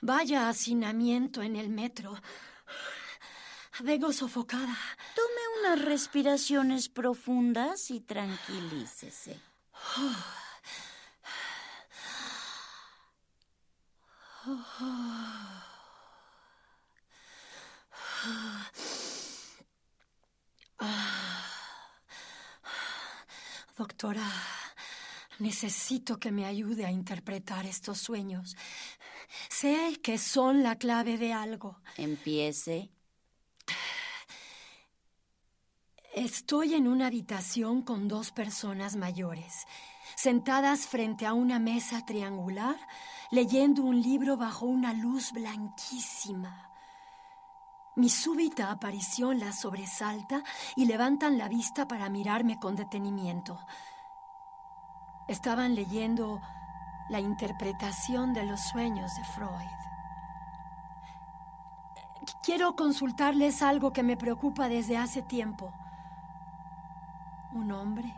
Vaya 0.00 0.48
hacinamiento 0.48 1.40
en 1.40 1.54
el 1.54 1.68
metro. 1.68 2.20
Vengo 3.78 4.12
sofocada. 4.12 4.76
Tome 5.14 5.42
unas 5.60 5.84
respiraciones 5.84 6.88
profundas 6.88 7.92
y 7.92 8.00
tranquilícese. 8.00 9.40
Doctora, 23.76 24.24
necesito 25.38 26.18
que 26.18 26.32
me 26.32 26.46
ayude 26.46 26.86
a 26.86 26.90
interpretar 26.90 27.66
estos 27.66 27.98
sueños. 27.98 28.56
Sé 29.48 29.98
que 30.02 30.18
son 30.18 30.62
la 30.62 30.76
clave 30.76 31.18
de 31.18 31.32
algo. 31.32 31.80
Empiece. 31.96 32.90
Estoy 36.14 36.74
en 36.74 36.88
una 36.88 37.08
habitación 37.08 37.82
con 37.82 38.08
dos 38.08 38.32
personas 38.32 38.96
mayores, 38.96 39.66
sentadas 40.16 40.86
frente 40.86 41.26
a 41.26 41.34
una 41.34 41.58
mesa 41.58 42.06
triangular, 42.06 42.76
leyendo 43.30 43.82
un 43.82 44.00
libro 44.00 44.38
bajo 44.38 44.64
una 44.64 44.94
luz 44.94 45.32
blanquísima. 45.32 46.70
Mi 47.96 48.08
súbita 48.08 48.70
aparición 48.70 49.40
las 49.40 49.60
sobresalta 49.60 50.42
y 50.74 50.86
levantan 50.86 51.36
la 51.36 51.48
vista 51.48 51.86
para 51.86 52.08
mirarme 52.08 52.58
con 52.58 52.76
detenimiento. 52.76 53.58
Estaban 55.28 55.74
leyendo 55.74 56.40
la 57.08 57.20
interpretación 57.20 58.32
de 58.32 58.44
los 58.44 58.60
sueños 58.60 59.14
de 59.16 59.24
Freud. 59.24 59.86
Quiero 62.42 62.76
consultarles 62.76 63.62
algo 63.62 63.92
que 63.92 64.02
me 64.02 64.16
preocupa 64.16 64.68
desde 64.68 64.96
hace 64.96 65.22
tiempo. 65.22 65.72
Un 67.52 67.72
hombre, 67.72 68.14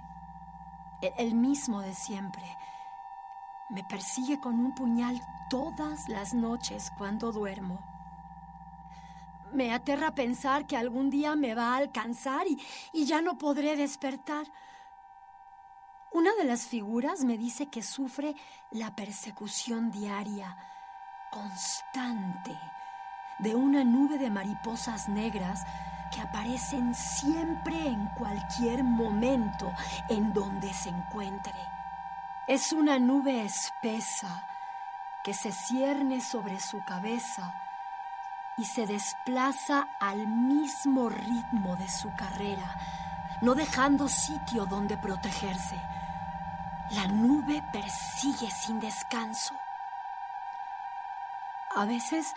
e- 1.00 1.14
el 1.18 1.34
mismo 1.34 1.80
de 1.80 1.94
siempre, 1.94 2.44
me 3.70 3.84
persigue 3.84 4.40
con 4.40 4.58
un 4.58 4.74
puñal 4.74 5.20
todas 5.48 6.08
las 6.08 6.34
noches 6.34 6.90
cuando 6.96 7.32
duermo. 7.32 7.78
Me 9.52 9.72
aterra 9.72 10.14
pensar 10.14 10.66
que 10.66 10.76
algún 10.76 11.08
día 11.08 11.36
me 11.36 11.54
va 11.54 11.74
a 11.74 11.76
alcanzar 11.78 12.46
y, 12.46 12.60
y 12.92 13.06
ya 13.06 13.22
no 13.22 13.38
podré 13.38 13.76
despertar. 13.76 14.46
Una 16.18 16.34
de 16.34 16.42
las 16.42 16.66
figuras 16.66 17.22
me 17.22 17.38
dice 17.38 17.68
que 17.68 17.80
sufre 17.80 18.34
la 18.72 18.96
persecución 18.96 19.92
diaria, 19.92 20.56
constante, 21.30 22.58
de 23.38 23.54
una 23.54 23.84
nube 23.84 24.18
de 24.18 24.28
mariposas 24.28 25.08
negras 25.08 25.62
que 26.12 26.20
aparecen 26.20 26.92
siempre 26.92 27.86
en 27.86 28.08
cualquier 28.18 28.82
momento 28.82 29.72
en 30.08 30.32
donde 30.32 30.74
se 30.74 30.88
encuentre. 30.88 31.54
Es 32.48 32.72
una 32.72 32.98
nube 32.98 33.44
espesa 33.44 34.44
que 35.22 35.34
se 35.34 35.52
cierne 35.52 36.20
sobre 36.20 36.58
su 36.58 36.82
cabeza 36.84 37.54
y 38.56 38.64
se 38.64 38.88
desplaza 38.88 39.86
al 40.00 40.26
mismo 40.26 41.10
ritmo 41.10 41.76
de 41.76 41.88
su 41.88 42.12
carrera, 42.16 42.76
no 43.40 43.54
dejando 43.54 44.08
sitio 44.08 44.66
donde 44.66 44.96
protegerse. 44.96 45.80
La 46.90 47.06
nube 47.06 47.62
persigue 47.70 48.50
sin 48.50 48.80
descanso. 48.80 49.54
A 51.76 51.84
veces 51.84 52.34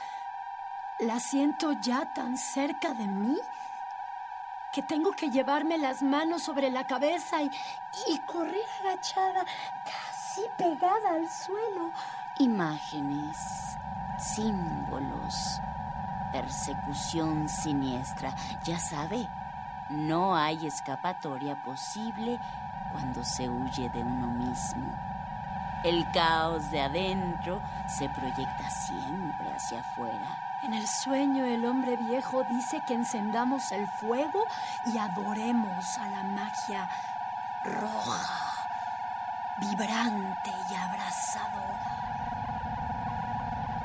la 0.99 1.19
siento 1.19 1.71
ya 1.71 2.13
tan 2.13 2.37
cerca 2.37 2.93
de 2.93 3.07
mí 3.07 3.37
que 4.73 4.81
tengo 4.81 5.11
que 5.11 5.29
llevarme 5.29 5.77
las 5.77 6.01
manos 6.01 6.43
sobre 6.43 6.69
la 6.69 6.85
cabeza 6.85 7.41
y, 7.41 8.19
correr 8.25 8.65
agachada, 8.81 9.45
casi 9.85 10.41
pegada 10.57 11.11
al 11.15 11.29
suelo. 11.29 11.91
Imágenes, 12.39 13.77
símbolos, 14.17 15.61
persecución 16.33 17.47
siniestra. 17.47 18.33
Ya 18.63 18.79
sabe, 18.79 19.29
no 19.89 20.35
hay 20.35 20.67
escapatoria 20.67 21.61
posible 21.63 22.39
cuando 22.91 23.23
se 23.23 23.49
huye 23.49 23.89
de 23.89 24.03
uno 24.03 24.27
mismo. 24.27 24.93
El 25.83 26.09
caos 26.11 26.69
de 26.69 26.81
adentro 26.81 27.61
se 27.87 28.07
proyecta 28.09 28.69
siempre 28.69 29.51
hacia 29.55 29.79
afuera. 29.79 30.37
En 30.63 30.75
el 30.75 30.87
sueño 30.87 31.43
el 31.43 31.65
hombre 31.65 31.97
viejo 31.97 32.43
dice 32.43 32.83
que 32.85 32.93
encendamos 32.93 33.71
el 33.71 33.87
fuego 33.87 34.45
y 34.85 34.97
adoremos 34.99 35.97
a 35.97 36.07
la 36.09 36.23
magia 36.23 36.87
roja, 37.63 38.53
vibrante 39.59 40.51
y 40.69 40.75
abrasadora. 40.75 42.01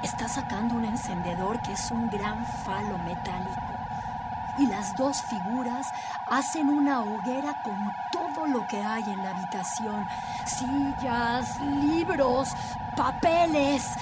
Está 0.02 0.28
sacando 0.28 0.74
un 0.74 0.84
encendedor 0.84 1.60
que 1.62 1.72
es 1.72 1.90
un 1.90 2.10
gran 2.10 2.44
falo 2.44 2.98
metálico 2.98 3.75
y 4.58 4.66
las 4.66 4.96
dos 4.96 5.22
figuras 5.22 5.92
hacen 6.30 6.68
una 6.68 7.00
hoguera 7.00 7.62
con 7.62 7.92
todo 8.12 8.46
lo 8.46 8.66
que 8.66 8.82
hay 8.82 9.02
en 9.02 9.22
la 9.22 9.30
habitación. 9.30 10.06
Sillas, 10.46 11.60
libros, 11.60 12.48
papeles. 12.96 13.94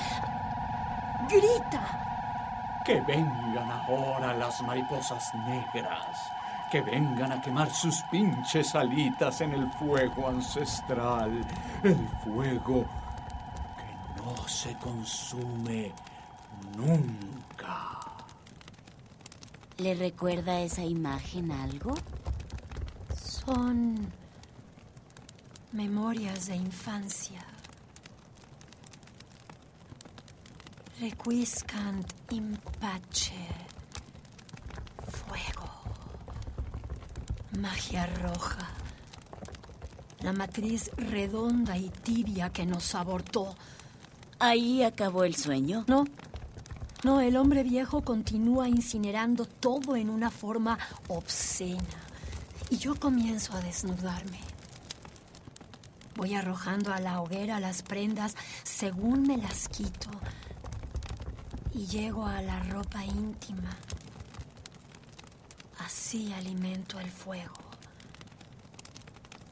Grita. 1.29 2.83
Que 2.85 3.01
vengan 3.01 3.71
ahora 3.71 4.35
las 4.35 4.63
mariposas 4.63 5.35
negras. 5.35 6.31
Que 6.71 6.81
vengan 6.83 7.33
a 7.33 7.41
quemar 7.41 7.71
sus 7.71 8.03
pinches 8.11 8.75
alitas 8.75 9.41
en 9.41 9.53
el 9.53 9.71
fuego 9.73 10.29
ancestral. 10.29 11.45
El 11.83 12.09
fuego 12.25 12.85
que 13.77 14.23
no 14.23 14.49
se 14.49 14.75
consume 14.75 15.93
nunca. 16.77 17.94
¿Le 19.79 19.95
recuerda 19.95 20.61
esa 20.61 20.85
imagen 20.85 21.51
algo? 21.51 21.95
Son 23.17 23.97
memorias 25.73 26.47
de 26.47 26.55
infancia. 26.55 27.45
Requiescant 31.01 32.07
in 32.31 32.57
pace. 32.81 33.35
Fuego. 35.09 35.69
Magia 37.59 38.07
roja. 38.23 38.71
La 40.21 40.33
matriz 40.33 40.91
redonda 40.97 41.77
y 41.77 41.89
tibia 41.89 42.51
que 42.51 42.65
nos 42.65 42.95
abortó. 42.95 43.57
¿Ahí 44.39 44.85
acabó 44.85 45.25
el 45.25 45.35
sueño? 45.35 45.85
No. 45.89 46.05
No, 47.05 47.21
el 47.21 47.37
hombre 47.37 47.63
viejo 47.63 48.03
continúa 48.03 48.69
incinerando 48.69 49.45
todo 49.45 49.95
en 49.95 50.09
una 50.09 50.31
forma 50.31 50.79
obscena. 51.09 52.01
Y 52.71 52.79
yo 52.79 52.95
comienzo 52.95 53.55
a 53.55 53.61
desnudarme. 53.61 54.41
Voy 56.17 56.35
arrojando 56.35 56.93
a 56.95 57.01
la 57.01 57.21
hoguera 57.21 57.61
las 57.61 57.83
prendas 57.83 58.37
según 58.63 59.23
me 59.23 59.37
las 59.37 59.69
quito. 59.69 60.11
Y 61.75 61.87
llego 61.87 62.25
a 62.27 62.41
la 62.41 62.61
ropa 62.63 63.05
íntima. 63.05 63.77
Así 65.81 66.33
alimento 66.33 66.99
el 67.01 67.11
fuego. 67.11 67.55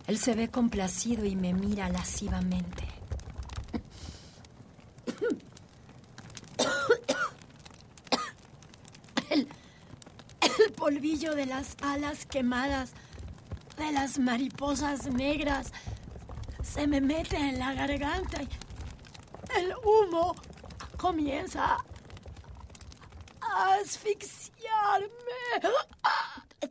Él 0.06 0.18
se 0.18 0.34
ve 0.34 0.48
complacido 0.48 1.24
y 1.24 1.36
me 1.36 1.52
mira 1.52 1.88
lascivamente. 1.88 2.88
El, 9.30 9.48
el 10.58 10.71
polvillo 10.82 11.36
de 11.36 11.46
las 11.46 11.76
alas 11.80 12.26
quemadas 12.26 12.90
de 13.76 13.92
las 13.92 14.18
mariposas 14.18 15.06
negras 15.06 15.72
se 16.60 16.88
me 16.88 17.00
mete 17.00 17.36
en 17.36 17.60
la 17.60 17.72
garganta 17.72 18.42
y 18.42 18.48
el 19.60 19.72
humo 19.84 20.34
comienza 20.96 21.76
a 23.40 23.74
asfixiarme. 23.74 25.08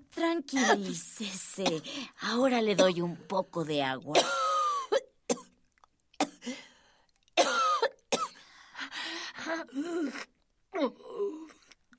Tranquilícese. 0.10 1.82
Ahora 2.20 2.62
le 2.62 2.76
doy 2.76 3.00
un 3.00 3.16
poco 3.16 3.64
de 3.64 3.82
agua. 3.82 4.20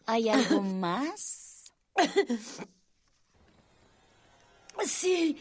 ¿Hay 0.05 0.29
algo 0.29 0.61
más? 0.61 1.42
Sí. 4.85 5.37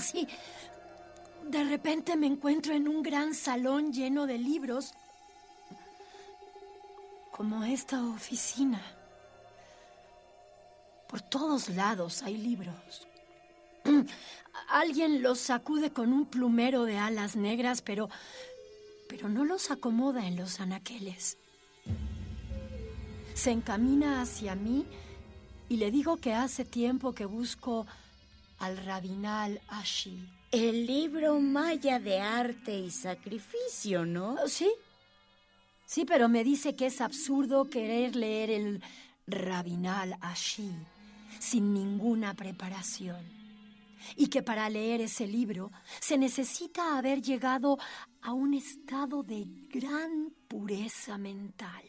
Sí. 0.00 0.26
De 1.44 1.64
repente 1.64 2.16
me 2.16 2.26
encuentro 2.26 2.74
en 2.74 2.88
un 2.88 3.02
gran 3.02 3.34
salón 3.34 3.92
lleno 3.92 4.26
de 4.26 4.38
libros, 4.38 4.92
como 7.30 7.64
esta 7.64 8.02
oficina. 8.02 8.82
Por 11.08 11.22
todos 11.22 11.68
lados 11.68 12.22
hay 12.22 12.36
libros. 12.36 13.06
Alguien 14.68 15.22
los 15.22 15.38
sacude 15.38 15.92
con 15.92 16.12
un 16.12 16.26
plumero 16.26 16.84
de 16.84 16.98
alas 16.98 17.36
negras, 17.36 17.82
pero 17.82 18.08
pero 19.08 19.28
no 19.28 19.44
los 19.44 19.70
acomoda 19.70 20.26
en 20.26 20.36
los 20.36 20.60
anaqueles. 20.60 21.38
Se 23.36 23.50
encamina 23.50 24.22
hacia 24.22 24.54
mí 24.54 24.86
y 25.68 25.76
le 25.76 25.90
digo 25.90 26.16
que 26.16 26.32
hace 26.32 26.64
tiempo 26.64 27.12
que 27.12 27.26
busco 27.26 27.86
al 28.58 28.78
rabinal 28.78 29.60
Ashi. 29.68 30.26
El 30.50 30.86
libro 30.86 31.38
maya 31.38 31.98
de 32.00 32.18
arte 32.18 32.78
y 32.78 32.90
sacrificio, 32.90 34.06
¿no? 34.06 34.38
Sí. 34.48 34.72
Sí, 35.84 36.06
pero 36.06 36.30
me 36.30 36.44
dice 36.44 36.74
que 36.74 36.86
es 36.86 37.02
absurdo 37.02 37.68
querer 37.68 38.16
leer 38.16 38.48
el 38.50 38.82
rabinal 39.26 40.16
Ashi 40.22 40.70
sin 41.38 41.74
ninguna 41.74 42.32
preparación. 42.32 43.22
Y 44.16 44.28
que 44.28 44.42
para 44.42 44.70
leer 44.70 45.02
ese 45.02 45.26
libro 45.26 45.70
se 46.00 46.16
necesita 46.16 46.96
haber 46.96 47.20
llegado 47.20 47.78
a 48.22 48.32
un 48.32 48.54
estado 48.54 49.22
de 49.22 49.44
gran 49.68 50.32
pureza 50.48 51.18
mental. 51.18 51.84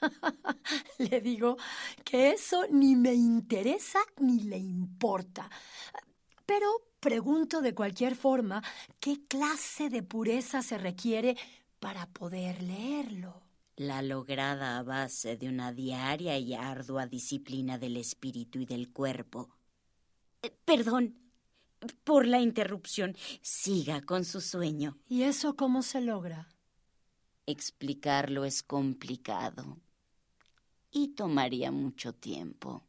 Le 0.98 1.20
digo 1.20 1.56
que 2.04 2.30
eso 2.30 2.66
ni 2.70 2.96
me 2.96 3.14
interesa 3.14 4.00
ni 4.18 4.40
le 4.40 4.58
importa. 4.58 5.50
Pero 6.46 6.66
pregunto 7.00 7.60
de 7.60 7.74
cualquier 7.74 8.16
forma 8.16 8.62
qué 9.00 9.26
clase 9.26 9.90
de 9.90 10.02
pureza 10.02 10.62
se 10.62 10.78
requiere 10.78 11.36
para 11.78 12.06
poder 12.06 12.62
leerlo. 12.62 13.42
La 13.76 14.02
lograda 14.02 14.78
a 14.78 14.82
base 14.82 15.36
de 15.36 15.48
una 15.48 15.72
diaria 15.72 16.36
y 16.38 16.54
ardua 16.54 17.06
disciplina 17.06 17.78
del 17.78 17.96
espíritu 17.96 18.58
y 18.58 18.66
del 18.66 18.92
cuerpo. 18.92 19.50
Eh, 20.42 20.52
Perdón 20.64 21.14
por 22.02 22.26
la 22.26 22.40
interrupción. 22.40 23.16
Siga 23.40 24.02
con 24.02 24.24
su 24.24 24.40
sueño. 24.40 24.98
¿Y 25.08 25.22
eso 25.22 25.54
cómo 25.54 25.82
se 25.82 26.00
logra? 26.00 26.48
Explicarlo 27.46 28.44
es 28.44 28.62
complicado 28.62 29.78
y 30.90 31.08
tomaría 31.08 31.70
mucho 31.70 32.14
tiempo. 32.14 32.82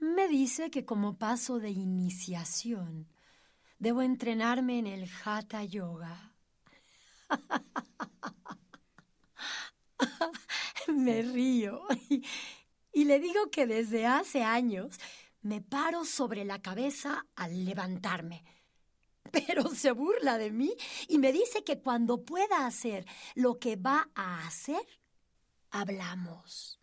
Me 0.00 0.28
dice 0.28 0.70
que 0.70 0.84
como 0.84 1.16
paso 1.16 1.58
de 1.58 1.70
iniciación 1.70 3.08
debo 3.78 4.02
entrenarme 4.02 4.78
en 4.78 4.86
el 4.86 5.08
Hatha 5.24 5.64
Yoga. 5.64 6.34
Me 10.88 11.22
río 11.22 11.86
y, 12.10 12.22
y 12.92 13.04
le 13.04 13.20
digo 13.20 13.50
que 13.50 13.66
desde 13.66 14.06
hace 14.06 14.42
años 14.42 14.98
me 15.42 15.60
paro 15.60 16.04
sobre 16.04 16.44
la 16.44 16.60
cabeza 16.60 17.26
al 17.34 17.64
levantarme. 17.64 18.44
Pero 19.32 19.68
se 19.68 19.92
burla 19.92 20.38
de 20.38 20.50
mí 20.50 20.74
y 21.08 21.18
me 21.18 21.32
dice 21.32 21.64
que 21.64 21.80
cuando 21.80 22.24
pueda 22.24 22.66
hacer 22.66 23.06
lo 23.34 23.58
que 23.58 23.76
va 23.76 24.08
a 24.14 24.46
hacer, 24.46 24.80
hablamos. 25.72 26.78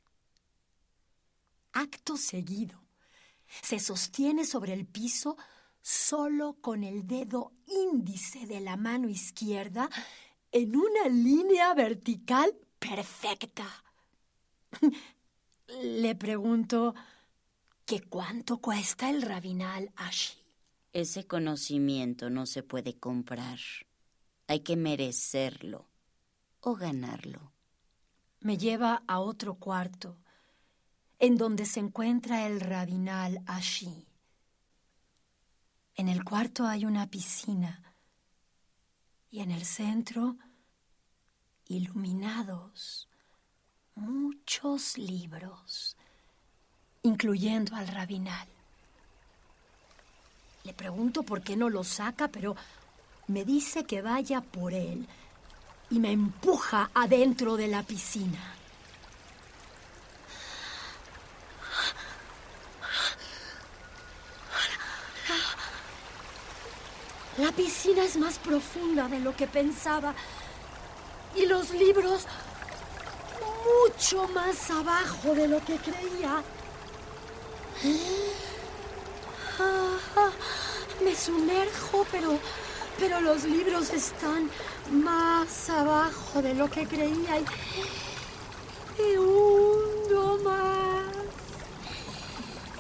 Acto 1.72 2.18
seguido, 2.18 2.84
se 3.62 3.80
sostiene 3.80 4.44
sobre 4.44 4.74
el 4.74 4.86
piso 4.86 5.38
solo 5.82 6.58
con 6.60 6.84
el 6.84 7.08
dedo 7.08 7.54
índice 7.68 8.46
de 8.46 8.60
la 8.60 8.76
mano 8.76 9.08
izquierda 9.08 9.90
en 10.52 10.76
una 10.76 11.08
línea 11.08 11.74
vertical 11.74 12.54
perfecta. 12.80 13.68
Le 15.82 16.16
pregunto 16.16 16.96
que 17.86 18.02
cuánto 18.02 18.58
cuesta 18.58 19.10
el 19.10 19.22
rabinal 19.22 19.92
Ashi. 19.96 20.38
Ese 20.92 21.28
conocimiento 21.28 22.32
no 22.32 22.48
se 22.48 22.64
puede 22.64 22.98
comprar. 22.98 23.60
Hay 24.48 24.62
que 24.62 24.76
merecerlo 24.76 25.88
o 26.62 26.76
ganarlo. 26.76 27.54
Me 28.42 28.58
lleva 28.58 29.04
a 29.08 29.20
otro 29.20 29.56
cuarto, 29.56 30.18
en 31.20 31.36
donde 31.36 31.66
se 31.66 31.80
encuentra 31.80 32.48
el 32.48 32.62
rabinal 32.62 33.42
Ashi. 33.46 34.08
En 35.96 36.08
el 36.08 36.24
cuarto 36.24 36.66
hay 36.66 36.86
una 36.86 37.08
piscina 37.08 37.84
y 39.30 39.42
en 39.42 39.52
el 39.52 39.66
centro, 39.66 40.38
iluminados, 41.68 43.10
muchos 43.96 44.98
libros, 44.98 45.98
incluyendo 47.04 47.76
al 47.76 47.90
rabinal. 47.90 48.48
Le 50.64 50.74
pregunto 50.74 51.24
por 51.24 51.42
qué 51.42 51.58
no 51.58 51.70
lo 51.70 51.84
saca, 51.84 52.30
pero 52.30 52.56
me 53.28 53.44
dice 53.44 53.84
que 53.84 54.02
vaya 54.02 54.40
por 54.40 54.74
él 54.74 55.08
y 55.92 56.00
me 56.00 56.12
empuja 56.12 56.90
adentro 56.94 57.58
de 57.58 57.68
la 57.68 57.84
piscina. 57.84 58.56
La 67.38 67.52
piscina 67.54 68.04
es 68.04 68.18
más 68.18 68.38
profunda 68.38 69.08
de 69.08 69.20
lo 69.20 69.34
que 69.36 69.48
pensaba 69.48 70.14
y 71.36 71.46
los 71.46 71.72
libros 71.72 72.26
mucho 73.70 74.28
más 74.30 74.70
abajo 74.70 75.34
de 75.34 75.48
lo 75.48 75.64
que 75.64 75.78
creía. 75.78 76.44
Ah, 79.58 80.32
me 81.04 81.16
sumerjo, 81.16 82.06
pero, 82.12 82.38
pero 82.98 83.22
los 83.22 83.44
libros 83.46 83.90
están 83.92 84.50
más 84.92 85.70
abajo 85.70 86.42
de 86.42 86.54
lo 86.54 86.70
que 86.70 86.88
creía 86.88 87.40
y 87.40 87.46
me 88.98 89.20
hundo 89.20 90.40
más 90.44 91.06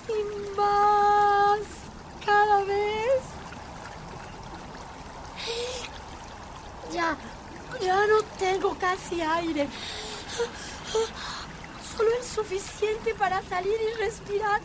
y 0.07 0.57
más 0.57 1.59
cada 2.25 2.63
vez. 2.63 3.21
Ya, 6.91 7.15
ya 7.79 8.07
no 8.07 8.23
tengo 8.37 8.75
casi 8.77 9.21
aire. 9.21 9.67
Solo 11.95 12.09
el 12.17 12.23
suficiente 12.23 13.13
para 13.15 13.41
salir 13.43 13.77
y 13.81 13.97
respirar. 13.99 14.61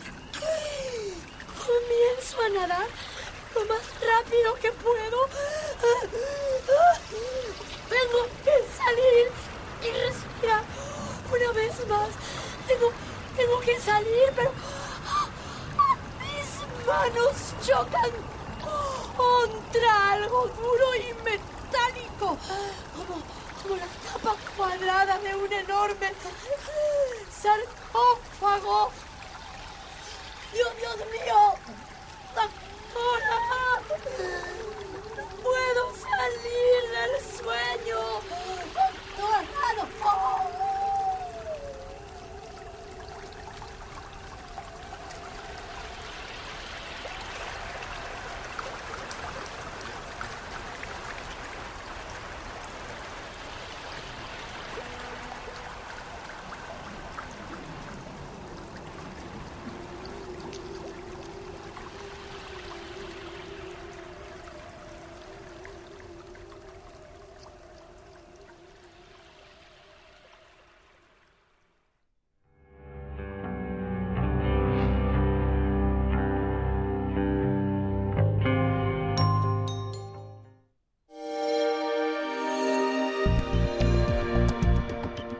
Comienzo 1.65 2.41
a 2.41 2.49
nadar 2.49 3.14
lo 3.55 3.65
más 3.65 3.81
rápido 4.01 4.53
que 4.55 4.71
puedo. 4.73 5.29
Tengo 7.89 8.27
que 8.43 8.55
salir 8.77 9.31
y 9.81 9.91
respirar 9.91 10.63
una 11.31 11.51
vez 11.53 11.87
más. 11.87 12.09
Tengo, 12.67 12.91
tengo 13.37 13.59
que 13.61 13.79
salir, 13.79 14.33
pero 14.35 14.51
mis 16.19 16.85
manos 16.85 17.35
chocan 17.65 18.11
contra 19.15 20.11
algo 20.13 20.47
duro 20.47 20.95
y 20.95 21.13
metálico, 21.23 22.37
como, 22.95 23.21
como 23.63 23.75
la 23.77 23.87
tapa 24.11 24.35
cuadrada 24.57 25.17
de 25.19 25.35
un 25.35 25.53
enorme 25.53 26.13
sarcófago. 27.41 28.91
Dios, 30.51 30.73
Dios 30.77 30.95
mío, 31.11 31.55
no 32.95 33.83
puedo 35.43 35.83
salir 35.95 36.81
del 36.95 37.13
sueño. 37.37 37.99
Doctora, 38.73 39.41
no. 39.77 40.64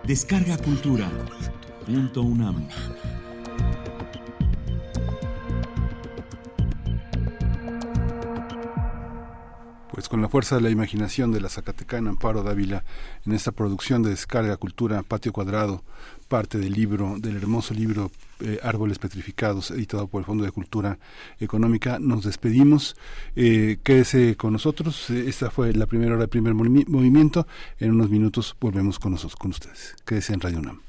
Descarga 0.07 0.55
Cultura. 0.59 1.09
Punto 1.83 2.21
UNAM. 2.21 2.67
Pues 9.91 10.07
con 10.07 10.21
la 10.21 10.29
fuerza 10.29 10.57
de 10.57 10.61
la 10.61 10.69
imaginación 10.69 11.31
de 11.31 11.41
la 11.41 11.49
Zacatecana 11.49 12.11
Amparo 12.11 12.43
Dávila 12.43 12.83
en 13.25 13.33
esta 13.33 13.51
producción 13.51 14.03
de 14.03 14.11
Descarga 14.11 14.57
Cultura 14.57 15.01
Patio 15.01 15.33
Cuadrado, 15.33 15.81
parte 16.27 16.59
del 16.59 16.73
libro, 16.73 17.15
del 17.17 17.37
hermoso 17.37 17.73
libro 17.73 18.11
eh, 18.39 18.59
Árboles 18.63 18.99
Petrificados, 18.99 19.71
editado 19.71 20.07
por 20.07 20.19
el 20.21 20.25
Fondo 20.25 20.43
de 20.43 20.51
Cultura 20.51 20.99
Económica, 21.39 21.99
nos 21.99 22.23
despedimos. 22.25 22.95
Eh, 23.35 23.77
quédese 23.83 24.35
con 24.35 24.53
nosotros. 24.53 25.09
Eh, 25.09 25.25
Esta 25.27 25.49
fue 25.51 25.73
la 25.73 25.85
primera 25.85 26.11
hora 26.11 26.21
del 26.21 26.29
primer 26.29 26.53
movi- 26.53 26.87
movimiento. 26.87 27.47
En 27.79 27.91
unos 27.91 28.09
minutos 28.09 28.55
volvemos 28.59 28.99
con 28.99 29.11
nosotros, 29.13 29.35
con 29.35 29.51
ustedes. 29.51 29.95
Quédese 30.05 30.33
en 30.33 30.39
Radio 30.41 30.59
UNAM. 30.59 30.81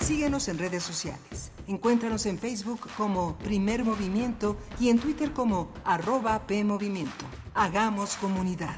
Síguenos 0.00 0.46
en 0.48 0.58
redes 0.58 0.82
sociales. 0.84 1.50
Encuéntranos 1.66 2.26
en 2.26 2.38
Facebook 2.38 2.88
como 2.96 3.36
Primer 3.38 3.84
Movimiento 3.84 4.56
y 4.78 4.88
en 4.88 5.00
Twitter 5.00 5.32
como 5.32 5.72
arroba 5.84 6.46
PMovimiento. 6.46 7.24
Hagamos 7.54 8.14
comunidad. 8.16 8.76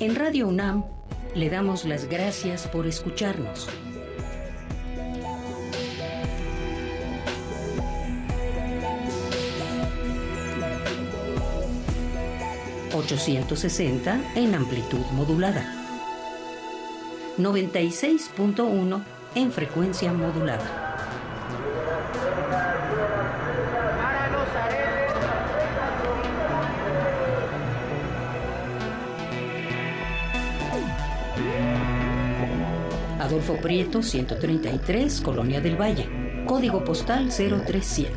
En 0.00 0.14
Radio 0.14 0.46
UNAM 0.46 0.84
le 1.34 1.50
damos 1.50 1.84
las 1.84 2.08
gracias 2.08 2.68
por 2.68 2.86
escucharnos. 2.86 3.68
...860 12.92 14.20
en 14.36 14.54
amplitud 14.54 15.04
modulada. 15.12 15.64
96.1 17.38 19.02
en 19.34 19.52
frecuencia 19.52 20.12
modulada. 20.12 20.87
Adolfo 33.28 33.56
Prieto, 33.56 34.02
133, 34.02 35.20
Colonia 35.20 35.60
del 35.60 35.76
Valle. 35.78 36.44
Código 36.46 36.82
postal 36.82 37.28
03100. 37.28 38.10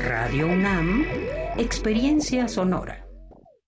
Radio 0.00 0.46
UNAM, 0.46 1.04
Experiencia 1.58 2.48
Sonora. 2.48 3.03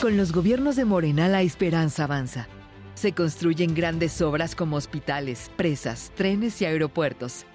Con 0.00 0.18
los 0.18 0.32
gobiernos 0.32 0.76
de 0.76 0.84
Morena 0.84 1.26
la 1.26 1.40
esperanza 1.40 2.04
avanza. 2.04 2.48
Se 2.94 3.12
construyen 3.12 3.74
grandes 3.74 4.20
obras 4.20 4.54
como 4.54 4.76
hospitales, 4.76 5.50
presas, 5.56 6.12
trenes 6.14 6.60
y 6.60 6.66
aeropuertos. 6.66 7.46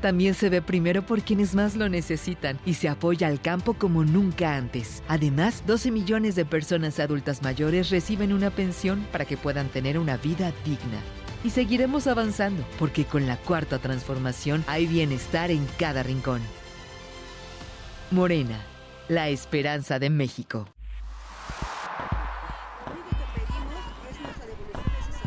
También 0.00 0.34
se 0.34 0.50
ve 0.50 0.60
primero 0.60 1.06
por 1.06 1.22
quienes 1.22 1.54
más 1.54 1.76
lo 1.76 1.88
necesitan 1.88 2.58
y 2.66 2.74
se 2.74 2.88
apoya 2.88 3.28
al 3.28 3.40
campo 3.40 3.74
como 3.74 4.04
nunca 4.04 4.56
antes. 4.56 5.04
Además, 5.06 5.62
12 5.68 5.92
millones 5.92 6.34
de 6.34 6.44
personas 6.44 6.98
adultas 6.98 7.42
mayores 7.42 7.90
reciben 7.90 8.32
una 8.32 8.50
pensión 8.50 9.06
para 9.12 9.24
que 9.24 9.36
puedan 9.36 9.68
tener 9.68 9.96
una 9.96 10.16
vida 10.16 10.52
digna. 10.64 11.00
Y 11.44 11.50
seguiremos 11.50 12.08
avanzando, 12.08 12.64
porque 12.80 13.04
con 13.04 13.28
la 13.28 13.36
cuarta 13.36 13.78
transformación 13.78 14.64
hay 14.66 14.86
bienestar 14.86 15.52
en 15.52 15.64
cada 15.78 16.02
rincón. 16.02 16.42
Morena, 18.10 18.58
la 19.08 19.28
esperanza 19.28 20.00
de 20.00 20.10
México. 20.10 20.66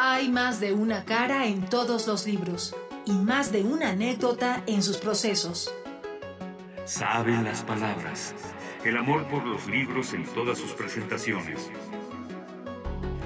Hay 0.00 0.28
más 0.28 0.60
de 0.60 0.72
una 0.72 1.04
cara 1.04 1.46
en 1.46 1.68
todos 1.68 2.06
los 2.06 2.24
libros 2.24 2.72
y 3.04 3.10
más 3.10 3.50
de 3.50 3.64
una 3.64 3.88
anécdota 3.88 4.62
en 4.68 4.80
sus 4.80 4.96
procesos. 4.96 5.74
Saben 6.84 7.42
las 7.42 7.64
palabras. 7.64 8.32
El 8.84 8.96
amor 8.96 9.26
por 9.26 9.44
los 9.44 9.66
libros 9.66 10.14
en 10.14 10.24
todas 10.26 10.58
sus 10.58 10.70
presentaciones. 10.70 11.68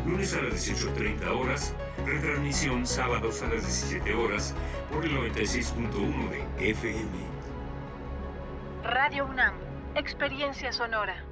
Lunes 0.06 0.32
a 0.32 0.40
las 0.40 0.66
18.30 0.66 1.38
horas, 1.38 1.74
retransmisión 2.06 2.86
sábados 2.86 3.42
a 3.42 3.48
las 3.48 3.60
17 3.60 4.14
horas 4.14 4.54
por 4.90 5.04
el 5.04 5.12
96.1 5.12 6.30
de 6.30 6.70
FM. 6.70 7.10
Radio 8.82 9.26
UNAM, 9.26 9.56
experiencia 9.94 10.72
sonora. 10.72 11.31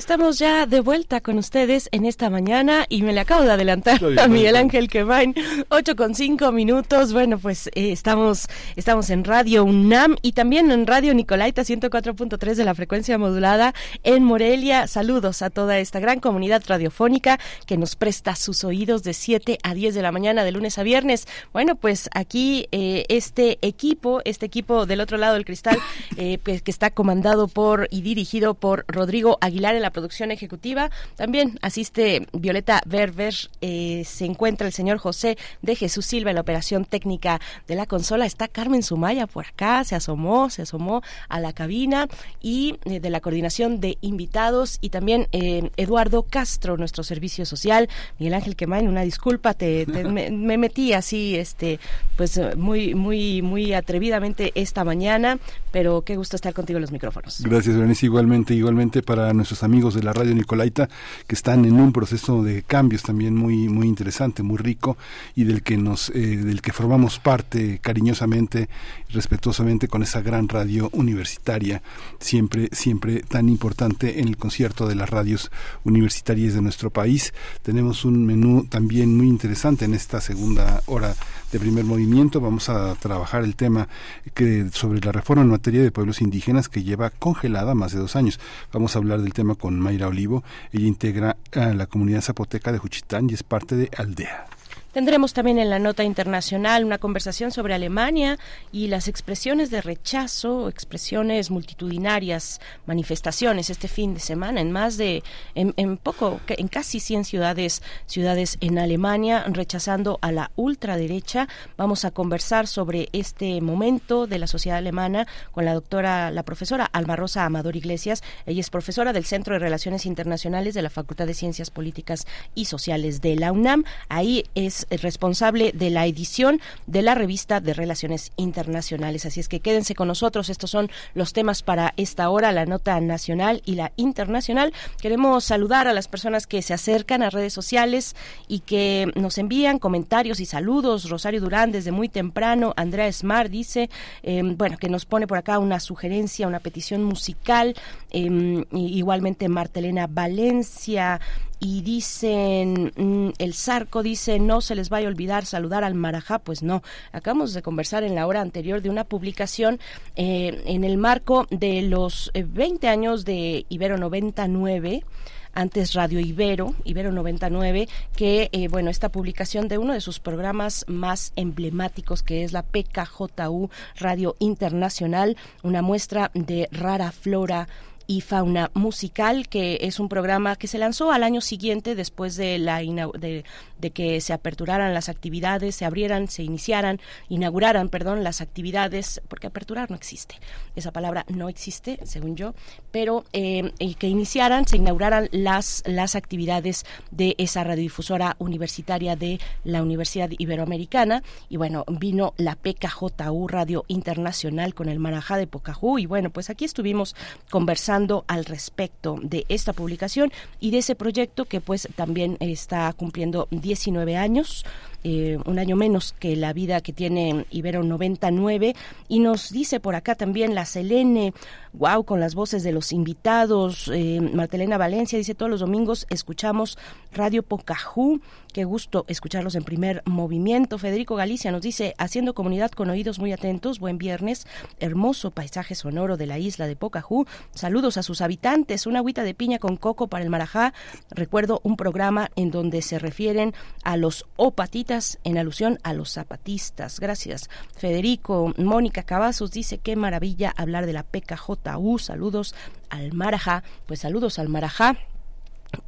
Estamos 0.00 0.38
ya 0.38 0.64
de 0.64 0.80
vuelta 0.80 1.20
con 1.20 1.36
ustedes 1.36 1.90
en 1.92 2.06
esta 2.06 2.30
mañana 2.30 2.86
y 2.88 3.02
me 3.02 3.12
le 3.12 3.20
acabo 3.20 3.42
de 3.42 3.52
adelantar 3.52 4.00
a 4.18 4.28
Miguel 4.28 4.56
Ángel 4.56 4.88
Quemain, 4.88 5.34
8 5.68 5.94
con 5.94 6.14
5 6.14 6.52
minutos. 6.52 7.12
Bueno, 7.12 7.38
pues 7.38 7.66
eh, 7.74 7.92
estamos, 7.92 8.46
estamos 8.76 9.10
en 9.10 9.24
Radio 9.24 9.62
UNAM 9.62 10.16
y 10.22 10.32
también 10.32 10.70
en 10.70 10.86
Radio 10.86 11.12
Nicolaita 11.12 11.62
104.3 11.62 12.54
de 12.54 12.64
la 12.64 12.74
frecuencia 12.74 13.18
modulada 13.18 13.74
en 14.02 14.24
Morelia. 14.24 14.86
Saludos 14.86 15.42
a 15.42 15.50
toda 15.50 15.78
esta 15.78 16.00
gran 16.00 16.18
comunidad 16.18 16.62
radiofónica 16.66 17.38
que 17.66 17.76
nos 17.76 17.94
presta 17.94 18.36
sus 18.36 18.64
oídos 18.64 19.02
de 19.02 19.12
7 19.12 19.58
a 19.62 19.74
10 19.74 19.94
de 19.94 20.00
la 20.00 20.12
mañana 20.12 20.44
de 20.44 20.52
lunes 20.52 20.78
a 20.78 20.82
viernes. 20.82 21.28
Bueno, 21.52 21.76
pues 21.76 22.08
aquí 22.14 22.68
eh, 22.72 23.04
este 23.10 23.58
equipo, 23.60 24.22
este 24.24 24.46
equipo 24.46 24.86
del 24.86 25.02
otro 25.02 25.18
lado 25.18 25.34
del 25.34 25.44
cristal, 25.44 25.78
eh, 26.16 26.38
pues, 26.42 26.62
que 26.62 26.70
está 26.70 26.88
comandado 26.88 27.48
por 27.48 27.86
y 27.90 28.00
dirigido 28.00 28.54
por 28.54 28.86
Rodrigo 28.88 29.36
Aguilar 29.42 29.74
en 29.74 29.82
la 29.82 29.90
producción 30.00 30.30
ejecutiva. 30.30 30.90
También 31.16 31.58
asiste 31.60 32.26
Violeta 32.32 32.80
Berber, 32.86 33.34
eh, 33.60 34.02
se 34.06 34.24
encuentra 34.24 34.66
el 34.66 34.72
señor 34.72 34.96
José 34.96 35.36
de 35.60 35.76
Jesús 35.76 36.06
Silva 36.06 36.30
en 36.30 36.36
la 36.36 36.40
operación 36.40 36.86
técnica 36.86 37.38
de 37.68 37.74
la 37.74 37.84
consola. 37.84 38.24
Está 38.24 38.48
Carmen 38.48 38.82
Sumaya 38.82 39.26
por 39.26 39.46
acá, 39.46 39.84
se 39.84 39.94
asomó, 39.94 40.48
se 40.48 40.62
asomó 40.62 41.02
a 41.28 41.38
la 41.38 41.52
cabina 41.52 42.08
y 42.40 42.78
eh, 42.86 42.98
de 42.98 43.10
la 43.10 43.20
coordinación 43.20 43.78
de 43.80 43.98
invitados 44.00 44.78
y 44.80 44.88
también 44.88 45.28
eh, 45.32 45.70
Eduardo 45.76 46.22
Castro, 46.22 46.78
nuestro 46.78 47.04
servicio 47.04 47.44
social. 47.44 47.90
Miguel 48.18 48.34
Ángel 48.34 48.56
Quemain, 48.56 48.88
una 48.88 49.02
disculpa, 49.02 49.52
te, 49.52 49.84
me, 50.08 50.30
me, 50.30 50.56
metí 50.56 50.94
así, 50.94 51.36
este, 51.36 51.78
pues 52.16 52.40
muy, 52.56 52.94
muy, 52.94 53.42
muy 53.42 53.74
atrevidamente 53.74 54.52
esta 54.54 54.82
mañana, 54.82 55.38
pero 55.72 56.02
qué 56.02 56.16
gusto 56.16 56.36
estar 56.36 56.54
contigo 56.54 56.78
en 56.78 56.82
los 56.82 56.92
micrófonos. 56.92 57.42
Gracias, 57.42 57.76
Berenice. 57.76 58.06
Igualmente, 58.06 58.54
igualmente 58.54 59.02
para 59.02 59.32
nuestros 59.34 59.62
amigos 59.62 59.79
de 59.88 60.02
la 60.02 60.12
radio 60.12 60.34
Nicolaita 60.34 60.90
que 61.26 61.34
están 61.34 61.64
en 61.64 61.80
un 61.80 61.92
proceso 61.92 62.42
de 62.42 62.62
cambios 62.62 63.02
también 63.02 63.34
muy, 63.34 63.70
muy 63.70 63.86
interesante, 63.86 64.42
muy 64.42 64.58
rico 64.58 64.98
y 65.34 65.44
del 65.44 65.62
que 65.62 65.78
nos, 65.78 66.10
eh, 66.10 66.36
del 66.36 66.60
que 66.60 66.72
formamos 66.72 67.18
parte 67.18 67.78
cariñosamente, 67.80 68.68
respetuosamente 69.08 69.88
con 69.88 70.02
esa 70.02 70.20
gran 70.20 70.48
radio 70.48 70.90
universitaria, 70.92 71.82
siempre, 72.18 72.68
siempre 72.72 73.22
tan 73.22 73.48
importante 73.48 74.20
en 74.20 74.28
el 74.28 74.36
concierto 74.36 74.86
de 74.86 74.96
las 74.96 75.08
radios 75.08 75.50
universitarias 75.84 76.52
de 76.52 76.60
nuestro 76.60 76.90
país. 76.90 77.32
Tenemos 77.62 78.04
un 78.04 78.26
menú 78.26 78.66
también 78.68 79.16
muy 79.16 79.28
interesante 79.28 79.86
en 79.86 79.94
esta 79.94 80.20
segunda 80.20 80.82
hora 80.86 81.14
de 81.52 81.58
primer 81.58 81.84
movimiento. 81.84 82.40
Vamos 82.40 82.68
a 82.68 82.94
trabajar 82.96 83.44
el 83.44 83.56
tema 83.56 83.88
que 84.34 84.68
sobre 84.72 85.00
la 85.00 85.12
reforma 85.12 85.42
en 85.42 85.50
materia 85.50 85.82
de 85.82 85.90
pueblos 85.90 86.20
indígenas 86.20 86.68
que 86.68 86.82
lleva 86.82 87.10
congelada 87.10 87.74
más 87.74 87.92
de 87.92 87.98
dos 87.98 88.16
años. 88.16 88.38
Vamos 88.72 88.94
a 88.94 88.98
hablar 88.98 89.20
del 89.22 89.32
tema 89.32 89.54
con 89.54 89.69
Mayra 89.78 90.08
Olivo. 90.08 90.42
Ella 90.72 90.86
integra 90.86 91.36
la 91.52 91.86
comunidad 91.86 92.22
zapoteca 92.22 92.72
de 92.72 92.78
Juchitán 92.78 93.28
y 93.30 93.34
es 93.34 93.42
parte 93.42 93.76
de 93.76 93.90
Aldea. 93.96 94.46
Tendremos 94.92 95.34
también 95.34 95.60
en 95.60 95.70
la 95.70 95.78
nota 95.78 96.02
internacional 96.02 96.84
una 96.84 96.98
conversación 96.98 97.52
sobre 97.52 97.74
Alemania 97.74 98.40
y 98.72 98.88
las 98.88 99.06
expresiones 99.06 99.70
de 99.70 99.80
rechazo, 99.80 100.68
expresiones 100.68 101.52
multitudinarias, 101.52 102.60
manifestaciones 102.86 103.70
este 103.70 103.86
fin 103.86 104.14
de 104.14 104.20
semana 104.20 104.60
en 104.60 104.72
más 104.72 104.96
de, 104.96 105.22
en, 105.54 105.96
poco, 105.96 106.40
en 106.48 106.66
casi 106.66 106.98
100 106.98 107.24
ciudades, 107.24 107.82
ciudades 108.06 108.58
en 108.60 108.80
Alemania, 108.80 109.44
rechazando 109.46 110.18
a 110.22 110.32
la 110.32 110.50
ultraderecha. 110.56 111.46
Vamos 111.76 112.04
a 112.04 112.10
conversar 112.10 112.66
sobre 112.66 113.08
este 113.12 113.60
momento 113.60 114.26
de 114.26 114.40
la 114.40 114.48
sociedad 114.48 114.78
alemana 114.78 115.28
con 115.52 115.66
la 115.66 115.74
doctora, 115.74 116.32
la 116.32 116.42
profesora 116.42 116.84
Alma 116.84 117.14
Rosa 117.14 117.44
Amador 117.44 117.76
Iglesias. 117.76 118.24
Ella 118.44 118.60
es 118.60 118.70
profesora 118.70 119.12
del 119.12 119.24
Centro 119.24 119.54
de 119.54 119.60
Relaciones 119.60 120.04
Internacionales 120.04 120.74
de 120.74 120.82
la 120.82 120.90
Facultad 120.90 121.28
de 121.28 121.34
Ciencias 121.34 121.70
Políticas 121.70 122.26
y 122.56 122.64
Sociales 122.64 123.20
de 123.20 123.36
la 123.36 123.52
UNAM. 123.52 123.84
Ahí 124.08 124.46
es 124.56 124.79
responsable 124.90 125.72
de 125.72 125.90
la 125.90 126.06
edición 126.06 126.60
de 126.86 127.02
la 127.02 127.14
revista 127.14 127.60
de 127.60 127.74
Relaciones 127.74 128.32
Internacionales. 128.36 129.26
Así 129.26 129.40
es 129.40 129.48
que 129.48 129.60
quédense 129.60 129.94
con 129.94 130.08
nosotros. 130.08 130.50
Estos 130.50 130.70
son 130.70 130.90
los 131.14 131.32
temas 131.32 131.62
para 131.62 131.94
esta 131.96 132.30
hora, 132.30 132.52
la 132.52 132.66
nota 132.66 133.00
nacional 133.00 133.62
y 133.64 133.74
la 133.74 133.92
internacional. 133.96 134.72
Queremos 135.00 135.44
saludar 135.44 135.88
a 135.88 135.92
las 135.92 136.08
personas 136.08 136.46
que 136.46 136.62
se 136.62 136.74
acercan 136.74 137.22
a 137.22 137.30
redes 137.30 137.52
sociales 137.52 138.16
y 138.48 138.60
que 138.60 139.10
nos 139.14 139.38
envían 139.38 139.78
comentarios 139.78 140.40
y 140.40 140.46
saludos. 140.46 141.08
Rosario 141.08 141.40
Durán 141.40 141.72
desde 141.72 141.92
muy 141.92 142.08
temprano. 142.08 142.74
Andrea 142.76 143.10
Smart 143.12 143.50
dice, 143.50 143.90
eh, 144.22 144.42
bueno, 144.44 144.76
que 144.78 144.88
nos 144.88 145.06
pone 145.06 145.26
por 145.26 145.38
acá 145.38 145.58
una 145.58 145.80
sugerencia, 145.80 146.46
una 146.46 146.60
petición 146.60 147.04
musical. 147.04 147.74
Eh, 148.10 148.64
igualmente 148.72 149.48
Martelena 149.48 150.06
Valencia 150.06 151.20
y 151.60 151.82
dicen, 151.82 152.92
mm, 152.96 153.32
el 153.38 153.54
Zarco 153.54 154.02
dice, 154.02 154.40
no 154.40 154.62
se 154.62 154.74
les 154.74 154.88
vaya 154.88 155.06
a 155.06 155.10
olvidar 155.10 155.44
saludar 155.44 155.84
al 155.84 155.94
Marajá, 155.94 156.38
pues 156.38 156.62
no, 156.62 156.82
acabamos 157.12 157.52
de 157.52 157.62
conversar 157.62 158.02
en 158.02 158.14
la 158.14 158.26
hora 158.26 158.40
anterior 158.40 158.80
de 158.80 158.88
una 158.88 159.04
publicación 159.04 159.78
eh, 160.16 160.62
en 160.64 160.84
el 160.84 160.96
marco 160.96 161.46
de 161.50 161.82
los 161.82 162.32
20 162.34 162.88
años 162.88 163.24
de 163.26 163.66
Ibero 163.68 163.98
99 163.98 165.04
antes 165.52 165.94
Radio 165.94 166.20
Ibero, 166.20 166.74
Ibero 166.84 167.12
99, 167.12 167.88
que, 168.14 168.48
eh, 168.52 168.68
bueno, 168.68 168.90
esta 168.90 169.08
publicación 169.08 169.68
de 169.68 169.78
uno 169.78 169.92
de 169.92 170.00
sus 170.00 170.20
programas 170.20 170.84
más 170.88 171.32
emblemáticos, 171.36 172.22
que 172.22 172.44
es 172.44 172.52
la 172.52 172.62
PKJU 172.62 173.70
Radio 173.96 174.36
Internacional, 174.38 175.36
una 175.62 175.82
muestra 175.82 176.30
de 176.34 176.68
rara 176.70 177.12
flora 177.12 177.68
y 178.10 178.22
fauna 178.22 178.72
musical, 178.74 179.48
que 179.48 179.78
es 179.82 180.00
un 180.00 180.08
programa 180.08 180.56
que 180.56 180.66
se 180.66 180.78
lanzó 180.78 181.12
al 181.12 181.22
año 181.22 181.40
siguiente 181.40 181.94
después 181.94 182.34
de 182.34 182.58
la 182.58 182.78
de, 182.80 183.44
de, 183.78 183.90
que 183.92 184.20
se 184.20 184.32
aperturaran 184.32 184.92
las 184.92 185.08
actividades, 185.08 185.76
se 185.76 185.84
abrieran, 185.84 186.26
se 186.26 186.42
iniciaran, 186.42 186.98
inauguraran, 187.28 187.88
perdón, 187.88 188.24
las 188.24 188.40
actividades, 188.40 189.22
porque 189.28 189.46
aperturar 189.46 189.92
no 189.92 189.96
existe, 189.96 190.34
esa 190.74 190.90
palabra 190.90 191.24
no 191.28 191.48
existe, 191.48 192.00
según 192.02 192.34
yo, 192.34 192.52
pero 192.90 193.26
eh, 193.32 193.70
que 193.96 194.08
iniciaran, 194.08 194.66
se 194.66 194.78
inauguraran 194.78 195.28
las 195.30 195.84
las 195.86 196.16
actividades 196.16 196.84
de 197.12 197.36
esa 197.38 197.62
radiodifusora 197.62 198.34
universitaria 198.40 199.14
de 199.14 199.38
la 199.62 199.84
Universidad 199.84 200.30
Iberoamericana. 200.36 201.22
Y 201.48 201.58
bueno, 201.58 201.84
vino 201.86 202.34
la 202.38 202.56
PKJU 202.56 203.46
Radio 203.46 203.84
Internacional 203.86 204.74
con 204.74 204.88
el 204.88 204.98
Marajá 204.98 205.36
de 205.36 205.46
Pocahú 205.46 206.00
y 206.00 206.06
bueno, 206.06 206.30
pues 206.30 206.50
aquí 206.50 206.64
estuvimos 206.64 207.14
conversando 207.50 207.99
al 208.26 208.44
respecto 208.44 209.18
de 209.22 209.44
esta 209.48 209.72
publicación 209.72 210.32
y 210.60 210.70
de 210.70 210.78
ese 210.78 210.94
proyecto 210.94 211.44
que 211.44 211.60
pues 211.60 211.88
también 211.96 212.36
está 212.40 212.92
cumpliendo 212.92 213.48
19 213.50 214.16
años. 214.16 214.64
Eh, 215.02 215.38
un 215.46 215.58
año 215.58 215.76
menos 215.76 216.12
que 216.18 216.36
la 216.36 216.52
vida 216.52 216.82
que 216.82 216.92
tiene 216.92 217.46
Ibero 217.50 217.82
99 217.82 218.76
y 219.08 219.20
nos 219.20 219.48
dice 219.48 219.80
por 219.80 219.94
acá 219.94 220.14
también 220.14 220.54
la 220.54 220.66
Selene, 220.66 221.32
wow, 221.72 222.04
con 222.04 222.20
las 222.20 222.34
voces 222.34 222.62
de 222.62 222.72
los 222.72 222.92
invitados, 222.92 223.90
eh, 223.94 224.20
Martelena 224.20 224.76
Valencia 224.76 225.16
dice 225.16 225.34
todos 225.34 225.50
los 225.50 225.60
domingos 225.60 226.06
escuchamos 226.10 226.76
Radio 227.14 227.42
Pocajú, 227.42 228.20
qué 228.52 228.64
gusto 228.64 229.04
escucharlos 229.08 229.54
en 229.54 229.64
primer 229.64 230.02
movimiento, 230.06 230.78
Federico 230.78 231.16
Galicia 231.16 231.52
nos 231.52 231.62
dice 231.62 231.94
haciendo 231.98 232.34
comunidad 232.34 232.70
con 232.70 232.90
oídos 232.90 233.18
muy 233.18 233.32
atentos, 233.32 233.78
buen 233.78 233.98
viernes, 233.98 234.46
hermoso 234.78 235.30
paisaje 235.30 235.74
sonoro 235.74 236.16
de 236.16 236.26
la 236.26 236.38
isla 236.38 236.66
de 236.66 236.76
Pocajú, 236.76 237.26
saludos 237.54 237.96
a 237.96 238.02
sus 238.02 238.20
habitantes, 238.20 238.86
una 238.86 239.00
agüita 239.00 239.24
de 239.24 239.34
piña 239.34 239.58
con 239.58 239.76
coco 239.76 240.08
para 240.08 240.24
el 240.24 240.30
Marajá, 240.30 240.74
recuerdo 241.10 241.60
un 241.62 241.76
programa 241.76 242.30
en 242.36 242.50
donde 242.50 242.82
se 242.82 242.98
refieren 242.98 243.54
a 243.84 243.96
los 243.96 244.26
opatitas 244.36 245.18
en 245.24 245.38
alusión 245.38 245.78
a 245.82 245.92
los 245.92 246.12
zapatistas. 246.12 247.00
Gracias. 247.00 247.48
Federico, 247.76 248.52
Mónica 248.56 249.02
Cavazos 249.02 249.50
dice 249.50 249.78
qué 249.78 249.96
maravilla 249.96 250.52
hablar 250.56 250.86
de 250.86 250.92
la 250.92 251.02
PKJU. 251.02 251.98
Saludos 251.98 252.54
al 252.88 253.12
Marajá. 253.12 253.62
Pues 253.86 254.00
saludos 254.00 254.38
al 254.38 254.48
Marajá 254.48 254.96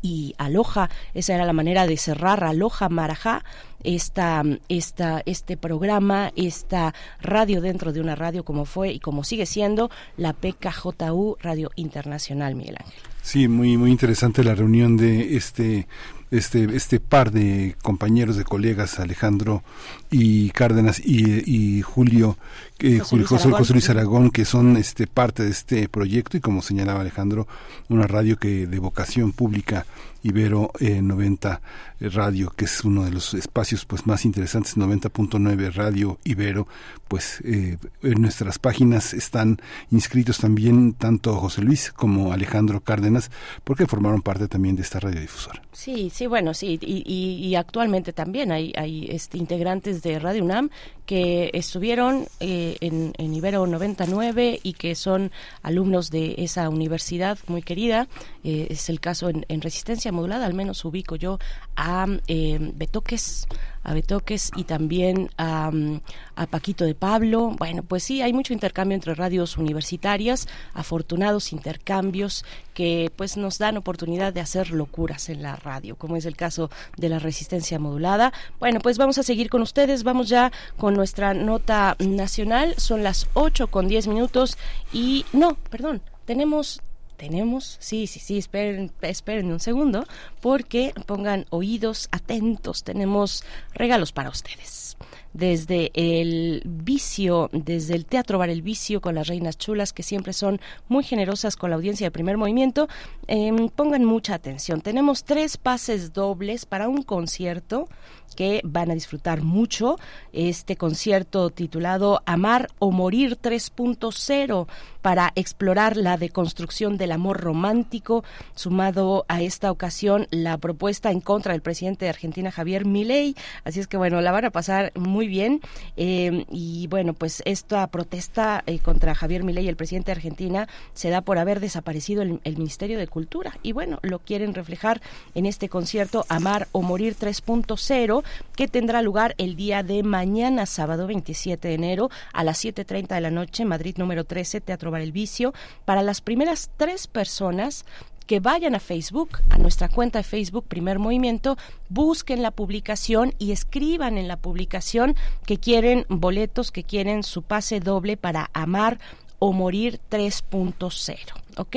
y 0.01 0.35
aloja, 0.39 0.91
esa 1.15 1.35
era 1.35 1.45
la 1.45 1.53
manera 1.53 1.87
de 1.87 1.97
cerrar 1.97 2.45
aloja 2.45 2.89
marajá 2.89 3.45
esta, 3.85 4.43
esta, 4.69 5.23
este 5.27 5.57
programa, 5.57 6.33
esta 6.37 6.95
radio 7.21 7.61
dentro 7.61 7.93
de 7.93 8.01
una 8.01 8.15
radio 8.15 8.45
como 8.45 8.65
fue 8.65 8.93
y 8.93 9.01
como 9.01 9.25
sigue 9.25 9.47
siendo 9.47 9.91
la 10.17 10.33
PKJU 10.33 11.37
Radio 11.41 11.71
Internacional, 11.77 12.55
Miguel 12.55 12.77
Ángel. 12.79 13.01
Sí, 13.23 13.49
muy, 13.49 13.77
muy 13.77 13.91
interesante 13.91 14.43
la 14.43 14.55
reunión 14.55 14.97
de 14.97 15.37
este 15.37 15.87
este, 16.33 16.65
este 16.75 16.99
par 16.99 17.31
de 17.31 17.77
compañeros, 17.83 18.37
de 18.37 18.45
colegas, 18.45 18.99
Alejandro 18.99 19.63
y 20.11 20.49
Cárdenas 20.51 20.99
y, 20.99 21.43
y 21.45 21.83
Julio, 21.83 22.39
eh, 22.83 22.99
José 22.99 23.17
Luis 23.17 23.29
José, 23.29 23.73
Luis 23.73 23.91
Aragón, 23.91 24.31
que 24.31 24.45
son 24.45 24.77
este, 24.77 25.07
parte 25.07 25.43
de 25.45 25.51
este 25.51 25.89
proyecto 25.89 26.37
y 26.37 26.41
como 26.41 26.63
señalaba 26.63 27.01
Alejandro, 27.01 27.47
una 27.89 28.07
radio 28.07 28.37
que 28.37 28.67
de 28.67 28.79
vocación 28.79 29.33
pública 29.33 29.87
Ibero 30.25 30.71
eh, 30.79 31.03
90 31.03 31.61
Radio, 32.01 32.51
que 32.57 32.65
es 32.65 32.85
uno 32.85 33.05
de 33.05 33.11
los 33.13 33.35
espacios 33.35 33.85
pues 33.85 34.07
más 34.07 34.25
interesantes, 34.25 34.77
90.9 34.77 35.73
Radio 35.73 36.19
Ibero, 36.25 36.67
pues 37.09 37.41
eh, 37.45 37.77
en 38.03 38.23
nuestras 38.23 38.59
páginas 38.59 39.15
están 39.15 39.61
inscritos 39.91 40.39
también 40.39 40.95
tanto 40.95 41.35
José 41.37 41.63
Luis 41.63 41.93
como 41.93 42.33
Alejandro 42.33 42.81
Cárdenas, 42.81 43.31
porque 43.65 43.87
formaron 43.87 44.23
parte 44.23 44.49
también 44.49 44.77
de 44.77 44.83
esta 44.83 44.99
radiodifusora. 45.01 45.63
Sí, 45.73 46.11
sí, 46.13 46.27
bueno, 46.27 46.55
sí, 46.55 46.79
y, 46.81 47.03
y- 47.07 47.47
y 47.47 47.55
actualmente 47.57 48.13
también 48.13 48.51
hay, 48.53 48.73
hay 48.77 49.07
este, 49.11 49.39
integrantes 49.39 50.03
de 50.03 50.19
Radio 50.19 50.45
UNAM 50.45 50.71
que 51.07 51.51
estuvieron 51.53 52.27
eh, 52.41 52.72
en, 52.81 53.13
en 53.19 53.35
Ibero 53.35 53.67
99 53.67 54.61
y 54.63 54.73
que 54.75 54.95
son 54.95 55.31
alumnos 55.63 56.11
de 56.11 56.35
esa 56.39 56.69
universidad 56.69 57.39
muy 57.47 57.63
querida. 57.63 58.09
Eh, 58.45 58.69
es 58.71 58.89
el 58.89 59.01
caso 59.01 59.29
en, 59.29 59.45
en 59.49 59.61
Resistencia 59.61 60.13
Modulada, 60.13 60.47
al 60.47 60.55
menos 60.55 60.85
ubico 60.85 61.17
yo 61.17 61.39
a 61.77 62.07
eh, 62.27 62.59
Betoques, 62.75 63.47
a 63.83 63.95
Betoques 63.95 64.51
y 64.57 64.65
también 64.65 65.31
a, 65.37 65.71
mm, 65.71 66.01
a 66.37 66.47
Paquito 66.47 66.85
de 66.85 66.95
Pablo. 66.95 67.55
Bueno, 67.59 67.83
pues 67.83 68.05
sí, 68.05 68.23
hay 68.23 68.33
mucho 68.33 68.53
intercambio 68.53 68.95
entre 68.95 69.15
radios 69.15 69.57
universitarias, 69.57 70.49
afortunados 70.75 71.53
intercambios 71.53 72.45
que 72.75 73.13
pues 73.17 73.37
nos 73.37 73.59
dan 73.59 73.77
oportunidad 73.77 74.33
de 74.33 74.41
hacer 74.41 74.71
locuras 74.71 75.29
en 75.29 75.43
la 75.43 75.57
radio, 75.57 75.97
como 75.97 76.17
es 76.17 76.25
el 76.25 76.37
caso 76.37 76.71
de 76.97 77.09
la 77.09 77.19
resistencia 77.19 77.79
modulada. 77.79 78.33
Bueno, 78.59 78.81
pues 78.81 78.99
vamos 78.99 79.19
a 79.19 79.23
seguir 79.23 79.51
con 79.51 79.63
ustedes, 79.63 80.05
vamos 80.05 80.29
ya 80.29 80.53
con 80.77 80.95
nuestra 80.95 81.35
nota 81.35 81.97
nacional, 81.99 82.75
son 82.79 83.03
las 83.03 83.29
8 83.35 83.69
con 83.69 83.89
10 83.89 84.07
minutos 84.09 84.57
y 84.93 85.27
no, 85.33 85.57
perdón, 85.71 86.03
tenemos 86.25 86.81
tenemos, 87.23 87.77
sí, 87.79 88.09
sí, 88.09 88.19
sí, 88.19 88.37
esperen, 88.37 88.91
esperen 89.01 89.53
un 89.53 89.61
segundo, 89.61 90.05
porque 90.41 90.93
pongan 91.07 91.47
oídos 91.51 92.09
atentos, 92.11 92.83
tenemos 92.83 93.45
regalos 93.75 94.11
para 94.11 94.29
ustedes. 94.29 94.97
Desde 95.33 95.93
el 95.95 96.63
vicio, 96.65 97.49
desde 97.53 97.95
el 97.95 98.07
Teatro 98.07 98.39
Bar 98.39 98.51
El 98.51 98.63
Vicio 98.63 99.01
con 99.01 99.15
las 99.15 99.29
Reinas 99.29 99.57
Chulas, 99.57 99.93
que 99.93 100.03
siempre 100.03 100.33
son 100.33 100.61
muy 100.89 101.05
generosas 101.05 101.55
con 101.55 101.71
la 101.71 101.77
audiencia 101.77 102.09
de 102.09 102.11
primer 102.11 102.39
movimiento, 102.39 102.89
em, 103.29 103.69
pongan 103.69 104.05
mucha 104.05 104.35
atención. 104.35 104.81
Tenemos 104.81 105.23
tres 105.23 105.57
pases 105.57 106.13
dobles 106.13 106.67
para 106.67 106.89
un 106.89 107.03
concierto 107.03 107.89
que 108.35 108.61
van 108.65 108.91
a 108.91 108.95
disfrutar 108.95 109.43
mucho. 109.43 109.99
Este 110.33 110.77
concierto 110.77 111.51
titulado 111.51 112.23
Amar 112.27 112.69
o 112.79 112.91
Morir 112.91 113.39
3.0 113.41 114.67
para 115.03 115.33
explorar 115.35 115.97
la 115.97 116.17
deconstrucción 116.17 116.97
del 116.97 117.13
amor 117.13 117.41
romántico, 117.41 118.25
sumado 118.55 119.25
a 119.29 119.43
esta 119.43 119.71
ocasión 119.71 120.29
la 120.31 120.57
propuesta 120.59 121.11
en 121.11 121.21
contra 121.21 121.53
del 121.53 121.61
presidente 121.61 122.05
de 122.05 122.11
Argentina, 122.11 122.53
Javier 122.53 122.87
Milei. 122.87 123.35
Así 123.65 123.81
es 123.81 123.89
que 123.89 123.97
bueno, 123.97 124.21
la 124.21 124.31
van 124.31 124.45
a 124.45 124.51
pasar 124.51 124.93
muy 124.95 125.27
bien. 125.27 125.61
Eh, 125.97 126.47
y 126.51 126.87
bueno, 126.87 127.15
pues 127.15 127.43
esta 127.45 127.87
protesta 127.89 128.63
eh, 128.67 128.79
contra 128.79 129.15
Javier 129.15 129.43
Milei, 129.43 129.69
el 129.69 129.77
presidente 129.77 130.07
de 130.07 130.17
Argentina, 130.17 130.69
se 130.95 131.11
da 131.11 131.21
por 131.21 131.39
haber 131.39 131.61
desaparecido 131.61 132.23
el 132.23 132.57
Ministerio 132.57 132.99
de 132.99 133.09
Cultura. 133.09 133.59
Y 133.63 133.73
bueno, 133.73 133.99
lo 134.03 134.21
quieren 134.21 134.55
reflejar 134.55 135.01
en 135.35 135.47
este 135.47 135.69
concierto 135.69 136.25
Amar 136.29 136.69
o 136.73 136.83
Morir 136.83 137.17
3.0, 137.19 138.22
que 138.57 138.69
tendrá 138.69 139.03
lugar 139.03 139.35
el 139.39 139.57
día 139.57 139.83
de 139.83 140.03
mañana, 140.03 140.67
sábado 140.67 141.07
27 141.07 141.69
de 141.69 141.75
enero, 141.75 142.11
a 142.33 142.45
las 142.45 142.65
7.30 142.65 143.09
de 143.15 143.21
la 143.21 143.31
noche, 143.31 143.65
Madrid 143.65 143.97
número 143.99 144.25
13, 144.25 144.61
Teatro 144.61 144.91
Bar 144.91 145.01
El 145.01 145.13
Vicio, 145.13 145.53
para 145.85 146.03
las 146.03 146.21
primeras 146.21 146.71
tres 146.77 147.07
personas 147.07 147.85
que 148.27 148.41
vayan 148.41 148.75
a 148.75 148.81
Facebook, 148.81 149.41
a 149.51 149.59
nuestra 149.59 149.89
cuenta 149.89 150.19
de 150.19 150.25
Facebook 150.25 150.65
Primer 150.67 150.99
Movimiento, 150.99 151.57
busquen 151.89 152.43
la 152.43 152.51
publicación 152.51 153.35
y 153.39 153.53
escriban 153.53 154.17
en 154.17 154.29
la 154.29 154.37
publicación 154.37 155.17
que 155.45 155.59
quieren 155.59 156.07
boletos, 156.09 156.71
que 156.71 156.85
quieren 156.85 157.25
su 157.25 157.43
pase 157.43 157.81
doble 157.81 158.17
para 158.17 158.51
amar 158.53 158.99
o 159.45 159.53
morir 159.53 159.99
3.0. 160.09 161.17
¿Ok? 161.57 161.73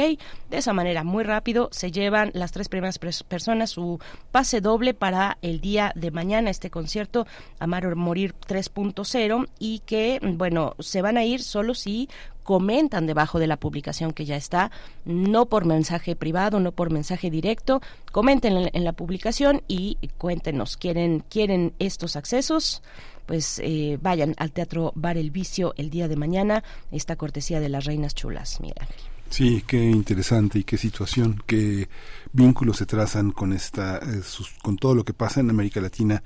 De 0.51 0.57
esa 0.57 0.71
manera, 0.71 1.03
muy 1.03 1.23
rápido, 1.23 1.67
se 1.71 1.91
llevan 1.91 2.29
las 2.35 2.51
tres 2.51 2.69
primeras 2.69 2.99
personas 2.99 3.71
su 3.71 3.99
pase 4.31 4.61
doble 4.61 4.93
para 4.93 5.39
el 5.41 5.61
día 5.61 5.91
de 5.95 6.11
mañana, 6.11 6.51
este 6.51 6.69
concierto 6.69 7.25
Amar 7.57 7.87
o 7.87 7.95
Morir 7.95 8.35
3.0, 8.47 9.47
y 9.57 9.79
que, 9.79 10.19
bueno, 10.21 10.75
se 10.77 11.01
van 11.01 11.17
a 11.17 11.25
ir 11.25 11.41
solo 11.41 11.73
si 11.73 12.07
comentan 12.43 13.07
debajo 13.07 13.39
de 13.39 13.47
la 13.47 13.57
publicación 13.57 14.13
que 14.13 14.25
ya 14.25 14.35
está, 14.35 14.69
no 15.03 15.47
por 15.47 15.65
mensaje 15.65 16.15
privado, 16.15 16.59
no 16.59 16.71
por 16.71 16.91
mensaje 16.91 17.31
directo, 17.31 17.81
comenten 18.11 18.57
en, 18.57 18.69
en 18.73 18.83
la 18.83 18.93
publicación 18.93 19.63
y 19.67 19.97
cuéntenos, 20.19 20.77
¿quieren, 20.77 21.23
quieren 21.27 21.73
estos 21.79 22.15
accesos? 22.15 22.83
Pues 23.25 23.59
eh, 23.63 23.97
vayan 24.01 24.33
al 24.37 24.51
Teatro 24.51 24.91
Bar 24.95 25.17
El 25.17 25.31
Vicio 25.31 25.73
el 25.77 25.89
día 25.89 26.07
de 26.07 26.15
mañana, 26.15 26.63
esta 26.91 27.15
cortesía 27.15 27.59
de 27.59 27.69
las 27.69 27.85
Reinas 27.85 28.13
Chulas, 28.15 28.59
Miguel 28.61 28.77
Ángel. 28.81 28.95
Sí, 29.29 29.63
qué 29.65 29.89
interesante 29.89 30.59
y 30.59 30.63
qué 30.63 30.77
situación, 30.77 31.41
qué 31.47 31.89
vínculos 32.31 32.77
se 32.77 32.85
trazan 32.85 33.31
con 33.31 33.53
esta, 33.53 33.97
eh, 33.97 34.21
sus- 34.23 34.51
con 34.61 34.77
todo 34.77 34.93
lo 34.93 35.03
que 35.03 35.13
pasa 35.13 35.39
en 35.39 35.49
América 35.49 35.81
Latina 35.81 36.21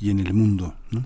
y 0.00 0.10
en 0.10 0.20
el 0.20 0.32
mundo. 0.32 0.74
¿no? 0.92 1.04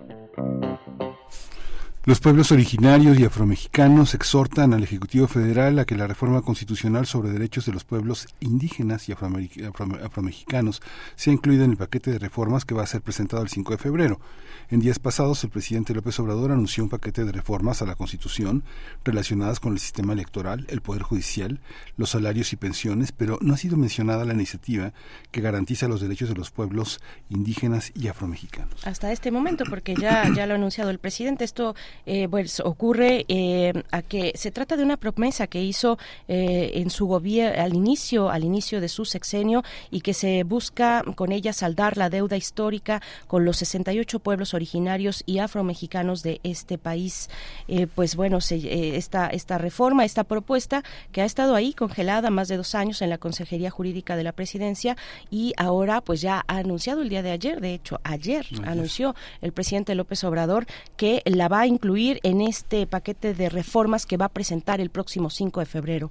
Los 2.06 2.20
pueblos 2.20 2.52
originarios 2.52 3.18
y 3.18 3.24
afromexicanos 3.24 4.14
exhortan 4.14 4.72
al 4.72 4.84
Ejecutivo 4.84 5.26
Federal 5.26 5.80
a 5.80 5.84
que 5.84 5.96
la 5.96 6.06
reforma 6.06 6.42
constitucional 6.42 7.04
sobre 7.04 7.30
derechos 7.30 7.66
de 7.66 7.72
los 7.72 7.82
pueblos 7.82 8.28
indígenas 8.38 9.08
y 9.08 9.12
afromexicanos 9.12 10.82
sea 11.16 11.32
incluida 11.32 11.64
en 11.64 11.72
el 11.72 11.76
paquete 11.76 12.12
de 12.12 12.20
reformas 12.20 12.64
que 12.64 12.76
va 12.76 12.84
a 12.84 12.86
ser 12.86 13.00
presentado 13.00 13.42
el 13.42 13.48
5 13.48 13.72
de 13.72 13.78
febrero. 13.78 14.20
En 14.68 14.80
días 14.80 14.98
pasados, 14.98 15.44
el 15.44 15.50
presidente 15.50 15.94
López 15.94 16.18
Obrador 16.18 16.50
anunció 16.50 16.82
un 16.82 16.90
paquete 16.90 17.24
de 17.24 17.30
reformas 17.30 17.82
a 17.82 17.86
la 17.86 17.94
Constitución 17.94 18.64
relacionadas 19.04 19.60
con 19.60 19.74
el 19.74 19.78
sistema 19.78 20.12
electoral, 20.12 20.66
el 20.68 20.80
Poder 20.80 21.02
Judicial, 21.02 21.60
los 21.96 22.10
salarios 22.10 22.52
y 22.52 22.56
pensiones, 22.56 23.12
pero 23.12 23.38
no 23.40 23.54
ha 23.54 23.58
sido 23.58 23.76
mencionada 23.76 24.24
la 24.24 24.34
iniciativa 24.34 24.92
que 25.30 25.40
garantiza 25.40 25.86
los 25.86 26.00
derechos 26.00 26.28
de 26.30 26.34
los 26.34 26.50
pueblos 26.50 27.00
indígenas 27.30 27.92
y 27.94 28.08
afromexicanos. 28.08 28.84
Hasta 28.84 29.12
este 29.12 29.30
momento, 29.30 29.64
porque 29.68 29.94
ya, 29.94 30.24
ya 30.34 30.46
lo 30.46 30.54
ha 30.54 30.56
anunciado 30.56 30.90
el 30.90 30.98
presidente, 30.98 31.44
esto 31.44 31.76
eh, 32.04 32.26
pues 32.28 32.58
ocurre 32.58 33.24
eh, 33.28 33.72
a 33.92 34.02
que 34.02 34.32
se 34.34 34.50
trata 34.50 34.76
de 34.76 34.82
una 34.82 34.96
promesa 34.96 35.46
que 35.46 35.62
hizo 35.62 35.96
eh, 36.26 36.72
en 36.74 36.90
su 36.90 37.06
gobierno 37.06 37.26
al 37.62 37.74
inicio, 37.74 38.30
al 38.30 38.44
inicio 38.44 38.80
de 38.80 38.88
su 38.88 39.04
sexenio 39.04 39.62
y 39.90 40.00
que 40.00 40.14
se 40.14 40.44
busca 40.44 41.02
con 41.14 41.32
ella 41.32 41.52
saldar 41.52 41.96
la 41.96 42.08
deuda 42.08 42.36
histórica 42.36 43.02
con 43.26 43.44
los 43.44 43.58
68 43.58 44.20
pueblos 44.20 44.54
originarios 44.56 45.22
y 45.24 45.38
afromexicanos 45.38 46.22
de 46.22 46.40
este 46.42 46.76
país. 46.78 47.30
Eh, 47.68 47.86
pues 47.86 48.16
bueno, 48.16 48.40
se, 48.40 48.56
eh, 48.56 48.96
esta, 48.96 49.28
esta 49.28 49.58
reforma, 49.58 50.04
esta 50.04 50.24
propuesta 50.24 50.82
que 51.12 51.22
ha 51.22 51.24
estado 51.24 51.54
ahí 51.54 51.72
congelada 51.72 52.30
más 52.30 52.48
de 52.48 52.56
dos 52.56 52.74
años 52.74 53.00
en 53.02 53.10
la 53.10 53.18
Consejería 53.18 53.70
Jurídica 53.70 54.16
de 54.16 54.24
la 54.24 54.32
Presidencia 54.32 54.96
y 55.30 55.52
ahora 55.56 56.00
pues 56.00 56.20
ya 56.20 56.44
ha 56.48 56.56
anunciado 56.58 57.02
el 57.02 57.08
día 57.08 57.22
de 57.22 57.30
ayer, 57.30 57.60
de 57.60 57.74
hecho 57.74 58.00
ayer 58.02 58.16
Ayer. 58.16 58.46
anunció 58.64 59.14
el 59.40 59.52
presidente 59.52 59.94
López 59.94 60.24
Obrador 60.24 60.66
que 60.96 61.22
la 61.26 61.48
va 61.48 61.60
a 61.60 61.66
incluir 61.66 62.18
en 62.22 62.40
este 62.40 62.86
paquete 62.86 63.34
de 63.34 63.48
reformas 63.48 64.06
que 64.06 64.16
va 64.16 64.26
a 64.26 64.30
presentar 64.30 64.80
el 64.80 64.90
próximo 64.90 65.30
5 65.30 65.60
de 65.60 65.66
febrero. 65.66 66.10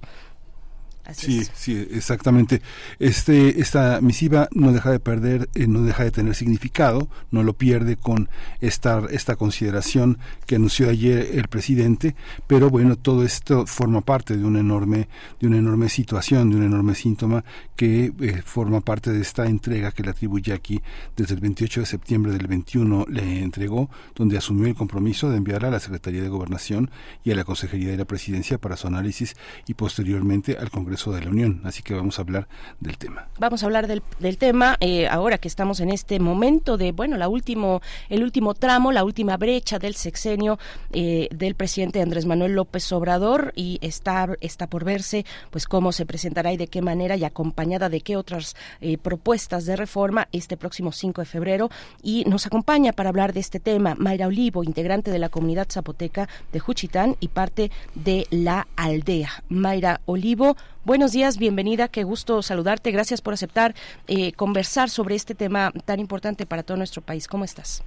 Sí, 1.14 1.46
sí, 1.54 1.86
exactamente. 1.90 2.62
Este, 2.98 3.60
esta 3.60 4.00
misiva 4.00 4.48
no 4.52 4.72
deja 4.72 4.90
de 4.90 5.00
perder, 5.00 5.48
eh, 5.54 5.66
no 5.66 5.82
deja 5.82 6.04
de 6.04 6.10
tener 6.10 6.34
significado, 6.34 7.08
no 7.30 7.42
lo 7.42 7.52
pierde 7.52 7.96
con 7.96 8.28
esta, 8.60 9.02
esta 9.10 9.36
consideración 9.36 10.18
que 10.46 10.56
anunció 10.56 10.88
ayer 10.88 11.30
el 11.34 11.48
presidente, 11.48 12.16
pero 12.46 12.70
bueno, 12.70 12.96
todo 12.96 13.24
esto 13.24 13.66
forma 13.66 14.00
parte 14.00 14.36
de 14.36 14.44
una 14.44 14.60
enorme, 14.60 15.08
de 15.40 15.46
una 15.46 15.58
enorme 15.58 15.88
situación, 15.88 16.50
de 16.50 16.56
un 16.56 16.64
enorme 16.64 16.94
síntoma 16.94 17.44
que 17.76 18.12
eh, 18.20 18.42
forma 18.44 18.80
parte 18.80 19.12
de 19.12 19.20
esta 19.20 19.46
entrega 19.46 19.92
que 19.92 20.02
le 20.02 20.10
atribuye 20.10 20.52
aquí 20.52 20.82
desde 21.16 21.34
el 21.34 21.40
28 21.40 21.80
de 21.80 21.86
septiembre 21.86 22.32
del 22.32 22.46
21 22.46 23.06
le 23.08 23.42
entregó, 23.42 23.90
donde 24.14 24.38
asumió 24.38 24.66
el 24.66 24.74
compromiso 24.74 25.30
de 25.30 25.36
enviar 25.36 25.64
a 25.64 25.70
la 25.70 25.80
Secretaría 25.80 26.22
de 26.22 26.28
Gobernación 26.28 26.90
y 27.24 27.32
a 27.32 27.36
la 27.36 27.44
Consejería 27.44 27.90
de 27.90 27.96
la 27.96 28.04
Presidencia 28.04 28.58
para 28.58 28.76
su 28.76 28.86
análisis 28.86 29.36
y 29.66 29.74
posteriormente 29.74 30.56
al 30.58 30.70
Congreso 30.70 30.95
de 30.96 31.24
la 31.24 31.30
Unión. 31.30 31.60
Así 31.64 31.82
que 31.82 31.94
vamos 31.94 32.18
a 32.18 32.22
hablar 32.22 32.48
del 32.80 32.96
tema. 32.96 33.28
Vamos 33.38 33.62
a 33.62 33.66
hablar 33.66 33.86
del, 33.86 34.02
del 34.18 34.38
tema 34.38 34.76
eh, 34.80 35.06
ahora 35.08 35.38
que 35.38 35.48
estamos 35.48 35.80
en 35.80 35.90
este 35.90 36.18
momento 36.18 36.76
de, 36.76 36.92
bueno, 36.92 37.16
la 37.16 37.28
último, 37.28 37.82
el 38.08 38.22
último 38.22 38.54
tramo, 38.54 38.92
la 38.92 39.04
última 39.04 39.36
brecha 39.36 39.78
del 39.78 39.94
sexenio 39.94 40.58
eh, 40.92 41.28
del 41.30 41.54
presidente 41.54 42.00
Andrés 42.00 42.24
Manuel 42.24 42.52
López 42.52 42.90
Obrador 42.92 43.52
y 43.54 43.78
está, 43.82 44.28
está 44.40 44.66
por 44.66 44.84
verse 44.84 45.26
pues 45.50 45.66
cómo 45.66 45.92
se 45.92 46.06
presentará 46.06 46.52
y 46.52 46.56
de 46.56 46.68
qué 46.68 46.80
manera 46.80 47.16
y 47.16 47.24
acompañada 47.24 47.88
de 47.88 48.00
qué 48.00 48.16
otras 48.16 48.56
eh, 48.80 48.96
propuestas 48.96 49.66
de 49.66 49.76
reforma 49.76 50.28
este 50.32 50.56
próximo 50.56 50.92
5 50.92 51.20
de 51.20 51.26
febrero. 51.26 51.70
Y 52.02 52.24
nos 52.24 52.46
acompaña 52.46 52.92
para 52.92 53.10
hablar 53.10 53.32
de 53.32 53.40
este 53.40 53.60
tema 53.60 53.94
Mayra 53.98 54.28
Olivo, 54.28 54.64
integrante 54.64 55.10
de 55.10 55.18
la 55.18 55.28
comunidad 55.28 55.68
zapoteca 55.70 56.28
de 56.52 56.58
Juchitán 56.58 57.16
y 57.20 57.28
parte 57.28 57.70
de 57.94 58.26
la 58.30 58.66
aldea. 58.76 59.44
Mayra 59.48 60.00
Olivo, 60.06 60.56
Buenos 60.86 61.10
días, 61.10 61.36
bienvenida, 61.36 61.88
qué 61.88 62.04
gusto 62.04 62.42
saludarte. 62.42 62.92
Gracias 62.92 63.20
por 63.20 63.34
aceptar 63.34 63.74
eh, 64.06 64.30
conversar 64.34 64.88
sobre 64.88 65.16
este 65.16 65.34
tema 65.34 65.72
tan 65.84 65.98
importante 65.98 66.46
para 66.46 66.62
todo 66.62 66.76
nuestro 66.76 67.02
país. 67.02 67.26
¿Cómo 67.26 67.42
estás? 67.42 67.82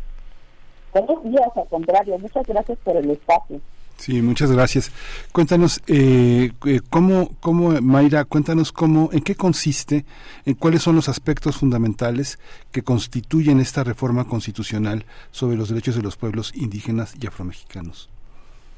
Buenos 0.94 1.24
días, 1.24 1.48
al 1.56 1.66
contrario, 1.70 2.20
muchas 2.20 2.46
gracias 2.46 2.78
por 2.84 2.98
el 2.98 3.10
espacio. 3.12 3.62
Sí, 3.96 4.22
muchas 4.22 4.52
gracias. 4.52 4.92
Cuéntanos, 5.32 5.82
eh, 5.88 6.52
eh, 6.66 6.82
cómo, 6.90 7.30
cómo, 7.40 7.70
Mayra, 7.82 8.26
cuéntanos 8.26 8.74
cómo, 8.74 9.12
en 9.14 9.22
qué 9.22 9.34
consiste, 9.34 10.04
en 10.46 10.56
cuáles 10.56 10.82
son 10.82 10.98
los 10.98 11.08
aspectos 11.08 11.56
fundamentales 11.56 12.38
que 12.74 12.84
constituyen 12.84 13.62
esta 13.62 13.86
reforma 13.86 14.26
constitucional 14.26 15.06
sobre 15.32 15.56
los 15.56 15.70
derechos 15.70 15.96
de 15.96 16.02
los 16.02 16.18
pueblos 16.18 16.52
indígenas 16.54 17.14
y 17.18 17.28
afromexicanos. 17.28 18.10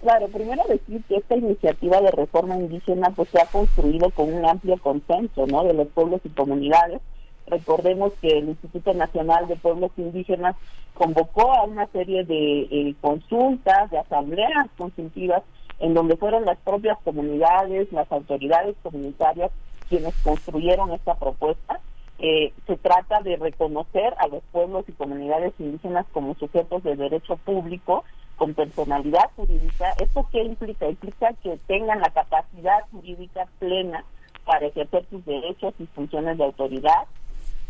Claro, 0.02 0.28
primero 0.30 0.64
decir 0.68 1.04
que 1.08 1.18
esta 1.18 1.36
iniciativa 1.36 2.02
de 2.02 2.10
reforma 2.10 2.56
indígena 2.56 3.12
pues 3.12 3.30
se 3.30 3.40
ha 3.40 3.46
construido 3.46 4.10
con 4.10 4.34
un 4.34 4.44
amplio 4.46 4.78
consenso, 4.78 5.46
¿no? 5.46 5.64
De 5.64 5.76
los 5.76 5.88
pueblos 5.90 6.22
y 6.24 6.30
comunidades. 6.30 7.02
Recordemos 7.46 8.12
que 8.20 8.40
el 8.40 8.50
Instituto 8.50 8.96
Nacional 8.96 9.48
de 9.48 9.58
Pueblos 9.58 9.92
Indígenas 9.98 10.56
convocó 10.96 11.54
a 11.54 11.66
una 11.66 11.86
serie 11.88 12.24
de 12.24 12.62
eh, 12.62 12.96
consultas, 13.00 13.92
de 13.92 14.00
asambleas 14.00 14.68
consultivas, 14.76 15.44
en 15.80 15.94
donde 15.94 16.18
fueron 16.18 16.46
las 16.46 16.58
propias 16.60 16.98
comunidades, 17.04 17.92
las 17.92 18.12
autoridades 18.12 18.76
comunitarias 18.82 19.52
quienes 19.88 20.16
construyeron 20.24 20.94
esta 20.94 21.14
propuesta. 21.14 21.80
Eh, 22.18 22.54
se 22.66 22.78
trata 22.78 23.22
de 23.22 23.36
reconocer 23.36 24.16
a 24.18 24.28
los 24.28 24.42
pueblos 24.52 24.86
y 24.88 24.94
comunidades 24.94 25.54
indígenas 25.60 26.08
como 26.12 26.34
sujetos 26.36 26.84
de 26.84 26.96
derecho 26.96 27.36
público 27.38 28.04
con 28.42 28.56
personalidad 28.56 29.30
jurídica. 29.36 29.92
¿Esto 30.00 30.28
qué 30.32 30.42
implica? 30.42 30.90
Implica 30.90 31.32
que 31.44 31.60
tengan 31.68 32.00
la 32.02 32.10
capacidad 32.10 32.80
jurídica 32.92 33.48
plena 33.60 34.04
para 34.46 34.66
ejercer 34.66 35.06
sus 35.12 35.24
derechos 35.26 35.76
y 35.78 35.86
funciones 35.86 36.40
de 36.40 36.46
autoridad. 36.46 37.06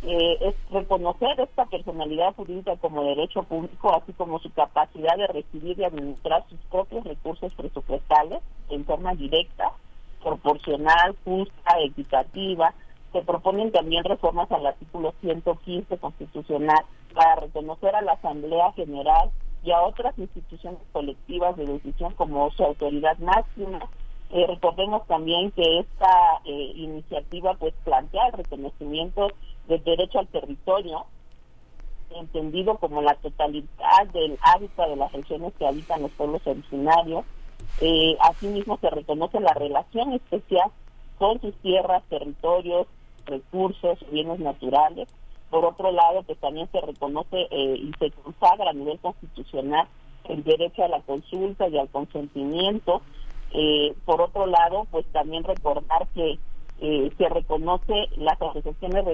Eh, 0.03 0.37
es 0.39 0.55
reconocer 0.71 1.41
esta 1.41 1.65
personalidad 1.65 2.33
jurídica 2.35 2.77
como 2.77 3.03
derecho 3.03 3.43
público, 3.43 3.93
así 3.93 4.13
como 4.13 4.39
su 4.39 4.49
capacidad 4.53 5.17
de 5.17 5.27
recibir 5.27 5.77
y 5.77 5.83
administrar 5.83 6.45
sus 6.47 6.59
propios 6.71 7.03
recursos 7.03 7.53
presupuestales 7.53 8.41
en 8.69 8.85
forma 8.85 9.13
directa, 9.15 9.73
proporcional, 10.23 11.17
justa, 11.25 11.81
equitativa. 11.83 12.73
Se 13.11 13.21
proponen 13.23 13.73
también 13.73 14.05
reformas 14.05 14.49
al 14.53 14.65
artículo 14.65 15.13
115 15.19 15.97
constitucional 15.97 16.85
para 17.13 17.41
reconocer 17.41 17.93
a 17.93 18.01
la 18.01 18.13
Asamblea 18.13 18.71
General 18.71 19.31
y 19.63 19.71
a 19.71 19.81
otras 19.81 20.17
instituciones 20.17 20.79
colectivas 20.91 21.55
de 21.55 21.65
decisión 21.65 22.13
como 22.15 22.49
su 22.51 22.63
autoridad 22.63 23.17
máxima. 23.19 23.79
Eh, 24.31 24.47
recordemos 24.47 25.05
también 25.07 25.51
que 25.51 25.79
esta 25.79 26.41
eh, 26.45 26.71
iniciativa 26.75 27.53
pues 27.55 27.73
plantea 27.83 28.27
el 28.27 28.33
reconocimiento 28.33 29.27
del 29.67 29.83
derecho 29.83 30.19
al 30.19 30.27
territorio, 30.27 31.05
entendido 32.15 32.77
como 32.77 33.01
la 33.01 33.15
totalidad 33.15 34.07
del 34.13 34.37
hábitat 34.41 34.89
de 34.89 34.95
las 34.95 35.11
regiones 35.11 35.53
que 35.59 35.67
habitan 35.67 36.01
los 36.01 36.11
pueblos 36.11 36.41
originarios. 36.45 37.25
Eh, 37.81 38.17
asimismo 38.21 38.77
se 38.79 38.89
reconoce 38.89 39.39
la 39.39 39.53
relación 39.53 40.13
especial 40.13 40.71
con 41.17 41.39
sus 41.41 41.53
tierras, 41.57 42.03
territorios, 42.09 42.87
recursos, 43.25 43.99
bienes 44.11 44.39
naturales, 44.39 45.07
por 45.51 45.65
otro 45.65 45.91
lado, 45.91 46.23
pues 46.23 46.39
también 46.39 46.69
se 46.71 46.79
reconoce 46.79 47.47
eh, 47.51 47.75
y 47.77 47.91
se 47.99 48.09
consagra 48.11 48.71
a 48.71 48.73
nivel 48.73 48.97
constitucional 48.99 49.85
el 50.23 50.43
derecho 50.43 50.83
a 50.83 50.87
la 50.87 51.01
consulta 51.01 51.67
y 51.67 51.77
al 51.77 51.89
consentimiento. 51.89 53.01
Eh, 53.53 53.93
por 54.05 54.21
otro 54.21 54.45
lado, 54.45 54.87
pues 54.89 55.05
también 55.11 55.43
recordar 55.43 56.07
que 56.15 56.39
eh, 56.79 57.11
se 57.17 57.29
reconoce 57.29 58.07
las 58.15 58.41
asociaciones 58.41 59.05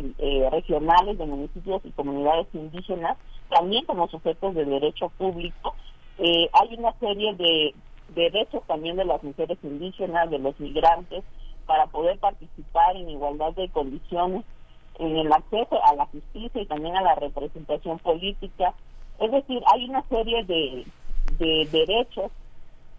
regionales 0.52 1.18
de 1.18 1.26
municipios 1.26 1.82
y 1.84 1.92
comunidades 1.92 2.48
indígenas 2.54 3.18
también 3.50 3.84
como 3.86 4.08
sujetos 4.08 4.54
de 4.54 4.64
derecho 4.64 5.10
público. 5.18 5.74
hay 6.20 6.76
una 6.78 6.94
serie 7.00 7.34
de 7.34 7.74
derechos 8.14 8.62
también 8.68 8.96
de 8.96 9.06
las 9.06 9.24
mujeres 9.24 9.58
indígenas, 9.64 10.30
de 10.30 10.40
los 10.40 10.58
migrantes, 10.60 11.24
para 11.66 11.88
poder 11.88 12.20
participar 12.20 12.96
en 12.96 13.10
igualdad 13.10 13.54
de 13.54 13.70
condiciones 13.70 14.46
el 15.00 15.32
acceso 15.32 15.84
a 15.84 15.96
la 15.96 16.06
justicia 16.08 16.62
y 16.62 16.66
también 16.66 16.96
a 16.96 17.02
la 17.02 17.16
representación 17.16 18.00
política. 18.00 18.74
Es 19.20 19.32
decir, 19.32 19.62
hay 19.74 19.90
una 19.90 20.04
serie 20.04 20.44
de, 20.46 20.86
de 21.40 21.68
derechos 21.72 22.32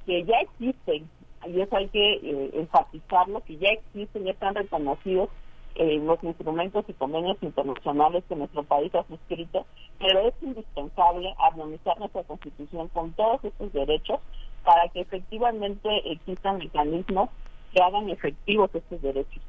que 0.06 0.24
ya 0.24 0.36
existen, 0.40 1.08
y 1.46 1.60
eso 1.60 1.76
hay 1.76 1.88
que 1.88 2.14
eh, 2.14 2.50
enfatizarlo, 2.54 3.40
que 3.44 3.56
ya 3.56 3.68
existen, 3.68 4.24
ya 4.24 4.32
están 4.32 4.54
reconocidos 4.54 5.28
en 5.74 6.06
los 6.06 6.22
instrumentos 6.24 6.84
y 6.88 6.92
convenios 6.94 7.36
internacionales 7.40 8.24
que 8.28 8.34
nuestro 8.34 8.64
país 8.64 8.92
ha 8.94 9.04
suscrito, 9.04 9.64
pero 9.98 10.26
es 10.26 10.34
indispensable 10.42 11.32
armonizar 11.38 11.98
nuestra 11.98 12.24
constitución 12.24 12.88
con 12.88 13.12
todos 13.12 13.44
estos 13.44 13.72
derechos 13.72 14.18
para 14.64 14.88
que 14.88 15.00
efectivamente 15.00 15.88
existan 16.10 16.58
mecanismos 16.58 17.30
que 17.72 17.82
hagan 17.82 18.10
efectivos 18.10 18.74
estos 18.74 19.00
derechos. 19.02 19.42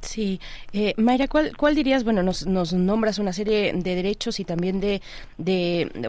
Sí, 0.00 0.40
eh, 0.72 0.94
Mayra, 0.96 1.26
¿cuál, 1.26 1.56
¿cuál 1.56 1.74
dirías? 1.74 2.04
Bueno, 2.04 2.22
nos, 2.22 2.46
nos 2.46 2.72
nombras 2.72 3.18
una 3.18 3.32
serie 3.32 3.72
de 3.72 3.94
derechos 3.96 4.38
y 4.38 4.44
también 4.44 4.80
de, 4.80 5.00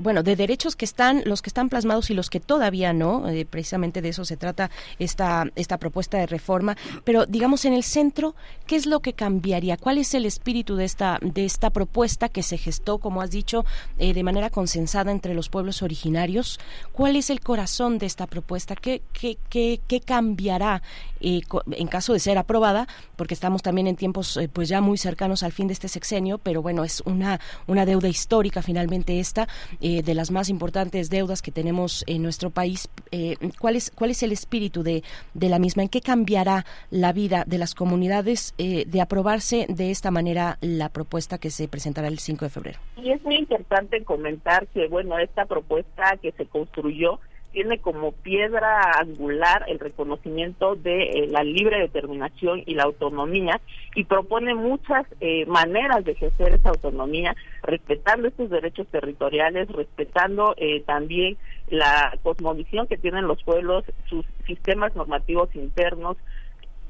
bueno, 0.02 0.22
de 0.22 0.36
derechos 0.36 0.76
que 0.76 0.86
están, 0.86 1.24
los 1.26 1.42
que 1.42 1.50
están 1.50 1.70
plasmados 1.70 2.10
y 2.12 2.14
los 2.14 2.30
que 2.30 2.40
todavía 2.40 2.94
no, 2.94 3.28
eh, 3.28 3.46
precisamente 3.50 4.02
de 4.02 4.10
eso 4.10 4.26
se 4.26 4.38
trata 4.38 4.70
esta, 5.00 5.48
esta 5.56 5.78
propuesta 5.78 6.20
de 6.20 6.28
reforma, 6.28 6.78
pero 7.04 7.26
digamos 7.26 7.66
en 7.66 7.74
el 7.74 7.84
centro, 7.84 8.36
¿qué 8.68 8.76
es 8.76 8.86
lo 8.86 9.00
que 9.00 9.14
cambiaría? 9.14 9.76
¿Cuál 9.76 9.98
es 9.98 10.14
el 10.14 10.26
espíritu 10.26 10.76
de 10.76 10.86
esta, 10.86 11.18
de 11.22 11.46
esta 11.46 11.72
propuesta 11.72 12.30
que 12.30 12.44
se 12.44 12.60
gestó, 12.60 13.00
como 13.00 13.22
has 13.24 13.32
dicho, 13.32 13.66
eh, 13.98 14.14
de 14.14 14.24
manera 14.24 14.52
consensada 14.52 15.12
entre 15.12 15.34
los 15.34 15.50
pueblos 15.50 15.82
originarios? 15.82 16.60
¿Cuál 16.92 17.16
es 17.16 17.32
el 17.32 17.42
corazón 17.42 17.98
de 17.98 18.06
esta 18.06 18.28
propuesta? 18.28 18.76
¿Qué, 18.76 19.02
qué, 19.14 19.38
qué, 19.50 19.82
qué 19.88 20.00
cambiará 20.00 20.84
en 21.22 21.88
caso 21.88 22.14
de 22.14 22.20
ser 22.20 22.38
aprobada? 22.38 22.88
Porque 23.16 23.34
estamos 23.34 23.62
también 23.62 23.79
en 23.88 23.96
tiempos 23.96 24.38
eh, 24.38 24.50
pues 24.52 24.70
ya 24.70 24.82
muy 24.82 24.98
cercanos 24.98 25.44
al 25.44 25.52
fin 25.52 25.68
de 25.68 25.74
este 25.74 25.88
sexenio, 25.88 26.38
pero 26.38 26.62
bueno, 26.62 26.84
es 26.84 27.02
una, 27.02 27.40
una 27.68 27.86
deuda 27.86 28.08
histórica 28.08 28.62
finalmente 28.62 29.20
esta, 29.20 29.48
eh, 29.82 30.02
de 30.04 30.14
las 30.14 30.32
más 30.32 30.50
importantes 30.50 31.10
deudas 31.10 31.42
que 31.42 31.52
tenemos 31.52 32.04
en 32.08 32.24
nuestro 32.24 32.50
país. 32.50 32.90
Eh, 33.12 33.38
¿cuál, 33.60 33.76
es, 33.76 33.92
¿Cuál 33.92 34.12
es 34.12 34.24
el 34.24 34.32
espíritu 34.32 34.84
de, 34.84 35.04
de 35.34 35.50
la 35.50 35.60
misma? 35.60 35.84
¿En 35.84 35.90
qué 35.90 36.02
cambiará 36.02 36.66
la 36.90 37.14
vida 37.14 37.44
de 37.46 37.58
las 37.58 37.76
comunidades 37.76 38.54
de 38.58 39.02
aprobarse 39.02 39.66
de 39.70 39.92
esta 39.92 40.12
manera 40.12 40.58
la 40.62 40.90
propuesta 40.90 41.38
que 41.38 41.50
se 41.50 41.68
presentará 41.68 42.08
el 42.08 42.20
5 42.20 42.46
de 42.46 42.50
febrero? 42.50 42.80
Y 42.98 43.12
es 43.12 43.24
muy 43.24 43.36
importante 43.36 44.04
comentar 44.04 44.68
que, 44.68 44.88
bueno, 44.88 45.18
esta 45.18 45.46
propuesta 45.46 46.18
que 46.22 46.32
se 46.34 46.46
construyó 46.46 47.20
tiene 47.52 47.80
como 47.80 48.12
piedra 48.12 48.92
angular 49.00 49.66
el 49.68 49.80
reconocimiento 49.80 50.76
de 50.76 51.04
eh, 51.04 51.28
la 51.30 51.44
libre 51.44 51.80
determinación 51.80 52.64
y 52.66 52.76
la 52.76 52.84
autonomía 52.84 53.60
y 53.96 54.04
propone 54.04 54.54
muchas 54.56 55.06
eh, 55.20 55.46
maneras 55.46 56.06
de 56.06 56.12
ejercer 56.12 56.54
esa 56.54 56.70
autonomía, 56.70 57.36
respetando 57.64 58.28
estos 58.28 58.50
derechos 58.50 58.88
territoriales, 58.88 59.68
respetando 59.70 60.54
eh, 60.58 60.82
también 60.82 61.38
la 61.70 62.18
cosmovisión 62.24 62.88
que 62.88 62.98
tienen 62.98 63.28
los 63.28 63.44
pueblos, 63.44 63.84
sus 64.08 64.26
sistemas 64.46 64.96
normativos 64.96 65.54
internos, 65.56 66.18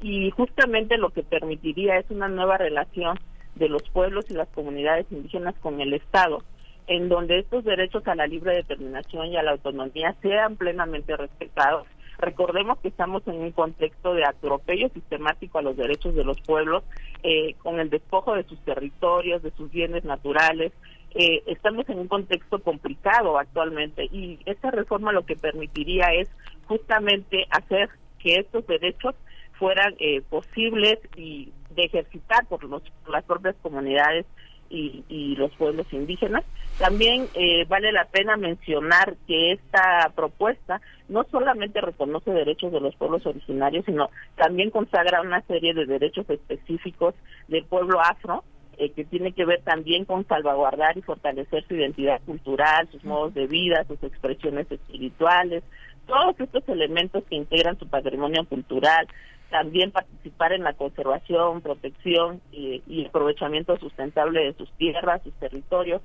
y 0.02 0.30
justamente 0.30 0.96
lo 0.96 1.10
que 1.10 1.22
permitiría 1.22 1.98
es 1.98 2.10
una 2.10 2.28
nueva 2.28 2.56
relación 2.56 3.18
de 3.54 3.68
los 3.68 3.82
pueblos 3.90 4.24
y 4.30 4.34
las 4.34 4.48
comunidades 4.48 5.06
indígenas 5.10 5.54
con 5.60 5.80
el 5.80 5.92
Estado, 5.92 6.42
en 6.90 7.08
donde 7.08 7.38
estos 7.38 7.62
derechos 7.62 8.06
a 8.08 8.16
la 8.16 8.26
libre 8.26 8.52
determinación 8.52 9.26
y 9.26 9.36
a 9.36 9.44
la 9.44 9.52
autonomía 9.52 10.16
sean 10.22 10.56
plenamente 10.56 11.16
respetados. 11.16 11.86
Recordemos 12.18 12.80
que 12.80 12.88
estamos 12.88 13.22
en 13.28 13.36
un 13.36 13.52
contexto 13.52 14.12
de 14.12 14.24
atropello 14.24 14.88
sistemático 14.88 15.58
a 15.58 15.62
los 15.62 15.76
derechos 15.76 16.16
de 16.16 16.24
los 16.24 16.40
pueblos, 16.40 16.82
eh, 17.22 17.54
con 17.62 17.78
el 17.78 17.90
despojo 17.90 18.34
de 18.34 18.42
sus 18.42 18.58
territorios, 18.64 19.40
de 19.40 19.52
sus 19.52 19.70
bienes 19.70 20.04
naturales. 20.04 20.72
Eh, 21.14 21.44
estamos 21.46 21.88
en 21.88 22.00
un 22.00 22.08
contexto 22.08 22.58
complicado 22.58 23.38
actualmente 23.38 24.06
y 24.06 24.40
esta 24.44 24.72
reforma 24.72 25.12
lo 25.12 25.24
que 25.24 25.36
permitiría 25.36 26.06
es 26.08 26.28
justamente 26.66 27.46
hacer 27.50 27.88
que 28.18 28.34
estos 28.34 28.66
derechos 28.66 29.14
fueran 29.52 29.94
eh, 30.00 30.22
posibles 30.22 30.98
y 31.16 31.52
de 31.70 31.84
ejercitar 31.84 32.46
por, 32.46 32.64
los, 32.64 32.82
las 33.08 33.22
propias 33.22 33.54
comunidades 33.62 34.26
y, 34.70 35.34
los 35.36 35.50
pueblos 35.52 35.86
indígenas. 35.92 36.44
También 36.78 37.28
eh, 37.34 37.64
vale 37.68 37.92
la 37.92 38.04
pena 38.06 38.36
mencionar 38.36 39.16
que 39.26 39.52
esta 39.52 40.12
propuesta 40.14 40.80
no 41.08 41.24
solamente 41.30 41.80
reconoce 41.80 42.30
derechos 42.30 42.72
de 42.72 42.80
los 42.80 42.94
pueblos 42.94 43.26
originarios, 43.26 43.84
sino 43.84 44.10
también 44.36 44.70
consagra 44.70 45.20
una 45.20 45.42
serie 45.42 45.74
de 45.74 45.86
derechos 45.86 46.28
específicos 46.30 47.14
del 47.48 47.64
pueblo 47.64 48.00
afro, 48.00 48.44
eh, 48.78 48.90
que 48.92 49.04
tiene 49.04 49.32
que 49.32 49.44
ver 49.44 49.60
también 49.62 50.04
con 50.04 50.26
salvaguardar 50.26 50.96
y 50.96 51.02
fortalecer 51.02 51.66
su 51.66 51.74
identidad 51.74 52.20
cultural, 52.24 52.88
sus 52.90 53.04
modos 53.04 53.34
de 53.34 53.46
vida, 53.46 53.84
sus 53.84 54.02
expresiones 54.02 54.70
espirituales, 54.70 55.62
todos 56.06 56.38
estos 56.40 56.66
elementos 56.68 57.22
que 57.28 57.36
integran 57.36 57.78
su 57.78 57.86
patrimonio 57.88 58.44
cultural, 58.46 59.06
también 59.50 59.90
participar 59.90 60.52
en 60.52 60.62
la 60.62 60.72
conservación, 60.74 61.60
protección 61.60 62.40
y, 62.52 63.06
aprovechamiento 63.06 63.76
sustentable 63.78 64.44
de 64.44 64.54
sus 64.54 64.70
tierras, 64.72 65.22
sus 65.22 65.34
territorios. 65.34 66.00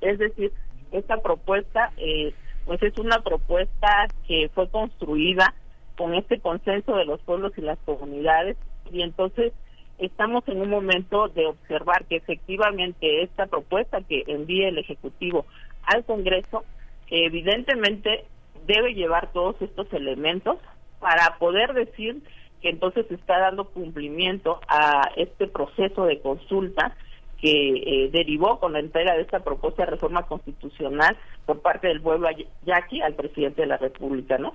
Es 0.00 0.18
decir, 0.18 0.52
esta 0.92 1.18
propuesta, 1.18 1.92
eh, 1.98 2.34
pues 2.64 2.82
es 2.82 2.98
una 2.98 3.22
propuesta 3.22 4.08
que 4.26 4.50
fue 4.54 4.68
construida 4.68 5.54
con 5.96 6.14
este 6.14 6.40
consenso 6.40 6.96
de 6.96 7.04
los 7.04 7.20
pueblos 7.20 7.52
y 7.56 7.60
las 7.60 7.78
comunidades 7.80 8.56
y 8.90 9.02
entonces 9.02 9.52
estamos 9.98 10.42
en 10.48 10.62
un 10.62 10.70
momento 10.70 11.28
de 11.28 11.46
observar 11.46 12.06
que 12.06 12.16
efectivamente 12.16 13.22
esta 13.22 13.46
propuesta 13.46 14.00
que 14.00 14.24
envíe 14.26 14.64
el 14.64 14.78
Ejecutivo 14.78 15.44
al 15.82 16.04
Congreso, 16.04 16.64
evidentemente 17.10 18.24
debe 18.66 18.94
llevar 18.94 19.30
todos 19.32 19.60
estos 19.60 19.92
elementos 19.92 20.58
para 21.00 21.38
poder 21.38 21.72
decir 21.74 22.22
que 22.62 22.68
entonces 22.68 23.06
se 23.08 23.14
está 23.14 23.38
dando 23.38 23.64
cumplimiento 23.64 24.60
a 24.68 25.10
este 25.16 25.46
proceso 25.46 26.04
de 26.04 26.20
consulta 26.20 26.94
que 27.40 28.04
eh, 28.04 28.10
derivó 28.12 28.60
con 28.60 28.74
la 28.74 28.80
entrega 28.80 29.14
de 29.14 29.22
esta 29.22 29.40
propuesta 29.40 29.84
de 29.84 29.92
reforma 29.92 30.26
constitucional 30.26 31.16
por 31.46 31.60
parte 31.60 31.88
del 31.88 32.02
pueblo 32.02 32.28
yaqui 32.66 33.00
al 33.00 33.14
presidente 33.14 33.62
de 33.62 33.68
la 33.68 33.78
República, 33.78 34.36
¿no? 34.38 34.54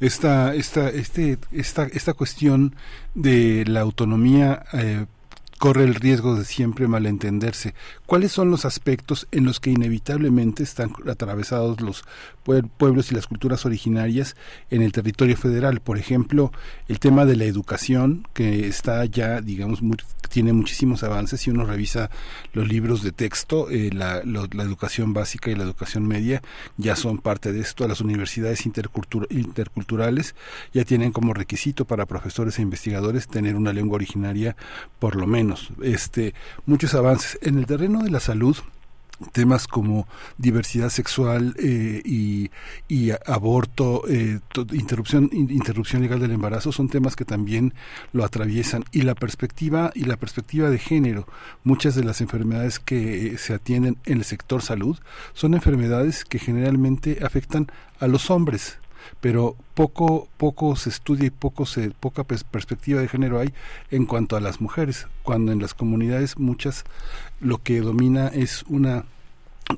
Esta, 0.00 0.54
esta, 0.54 0.88
este, 0.88 1.38
esta, 1.52 1.84
esta 1.84 2.14
cuestión 2.14 2.74
de 3.14 3.64
la 3.64 3.80
autonomía 3.80 4.64
eh, 4.72 5.06
corre 5.58 5.84
el 5.84 5.94
riesgo 5.94 6.34
de 6.34 6.44
siempre 6.44 6.88
malentenderse. 6.88 7.74
¿Cuáles 8.06 8.32
son 8.32 8.50
los 8.50 8.64
aspectos 8.64 9.28
en 9.30 9.44
los 9.44 9.60
que 9.60 9.70
inevitablemente 9.70 10.62
están 10.62 10.90
atravesados 11.08 11.80
los 11.80 12.04
pueblos 12.44 13.10
y 13.10 13.14
las 13.14 13.26
culturas 13.26 13.66
originarias 13.66 14.36
en 14.70 14.82
el 14.82 14.92
territorio 14.92 15.36
federal? 15.36 15.80
Por 15.80 15.98
ejemplo, 15.98 16.52
el 16.88 16.98
tema 16.98 17.24
de 17.24 17.36
la 17.36 17.44
educación, 17.44 18.26
que 18.32 18.66
está 18.68 19.04
ya, 19.04 19.40
digamos, 19.40 19.80
tiene 20.28 20.52
muchísimos 20.52 21.02
avances. 21.04 21.42
Si 21.42 21.50
uno 21.50 21.64
revisa 21.64 22.10
los 22.52 22.66
libros 22.66 23.02
de 23.02 23.12
texto, 23.12 23.70
eh, 23.70 23.90
la, 23.92 24.18
educación 24.18 25.12
básica 25.12 25.50
y 25.50 25.54
la 25.54 25.62
educación 25.62 26.06
media 26.06 26.42
ya 26.76 26.96
son 26.96 27.18
parte 27.18 27.52
de 27.52 27.60
esto. 27.60 27.86
Las 27.86 28.00
universidades 28.00 28.66
interculturales 28.66 30.34
ya 30.72 30.84
tienen 30.84 31.12
como 31.12 31.34
requisito 31.34 31.84
para 31.84 32.06
profesores 32.06 32.58
e 32.58 32.62
investigadores 32.62 33.28
tener 33.28 33.54
una 33.54 33.72
lengua 33.72 33.96
originaria 33.96 34.56
por 34.98 35.16
lo 35.16 35.26
menos 35.26 35.70
este, 35.82 36.34
muchos 36.66 36.94
avances. 36.94 37.38
En 37.42 37.58
el 37.58 37.66
terreno 37.66 38.02
de 38.02 38.10
la 38.10 38.20
salud, 38.20 38.56
temas 39.32 39.66
como 39.66 40.06
diversidad 40.38 40.90
sexual 40.90 41.54
eh, 41.58 42.02
y, 42.04 43.10
aborto, 43.26 44.02
eh, 44.08 44.40
interrupción, 44.72 45.30
interrupción 45.32 46.02
legal 46.02 46.20
del 46.20 46.32
embarazo 46.32 46.72
son 46.72 46.88
temas 46.88 47.16
que 47.16 47.24
también 47.24 47.74
lo 48.12 48.24
atraviesan 48.24 48.84
y 48.92 49.02
la 49.02 49.14
perspectiva 49.14 49.92
y 49.94 50.04
la 50.04 50.16
perspectiva 50.16 50.70
de 50.70 50.78
género. 50.78 51.26
Muchas 51.62 51.94
de 51.94 52.04
las 52.04 52.20
enfermedades 52.20 52.78
que 52.78 53.38
se 53.38 53.54
atienden 53.54 53.98
en 54.04 54.18
el 54.18 54.24
sector 54.24 54.62
salud 54.62 54.98
son 55.32 55.54
enfermedades 55.54 56.24
que 56.24 56.38
generalmente 56.38 57.18
afectan 57.22 57.68
a 58.00 58.06
los 58.06 58.30
hombres 58.30 58.78
pero 59.20 59.56
poco 59.74 60.28
poco 60.36 60.76
se 60.76 60.90
estudia 60.90 61.26
y 61.26 61.30
poco 61.30 61.66
se 61.66 61.90
poca 61.90 62.24
perspectiva 62.24 63.00
de 63.00 63.08
género 63.08 63.40
hay 63.40 63.52
en 63.90 64.06
cuanto 64.06 64.36
a 64.36 64.40
las 64.40 64.60
mujeres 64.60 65.06
cuando 65.22 65.52
en 65.52 65.60
las 65.60 65.74
comunidades 65.74 66.38
muchas 66.38 66.84
lo 67.40 67.62
que 67.62 67.80
domina 67.80 68.28
es 68.28 68.64
una 68.68 69.04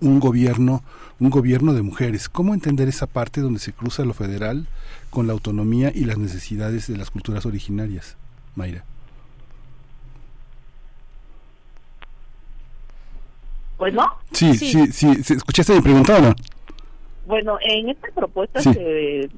un 0.01 0.20
gobierno 0.20 0.82
un 1.20 1.31
gobierno 1.31 1.73
de 1.73 1.82
mujeres 1.82 2.28
cómo 2.28 2.55
entender 2.55 2.89
esa 2.89 3.07
parte 3.07 3.40
donde 3.40 3.61
se 3.61 3.73
cruza 3.73 4.05
lo 4.05 4.15
federal 4.15 4.66
con 5.11 5.27
la 5.27 5.32
autonomía 5.32 5.93
y 5.94 6.05
las 6.05 6.19
necesidades 6.19 6.86
de 6.89 6.97
las 6.97 7.11
culturas 7.11 7.47
originarias 7.47 8.16
Mayra 8.55 8.85
Bueno. 13.78 14.07
Sí, 14.32 14.55
sí, 14.57 14.90
sí, 14.90 15.09
¿escuchaste 15.28 15.74
mi 15.74 15.82
pregunta 15.82 16.16
o 16.16 16.20
no? 16.23 16.35
Bueno, 17.27 17.59
en 17.61 17.89
esta 17.89 18.09
propuesta 18.15 18.61
se, 18.61 19.28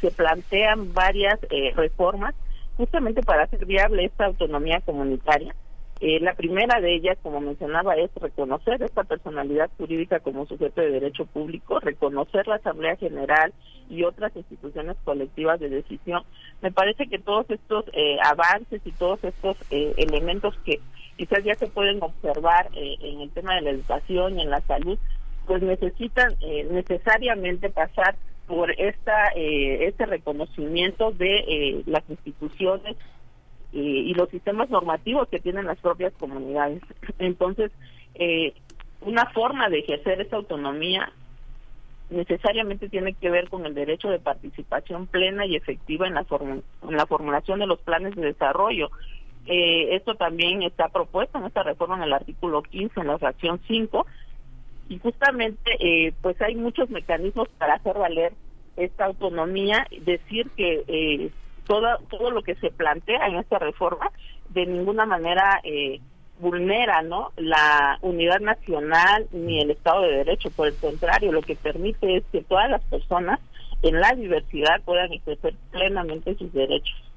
se 0.00 0.10
plantean 0.12 0.94
varias 0.94 1.40
eh, 1.50 1.72
reformas 1.74 2.36
justamente 2.76 3.20
para 3.22 3.44
hacer 3.44 3.66
viable 3.66 4.04
esta 4.04 4.26
autonomía 4.26 4.80
comunitaria. 4.80 5.54
Eh, 6.00 6.20
la 6.20 6.34
primera 6.34 6.80
de 6.80 6.94
ellas, 6.94 7.18
como 7.22 7.40
mencionaba, 7.40 7.96
es 7.96 8.10
reconocer 8.14 8.82
esta 8.82 9.02
personalidad 9.04 9.70
jurídica 9.76 10.20
como 10.20 10.46
sujeto 10.46 10.80
de 10.80 10.90
derecho 10.90 11.26
público, 11.26 11.80
reconocer 11.80 12.46
la 12.46 12.56
Asamblea 12.56 12.96
General 12.96 13.52
y 13.90 14.04
otras 14.04 14.34
instituciones 14.36 14.96
colectivas 15.04 15.58
de 15.58 15.68
decisión. 15.68 16.22
Me 16.60 16.70
parece 16.70 17.08
que 17.08 17.18
todos 17.18 17.50
estos 17.50 17.84
eh, 17.92 18.18
avances 18.24 18.80
y 18.84 18.92
todos 18.92 19.22
estos 19.24 19.56
elementos 19.70 20.56
que 20.64 20.80
quizás 21.16 21.44
ya 21.44 21.54
se 21.56 21.66
pueden 21.66 22.02
observar 22.02 22.68
en 22.74 23.20
el 23.20 23.30
tema 23.30 23.56
de 23.56 23.62
la 23.62 23.70
educación 23.70 24.38
y 24.38 24.42
en 24.42 24.50
la 24.50 24.60
salud 24.62 24.98
pues 25.46 25.62
necesitan 25.62 26.34
eh, 26.40 26.66
necesariamente 26.70 27.70
pasar 27.70 28.16
por 28.46 28.70
esta 28.72 29.28
eh, 29.34 29.86
este 29.86 30.06
reconocimiento 30.06 31.10
de 31.12 31.36
eh, 31.36 31.82
las 31.86 32.02
instituciones 32.08 32.96
y 33.74 34.12
los 34.12 34.28
sistemas 34.28 34.68
normativos 34.68 35.28
que 35.30 35.40
tienen 35.40 35.64
las 35.64 35.78
propias 35.78 36.12
comunidades. 36.18 36.82
Entonces, 37.18 37.72
una 39.00 39.24
forma 39.30 39.70
de 39.70 39.78
ejercer 39.78 40.20
esa 40.20 40.36
autonomía 40.36 41.10
necesariamente 42.10 42.90
tiene 42.90 43.14
que 43.14 43.30
ver 43.30 43.48
con 43.48 43.64
el 43.64 43.72
derecho 43.72 44.10
de 44.10 44.18
participación 44.18 45.06
plena 45.06 45.46
y 45.46 45.56
efectiva 45.56 46.06
en 46.06 46.12
la, 46.12 46.26
en 46.38 46.96
la 46.96 47.06
formulación 47.06 47.60
de 47.60 47.66
los 47.66 47.80
planes 47.80 48.14
de 48.14 48.26
desarrollo. 48.26 48.90
esto 49.46 50.16
también 50.16 50.62
está 50.62 50.88
propuesto 50.90 51.38
en 51.38 51.46
esta 51.46 51.62
reforma 51.62 51.96
en 51.96 52.02
el 52.02 52.12
artículo 52.12 52.60
15, 52.62 53.00
en 53.00 53.06
la 53.06 53.16
fracción 53.16 53.58
5, 53.66 54.06
y 54.88 54.98
justamente 54.98 55.70
eh, 55.80 56.12
pues 56.20 56.40
hay 56.42 56.54
muchos 56.54 56.90
mecanismos 56.90 57.48
para 57.58 57.74
hacer 57.74 57.96
valer 57.96 58.32
esta 58.76 59.06
autonomía, 59.06 59.86
decir 60.02 60.50
que 60.56 60.84
eh, 60.86 61.30
todo, 61.66 61.98
todo 62.10 62.30
lo 62.30 62.42
que 62.42 62.54
se 62.56 62.70
plantea 62.70 63.26
en 63.26 63.36
esta 63.36 63.58
reforma 63.58 64.10
de 64.50 64.66
ninguna 64.66 65.06
manera 65.06 65.60
eh, 65.64 66.00
vulnera 66.40 67.02
no 67.02 67.32
la 67.36 67.98
unidad 68.02 68.40
nacional 68.40 69.28
ni 69.32 69.60
el 69.60 69.70
Estado 69.70 70.02
de 70.02 70.16
Derecho, 70.18 70.50
por 70.50 70.68
el 70.68 70.74
contrario, 70.74 71.32
lo 71.32 71.42
que 71.42 71.56
permite 71.56 72.16
es 72.16 72.24
que 72.32 72.42
todas 72.42 72.68
las 72.68 72.82
personas 72.84 73.40
en 73.82 74.00
la 74.00 74.12
diversidad 74.14 74.80
puedan 74.84 75.12
ejercer 75.12 75.54
plenamente 75.70 76.34
sus 76.36 76.52
derechos. 76.52 77.11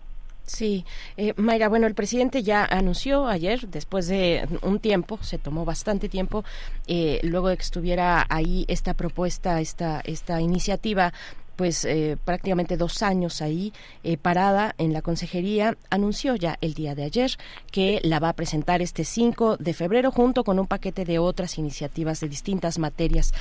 Sí, 0.46 0.86
eh, 1.18 1.34
Mayra, 1.38 1.70
bueno, 1.70 1.88
el 1.88 1.96
presidente 1.96 2.44
ya 2.44 2.64
anunció 2.66 3.28
ayer, 3.28 3.68
después 3.68 4.08
de 4.08 4.48
un 4.62 4.80
tiempo, 4.80 5.18
se 5.24 5.40
tomó 5.40 5.66
bastante 5.66 6.08
tiempo, 6.08 6.44
eh, 6.86 7.20
luego 7.24 7.50
de 7.50 7.58
que 7.58 7.64
estuviera 7.64 8.26
ahí 8.30 8.64
esta 8.68 8.94
propuesta, 8.94 9.60
esta, 9.60 10.02
esta 10.04 10.42
iniciativa 10.42 11.14
pues 11.56 11.86
eh, 11.86 12.18
prácticamente 12.23 12.77
dos 12.77 13.02
años 13.03 13.41
ahí 13.41 13.73
eh, 14.03 14.18
parada 14.18 14.76
en 14.77 14.94
la 14.94 15.02
consejería, 15.02 15.77
anunció 15.90 16.36
ya 16.36 16.57
el 16.61 16.73
día 16.73 16.95
de 16.95 17.03
ayer 17.03 17.32
que 17.72 17.99
la 18.03 18.19
va 18.19 18.30
a 18.30 18.34
presentar 18.34 18.82
este 18.82 19.03
5 19.03 19.57
de 19.57 19.73
febrero 19.73 20.11
junto 20.11 20.44
con 20.44 20.60
un 20.60 20.68
paquete 20.68 21.06
de 21.06 21.19
otras 21.19 21.57
iniciativas 21.57 22.19
de 22.19 22.30
distintas 22.30 22.80
materias. 22.80 23.34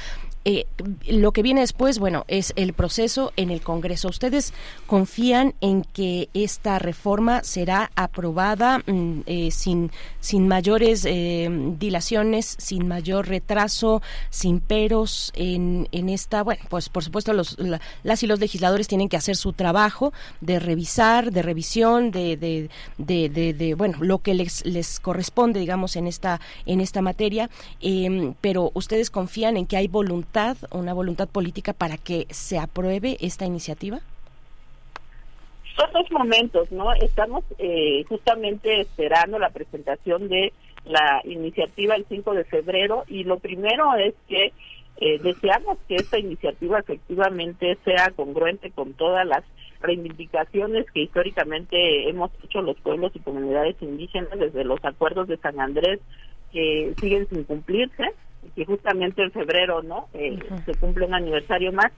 Eh, 0.46 0.66
lo 1.08 1.32
que 1.32 1.42
viene 1.42 1.62
después, 1.62 1.98
bueno, 1.98 2.24
es 2.28 2.52
el 2.56 2.74
proceso 2.74 3.32
en 3.36 3.50
el 3.50 3.62
Congreso. 3.62 4.08
¿Ustedes 4.08 4.52
confían 4.86 5.54
en 5.62 5.84
que 5.84 6.28
esta 6.34 6.78
reforma 6.78 7.42
será 7.42 7.90
aprobada 7.96 8.80
mm, 8.80 9.20
eh, 9.24 9.50
sin, 9.50 9.90
sin 10.20 10.46
mayores 10.46 11.06
eh, 11.06 11.48
dilaciones, 11.78 12.56
sin 12.58 12.86
mayor 12.86 13.28
retraso, 13.28 14.02
sin 14.28 14.60
peros 14.60 15.32
en, 15.34 15.88
en 15.92 16.10
esta? 16.10 16.42
Bueno, 16.42 16.62
pues 16.68 16.90
por 16.90 17.02
supuesto 17.02 17.32
los, 17.32 17.56
las 18.04 18.22
y 18.22 18.28
los 18.28 18.38
legisladores 18.38 18.86
tienen 18.86 19.08
que 19.08 19.16
hacer 19.16 19.34
su 19.34 19.52
trabajo 19.52 20.12
de 20.40 20.60
revisar, 20.60 21.32
de 21.32 21.42
revisión, 21.42 22.12
de, 22.12 22.36
de, 22.36 22.68
de, 22.98 23.52
de, 23.52 23.74
bueno, 23.74 23.98
lo 24.00 24.18
que 24.18 24.34
les, 24.34 25.00
corresponde, 25.00 25.58
digamos, 25.58 25.96
en 25.96 26.06
esta, 26.06 26.40
en 26.66 26.80
esta 26.80 27.02
materia. 27.02 27.50
Em, 27.80 28.34
pero 28.40 28.70
ustedes 28.74 29.10
confían 29.10 29.56
en 29.56 29.66
que 29.66 29.76
hay 29.76 29.88
voluntad 29.88 30.56
una 30.70 30.92
voluntad 30.92 31.28
política 31.28 31.72
para 31.72 31.96
que 31.96 32.26
se 32.30 32.58
apruebe 32.58 33.16
esta 33.20 33.44
iniciativa? 33.44 34.00
Son 35.76 35.92
dos 35.92 36.10
momentos, 36.12 36.70
¿no? 36.70 36.92
Estamos 36.94 37.44
eh, 37.58 38.04
justamente 38.08 38.80
esperando 38.80 39.38
la 39.38 39.50
presentación 39.50 40.28
de 40.28 40.52
la 40.84 41.20
iniciativa 41.24 41.96
el 41.96 42.04
5 42.08 42.34
de 42.34 42.44
febrero 42.44 43.04
y 43.08 43.24
lo 43.24 43.38
primero 43.38 43.94
es 43.96 44.14
que 44.28 44.52
eh, 44.98 45.18
deseamos 45.18 45.78
que 45.88 45.96
esta 45.96 46.18
iniciativa 46.18 46.78
efectivamente 46.78 47.76
sea 47.84 48.10
congruente 48.14 48.70
con 48.70 48.94
todas 48.94 49.26
las 49.26 49.42
reivindicaciones 49.80 50.86
que 50.92 51.02
históricamente 51.02 52.08
hemos 52.08 52.30
hecho 52.44 52.62
los 52.62 52.78
pueblos 52.80 53.12
y 53.14 53.20
comunidades 53.20 53.76
indígenas 53.80 54.38
desde 54.38 54.64
los 54.64 54.82
acuerdos 54.84 55.28
de 55.28 55.36
San 55.38 55.60
Andrés 55.60 56.00
que 56.52 56.94
siguen 57.00 57.28
sin 57.28 57.44
cumplirse 57.44 58.12
que 58.54 58.64
justamente 58.64 59.22
en 59.22 59.32
febrero 59.32 59.82
no 59.82 60.06
eh, 60.14 60.38
se 60.64 60.74
cumple 60.74 61.06
un 61.06 61.14
aniversario 61.14 61.72
más 61.72 61.90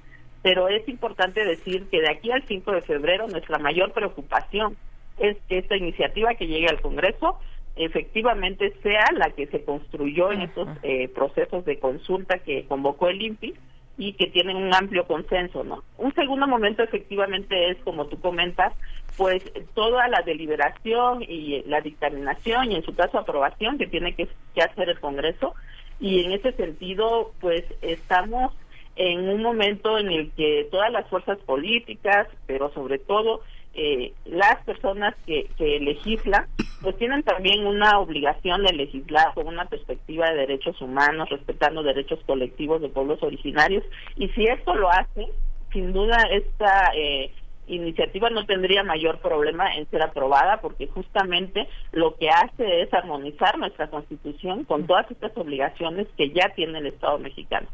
pero 0.43 0.69
es 0.69 0.89
importante 0.89 1.45
decir 1.45 1.87
que 1.91 2.01
de 2.01 2.11
aquí 2.11 2.31
al 2.31 2.45
5 2.47 2.73
de 2.73 2.83
febrero 2.83 3.29
nuestra 3.29 3.59
mayor 3.59 3.93
preocupación 3.93 4.77
es 5.19 5.37
que 5.49 5.59
esta 5.59 5.77
iniciativa 5.77 6.35
que 6.35 6.47
llegue 6.47 6.69
al 6.69 6.81
Congreso 6.81 7.39
efectivamente 7.77 8.73
sea 8.83 9.07
la 9.13 9.31
que 9.31 9.47
se 9.47 9.65
construyó 9.65 10.33
en 10.33 10.43
estos 10.43 10.69
eh, 10.83 11.09
procesos 11.09 11.65
de 11.65 11.79
consulta 11.79 12.39
que 12.39 12.65
convocó 12.67 13.09
el 13.09 13.23
INPI 13.23 13.55
y 13.99 14.13
que 14.15 14.27
tienen 14.27 14.57
un 14.57 14.75
amplio 14.75 15.07
consenso, 15.07 15.65
¿no? 15.65 15.83
Un 15.99 16.15
segundo 16.15 16.47
momento 16.47 16.83
efectivamente 16.83 17.71
es, 17.71 17.79
como 17.79 18.07
tú 18.07 18.21
comentas, 18.21 18.73
pues 19.17 19.43
toda 19.75 20.09
la 20.09 20.23
deliberación 20.23 21.23
y 21.23 21.63
la 21.67 21.81
dictaminación 21.81 22.73
y 22.73 22.77
en 22.77 22.83
su 22.83 22.95
caso 22.95 23.19
aprobación 23.19 23.79
que 23.79 23.87
tiene 23.87 24.15
que 24.15 24.29
hacer 24.61 24.91
el 24.91 25.01
Congreso 25.01 25.55
y 25.99 26.25
en 26.25 26.33
ese 26.33 26.53
sentido 26.53 27.33
pues 27.41 27.65
estamos 27.81 28.53
en 28.97 29.29
un 29.29 29.43
momento 29.43 29.99
en 29.99 30.11
el 30.11 30.31
que 30.33 30.69
todas 30.71 30.91
las 30.91 31.09
fuerzas 31.09 31.39
políticas, 31.41 32.29
pero 32.47 32.73
sobre 32.73 32.99
todo 32.99 33.43
eh, 33.79 34.13
las 34.25 34.65
personas 34.65 35.15
que, 35.27 35.51
que 35.59 35.79
legislan, 35.81 36.47
pues 36.81 36.97
tienen 36.97 37.23
también 37.23 37.67
una 37.67 37.99
obligación 37.99 38.63
de 38.63 38.73
legislar 38.73 39.35
con 39.35 39.49
una 39.49 39.67
perspectiva 39.67 40.31
de 40.31 40.37
derechos 40.37 40.81
humanos, 40.81 41.29
respetando 41.29 41.83
derechos 41.83 42.19
colectivos 42.27 42.81
de 42.81 42.89
pueblos 42.89 43.23
originarios. 43.23 43.85
Y 44.17 44.29
si 44.31 44.45
esto 44.45 44.75
lo 44.75 44.91
hace, 44.91 45.27
sin 45.73 45.93
duda 45.93 46.17
esta 46.31 46.91
eh, 46.97 47.31
iniciativa 47.67 48.31
no 48.31 48.47
tendría 48.47 48.83
mayor 48.83 49.19
problema 49.19 49.75
en 49.75 49.89
ser 49.91 50.03
aprobada 50.03 50.61
porque 50.63 50.87
justamente 50.87 51.69
lo 51.93 52.17
que 52.17 52.31
hace 52.31 52.81
es 52.81 52.95
armonizar 52.95 53.59
nuestra 53.59 53.89
constitución 53.89 54.65
con 54.65 54.87
todas 54.87 55.11
estas 55.11 55.37
obligaciones 55.37 56.07
que 56.17 56.31
ya 56.31 56.49
tiene 56.55 56.79
el 56.79 56.87
Estado 56.87 57.19
mexicano. 57.19 57.69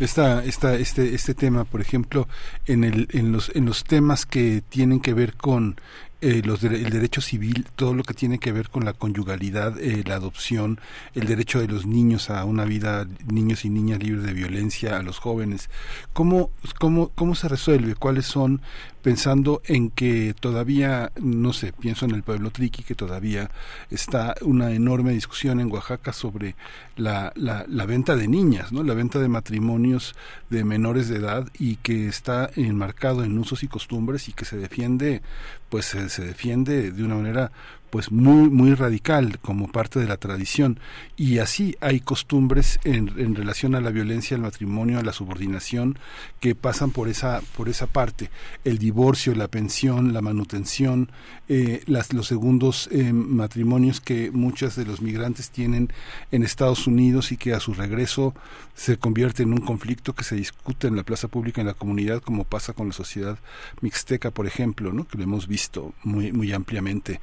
Esta, 0.00 0.44
esta, 0.44 0.74
este, 0.74 1.14
este 1.14 1.34
tema, 1.34 1.64
por 1.64 1.80
ejemplo, 1.80 2.28
en, 2.66 2.84
el, 2.84 3.08
en, 3.12 3.32
los, 3.32 3.50
en 3.54 3.64
los 3.64 3.84
temas 3.84 4.26
que 4.26 4.62
tienen 4.68 5.00
que 5.00 5.14
ver 5.14 5.36
con 5.36 5.76
eh, 6.20 6.42
los 6.44 6.64
el 6.64 6.90
derecho 6.90 7.20
civil, 7.20 7.64
todo 7.76 7.94
lo 7.94 8.02
que 8.02 8.12
tiene 8.12 8.40
que 8.40 8.50
ver 8.50 8.70
con 8.70 8.84
la 8.84 8.92
conyugalidad, 8.92 9.78
eh, 9.78 10.02
la 10.04 10.16
adopción, 10.16 10.80
el 11.14 11.28
derecho 11.28 11.60
de 11.60 11.68
los 11.68 11.86
niños 11.86 12.28
a 12.28 12.44
una 12.44 12.64
vida, 12.64 13.06
niños 13.26 13.64
y 13.64 13.70
niñas 13.70 14.02
libres 14.02 14.24
de 14.24 14.32
violencia, 14.32 14.98
a 14.98 15.02
los 15.04 15.20
jóvenes. 15.20 15.70
¿Cómo, 16.12 16.50
cómo, 16.80 17.10
cómo 17.10 17.36
se 17.36 17.46
resuelve? 17.46 17.94
¿Cuáles 17.94 18.26
son 18.26 18.62
pensando 19.08 19.62
en 19.64 19.88
que 19.88 20.34
todavía, 20.38 21.12
no 21.18 21.54
sé, 21.54 21.72
pienso 21.72 22.04
en 22.04 22.10
el 22.10 22.22
pueblo 22.22 22.50
triqui, 22.50 22.82
que 22.82 22.94
todavía 22.94 23.50
está 23.90 24.34
una 24.42 24.72
enorme 24.72 25.12
discusión 25.12 25.60
en 25.60 25.72
Oaxaca 25.72 26.12
sobre 26.12 26.56
la, 26.94 27.32
la, 27.34 27.64
la, 27.68 27.86
venta 27.86 28.16
de 28.16 28.28
niñas, 28.28 28.70
¿no? 28.70 28.82
la 28.82 28.92
venta 28.92 29.18
de 29.18 29.28
matrimonios 29.28 30.14
de 30.50 30.62
menores 30.62 31.08
de 31.08 31.16
edad 31.16 31.48
y 31.58 31.76
que 31.76 32.06
está 32.06 32.50
enmarcado 32.54 33.24
en 33.24 33.38
usos 33.38 33.62
y 33.62 33.68
costumbres 33.68 34.28
y 34.28 34.34
que 34.34 34.44
se 34.44 34.58
defiende, 34.58 35.22
pues 35.70 35.86
se, 35.86 36.10
se 36.10 36.22
defiende 36.22 36.92
de 36.92 37.02
una 37.02 37.14
manera 37.14 37.50
pues 37.90 38.12
muy 38.12 38.50
muy 38.50 38.74
radical 38.74 39.38
como 39.40 39.68
parte 39.68 39.98
de 39.98 40.06
la 40.06 40.16
tradición. 40.16 40.80
Y 41.16 41.38
así 41.38 41.76
hay 41.80 42.00
costumbres 42.00 42.78
en, 42.84 43.12
en, 43.18 43.34
relación 43.34 43.74
a 43.74 43.80
la 43.80 43.90
violencia 43.90 44.36
al 44.36 44.42
matrimonio 44.42 44.98
a 44.98 45.02
la 45.02 45.12
subordinación 45.12 45.98
que 46.40 46.54
pasan 46.54 46.90
por 46.90 47.08
esa 47.08 47.40
por 47.56 47.68
esa 47.68 47.86
parte. 47.86 48.30
El 48.64 48.78
divorcio 48.78 49.34
la 49.34 49.48
pensión 49.48 50.12
la 50.12 50.20
manutención 50.20 51.10
eh, 51.48 51.82
las, 51.86 52.12
los 52.12 52.26
segundos 52.26 52.88
eh, 52.92 53.12
matrimonios 53.12 54.00
que 54.00 54.30
muchos 54.30 54.76
de 54.76 54.84
los 54.84 55.00
migrantes 55.00 55.50
tienen 55.50 55.90
en 56.30 56.42
Estados 56.42 56.86
Unidos 56.86 57.32
y 57.32 57.36
que 57.36 57.54
a 57.54 57.60
su 57.60 57.72
regreso 57.72 58.34
se 58.74 58.98
convierte 58.98 59.42
en 59.44 59.52
un 59.52 59.60
conflicto 59.60 60.14
que 60.14 60.24
se 60.24 60.36
discute 60.36 60.88
en 60.88 60.96
la 60.96 61.04
plaza 61.04 61.28
pública 61.28 61.60
en 61.60 61.66
la 61.66 61.74
comunidad 61.74 62.20
como 62.20 62.44
pasa 62.44 62.74
con 62.74 62.88
la 62.88 62.92
sociedad 62.92 63.38
mixteca 63.80 64.30
por 64.30 64.46
ejemplo 64.46 64.92
no 64.92 65.06
que 65.06 65.16
lo 65.16 65.24
hemos 65.24 65.48
visto 65.48 65.94
muy 66.04 66.32
muy 66.32 66.52
ampliamente 66.52 67.20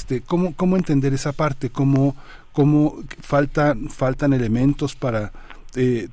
este, 0.00 0.22
¿cómo, 0.22 0.54
cómo 0.56 0.76
entender 0.76 1.12
esa 1.12 1.32
parte? 1.32 1.70
¿Cómo, 1.70 2.16
cómo 2.52 2.94
falta, 3.20 3.74
faltan 3.88 4.32
elementos 4.32 4.96
para 4.96 5.30
eh, 5.76 6.08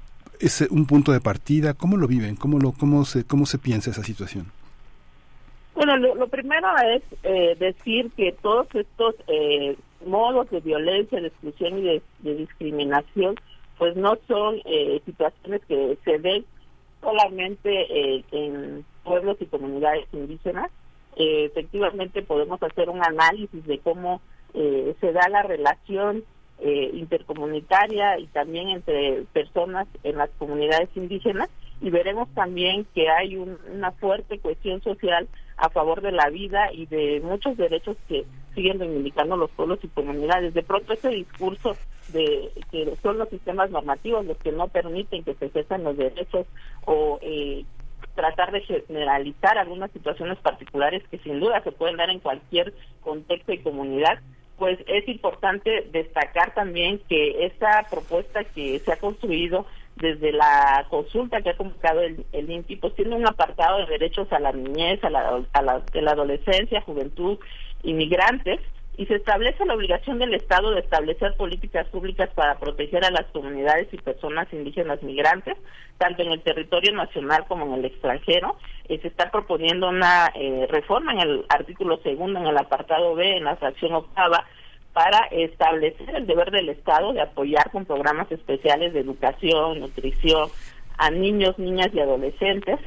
un 0.70 0.86
punto 0.86 1.12
de 1.14 1.22
partida? 1.22 1.74
¿Cómo 1.74 1.96
lo 1.96 2.08
viven? 2.08 2.36
¿Cómo, 2.36 2.60
lo, 2.60 2.74
cómo, 2.74 3.06
se, 3.06 3.24
cómo 3.26 3.46
se 3.46 3.58
piensa 3.58 3.92
esa 3.92 4.04
situación? 4.04 4.52
Bueno, 5.74 5.96
lo, 5.96 6.28
primero 6.28 6.68
es 6.96 7.04
eh, 7.24 7.56
decir 7.60 8.12
que 8.18 8.34
todos 8.42 8.68
estos 8.74 9.16
eh, 9.28 9.78
modos 10.06 10.50
de 10.50 10.60
violencia, 10.60 11.22
de 11.22 11.28
exclusión 11.28 11.78
y 11.80 11.82
de, 11.84 12.02
de 12.20 12.36
discriminación, 12.36 13.36
pues 13.78 13.96
no 13.96 14.18
son 14.28 14.56
eh, 14.66 15.02
situaciones 15.06 15.62
que 15.68 15.98
se 16.04 16.18
ven 16.18 16.44
solamente 17.00 17.70
eh, 17.72 18.24
en 18.32 18.84
pueblos 19.04 19.38
y 19.40 19.46
comunidades 19.46 20.08
indígenas, 20.12 20.72
eh, 21.18 21.46
efectivamente 21.46 22.22
podemos 22.22 22.62
hacer 22.62 22.90
un 22.90 23.04
análisis 23.04 23.66
de 23.66 23.80
cómo 23.80 24.22
eh, 24.54 24.96
se 25.02 25.12
da 25.12 25.28
la 25.30 25.42
relación 25.42 26.24
eh, 26.60 26.92
intercomunitaria 26.94 28.20
y 28.20 28.28
también 28.28 28.70
entre 28.70 29.24
personas 29.34 29.88
en 30.04 30.18
las 30.18 30.30
comunidades 30.38 30.90
indígenas 30.96 31.50
y 31.82 31.90
veremos 31.90 32.30
también 32.34 32.86
que 32.96 33.10
hay 33.10 33.36
una 33.36 33.92
fuerte 33.94 34.40
cuestión 34.40 34.82
social 34.82 35.28
a 35.58 35.70
favor 35.70 36.02
de 36.02 36.12
la 36.12 36.30
vida 36.30 36.72
y 36.72 36.86
de 36.88 37.20
muchos 37.24 37.58
derechos 37.58 37.98
que 38.08 38.26
siguen 38.56 38.80
reivindicando 38.80 39.38
los 39.38 39.52
pueblos 39.52 39.80
y 39.84 39.88
comunidades. 39.88 40.54
De 40.54 40.64
pronto 40.64 40.94
ese 40.94 41.10
discurso 41.10 41.76
de 42.12 42.52
que 42.72 42.96
son 43.04 43.18
los 43.18 43.30
sistemas 43.30 43.70
normativos 43.70 44.26
los 44.26 44.38
que 44.38 44.52
no 44.52 44.68
permiten 44.68 45.24
que 45.24 45.36
se 45.36 45.46
ejerzan 45.46 45.84
los 45.84 45.98
derechos 45.98 46.48
o 46.86 47.20
eh, 47.22 47.66
tratar 48.18 48.52
de 48.52 48.62
generalizar 48.62 49.60
algunas 49.60 49.92
situaciones 49.92 50.40
particulares 50.40 51.04
que 51.10 51.20
sin 51.20 51.40
duda 51.40 51.62
se 51.64 51.72
pueden 51.72 51.98
dar 51.98 52.10
en 52.10 52.20
cualquier 52.20 52.74
contexto 53.02 53.54
y 53.54 53.60
comunidad, 53.60 54.20
pues 54.58 54.80
es 54.88 55.08
importante 55.08 55.88
destacar 55.92 56.54
también 56.56 57.00
que 57.08 57.46
esta 57.46 57.86
propuesta 57.92 58.44
que 58.44 58.80
se 58.80 58.92
ha 58.92 58.98
construido 58.98 59.68
desde 59.96 60.32
la 60.32 60.86
consulta 60.90 61.42
que 61.42 61.52
ha 61.52 61.58
convocado 61.58 62.02
el, 62.02 62.26
el 62.32 62.66
pues 62.82 62.96
tiene 62.96 63.16
un 63.16 63.28
apartado 63.28 63.80
de 63.80 63.86
derechos 63.86 64.32
a 64.32 64.40
la 64.40 64.52
niñez, 64.52 65.04
a 65.04 65.12
la, 65.12 65.44
a 65.54 65.62
la, 65.62 65.84
la 65.94 66.12
adolescencia, 66.12 66.82
juventud, 66.82 67.38
inmigrantes, 67.84 68.60
y 68.98 69.06
se 69.06 69.16
establece 69.16 69.64
la 69.66 69.76
obligación 69.76 70.18
del 70.18 70.34
Estado 70.34 70.72
de 70.72 70.80
establecer 70.80 71.36
políticas 71.38 71.88
públicas 71.88 72.30
para 72.34 72.58
proteger 72.58 73.06
a 73.06 73.12
las 73.12 73.26
comunidades 73.28 73.88
y 73.92 73.98
personas 73.98 74.52
indígenas 74.52 75.04
migrantes, 75.04 75.56
tanto 76.00 76.24
en 76.24 76.32
el 76.32 76.42
territorio 76.42 76.92
nacional 76.94 77.46
como 77.48 77.68
en 77.68 77.74
el 77.74 77.86
extranjero. 77.86 78.58
Eh, 78.90 79.00
se 79.00 79.08
está 79.08 79.30
proponiendo 79.30 79.88
una 79.88 80.32
eh, 80.34 80.68
reforma 80.72 81.14
en 81.14 81.20
el 81.20 81.46
artículo 81.48 81.98
segundo, 81.98 82.40
en 82.40 82.48
el 82.48 82.58
apartado 82.58 83.14
B, 83.14 83.38
en 83.38 83.44
la 83.44 83.56
fracción 83.58 83.94
octava, 83.94 84.46
para 84.94 85.28
establecer 85.30 86.16
el 86.16 86.26
deber 86.26 86.50
del 86.50 86.70
Estado 86.70 87.14
de 87.14 87.22
apoyar 87.22 87.70
con 87.70 87.86
programas 87.86 88.32
especiales 88.32 88.94
de 88.94 89.02
educación, 89.02 89.80
nutrición, 89.80 90.50
a 90.98 91.12
niños, 91.12 91.60
niñas 91.60 91.90
y 91.94 92.00
adolescentes. 92.00 92.80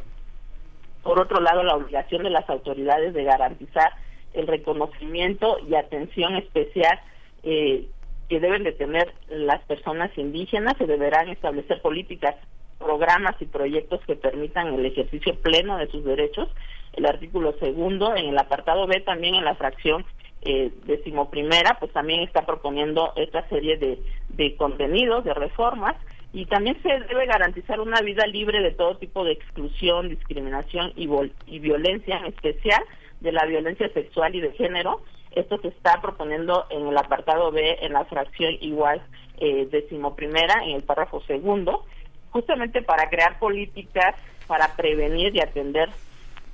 Por 1.04 1.20
otro 1.20 1.40
lado, 1.40 1.62
la 1.62 1.76
obligación 1.76 2.24
de 2.24 2.30
las 2.30 2.50
autoridades 2.50 3.14
de 3.14 3.22
garantizar 3.22 3.92
el 4.34 4.46
reconocimiento 4.46 5.58
y 5.68 5.74
atención 5.74 6.36
especial 6.36 7.00
eh, 7.42 7.86
que 8.28 8.40
deben 8.40 8.62
de 8.62 8.72
tener 8.72 9.12
las 9.28 9.62
personas 9.64 10.10
indígenas. 10.16 10.76
Se 10.78 10.86
deberán 10.86 11.28
establecer 11.28 11.80
políticas, 11.82 12.36
programas 12.78 13.34
y 13.40 13.46
proyectos 13.46 14.00
que 14.06 14.16
permitan 14.16 14.74
el 14.74 14.86
ejercicio 14.86 15.34
pleno 15.40 15.76
de 15.78 15.88
sus 15.88 16.04
derechos. 16.04 16.48
El 16.92 17.06
artículo 17.06 17.54
segundo, 17.58 18.14
en 18.14 18.26
el 18.26 18.38
apartado 18.38 18.86
B, 18.86 19.00
también 19.00 19.34
en 19.34 19.44
la 19.44 19.54
fracción 19.54 20.04
eh, 20.42 20.72
decimoprimera, 20.84 21.76
pues 21.78 21.92
también 21.92 22.20
está 22.20 22.46
proponiendo 22.46 23.12
esta 23.16 23.46
serie 23.48 23.76
de, 23.76 23.98
de 24.30 24.56
contenidos, 24.56 25.24
de 25.24 25.34
reformas 25.34 25.96
y 26.32 26.46
también 26.46 26.80
se 26.82 26.88
debe 26.88 27.26
garantizar 27.26 27.80
una 27.80 28.00
vida 28.02 28.26
libre 28.26 28.62
de 28.62 28.70
todo 28.70 28.96
tipo 28.96 29.24
de 29.24 29.32
exclusión, 29.32 30.08
discriminación 30.08 30.92
y, 30.96 31.08
y 31.46 31.58
violencia, 31.58 32.18
en 32.18 32.26
especial 32.26 32.82
de 33.20 33.32
la 33.32 33.44
violencia 33.46 33.88
sexual 33.92 34.34
y 34.34 34.40
de 34.40 34.52
género. 34.52 35.02
Esto 35.32 35.58
se 35.58 35.68
está 35.68 36.00
proponiendo 36.00 36.66
en 36.70 36.88
el 36.88 36.96
apartado 36.96 37.52
B, 37.52 37.78
en 37.80 37.92
la 37.92 38.04
fracción 38.04 38.56
igual 38.60 39.02
eh, 39.38 39.68
decimoprimera, 39.70 40.64
en 40.64 40.76
el 40.76 40.82
párrafo 40.82 41.22
segundo, 41.22 41.84
justamente 42.30 42.82
para 42.82 43.08
crear 43.08 43.38
políticas 43.38 44.14
para 44.46 44.74
prevenir 44.74 45.34
y 45.36 45.40
atender 45.40 45.90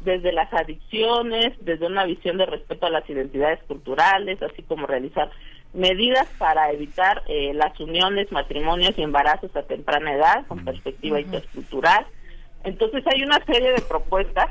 desde 0.00 0.30
las 0.30 0.52
adicciones, 0.52 1.54
desde 1.64 1.86
una 1.86 2.04
visión 2.04 2.36
de 2.36 2.44
respeto 2.44 2.84
a 2.84 2.90
las 2.90 3.08
identidades 3.08 3.62
culturales, 3.64 4.42
así 4.42 4.62
como 4.62 4.86
realizar 4.86 5.30
medidas 5.72 6.28
para 6.38 6.70
evitar 6.72 7.22
eh, 7.26 7.52
las 7.54 7.78
uniones, 7.80 8.30
matrimonios 8.30 8.98
y 8.98 9.02
embarazos 9.02 9.54
a 9.56 9.62
temprana 9.62 10.14
edad 10.14 10.46
con 10.46 10.64
perspectiva 10.64 11.20
intercultural. 11.20 12.06
Entonces 12.64 13.02
hay 13.06 13.22
una 13.22 13.42
serie 13.46 13.72
de 13.72 13.80
propuestas 13.82 14.50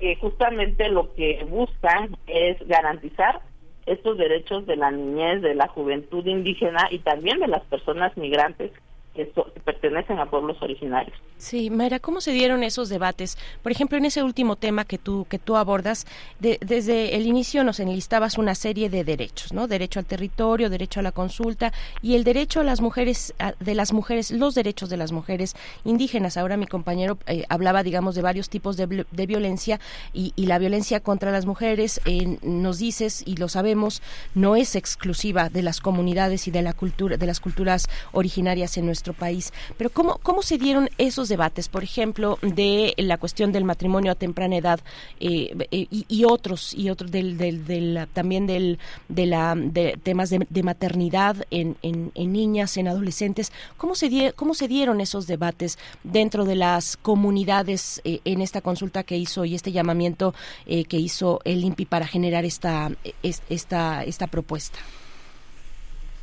que 0.00 0.16
justamente 0.16 0.88
lo 0.88 1.14
que 1.14 1.44
buscan 1.48 2.16
es 2.26 2.56
garantizar 2.66 3.40
estos 3.86 4.18
derechos 4.18 4.66
de 4.66 4.76
la 4.76 4.90
niñez, 4.90 5.42
de 5.42 5.54
la 5.54 5.68
juventud 5.68 6.24
indígena 6.26 6.88
y 6.90 7.00
también 7.00 7.38
de 7.38 7.48
las 7.48 7.62
personas 7.64 8.16
migrantes 8.16 8.72
que, 9.14 9.32
pertenecen 9.64 10.18
a 10.18 10.26
pueblos 10.30 10.60
originarios. 10.62 11.16
Sí, 11.36 11.70
Mayra, 11.70 12.00
¿cómo 12.00 12.20
se 12.20 12.32
dieron 12.32 12.62
esos 12.62 12.88
debates? 12.88 13.38
Por 13.62 13.72
ejemplo, 13.72 13.96
en 13.98 14.04
ese 14.04 14.22
último 14.22 14.56
tema 14.56 14.84
que 14.84 14.98
tú 14.98 15.26
que 15.28 15.38
tú 15.38 15.56
abordas, 15.56 16.06
desde 16.38 17.16
el 17.16 17.26
inicio 17.26 17.64
nos 17.64 17.80
enlistabas 17.80 18.38
una 18.38 18.54
serie 18.54 18.90
de 18.90 19.04
derechos, 19.04 19.52
¿no? 19.52 19.66
Derecho 19.66 19.98
al 19.98 20.06
territorio, 20.06 20.68
derecho 20.70 21.00
a 21.00 21.02
la 21.02 21.12
consulta 21.12 21.72
y 22.02 22.14
el 22.14 22.24
derecho 22.24 22.60
a 22.60 22.64
las 22.64 22.80
mujeres 22.80 23.34
de 23.58 23.74
las 23.74 23.92
mujeres, 23.92 24.30
los 24.30 24.54
derechos 24.54 24.90
de 24.90 24.96
las 24.96 25.12
mujeres 25.12 25.54
indígenas. 25.84 26.36
Ahora 26.36 26.56
mi 26.56 26.66
compañero 26.66 27.18
eh, 27.26 27.44
hablaba, 27.48 27.82
digamos, 27.82 28.14
de 28.14 28.22
varios 28.22 28.48
tipos 28.48 28.76
de, 28.76 28.86
violencia 29.26 29.80
y, 30.12 30.32
la 30.50 30.58
violencia 30.58 31.00
contra 31.00 31.30
las 31.30 31.46
mujeres, 31.46 32.00
eh, 32.06 32.38
nos 32.42 32.78
dices 32.78 33.22
y 33.26 33.36
lo 33.36 33.48
sabemos, 33.48 34.02
no 34.34 34.56
es 34.56 34.74
exclusiva 34.74 35.48
de 35.48 35.62
las 35.62 35.80
comunidades 35.80 36.48
y 36.48 36.50
de 36.50 36.62
la 36.62 36.72
cultura, 36.72 37.16
de 37.16 37.26
las 37.26 37.40
culturas 37.40 37.88
originarias 38.12 38.76
en 38.76 38.86
nuestro 38.86 39.09
país. 39.12 39.52
Pero 39.76 39.90
¿cómo, 39.90 40.18
cómo 40.22 40.42
se 40.42 40.58
dieron 40.58 40.88
esos 40.98 41.28
debates, 41.28 41.68
por 41.68 41.82
ejemplo, 41.82 42.38
de 42.42 42.94
la 42.96 43.18
cuestión 43.18 43.52
del 43.52 43.64
matrimonio 43.64 44.12
a 44.12 44.14
temprana 44.14 44.56
edad 44.56 44.80
eh, 45.20 45.54
eh, 45.70 45.86
y, 45.90 46.24
otros, 46.24 46.74
y 46.74 46.90
otros 46.90 47.10
del, 47.10 47.36
del, 47.36 48.08
también 48.12 48.46
del, 48.46 48.78
de, 49.08 49.26
la, 49.26 49.54
de 49.56 49.98
temas 50.02 50.30
de, 50.30 50.62
maternidad 50.62 51.36
en, 51.50 51.76
en, 51.82 52.32
niñas, 52.32 52.76
en 52.76 52.88
adolescentes? 52.88 53.52
¿Cómo 53.76 53.94
se, 53.94 54.32
¿Cómo 54.34 54.54
se 54.54 54.68
dieron 54.68 55.00
esos 55.00 55.26
debates 55.26 55.78
dentro 56.04 56.44
de 56.44 56.56
las 56.56 56.96
comunidades 56.96 58.00
eh, 58.04 58.20
en 58.24 58.40
esta 58.42 58.60
consulta 58.60 59.02
que 59.02 59.16
hizo 59.16 59.44
y 59.44 59.54
este 59.54 59.72
llamamiento 59.72 60.34
que 60.66 60.96
hizo 60.96 61.40
el 61.44 61.64
INPI 61.64 61.84
para 61.86 62.06
generar 62.06 62.44
esta, 62.44 62.90
esta, 63.22 64.04
esta 64.04 64.26
propuesta? 64.26 64.78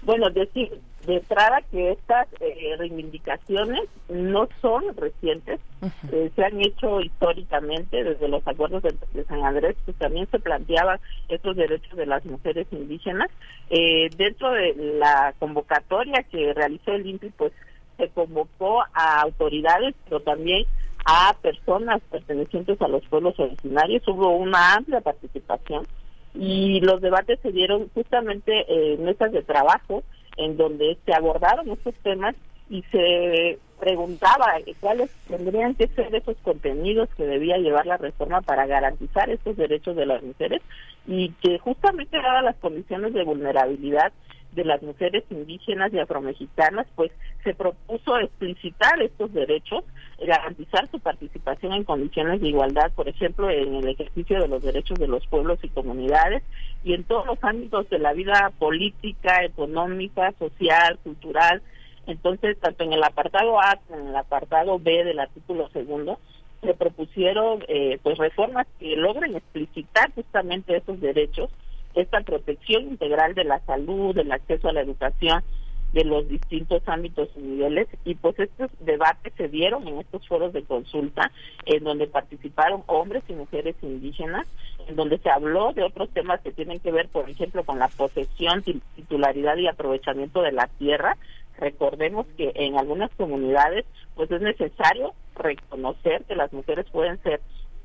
Bueno, 0.04 0.30
decir, 0.30 0.80
de 1.08 1.16
entrada 1.16 1.62
que 1.72 1.92
estas 1.92 2.28
eh, 2.42 2.76
reivindicaciones 2.78 3.84
no 4.10 4.50
son 4.62 4.84
recientes, 4.98 5.62
eh, 6.12 6.30
se 6.36 6.44
han 6.44 6.60
hecho 6.60 7.00
históricamente 7.00 8.04
desde 8.04 8.28
los 8.28 8.46
acuerdos 8.46 8.84
de, 8.84 9.24
San 9.24 9.44
Andrés, 9.46 9.78
pues 9.86 9.96
también 9.98 10.28
se 10.30 10.40
planteaban 10.40 11.00
estos 11.30 11.56
derechos 11.56 11.96
de 11.98 12.06
las 12.06 12.26
mujeres 12.26 12.68
indígenas. 12.72 13.30
Eh, 13.70 14.10
dentro 14.18 14.52
de 14.52 14.76
la 15.00 15.34
convocatoria 15.40 16.24
que 16.30 16.54
realizó 16.54 16.92
el 16.92 17.08
INPI, 17.08 17.30
pues 17.38 17.54
se 17.96 18.10
convocó 18.10 18.84
a 18.94 19.22
autoridades, 19.22 19.96
pero 20.04 20.20
también 20.20 20.66
a 21.06 21.34
personas 21.42 22.02
pertenecientes 22.12 22.82
a 22.82 22.88
los 22.90 23.06
pueblos 23.06 23.40
originarios. 23.40 24.06
Hubo 24.10 24.36
una 24.36 24.74
amplia 24.74 25.00
participación 25.00 25.88
y 26.36 26.82
los 26.82 27.00
debates 27.00 27.40
se 27.42 27.54
dieron 27.54 27.90
justamente 27.94 28.66
en 28.68 29.06
mesas 29.06 29.32
de 29.32 29.42
trabajo 29.42 30.04
en 30.38 30.58
donde 30.58 30.98
se 31.06 31.14
abordaron 31.14 31.70
estos 31.70 31.96
temas 32.04 32.36
y 32.70 32.84
se 32.92 33.60
preguntaba 33.80 34.54
cuáles 34.80 35.12
tendrían 35.28 35.76
que 35.76 35.88
ser 35.90 36.14
esos 36.16 36.36
contenidos 36.38 37.10
que 37.16 37.26
debía 37.26 37.58
llevar 37.58 37.86
la 37.86 37.98
reforma 37.98 38.42
para 38.42 38.66
garantizar 38.66 39.30
estos 39.30 39.56
derechos 39.56 39.96
de 39.96 40.06
las 40.06 40.24
mujeres 40.24 40.62
y 41.06 41.30
que 41.42 41.60
justamente 41.60 42.18
dadas 42.18 42.44
las 42.44 42.56
condiciones 42.58 43.14
de 43.14 43.24
vulnerabilidad 43.24 44.12
de 44.58 44.66
las 44.66 44.82
mujeres 44.82 45.24
indígenas 45.30 45.94
y 45.94 46.00
afromexicanas, 46.00 46.88
pues 46.96 47.12
se 47.44 47.54
propuso 47.54 48.18
explicitar 48.18 49.00
estos 49.02 49.32
derechos, 49.32 49.84
garantizar 50.20 50.90
su 50.90 51.00
participación 51.00 51.74
en 51.74 51.84
condiciones 51.84 52.42
de 52.42 52.50
igualdad, 52.50 52.92
por 52.94 53.08
ejemplo, 53.08 53.50
en 53.52 53.76
el 53.76 53.88
ejercicio 53.88 54.42
de 54.42 54.48
los 54.48 54.64
derechos 54.64 54.98
de 54.98 55.08
los 55.08 55.26
pueblos 55.28 55.60
y 55.62 55.70
comunidades 55.70 56.42
y 56.84 56.94
en 56.94 57.04
todos 57.04 57.28
los 57.28 57.38
ámbitos 57.44 57.88
de 57.90 58.00
la 58.00 58.14
vida 58.14 58.52
política, 58.58 59.44
económica, 59.46 60.34
social, 60.40 60.98
cultural. 61.04 61.62
Entonces, 62.08 62.58
tanto 62.60 62.84
en 62.84 62.94
el 62.94 63.04
apartado 63.04 63.62
A 63.62 63.80
como 63.88 64.00
en 64.00 64.08
el 64.08 64.16
apartado 64.16 64.80
B 64.80 65.04
del 65.04 65.20
artículo 65.20 65.70
segundo, 65.70 66.20
se 66.62 66.74
propusieron 66.74 67.64
eh, 67.68 68.00
pues 68.02 68.18
reformas 68.18 68.66
que 68.80 68.96
logren 68.96 69.36
explicitar 69.36 70.12
justamente 70.14 70.76
esos 70.76 71.00
derechos 71.00 71.52
esta 71.98 72.22
protección 72.22 72.84
integral 72.84 73.34
de 73.34 73.44
la 73.44 73.60
salud, 73.66 74.16
del 74.16 74.32
acceso 74.32 74.70
a 74.70 74.74
la 74.74 74.82
educación, 74.82 75.44
de 75.94 76.04
los 76.04 76.28
distintos 76.28 76.84
ámbitos 76.86 77.30
y 77.36 77.40
niveles. 77.40 77.88
Y 78.06 78.16
pues 78.16 78.38
estos 78.40 78.70
debates 78.80 79.34
se 79.36 79.48
dieron 79.48 79.88
en 79.88 80.00
estos 80.00 80.28
foros 80.28 80.54
de 80.54 80.64
consulta 80.64 81.32
en 81.66 81.84
donde 81.84 82.08
participaron 82.08 82.84
hombres 82.88 83.24
y 83.28 83.34
mujeres 83.34 83.76
indígenas 83.82 84.48
en 84.88 84.96
donde 84.96 85.18
se 85.18 85.30
habló 85.30 85.74
de 85.74 85.84
otros 85.84 86.10
temas 86.12 86.42
que 86.42 86.52
tienen 86.52 86.80
que 86.80 86.92
ver 86.92 87.10
por 87.10 87.30
ejemplo 87.30 87.64
con 87.64 87.80
la 87.80 87.88
posesión 87.90 88.64
titularidad 88.96 89.58
y 89.58 89.68
aprovechamiento 89.68 90.42
de 90.42 90.52
la 90.52 90.68
tierra. 90.78 91.18
Recordemos 91.60 92.28
que 92.38 92.52
en 92.56 92.78
algunas 92.78 93.10
comunidades 93.16 93.86
pues 94.16 94.30
es 94.32 94.42
necesario 94.42 95.14
reconocer 95.36 96.24
que 96.26 96.36
las 96.36 96.54
mujeres 96.54 96.86
pueden 96.92 97.22
ser 97.24 97.42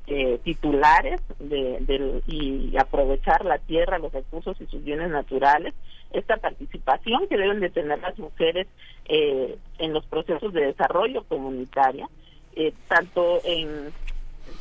eh, 0.07 0.39
titulares 0.43 1.21
de, 1.39 2.21
y 2.27 2.75
aprovechar 2.77 3.45
la 3.45 3.57
tierra, 3.57 3.99
los 3.99 4.11
recursos 4.11 4.59
y 4.59 4.65
sus 4.67 4.83
bienes 4.83 5.09
naturales, 5.09 5.73
esta 6.11 6.37
participación 6.37 7.27
que 7.27 7.37
deben 7.37 7.59
de 7.59 7.69
tener 7.69 7.99
las 7.99 8.17
mujeres 8.19 8.67
eh, 9.05 9.57
en 9.79 9.93
los 9.93 10.05
procesos 10.05 10.53
de 10.53 10.67
desarrollo 10.67 11.23
comunitaria, 11.23 12.07
eh, 12.55 12.73
tanto 12.87 13.39
en 13.45 13.91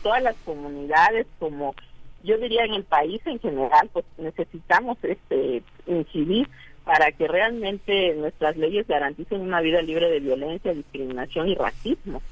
todas 0.02 0.23
las 0.23 0.36
comunidades 0.44 1.27
como 1.39 1.74
yo 2.23 2.39
diría 2.39 2.64
en 2.64 2.74
el 2.74 2.85
país 2.85 3.20
en 3.27 3.40
general, 3.40 3.90
pues 3.93 4.05
necesitamos 4.16 4.97
este 5.02 5.62
incidir 5.86 6.48
para 6.85 7.12
que 7.12 7.28
realmente 7.28 8.14
nuestras 8.14 8.56
leyes 8.56 8.86
garanticen 8.86 9.40
una 9.40 9.60
vida 9.60 9.82
libre 9.82 10.09
de 10.09 10.20
violencia, 10.20 10.73
discriminación 10.73 11.48
y 11.48 11.55
racismo. 11.55 12.23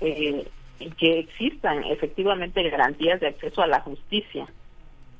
Eh, 0.00 0.46
que 0.98 1.18
existan 1.18 1.84
efectivamente 1.84 2.68
garantías 2.70 3.20
de 3.20 3.28
acceso 3.28 3.62
a 3.62 3.66
la 3.66 3.80
justicia 3.80 4.46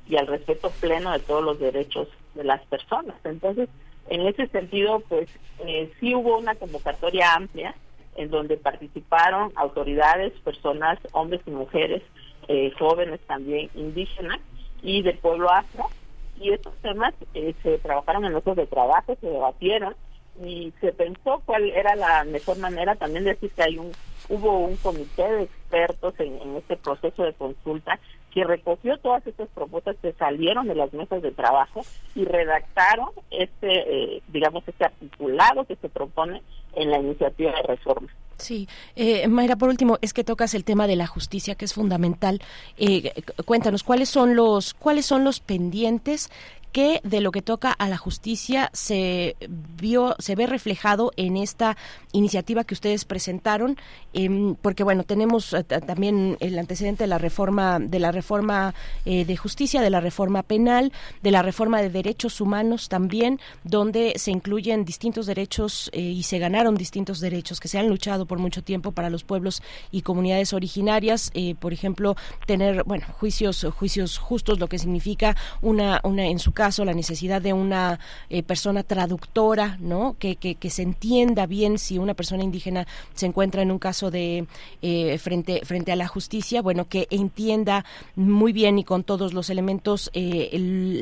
y 0.07 0.17
al 0.17 0.27
respeto 0.27 0.71
pleno 0.79 1.11
de 1.11 1.19
todos 1.19 1.43
los 1.43 1.59
derechos 1.59 2.07
de 2.33 2.43
las 2.43 2.65
personas. 2.65 3.15
Entonces, 3.23 3.69
en 4.09 4.21
ese 4.21 4.47
sentido, 4.47 5.01
pues 5.07 5.29
eh, 5.59 5.91
sí 5.99 6.15
hubo 6.15 6.37
una 6.37 6.55
convocatoria 6.55 7.33
amplia 7.33 7.75
en 8.15 8.29
donde 8.29 8.57
participaron 8.57 9.51
autoridades, 9.55 10.33
personas, 10.41 10.99
hombres 11.11 11.41
y 11.45 11.51
mujeres, 11.51 12.01
eh, 12.47 12.71
jóvenes 12.77 13.19
también 13.27 13.69
indígenas 13.75 14.39
y 14.81 15.03
del 15.03 15.17
pueblo 15.17 15.49
afro. 15.51 15.85
Y 16.39 16.51
estos 16.51 16.73
temas 16.77 17.13
eh, 17.33 17.53
se 17.61 17.77
trabajaron 17.79 18.25
en 18.25 18.35
otros 18.35 18.55
de 18.55 18.65
trabajo, 18.65 19.15
se 19.21 19.27
debatieron 19.27 19.93
y 20.43 20.73
se 20.79 20.93
pensó 20.93 21.41
cuál 21.45 21.69
era 21.69 21.95
la 21.95 22.23
mejor 22.23 22.57
manera 22.59 22.95
también 22.95 23.23
de 23.23 23.31
decir 23.31 23.51
que 23.51 23.63
hay 23.63 23.77
un 23.77 23.91
hubo 24.29 24.59
un 24.59 24.75
comité 24.77 25.23
de 25.23 25.43
expertos 25.43 26.13
en, 26.19 26.55
este 26.55 26.77
proceso 26.77 27.23
de 27.23 27.33
consulta 27.33 27.99
que 28.31 28.43
recogió 28.43 28.97
todas 28.99 29.25
estas 29.25 29.49
propuestas 29.49 29.95
que 30.01 30.13
salieron 30.13 30.67
de 30.67 30.75
las 30.75 30.93
mesas 30.93 31.21
de 31.21 31.31
trabajo 31.31 31.81
y 32.13 32.25
redactaron 32.25 33.09
este, 33.31 34.17
eh, 34.17 34.21
digamos, 34.27 34.63
este 34.67 34.85
articulado 34.85 35.65
que 35.65 35.75
se 35.77 35.89
propone 35.89 36.43
en 36.75 36.91
la 36.91 36.99
iniciativa 36.99 37.51
de 37.51 37.63
reforma. 37.63 38.09
Sí, 38.37 38.69
eh, 38.95 39.27
Mayra, 39.27 39.57
por 39.57 39.67
último, 39.67 39.97
es 40.01 40.13
que 40.13 40.23
tocas 40.23 40.53
el 40.53 40.63
tema 40.63 40.87
de 40.87 40.95
la 40.95 41.07
justicia, 41.07 41.55
que 41.55 41.65
es 41.65 41.73
fundamental. 41.73 42.41
Eh, 42.77 43.11
cuéntanos 43.45 43.83
cuáles 43.83 44.07
son 44.07 44.35
los 44.35 44.73
cuáles 44.73 45.05
son 45.05 45.25
los 45.25 45.41
pendientes 45.41 46.29
que 46.71 47.01
de 47.03 47.21
lo 47.21 47.31
que 47.31 47.41
toca 47.41 47.71
a 47.71 47.87
la 47.89 47.97
justicia 47.97 48.69
se 48.73 49.35
vio, 49.77 50.15
se 50.19 50.35
ve 50.35 50.45
reflejado 50.47 51.11
en 51.17 51.37
esta 51.37 51.77
iniciativa 52.11 52.63
que 52.63 52.73
ustedes 52.73 53.05
presentaron, 53.05 53.77
em, 54.13 54.55
porque 54.55 54.83
bueno, 54.83 55.03
tenemos 55.03 55.53
eh, 55.53 55.63
también 55.63 56.37
el 56.39 56.57
antecedente 56.57 57.03
de 57.03 57.07
la 57.07 57.17
reforma, 57.17 57.79
de 57.79 57.99
la 57.99 58.11
reforma 58.11 58.73
eh, 59.05 59.25
de 59.25 59.37
justicia, 59.37 59.81
de 59.81 59.89
la 59.89 59.99
reforma 59.99 60.43
penal, 60.43 60.91
de 61.21 61.31
la 61.31 61.41
reforma 61.41 61.81
de 61.81 61.89
derechos 61.89 62.41
humanos 62.41 62.89
también, 62.89 63.39
donde 63.63 64.13
se 64.17 64.31
incluyen 64.31 64.85
distintos 64.85 65.25
derechos 65.25 65.89
eh, 65.93 66.01
y 66.01 66.23
se 66.23 66.39
ganaron 66.39 66.75
distintos 66.75 67.19
derechos 67.19 67.59
que 67.59 67.67
se 67.67 67.77
han 67.79 67.87
luchado 67.87 68.25
por 68.25 68.39
mucho 68.39 68.63
tiempo 68.63 68.91
para 68.91 69.09
los 69.09 69.23
pueblos 69.23 69.61
y 69.91 70.01
comunidades 70.01 70.53
originarias, 70.53 71.31
por 71.59 71.73
ejemplo, 71.73 72.15
tener 72.45 72.83
bueno 72.83 73.05
juicios 73.19 73.65
juicios 73.77 74.17
justos, 74.17 74.59
lo 74.59 74.67
que 74.67 74.77
significa 74.77 75.35
una 75.61 75.99
una 76.03 76.25
en 76.25 76.39
su 76.39 76.51
caso 76.59 76.83
la 76.83 76.93
necesidad 76.93 77.41
de 77.41 77.53
una 77.53 77.99
persona 78.45 78.83
traductora, 78.83 79.77
¿no? 79.79 80.17
Que, 80.19 80.35
que, 80.35 80.55
que 80.55 80.69
se 80.69 80.81
entienda 80.81 81.45
bien 81.45 81.77
si 81.77 81.97
una 81.97 82.13
persona 82.13 82.43
indígena 82.43 82.85
se 83.13 83.27
encuentra 83.27 83.61
en 83.61 83.71
un 83.71 83.79
caso 83.79 84.11
de 84.11 84.45
eh, 84.81 85.17
frente 85.19 85.61
frente 85.63 85.91
a 85.93 85.95
la 85.95 86.07
justicia, 86.07 86.61
bueno, 86.61 86.87
que 86.89 87.07
entienda 87.11 87.85
muy 88.15 88.51
bien 88.51 88.79
y 88.79 88.83
con 88.83 89.03
todos 89.03 89.33
los 89.33 89.49
elementos 89.49 90.09
eh, 90.13 90.49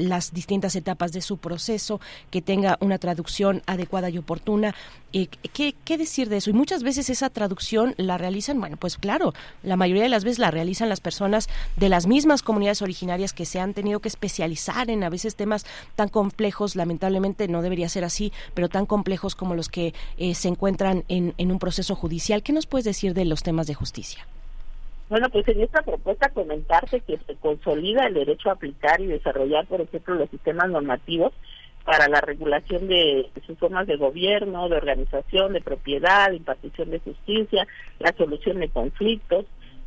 las 0.02 0.34
distintas 0.34 0.76
etapas 0.76 1.12
de 1.12 1.22
su 1.22 1.38
proceso, 1.38 2.00
que 2.30 2.42
tenga 2.42 2.78
una 2.82 2.98
traducción 2.98 3.64
adecuada 3.66 4.10
y 4.10 4.18
oportuna. 4.18 4.76
Eh, 5.14 5.28
¿qué, 5.54 5.74
¿Qué 5.86 5.98
decir 5.98 6.28
de 6.30 6.38
eso? 6.38 6.50
Y 6.50 6.54
muchas 6.54 6.84
veces 6.84 7.10
esa 7.10 7.30
traducción 7.30 7.96
la 7.98 8.18
realizan, 8.18 8.60
bueno, 8.60 8.78
pues 8.78 8.98
claro, 8.98 9.34
la 9.64 9.78
mayoría 9.78 10.04
de 10.04 10.10
las 10.10 10.24
veces 10.24 10.40
la 10.40 10.52
realizan 10.52 10.90
las 10.90 11.00
personas 11.00 11.48
de 11.78 11.90
las 11.90 12.08
mismas 12.08 12.44
comunidades 12.44 12.82
originarias 12.82 13.34
que 13.34 13.46
se 13.46 13.60
han 13.60 13.74
tenido 13.74 14.02
que 14.02 14.10
especializar 14.10 14.90
en 14.90 15.04
a 15.04 15.10
veces 15.10 15.36
temas 15.36 15.47
tan 15.96 16.10
complejos, 16.10 16.76
lamentablemente 16.76 17.48
no 17.48 17.62
debería 17.62 17.90
ser 17.90 18.04
así, 18.04 18.32
pero 18.54 18.70
tan 18.70 18.86
complejos 18.86 19.36
como 19.36 19.56
los 19.56 19.70
que 19.70 19.94
se 20.34 20.48
encuentran 20.48 21.04
en, 21.08 21.34
un 21.40 21.60
proceso 21.60 21.96
judicial. 21.96 22.44
¿Qué 22.44 22.54
nos 22.54 22.66
puedes 22.66 22.86
decir 22.86 23.14
de 23.14 23.26
los 23.26 23.44
temas 23.44 23.68
de 23.68 23.74
justicia? 23.74 24.26
Bueno, 25.10 25.30
pues 25.30 25.48
en 25.48 25.62
esta 25.62 25.82
propuesta 25.82 26.30
comentarte 26.30 27.00
que 27.02 27.18
se 27.26 27.36
consolida 27.36 28.08
el 28.08 28.14
derecho 28.14 28.50
a 28.50 28.54
aplicar 28.54 29.00
y 29.00 29.08
desarrollar, 29.08 29.66
por 29.68 29.80
ejemplo, 29.80 30.16
los 30.16 30.30
sistemas 30.30 30.70
normativos 30.70 31.32
para 31.86 32.10
la 32.10 32.20
regulación 32.20 32.90
de 32.90 33.30
sus 33.46 33.58
formas 33.58 33.88
de 33.88 33.96
gobierno, 33.96 34.68
de 34.68 34.76
organización, 34.76 35.54
de 35.54 35.62
propiedad, 35.62 36.30
de 36.30 36.36
impartición 36.36 36.90
de 36.90 37.00
justicia, 37.00 37.66
la 38.00 38.12
solución 38.12 38.60
de 38.60 38.68
conflictos, 38.68 39.46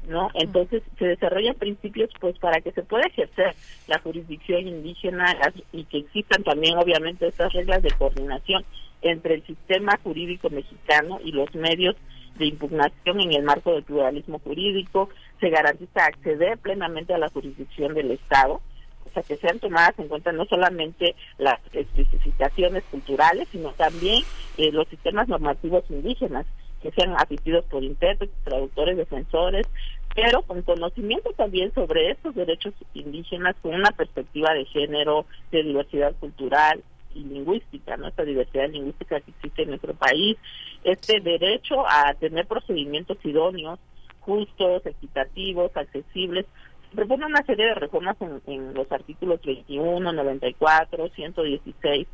¿no? 0.08 0.30
Entonces 0.34 0.82
se 0.98 1.06
desarrollan 1.06 1.54
principios 1.54 2.10
pues 2.20 2.38
para 2.38 2.60
que 2.60 2.72
se 2.72 2.82
pueda 2.82 3.06
ejercer 3.06 3.54
la 3.86 3.98
jurisdicción 4.00 4.66
indígena 4.66 5.36
y 5.72 5.84
que 5.84 5.98
existan 5.98 6.42
también 6.42 6.78
obviamente 6.78 7.26
estas 7.28 7.52
reglas 7.52 7.82
de 7.82 7.90
coordinación 7.92 8.64
entre 9.02 9.34
el 9.34 9.46
sistema 9.46 9.98
jurídico 10.02 10.50
mexicano 10.50 11.20
y 11.24 11.32
los 11.32 11.54
medios 11.54 11.96
de 12.36 12.46
impugnación 12.46 13.20
en 13.20 13.32
el 13.34 13.42
marco 13.42 13.72
del 13.72 13.82
pluralismo 13.82 14.38
jurídico, 14.40 15.10
se 15.40 15.50
garantiza 15.50 16.06
acceder 16.06 16.58
plenamente 16.58 17.14
a 17.14 17.18
la 17.18 17.28
jurisdicción 17.28 17.94
del 17.94 18.12
Estado, 18.12 18.60
o 19.06 19.12
sea, 19.12 19.22
que 19.22 19.36
sean 19.36 19.58
tomadas 19.58 19.98
en 19.98 20.08
cuenta 20.08 20.32
no 20.32 20.44
solamente 20.44 21.14
las 21.38 21.58
especificaciones 21.72 22.84
culturales, 22.90 23.48
sino 23.50 23.70
también 23.72 24.22
eh, 24.56 24.70
los 24.72 24.88
sistemas 24.88 25.28
normativos 25.28 25.84
indígenas, 25.90 26.46
que 26.82 26.90
sean 26.92 27.14
asistidos 27.16 27.64
por 27.66 27.84
intérpretes, 27.84 28.36
traductores, 28.44 28.96
defensores, 28.96 29.66
pero 30.14 30.42
con 30.42 30.62
conocimiento 30.62 31.30
también 31.32 31.72
sobre 31.74 32.10
estos 32.10 32.34
derechos 32.34 32.74
indígenas, 32.94 33.56
con 33.62 33.74
una 33.74 33.90
perspectiva 33.92 34.52
de 34.54 34.64
género, 34.66 35.26
de 35.52 35.62
diversidad 35.62 36.14
cultural, 36.16 36.82
y 37.14 37.24
lingüística, 37.24 37.96
¿no? 37.96 38.08
Esta 38.08 38.24
diversidad 38.24 38.68
lingüística 38.68 39.20
que 39.20 39.30
existe 39.30 39.62
en 39.62 39.70
nuestro 39.70 39.94
país, 39.94 40.36
este 40.84 41.20
derecho 41.20 41.86
a 41.88 42.14
tener 42.14 42.46
procedimientos 42.46 43.18
idóneos, 43.24 43.78
justos, 44.20 44.84
equitativos, 44.86 45.76
accesibles. 45.76 46.46
propone 46.94 47.26
una 47.26 47.42
serie 47.44 47.66
de 47.66 47.74
reformas 47.74 48.16
en, 48.46 48.74
los 48.74 48.90
artículos 48.90 49.40
21, 49.42 50.12
94, 50.12 51.08
116 51.08 52.08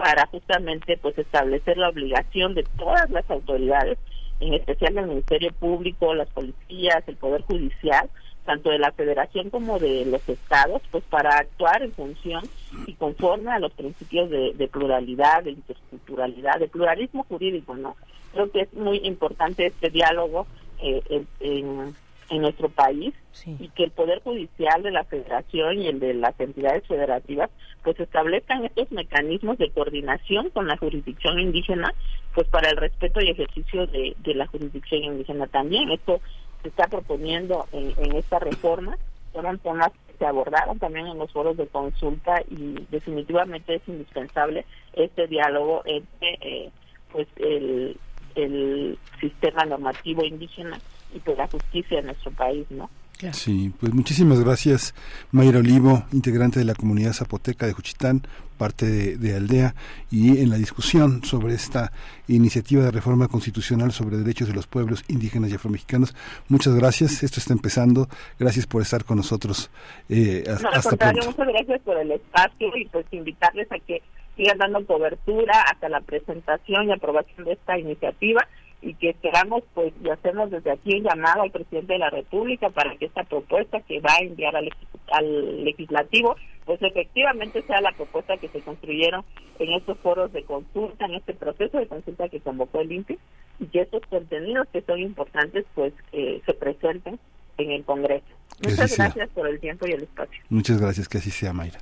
para 0.00 0.26
justamente 0.28 0.96
pues 0.96 1.18
establecer 1.18 1.76
la 1.76 1.90
obligación 1.90 2.54
de 2.54 2.64
todas 2.78 3.10
las 3.10 3.30
autoridades, 3.30 3.98
en 4.40 4.54
especial 4.54 4.96
el 4.96 5.08
Ministerio 5.08 5.52
Público, 5.52 6.14
las 6.14 6.28
policías, 6.30 7.06
el 7.06 7.16
Poder 7.16 7.42
Judicial, 7.42 8.08
tanto 8.46 8.70
de 8.70 8.78
la 8.78 8.92
federación 8.92 9.50
como 9.50 9.78
de 9.78 10.06
los 10.06 10.26
estados, 10.26 10.80
pues 10.90 11.04
para 11.04 11.36
actuar 11.36 11.82
en 11.82 11.92
función 11.92 12.42
y 12.86 12.94
conforme 12.94 13.50
a 13.50 13.58
los 13.58 13.72
principios 13.72 14.30
de, 14.30 14.68
pluralidad, 14.72 15.42
de 15.42 15.50
interculturalidad, 15.50 16.58
de 16.58 16.68
pluralismo 16.68 17.24
jurídico, 17.24 17.76
¿no? 17.76 17.94
Creo 18.32 18.50
que 18.50 18.62
es 18.62 18.72
muy 18.72 19.02
importante 19.04 19.66
este 19.66 19.90
diálogo 19.90 20.46
eh, 20.82 21.26
en, 21.40 21.94
nuestro 22.38 22.68
país 22.68 23.14
y 23.46 23.68
que 23.70 23.84
el 23.84 23.90
Poder 23.90 24.22
Judicial 24.22 24.82
de 24.82 24.90
la 24.90 25.04
Federación 25.04 25.80
y 25.80 25.88
el 25.88 25.98
de 25.98 26.14
las 26.14 26.38
entidades 26.38 26.86
federativas 26.86 27.50
pues 27.82 27.98
establezcan 27.98 28.64
estos 28.64 28.90
mecanismos 28.92 29.58
de 29.58 29.70
coordinación 29.70 30.50
con 30.50 30.68
la 30.68 30.76
jurisdicción 30.76 31.40
indígena 31.40 31.92
pues 32.34 32.46
para 32.48 32.70
el 32.70 32.76
respeto 32.76 33.20
y 33.20 33.30
ejercicio 33.30 33.86
de, 33.88 34.14
de 34.18 34.34
la 34.34 34.46
jurisdicción 34.46 35.02
indígena 35.02 35.46
también. 35.48 35.90
Esto 35.90 36.20
se 36.62 36.68
está 36.68 36.86
proponiendo 36.86 37.66
en, 37.72 38.14
esta 38.16 38.38
reforma 38.38 38.96
fueron 39.32 39.58
temas 39.58 39.90
que 40.06 40.14
se 40.18 40.26
abordaron 40.26 40.78
también 40.78 41.06
en 41.06 41.18
los 41.18 41.32
foros 41.32 41.56
de 41.56 41.66
consulta 41.68 42.42
y 42.50 42.74
definitivamente 42.90 43.76
es 43.76 43.82
indispensable 43.86 44.66
este 44.92 45.26
diálogo 45.28 45.82
entre 45.84 46.38
eh, 46.40 46.70
pues 47.12 47.28
el, 47.36 47.96
el 48.34 48.98
sistema 49.20 49.64
normativo 49.64 50.24
indígena 50.24 50.78
y 51.14 51.18
pues 51.20 51.36
la 51.36 51.46
justicia 51.48 51.98
en 51.98 52.06
nuestro 52.06 52.30
país, 52.32 52.66
¿no? 52.70 52.88
Sí, 53.32 53.70
pues 53.78 53.92
muchísimas 53.92 54.42
gracias, 54.42 54.94
Mayra 55.30 55.58
Olivo, 55.58 56.04
integrante 56.10 56.58
de 56.58 56.64
la 56.64 56.74
comunidad 56.74 57.12
zapoteca 57.12 57.66
de 57.66 57.74
Juchitán, 57.74 58.22
parte 58.56 58.86
de, 58.86 59.36
Aldea, 59.36 59.74
y 60.10 60.38
en 60.38 60.48
la 60.48 60.56
discusión 60.56 61.22
sobre 61.22 61.52
esta 61.52 61.92
iniciativa 62.28 62.82
de 62.82 62.90
reforma 62.90 63.28
constitucional 63.28 63.92
sobre 63.92 64.16
derechos 64.16 64.48
de 64.48 64.54
los 64.54 64.66
pueblos 64.66 65.04
indígenas 65.08 65.50
y 65.50 65.54
afromexicanos. 65.54 66.14
Muchas 66.48 66.74
gracias, 66.74 67.22
esto 67.22 67.40
está 67.40 67.52
empezando. 67.52 68.08
Gracias 68.38 68.66
por 68.66 68.80
estar 68.80 69.04
con 69.04 69.18
nosotros. 69.18 69.70
Eh, 70.08 70.44
hasta 70.48 70.96
pronto. 70.96 71.26
muchas 71.26 71.46
gracias 71.46 71.80
por 71.82 71.98
el 71.98 72.12
espacio 72.12 72.76
y 72.76 72.86
pues 72.86 73.04
invitarles 73.10 73.70
a 73.70 73.78
que 73.80 74.02
sigan 74.36 74.56
dando 74.58 74.84
cobertura 74.86 75.62
hasta 75.70 75.90
la 75.90 76.00
presentación 76.00 76.88
y 76.88 76.92
aprobación 76.92 77.44
de 77.44 77.52
esta 77.52 77.78
iniciativa 77.78 78.46
y 78.82 78.94
que 78.94 79.10
esperamos 79.10 79.62
pues 79.74 79.92
y 80.02 80.08
hacemos 80.08 80.50
desde 80.50 80.72
aquí 80.72 80.96
un 80.96 81.04
llamado 81.04 81.42
al 81.42 81.50
presidente 81.50 81.94
de 81.94 81.98
la 81.98 82.10
República 82.10 82.70
para 82.70 82.96
que 82.96 83.06
esta 83.06 83.24
propuesta 83.24 83.80
que 83.80 84.00
va 84.00 84.14
a 84.14 84.22
enviar 84.22 84.56
al, 84.56 84.70
al 85.12 85.64
legislativo 85.64 86.36
pues 86.64 86.80
efectivamente 86.82 87.62
sea 87.62 87.80
la 87.80 87.92
propuesta 87.92 88.36
que 88.36 88.48
se 88.48 88.60
construyeron 88.60 89.24
en 89.58 89.72
estos 89.74 89.98
foros 89.98 90.32
de 90.32 90.44
consulta, 90.44 91.04
en 91.06 91.14
este 91.16 91.34
proceso 91.34 91.78
de 91.78 91.86
consulta 91.86 92.28
que 92.28 92.40
convocó 92.40 92.80
el 92.80 92.92
INPE 92.92 93.18
y 93.58 93.66
que 93.66 93.82
estos 93.82 94.02
contenidos 94.08 94.68
que 94.72 94.80
son 94.82 94.98
importantes 95.00 95.66
pues 95.74 95.92
eh, 96.12 96.40
se 96.46 96.54
presenten 96.54 97.18
en 97.58 97.70
el 97.72 97.84
Congreso. 97.84 98.24
Muchas 98.62 98.96
gracias 98.96 99.28
por 99.30 99.48
el 99.48 99.60
tiempo 99.60 99.86
y 99.86 99.92
el 99.92 100.02
espacio. 100.02 100.42
Muchas 100.48 100.80
gracias, 100.80 101.08
que 101.08 101.18
así 101.18 101.30
sea, 101.30 101.52
Mayra. 101.52 101.78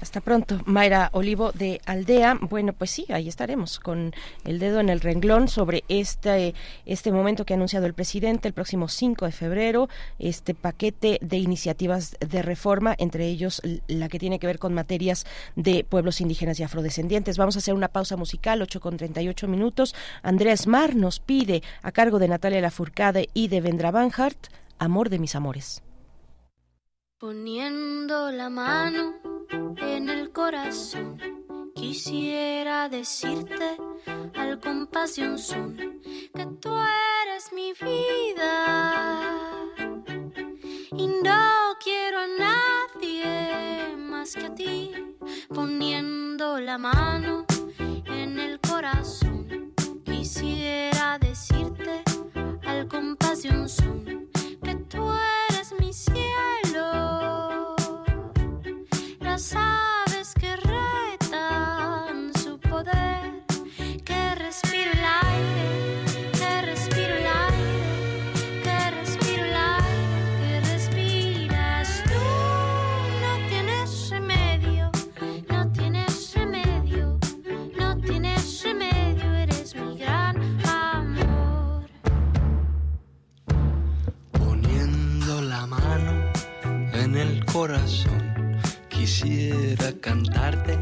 Hasta 0.00 0.20
pronto. 0.20 0.60
Mayra 0.66 1.08
Olivo 1.12 1.52
de 1.52 1.80
Aldea. 1.86 2.38
Bueno, 2.40 2.72
pues 2.74 2.90
sí, 2.90 3.06
ahí 3.08 3.28
estaremos 3.28 3.80
con 3.80 4.12
el 4.44 4.58
dedo 4.58 4.80
en 4.80 4.90
el 4.90 5.00
renglón 5.00 5.48
sobre 5.48 5.84
este, 5.88 6.54
este 6.84 7.12
momento 7.12 7.46
que 7.46 7.54
ha 7.54 7.56
anunciado 7.56 7.86
el 7.86 7.94
presidente 7.94 8.48
el 8.48 8.54
próximo 8.54 8.88
5 8.88 9.24
de 9.24 9.32
febrero, 9.32 9.88
este 10.18 10.54
paquete 10.54 11.18
de 11.22 11.38
iniciativas 11.38 12.16
de 12.20 12.42
reforma, 12.42 12.94
entre 12.98 13.26
ellos 13.26 13.62
la 13.86 14.08
que 14.08 14.18
tiene 14.18 14.38
que 14.38 14.46
ver 14.46 14.58
con 14.58 14.74
materias 14.74 15.24
de 15.54 15.84
pueblos 15.84 16.20
indígenas 16.20 16.60
y 16.60 16.62
afrodescendientes. 16.62 17.38
Vamos 17.38 17.56
a 17.56 17.60
hacer 17.60 17.74
una 17.74 17.88
pausa 17.88 18.16
musical, 18.16 18.60
8 18.60 18.80
con 18.80 18.96
38 18.96 19.48
minutos. 19.48 19.94
Andrés 20.22 20.66
Mar 20.66 20.94
nos 20.94 21.20
pide, 21.20 21.62
a 21.82 21.90
cargo 21.92 22.18
de 22.18 22.28
Natalia 22.28 22.60
Lafourcade 22.60 23.30
y 23.32 23.48
de 23.48 23.60
Vendra 23.60 23.90
Van 23.90 24.10
Hart, 24.16 24.48
Amor 24.78 25.08
de 25.08 25.18
mis 25.18 25.34
amores. 25.34 25.82
Poniendo 27.18 28.30
la 28.30 28.50
mano 28.50 29.35
en 29.50 30.08
el 30.08 30.32
corazón, 30.32 31.18
quisiera 31.74 32.88
decirte 32.88 33.76
al 34.34 34.60
compás 34.60 35.16
de 35.16 35.38
son 35.38 36.00
que 36.34 36.46
tú 36.60 36.70
eres 37.22 37.52
mi 37.52 37.72
vida. 37.72 39.42
Y 40.92 41.06
no 41.06 41.76
quiero 41.82 42.18
a 42.20 42.26
nadie 42.26 43.96
más 43.96 44.34
que 44.34 44.46
a 44.46 44.54
ti, 44.54 44.92
poniendo 45.54 46.58
la 46.60 46.78
mano 46.78 47.44
en 47.78 48.38
el 48.38 48.60
corazón, 48.60 49.72
quisiera 50.04 51.18
decirte 51.18 52.02
compás 52.88 53.42
de 53.42 53.68
son, 53.68 54.25
cantarte 90.06 90.78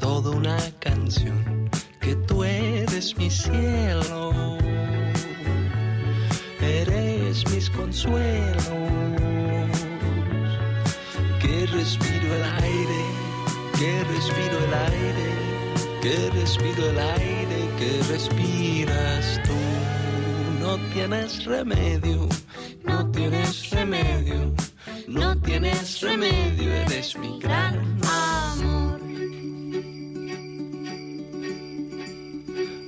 toda 0.00 0.30
una 0.32 0.58
canción, 0.80 1.70
que 2.00 2.16
tú 2.26 2.42
eres 2.42 3.16
mi 3.16 3.30
cielo, 3.30 4.58
eres 6.60 7.48
mis 7.52 7.70
consuelos, 7.70 8.66
que 11.40 11.66
respiro 11.66 12.34
el 12.34 12.44
aire, 12.64 13.02
que 13.78 14.02
respiro 14.12 14.56
el 14.66 14.74
aire, 14.90 15.28
que 16.02 16.30
respiro 16.30 16.90
el 16.90 16.98
aire, 16.98 17.58
que 17.78 18.02
respiras 18.10 19.40
tú. 19.44 19.58
No 20.60 20.76
tienes 20.92 21.44
remedio, 21.44 22.28
no 22.82 23.08
tienes 23.12 23.70
remedio, 23.70 24.52
no 25.06 25.36
tienes 25.42 26.00
remedio, 26.00 26.47
eres 26.98 27.16
mi 27.16 27.38
gran 27.38 27.76
amor. 28.02 29.00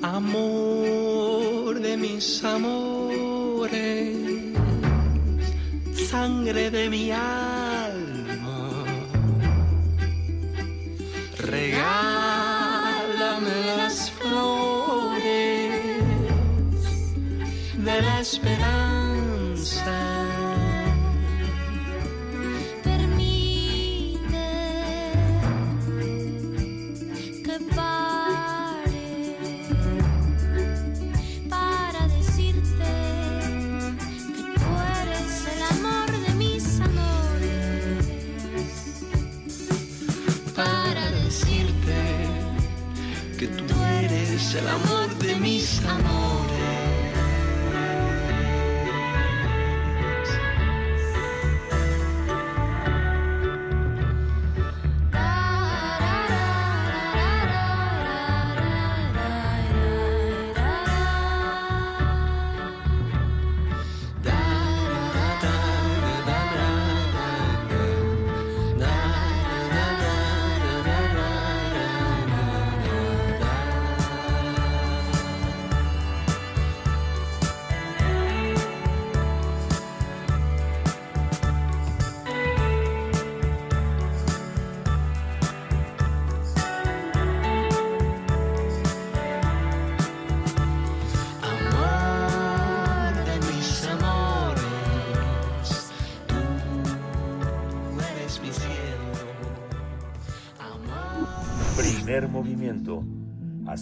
Amor 0.02 1.80
de 1.80 1.96
mis 1.96 2.42
amores, 2.42 4.16
sangre 6.10 6.70
de 6.70 6.90
mi 6.90 7.12
alma. 7.12 8.84
Regálame 11.38 11.96
las 13.76 14.10
flores 14.10 15.70
de 17.78 18.02
la 18.02 18.20
esperanza. 18.20 18.89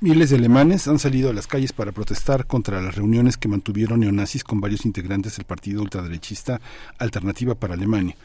Miles 0.01 0.31
de 0.31 0.39
alemanes 0.39 0.89
han 0.89 0.99
salido 0.99 1.31
a 1.31 1.33
las 1.33 1.47
calles 1.47 1.73
para 1.73 1.93
protestar 1.93 2.47
contra 2.47 2.83
las 2.83 2.97
reuniones 2.97 3.37
que 3.37 3.47
mantuvieron 3.47 4.01
neonazis 4.01 4.43
con 4.43 4.61
varios 4.61 4.85
integrantes 4.85 5.37
del 5.37 5.47
partido 5.47 5.83
ultraderechista 5.83 6.61
Alternativa 6.99 7.55
para 7.55 7.75
Alemania. 7.75 8.17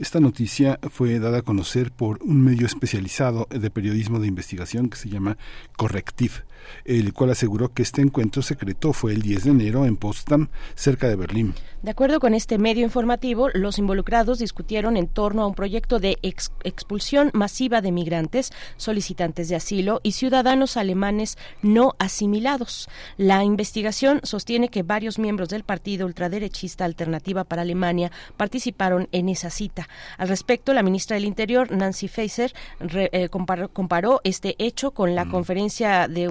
Esta 0.00 0.18
noticia 0.18 0.80
fue 0.90 1.18
dada 1.18 1.40
a 1.40 1.42
conocer 1.42 1.92
por 1.92 2.22
un 2.22 2.42
medio 2.42 2.66
especializado 2.66 3.46
de 3.50 3.68
periodismo 3.68 4.18
de 4.18 4.28
investigación 4.28 4.88
que 4.88 4.96
se 4.96 5.10
llama 5.10 5.36
Correctiv, 5.76 6.44
el 6.84 7.12
cual 7.12 7.30
aseguró 7.30 7.72
que 7.72 7.82
este 7.82 8.02
encuentro 8.02 8.42
secreto 8.42 8.92
fue 8.92 9.12
el 9.12 9.22
10 9.22 9.44
de 9.44 9.50
enero 9.50 9.84
en 9.86 9.96
Potsdam, 9.96 10.48
cerca 10.74 11.08
de 11.08 11.16
Berlín. 11.16 11.54
De 11.82 11.90
acuerdo 11.90 12.20
con 12.20 12.34
este 12.34 12.58
medio 12.58 12.84
informativo, 12.84 13.48
los 13.54 13.78
involucrados 13.78 14.38
discutieron 14.38 14.96
en 14.96 15.08
torno 15.08 15.42
a 15.42 15.46
un 15.46 15.54
proyecto 15.54 15.98
de 15.98 16.18
ex- 16.22 16.52
expulsión 16.64 17.30
masiva 17.32 17.80
de 17.80 17.90
migrantes, 17.90 18.52
solicitantes 18.76 19.48
de 19.48 19.56
asilo 19.56 20.00
y 20.02 20.12
ciudadanos 20.12 20.76
alemanes 20.76 21.38
no 21.62 21.94
asimilados. 21.98 22.88
La 23.16 23.44
investigación 23.44 24.20
sostiene 24.24 24.68
que 24.68 24.82
varios 24.82 25.18
miembros 25.18 25.48
del 25.48 25.64
partido 25.64 26.06
ultraderechista 26.06 26.84
Alternativa 26.84 27.44
para 27.44 27.62
Alemania 27.62 28.10
participaron 28.36 29.08
en 29.12 29.28
esa 29.28 29.48
cita. 29.50 29.88
Al 30.18 30.28
respecto, 30.28 30.74
la 30.74 30.82
ministra 30.82 31.14
del 31.14 31.24
Interior, 31.24 31.70
Nancy 31.72 32.08
Faeser, 32.08 32.52
re- 32.78 33.08
eh, 33.12 33.28
comparó, 33.30 33.68
comparó 33.70 34.20
este 34.24 34.54
hecho 34.58 34.90
con 34.90 35.14
la 35.14 35.26
conferencia 35.26 36.08
de 36.08 36.28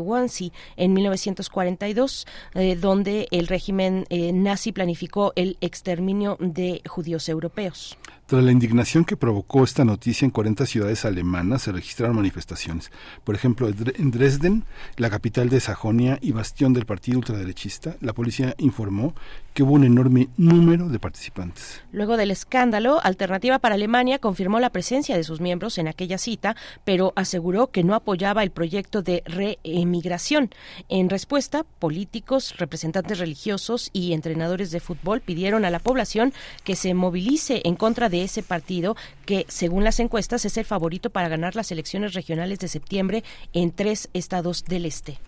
En 0.76 0.94
1942, 0.94 2.28
eh, 2.56 2.76
donde 2.76 3.28
el 3.32 3.48
régimen 3.48 4.06
eh, 4.10 4.32
nazi 4.34 4.72
planificó 4.72 5.34
el 5.36 5.58
exterminio 5.62 6.38
de 6.40 6.82
judíos 6.88 7.30
europeos. 7.30 7.98
Tras 8.30 8.44
la 8.44 8.52
indignación 8.52 9.06
que 9.06 9.18
provocó 9.18 9.64
esta 9.64 9.84
noticia 9.84 10.24
en 10.24 10.30
40 10.30 10.68
ciudades 10.68 11.04
alemanas 11.04 11.64
se 11.64 11.72
registraron 11.72 12.16
manifestaciones. 12.16 12.92
Por 13.24 13.34
ejemplo, 13.34 13.68
en 13.68 13.76
Dre- 13.76 13.96
en 14.00 14.12
Dresden, 14.12 14.66
la 14.98 15.10
capital 15.10 15.50
de 15.50 15.60
Sajonia 15.60 16.20
y 16.22 16.32
bastión 16.32 16.72
del 16.74 16.86
partido 16.86 17.18
ultraderechista, 17.18 17.96
la 18.02 18.14
policía 18.14 18.54
informó 18.60 19.16
que 19.56 19.64
hubo 19.64 19.74
un 19.74 19.84
enorme 19.84 20.30
número 20.38 20.90
de 20.90 21.00
participantes. 21.00 21.82
Luego 21.92 22.18
del 22.18 22.30
escándalo, 22.30 23.04
Alternativa 23.04 23.58
para 23.58 23.74
Alemania 23.74 24.20
confirmó 24.20 24.60
la 24.60 24.70
presencia 24.70 25.18
de 25.18 25.24
sus 25.24 25.42
miembros 25.42 25.80
en 25.80 25.88
aquella 25.88 26.20
cita, 26.20 26.56
pero 26.86 27.14
aseguró 27.16 27.72
que 27.72 27.84
no 27.84 27.96
apoyaba 27.96 28.44
el 28.44 28.52
proyecto 28.52 29.02
de 29.02 29.24
reemigración. 29.26 30.52
En 30.88 31.10
respuesta, 31.10 31.64
políticos, 31.80 32.54
representantes 32.60 33.18
religiosos 33.18 33.90
y 33.92 34.14
entrenadores 34.14 34.70
de 34.70 34.80
fútbol 34.82 35.20
pidieron 35.22 35.66
a 35.66 35.72
la 35.72 35.80
población 35.80 36.32
que 36.64 36.76
se 36.76 36.94
movilice 36.94 37.64
en 37.66 37.76
contra 37.76 38.08
de 38.08 38.19
ese 38.24 38.44
partido 38.44 38.96
que, 39.26 39.46
según 39.48 39.84
las 39.84 40.00
encuestas, 40.00 40.46
es 40.46 40.58
el 40.58 40.66
favorito 40.66 41.10
para 41.10 41.30
ganar 41.30 41.56
las 41.56 41.72
elecciones 41.72 42.14
regionales 42.14 42.60
de 42.60 42.68
septiembre 42.68 43.24
en 43.54 43.72
tres 43.72 44.10
estados 44.14 44.66
del 44.66 44.86
este. 44.86 45.20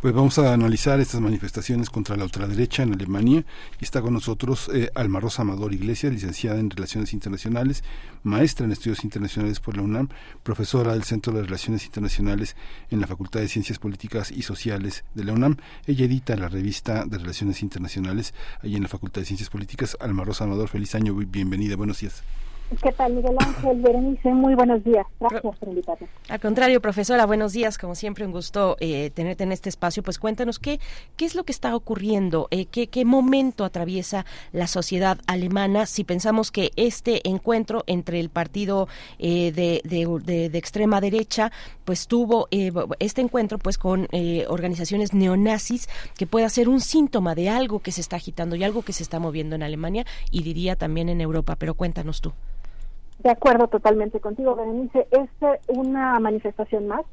Pues 0.00 0.14
vamos 0.14 0.38
a 0.38 0.52
analizar 0.52 1.00
estas 1.00 1.20
manifestaciones 1.20 1.90
contra 1.90 2.16
la 2.16 2.22
ultraderecha 2.22 2.84
en 2.84 2.92
Alemania 2.92 3.44
y 3.80 3.84
está 3.84 4.00
con 4.00 4.14
nosotros 4.14 4.70
eh, 4.72 4.92
Alma 4.94 5.18
Rosa 5.18 5.42
Amador 5.42 5.74
Iglesias, 5.74 6.12
licenciada 6.12 6.60
en 6.60 6.70
Relaciones 6.70 7.12
Internacionales, 7.12 7.82
maestra 8.22 8.64
en 8.64 8.70
Estudios 8.70 9.02
Internacionales 9.02 9.58
por 9.58 9.76
la 9.76 9.82
UNAM, 9.82 10.08
profesora 10.44 10.92
del 10.92 11.02
Centro 11.02 11.32
de 11.32 11.42
Relaciones 11.42 11.84
Internacionales 11.84 12.54
en 12.92 13.00
la 13.00 13.08
Facultad 13.08 13.40
de 13.40 13.48
Ciencias 13.48 13.80
Políticas 13.80 14.30
y 14.30 14.42
Sociales 14.42 15.02
de 15.14 15.24
la 15.24 15.32
UNAM. 15.32 15.56
Ella 15.84 16.04
edita 16.04 16.36
la 16.36 16.48
revista 16.48 17.04
de 17.04 17.18
Relaciones 17.18 17.60
Internacionales 17.64 18.34
allí 18.62 18.76
en 18.76 18.84
la 18.84 18.88
Facultad 18.88 19.22
de 19.22 19.26
Ciencias 19.26 19.50
Políticas. 19.50 19.96
Alma 19.98 20.22
Rosa 20.22 20.44
Amador, 20.44 20.68
feliz 20.68 20.94
año, 20.94 21.12
bienvenida, 21.12 21.74
buenos 21.74 21.98
días. 21.98 22.22
¿Qué 22.82 22.92
tal, 22.92 23.14
Miguel 23.14 23.34
Ángel? 23.38 23.80
Berenice, 23.80 24.28
muy 24.34 24.54
buenos 24.54 24.84
días. 24.84 25.06
Gracias 25.18 25.58
por 25.58 25.68
invitarme. 25.68 26.06
Al 26.28 26.38
contrario, 26.38 26.82
profesora, 26.82 27.24
buenos 27.24 27.54
días. 27.54 27.78
Como 27.78 27.94
siempre, 27.94 28.26
un 28.26 28.30
gusto 28.30 28.76
eh, 28.78 29.10
tenerte 29.10 29.44
en 29.44 29.52
este 29.52 29.70
espacio. 29.70 30.02
Pues 30.02 30.18
cuéntanos 30.18 30.58
qué, 30.58 30.78
qué 31.16 31.24
es 31.24 31.34
lo 31.34 31.44
que 31.44 31.52
está 31.52 31.74
ocurriendo, 31.74 32.46
eh, 32.50 32.66
qué, 32.66 32.88
qué 32.88 33.06
momento 33.06 33.64
atraviesa 33.64 34.26
la 34.52 34.66
sociedad 34.66 35.18
alemana 35.26 35.86
si 35.86 36.04
pensamos 36.04 36.50
que 36.50 36.72
este 36.76 37.26
encuentro 37.26 37.84
entre 37.86 38.20
el 38.20 38.28
partido 38.28 38.86
eh, 39.18 39.50
de, 39.50 39.80
de, 39.84 40.48
de, 40.50 40.58
extrema 40.58 41.00
derecha, 41.00 41.50
pues 41.86 42.06
tuvo 42.06 42.48
este 42.50 43.22
encuentro 43.22 43.58
pues 43.58 43.78
con 43.78 44.08
organizaciones 44.48 45.14
neonazis 45.14 45.88
que 46.16 46.26
pueda 46.26 46.48
ser 46.50 46.68
un 46.68 46.80
síntoma 46.80 47.34
de 47.34 47.48
algo 47.48 47.78
que 47.80 47.92
se 47.92 48.02
está 48.02 48.16
agitando 48.16 48.56
y 48.56 48.64
algo 48.64 48.82
que 48.82 48.92
se 48.92 49.02
está 49.02 49.18
moviendo 49.18 49.56
en 49.56 49.62
Alemania 49.62 50.04
y 50.30 50.42
diría 50.42 50.76
también 50.76 51.08
en 51.08 51.20
Europa. 51.20 51.56
Pero 51.56 51.74
cuéntanos 51.74 52.20
tú. 52.20 52.32
De 53.18 53.30
acuerdo 53.30 53.66
totalmente 53.66 54.20
contigo, 54.20 54.54
Berenice. 54.54 55.08
Es 55.10 55.28
una 55.66 56.18
manifestación 56.20 56.86
más 56.86 57.04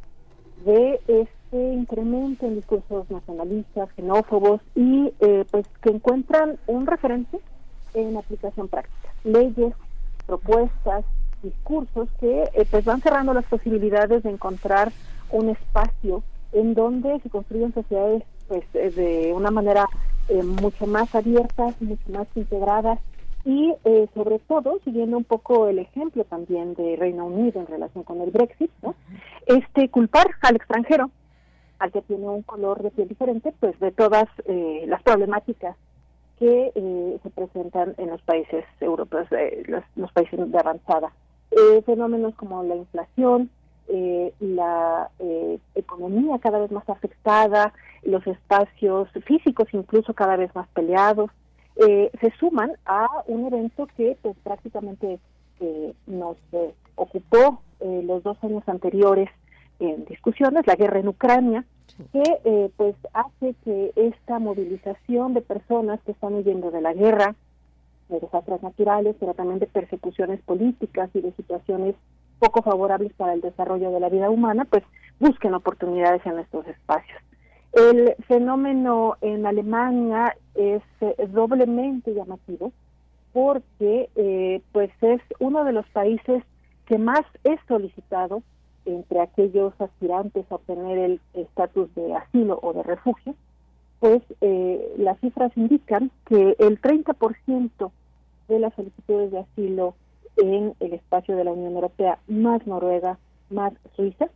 de 0.64 1.00
este 1.08 1.74
incremento 1.74 2.46
en 2.46 2.56
discursos 2.56 3.10
nacionalistas, 3.10 3.90
xenófobos 3.96 4.62
y 4.76 5.12
eh, 5.20 5.46
pues 5.50 5.68
que 5.82 5.90
encuentran 5.90 6.58
un 6.68 6.86
referente 6.86 7.40
en 7.94 8.18
aplicación 8.18 8.68
práctica. 8.68 9.14
Leyes, 9.24 9.74
propuestas, 10.28 11.06
discursos 11.42 12.08
que 12.20 12.44
eh, 12.54 12.68
pues 12.70 12.86
van 12.86 13.02
cerrando 13.02 13.34
las 13.34 13.46
posibilidades 13.46 14.24
de 14.24 14.30
encontrar 14.30 14.92
un 15.32 15.50
espacio 15.50 16.24
en 16.52 16.74
donde 16.76 17.20
se 17.22 17.30
construyen 17.30 17.74
sociedades 17.74 18.24
pues 18.48 18.64
eh, 18.76 18.92
de 18.92 19.34
una 19.34 19.50
manera 19.50 19.88
mucho 20.44 20.88
más 20.88 21.14
abiertas, 21.14 21.80
mucho 21.80 22.12
más 22.12 22.28
integradas 22.34 23.00
y 23.46 23.76
eh, 23.86 24.08
sobre 24.16 24.40
todo 24.40 24.80
siguiendo 24.84 25.18
un 25.18 25.24
poco 25.24 25.68
el 25.68 25.78
ejemplo 25.78 26.24
también 26.24 26.74
de 26.74 26.96
Reino 26.96 27.28
Unido 27.28 27.62
en 27.62 27.68
relación 27.68 28.04
con 28.04 28.20
el 28.22 28.32
Brexit, 28.32 28.72
¿no? 28.82 28.96
este 29.46 29.88
culpar 29.90 30.26
al 30.42 30.56
extranjero, 30.56 31.12
al 31.78 31.92
que 31.92 32.02
tiene 32.02 32.28
un 32.28 32.42
color 32.42 32.82
de 32.82 32.90
piel 32.90 33.08
diferente, 33.08 33.54
pues 33.60 33.80
de 33.80 33.92
todas 33.92 34.26
eh, 34.48 34.86
las 34.88 35.04
problemáticas 35.04 35.78
que 36.40 36.72
eh, 36.74 37.20
se 37.22 37.30
presentan 37.30 37.94
en 37.98 38.10
los 38.10 38.22
países 38.24 38.66
europeos, 38.82 39.28
los, 39.68 39.84
los, 39.96 40.12
países 40.12 40.52
de 40.52 40.58
avanzada. 40.58 41.14
fenómenos 41.86 42.34
como 42.36 42.64
la 42.64 42.76
inflación, 42.76 43.50
la 44.40 45.10
economía 45.76 46.40
cada 46.40 46.60
vez 46.60 46.72
más 46.72 46.90
afectada, 46.90 47.72
los 48.04 48.26
espacios 48.28 49.08
físicos 49.24 49.68
incluso 49.72 50.14
cada 50.14 50.36
vez 50.36 50.54
más 50.56 50.68
peleados, 50.70 51.30
eh, 51.78 52.10
se 52.22 52.32
suman 52.40 52.72
a 52.86 53.08
un 53.28 53.48
evento 53.48 53.88
que 53.98 54.18
pues 54.22 54.36
prácticamente 54.44 55.20
eh, 55.60 55.94
nos 56.08 56.38
eh, 56.54 56.74
ocupó 56.96 57.62
los 57.82 58.24
dos 58.24 58.38
años 58.42 58.64
anteriores 58.68 59.30
en 59.80 60.06
discusiones, 60.06 60.66
la 60.66 60.76
guerra 60.76 61.00
en 61.00 61.10
Ucrania, 61.10 61.66
que 62.14 62.72
pues 62.78 62.96
hace 63.14 63.54
que 63.64 63.92
esta 63.96 64.40
movilización 64.40 65.34
de 65.34 65.42
personas 65.42 66.00
que 66.04 66.14
están 66.14 66.34
huyendo 66.34 66.72
de 66.72 66.82
la 66.82 66.94
guerra, 66.94 67.36
de 68.10 68.20
desastres 68.22 68.64
naturales, 68.64 69.16
pero 69.20 69.34
también 69.34 69.60
de 69.60 69.68
persecuciones 69.68 70.42
políticas 70.42 71.10
y 71.14 71.22
de 71.22 71.34
situaciones 71.34 71.96
poco 72.40 72.64
favorables 72.64 73.14
para 73.14 73.34
el 73.34 73.42
desarrollo 73.42 73.92
de 73.92 74.00
la 74.00 74.10
vida 74.10 74.30
humana, 74.30 74.66
pues 74.66 74.84
busquen 75.20 75.54
oportunidades 75.54 76.26
en 76.26 76.40
estos 76.40 76.66
espacios. 76.68 77.22
El 77.76 78.16
fenómeno 78.30 79.18
en 79.20 79.46
Alemania 79.46 80.34
es, 80.56 80.82
doblemente 81.34 82.14
llamativo 82.14 82.72
porque 83.34 84.10
eh, 84.16 84.62
pues 84.72 84.92
es 85.02 85.22
uno 85.40 85.66
de 85.66 85.74
los 85.74 85.86
países 85.90 86.42
que 86.86 86.98
más 86.98 87.24
es 87.44 87.60
solicitado 87.68 88.44
entre 88.86 89.20
aquellos 89.20 89.74
aspirantes 89.82 90.50
a 90.50 90.56
obtener 90.56 90.98
el 90.98 91.22
estatus 91.34 91.94
de 91.96 92.16
asilo 92.16 92.60
o 92.62 92.72
de 92.72 92.84
refugio, 92.84 93.36
pues 94.00 94.22
eh, 94.40 94.94
las 94.98 95.20
cifras 95.20 95.52
indican 95.58 96.12
que 96.28 96.56
el 96.60 96.80
30% 96.80 97.92
de 98.48 98.60
las 98.60 98.74
solicitudes 98.74 99.32
de 99.32 99.40
asilo 99.40 99.96
en 100.38 100.76
el 100.80 100.94
espacio 100.94 101.36
de 101.36 101.44
la 101.44 101.52
Unión 101.52 101.74
Europea, 101.74 102.20
más 102.30 102.66
Noruega, 102.66 103.18
más 103.50 103.74
Suiza, 103.98 104.30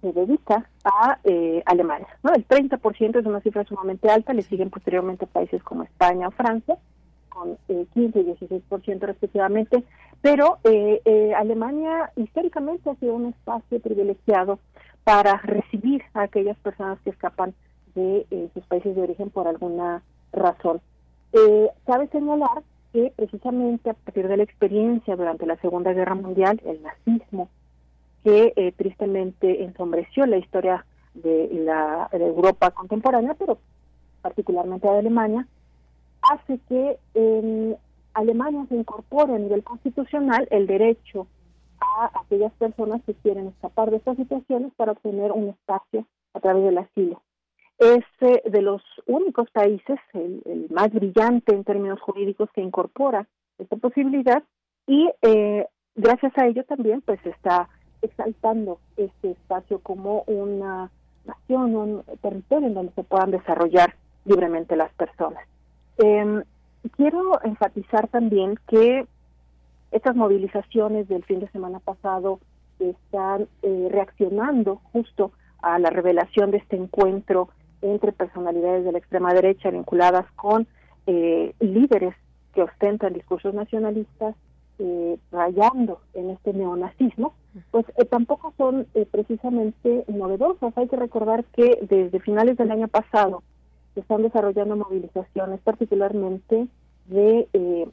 se 0.00 0.12
dedica 0.12 0.68
a 0.84 1.18
eh, 1.24 1.62
Alemania. 1.66 2.08
¿no? 2.22 2.32
El 2.34 2.46
30% 2.46 3.18
es 3.18 3.26
una 3.26 3.40
cifra 3.40 3.64
sumamente 3.64 4.10
alta, 4.10 4.32
le 4.32 4.42
siguen 4.42 4.70
posteriormente 4.70 5.26
países 5.26 5.62
como 5.62 5.82
España 5.82 6.28
o 6.28 6.30
Francia, 6.32 6.76
con 7.28 7.58
eh, 7.68 7.86
15 7.92 8.20
y 8.20 8.24
16% 8.24 9.00
respectivamente, 9.00 9.84
pero 10.22 10.58
eh, 10.64 11.00
eh, 11.04 11.34
Alemania 11.34 12.10
históricamente 12.16 12.90
ha 12.90 12.96
sido 12.96 13.14
un 13.14 13.26
espacio 13.26 13.78
privilegiado 13.80 14.58
para 15.04 15.36
recibir 15.36 16.02
a 16.14 16.22
aquellas 16.22 16.56
personas 16.58 16.98
que 17.04 17.10
escapan 17.10 17.54
de 17.94 18.26
eh, 18.30 18.48
sus 18.52 18.64
países 18.66 18.96
de 18.96 19.02
origen 19.02 19.30
por 19.30 19.46
alguna 19.46 20.02
razón. 20.32 20.80
cabe 21.86 22.08
señalar 22.08 22.62
que 22.92 23.12
precisamente 23.14 23.90
a 23.90 23.94
partir 23.94 24.26
de 24.26 24.36
la 24.36 24.42
experiencia 24.42 25.16
durante 25.16 25.46
la 25.46 25.56
Segunda 25.56 25.92
Guerra 25.92 26.14
Mundial, 26.14 26.60
el 26.64 26.82
nazismo 26.82 27.48
que 28.26 28.52
eh, 28.56 28.72
tristemente 28.72 29.62
ensombreció 29.62 30.26
la 30.26 30.38
historia 30.38 30.84
de 31.14 31.48
la 31.64 32.08
Europa 32.10 32.72
contemporánea, 32.72 33.34
pero 33.34 33.58
particularmente 34.20 34.88
de 34.88 34.98
Alemania, 34.98 35.46
hace 36.22 36.58
que 36.68 36.98
en 37.14 37.76
Alemania 38.14 38.66
se 38.68 38.74
incorpore 38.74 39.32
a 39.32 39.38
nivel 39.38 39.62
constitucional 39.62 40.48
el 40.50 40.66
derecho 40.66 41.28
a 41.80 42.10
aquellas 42.20 42.52
personas 42.54 43.00
que 43.06 43.14
quieren 43.14 43.46
escapar 43.46 43.92
de 43.92 43.98
estas 43.98 44.16
situaciones 44.16 44.72
para 44.74 44.90
obtener 44.90 45.30
un 45.30 45.50
espacio 45.50 46.04
a 46.34 46.40
través 46.40 46.64
del 46.64 46.78
asilo. 46.78 47.22
Es 47.78 48.04
eh, 48.22 48.42
de 48.44 48.60
los 48.60 48.82
únicos 49.06 49.48
países, 49.52 50.00
el, 50.14 50.66
más 50.70 50.92
brillante 50.92 51.54
en 51.54 51.62
términos 51.62 52.00
jurídicos, 52.00 52.50
que 52.52 52.60
incorpora 52.60 53.28
esta 53.58 53.76
posibilidad 53.76 54.42
y 54.88 55.08
eh, 55.22 55.64
gracias 55.94 56.36
a 56.36 56.46
ello 56.46 56.64
también 56.64 57.02
pues 57.02 57.24
está 57.24 57.68
exaltando 58.06 58.78
este 58.96 59.32
espacio 59.32 59.78
como 59.80 60.22
una 60.26 60.90
nación, 61.24 61.76
un 61.76 62.02
territorio 62.22 62.68
en 62.68 62.74
donde 62.74 62.92
se 62.92 63.04
puedan 63.04 63.30
desarrollar 63.30 63.94
libremente 64.24 64.76
las 64.76 64.92
personas. 64.94 65.44
Em, 65.98 66.42
quiero 66.96 67.42
enfatizar 67.42 68.08
también 68.08 68.58
que 68.68 69.06
estas 69.90 70.16
movilizaciones 70.16 71.08
del 71.08 71.24
fin 71.24 71.40
de 71.40 71.48
semana 71.48 71.78
pasado 71.80 72.40
están 72.78 73.48
eh, 73.62 73.88
reaccionando 73.90 74.76
justo 74.92 75.32
a 75.62 75.78
la 75.78 75.90
revelación 75.90 76.50
de 76.50 76.58
este 76.58 76.76
encuentro 76.76 77.48
entre 77.82 78.12
personalidades 78.12 78.84
de 78.84 78.92
la 78.92 78.98
extrema 78.98 79.32
derecha 79.32 79.70
vinculadas 79.70 80.26
con 80.32 80.66
eh, 81.06 81.54
líderes 81.60 82.14
que 82.52 82.62
ostentan 82.62 83.12
discursos 83.12 83.54
nacionalistas 83.54 84.34
eh, 84.78 85.18
rayando 85.32 86.00
en 86.14 86.30
este 86.30 86.52
neonazismo, 86.52 87.34
pues 87.70 87.86
eh, 87.96 88.04
tampoco 88.04 88.52
son 88.56 88.86
eh, 88.94 89.06
precisamente 89.10 90.04
novedosas. 90.08 90.76
Hay 90.76 90.88
que 90.88 90.96
recordar 90.96 91.44
que 91.44 91.78
desde 91.88 92.20
finales 92.20 92.56
del 92.56 92.70
año 92.70 92.88
pasado 92.88 93.42
se 93.94 94.00
están 94.00 94.22
desarrollando 94.22 94.76
movilizaciones, 94.76 95.60
particularmente 95.60 96.66
de 97.06 97.48
eh, 97.52 97.88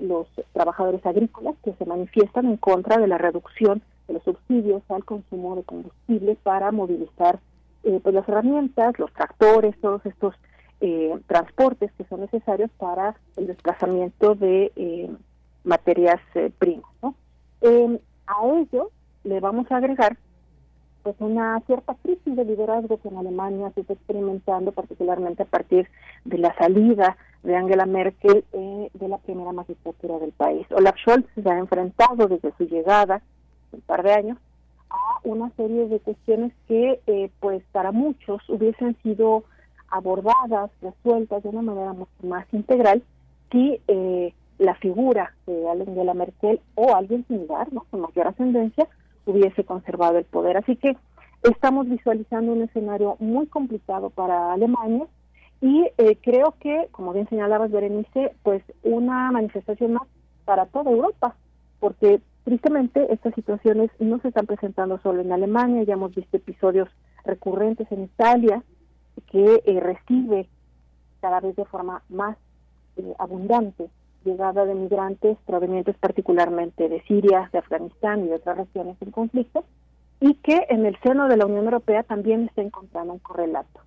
los 0.00 0.26
trabajadores 0.52 1.04
agrícolas 1.06 1.54
que 1.62 1.72
se 1.74 1.86
manifiestan 1.86 2.46
en 2.46 2.56
contra 2.56 2.98
de 2.98 3.06
la 3.06 3.16
reducción 3.16 3.80
de 4.08 4.14
los 4.14 4.22
subsidios 4.24 4.82
al 4.88 5.04
consumo 5.04 5.56
de 5.56 5.62
combustible 5.62 6.36
para 6.42 6.72
movilizar 6.72 7.38
pues 7.82 8.14
las 8.14 8.28
herramientas, 8.28 8.98
los 8.98 9.12
tractores, 9.12 9.80
todos 9.80 10.04
estos 10.04 10.34
transportes 11.28 11.92
que 11.92 12.04
son 12.04 12.20
necesarios 12.20 12.68
para 12.78 13.14
el 13.36 13.46
desplazamiento 13.46 14.34
de 14.34 14.72
materias 15.62 16.20
primas. 16.58 16.90
a 17.62 18.46
ello 18.58 18.90
le 19.26 19.40
vamos 19.40 19.70
a 19.70 19.76
agregar 19.76 20.16
pues 21.02 21.16
una 21.20 21.60
cierta 21.66 21.94
crisis 22.02 22.34
de 22.34 22.44
liderazgo 22.44 22.98
que 23.00 23.08
en 23.08 23.16
Alemania 23.16 23.70
se 23.74 23.82
está 23.82 23.92
experimentando, 23.92 24.72
particularmente 24.72 25.44
a 25.44 25.46
partir 25.46 25.88
de 26.24 26.38
la 26.38 26.52
salida 26.56 27.16
de 27.44 27.54
Angela 27.54 27.86
Merkel 27.86 28.44
eh, 28.52 28.90
de 28.92 29.08
la 29.08 29.18
primera 29.18 29.52
magistratura 29.52 30.18
del 30.18 30.32
país. 30.32 30.66
Olaf 30.72 30.96
Scholz 30.96 31.26
se 31.34 31.48
ha 31.48 31.58
enfrentado 31.58 32.26
desde 32.26 32.52
su 32.58 32.64
llegada, 32.64 33.22
un 33.70 33.80
par 33.82 34.02
de 34.02 34.14
años, 34.14 34.38
a 34.90 35.20
una 35.22 35.50
serie 35.50 35.86
de 35.86 36.00
cuestiones 36.00 36.52
que, 36.66 37.00
eh, 37.06 37.30
pues, 37.38 37.62
para 37.70 37.92
muchos 37.92 38.42
hubiesen 38.48 38.96
sido 39.04 39.44
abordadas, 39.88 40.70
resueltas 40.82 41.42
de 41.44 41.48
una 41.50 41.62
manera 41.62 41.92
mucho 41.92 42.10
más 42.24 42.46
integral 42.52 43.02
si 43.52 43.80
eh, 43.86 44.34
la 44.58 44.74
figura 44.74 45.34
de 45.46 45.70
Angela 45.70 46.14
Merkel 46.14 46.60
o 46.74 46.94
alguien 46.94 47.24
similar, 47.28 47.72
¿no? 47.72 47.84
con 47.90 48.00
mayor 48.00 48.26
ascendencia, 48.26 48.88
hubiese 49.26 49.64
conservado 49.64 50.18
el 50.18 50.24
poder. 50.24 50.56
Así 50.56 50.76
que 50.76 50.96
estamos 51.42 51.88
visualizando 51.88 52.52
un 52.52 52.62
escenario 52.62 53.16
muy 53.18 53.46
complicado 53.46 54.10
para 54.10 54.52
Alemania 54.52 55.06
y 55.60 55.88
eh, 55.98 56.18
creo 56.22 56.54
que, 56.60 56.88
como 56.92 57.12
bien 57.12 57.28
señalabas, 57.28 57.70
Berenice, 57.70 58.34
pues 58.42 58.62
una 58.82 59.30
manifestación 59.32 59.94
más 59.94 60.02
para 60.44 60.66
toda 60.66 60.90
Europa, 60.90 61.34
porque 61.80 62.20
tristemente 62.44 63.12
estas 63.12 63.34
situaciones 63.34 63.90
no 63.98 64.20
se 64.20 64.28
están 64.28 64.46
presentando 64.46 64.98
solo 64.98 65.20
en 65.20 65.32
Alemania, 65.32 65.82
ya 65.82 65.94
hemos 65.94 66.14
visto 66.14 66.36
episodios 66.36 66.88
recurrentes 67.24 67.90
en 67.90 68.04
Italia, 68.04 68.62
que 69.30 69.62
eh, 69.64 69.80
recibe 69.80 70.48
cada 71.20 71.40
vez 71.40 71.56
de 71.56 71.64
forma 71.64 72.02
más 72.08 72.36
eh, 72.96 73.14
abundante 73.18 73.88
llegada 74.26 74.66
de 74.66 74.74
migrantes 74.74 75.38
provenientes 75.46 75.96
particularmente 75.98 76.88
de 76.88 77.00
Siria, 77.02 77.48
de 77.52 77.58
Afganistán 77.58 78.24
y 78.24 78.28
de 78.28 78.34
otras 78.34 78.58
regiones 78.58 78.96
en 79.00 79.10
conflicto, 79.10 79.64
y 80.20 80.34
que 80.34 80.66
en 80.68 80.84
el 80.84 80.98
seno 81.02 81.28
de 81.28 81.36
la 81.36 81.46
Unión 81.46 81.64
Europea 81.64 82.02
también 82.02 82.44
está 82.44 82.62
encontrando 82.62 83.12
un 83.12 83.18
correlato. 83.20 83.80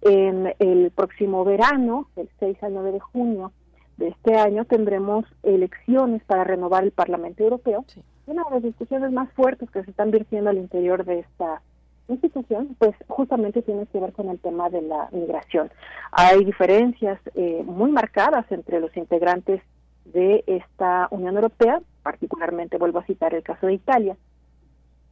En 0.00 0.54
el 0.58 0.90
próximo 0.90 1.44
verano, 1.44 2.08
del 2.16 2.28
6 2.38 2.62
al 2.62 2.74
9 2.74 2.92
de 2.92 3.00
junio 3.00 3.52
de 3.96 4.08
este 4.08 4.36
año, 4.36 4.64
tendremos 4.64 5.24
elecciones 5.42 6.22
para 6.24 6.44
renovar 6.44 6.84
el 6.84 6.92
Parlamento 6.92 7.42
Europeo. 7.42 7.84
Una 8.26 8.42
de 8.44 8.50
las 8.50 8.62
discusiones 8.62 9.12
más 9.12 9.30
fuertes 9.32 9.70
que 9.70 9.82
se 9.84 9.90
están 9.90 10.10
virtiendo 10.10 10.50
al 10.50 10.58
interior 10.58 11.04
de 11.04 11.20
esta 11.20 11.62
institución, 12.08 12.76
pues 12.78 12.94
justamente 13.08 13.62
tiene 13.62 13.86
que 13.86 13.98
ver 13.98 14.12
con 14.12 14.28
el 14.28 14.38
tema 14.38 14.68
de 14.68 14.82
la 14.82 15.08
migración. 15.12 15.70
Hay 16.12 16.44
diferencias 16.44 17.18
eh, 17.34 17.62
muy 17.64 17.90
marcadas 17.90 18.44
entre 18.50 18.80
los 18.80 18.94
integrantes 18.96 19.62
de 20.04 20.44
esta 20.46 21.08
Unión 21.10 21.36
Europea, 21.36 21.80
particularmente 22.02 22.78
vuelvo 22.78 22.98
a 22.98 23.06
citar 23.06 23.34
el 23.34 23.42
caso 23.42 23.66
de 23.66 23.74
Italia, 23.74 24.16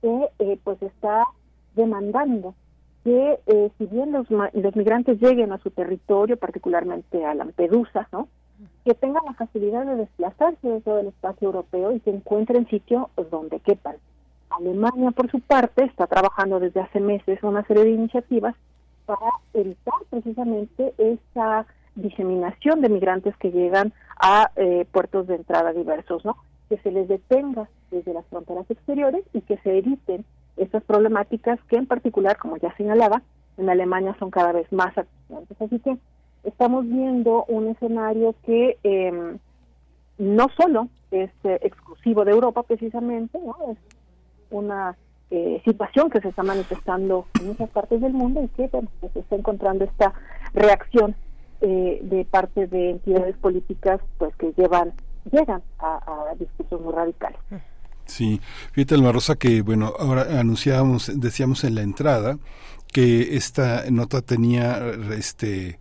que 0.00 0.28
eh, 0.38 0.58
pues 0.62 0.80
está 0.82 1.24
demandando 1.74 2.54
que 3.04 3.38
eh, 3.46 3.70
si 3.78 3.86
bien 3.86 4.12
los, 4.12 4.28
los 4.30 4.76
migrantes 4.76 5.20
lleguen 5.20 5.52
a 5.52 5.58
su 5.58 5.70
territorio, 5.70 6.36
particularmente 6.36 7.24
a 7.24 7.34
Lampedusa, 7.34 8.08
¿no? 8.12 8.28
que 8.84 8.94
tengan 8.94 9.24
la 9.24 9.34
facilidad 9.34 9.86
de 9.86 9.96
desplazarse 9.96 10.68
dentro 10.68 10.96
del 10.96 11.08
espacio 11.08 11.46
europeo 11.46 11.92
y 11.92 12.00
que 12.00 12.10
encuentren 12.10 12.68
sitio 12.68 13.10
donde 13.30 13.60
quepan. 13.60 13.96
Alemania, 14.50 15.10
por 15.12 15.30
su 15.30 15.40
parte, 15.40 15.84
está 15.84 16.06
trabajando 16.06 16.60
desde 16.60 16.80
hace 16.80 17.00
meses 17.00 17.42
una 17.42 17.64
serie 17.66 17.84
de 17.84 17.90
iniciativas 17.90 18.54
para 19.06 19.32
evitar 19.54 19.94
precisamente 20.10 20.94
esa 20.98 21.66
diseminación 21.94 22.80
de 22.80 22.88
migrantes 22.88 23.36
que 23.36 23.50
llegan 23.50 23.92
a 24.18 24.50
eh, 24.56 24.86
puertos 24.90 25.26
de 25.26 25.36
entrada 25.36 25.72
diversos, 25.72 26.24
¿no? 26.24 26.36
Que 26.68 26.78
se 26.78 26.90
les 26.90 27.08
detenga 27.08 27.68
desde 27.90 28.14
las 28.14 28.26
fronteras 28.26 28.70
exteriores 28.70 29.24
y 29.32 29.42
que 29.42 29.58
se 29.58 29.78
eviten 29.78 30.24
estas 30.56 30.82
problemáticas 30.84 31.58
que 31.68 31.76
en 31.76 31.86
particular, 31.86 32.38
como 32.38 32.56
ya 32.56 32.74
señalaba, 32.76 33.22
en 33.58 33.68
Alemania 33.68 34.16
son 34.18 34.30
cada 34.30 34.52
vez 34.52 34.70
más 34.72 34.96
accionantes. 34.96 35.60
Así 35.60 35.78
que 35.80 35.96
estamos 36.44 36.86
viendo 36.86 37.44
un 37.44 37.68
escenario 37.68 38.34
que 38.44 38.78
eh, 38.82 39.36
no 40.18 40.46
solo 40.56 40.88
es 41.10 41.30
eh, 41.44 41.58
exclusivo 41.62 42.24
de 42.24 42.32
Europa 42.32 42.62
precisamente, 42.62 43.38
¿no? 43.38 43.54
es 43.70 43.78
una 44.50 44.96
eh, 45.30 45.62
situación 45.64 46.10
que 46.10 46.20
se 46.20 46.28
está 46.28 46.42
manifestando 46.42 47.26
en 47.40 47.48
muchas 47.48 47.70
partes 47.70 48.00
del 48.00 48.12
mundo 48.12 48.42
y 48.42 48.48
que 48.48 48.68
pues, 48.68 49.12
se 49.12 49.20
está 49.20 49.36
encontrando 49.36 49.84
esta 49.84 50.12
reacción 50.52 51.14
eh, 51.62 52.00
de 52.02 52.24
parte 52.24 52.66
de 52.66 52.90
entidades 52.90 53.36
políticas 53.36 54.00
pues 54.18 54.34
que 54.36 54.52
llevan 54.56 54.92
llegan 55.30 55.62
a, 55.78 56.30
a 56.30 56.34
discursos 56.34 56.80
muy 56.80 56.92
radicales. 56.92 57.38
Sí, 58.04 58.40
fíjate 58.72 58.96
Alma 58.96 59.12
Rosa 59.12 59.36
que 59.36 59.62
bueno, 59.62 59.92
ahora 59.98 60.40
anunciábamos, 60.40 61.10
decíamos 61.14 61.64
en 61.64 61.76
la 61.76 61.82
entrada 61.82 62.38
que 62.92 63.36
esta 63.36 63.84
nota 63.90 64.20
tenía 64.20 64.78
este 65.16 65.78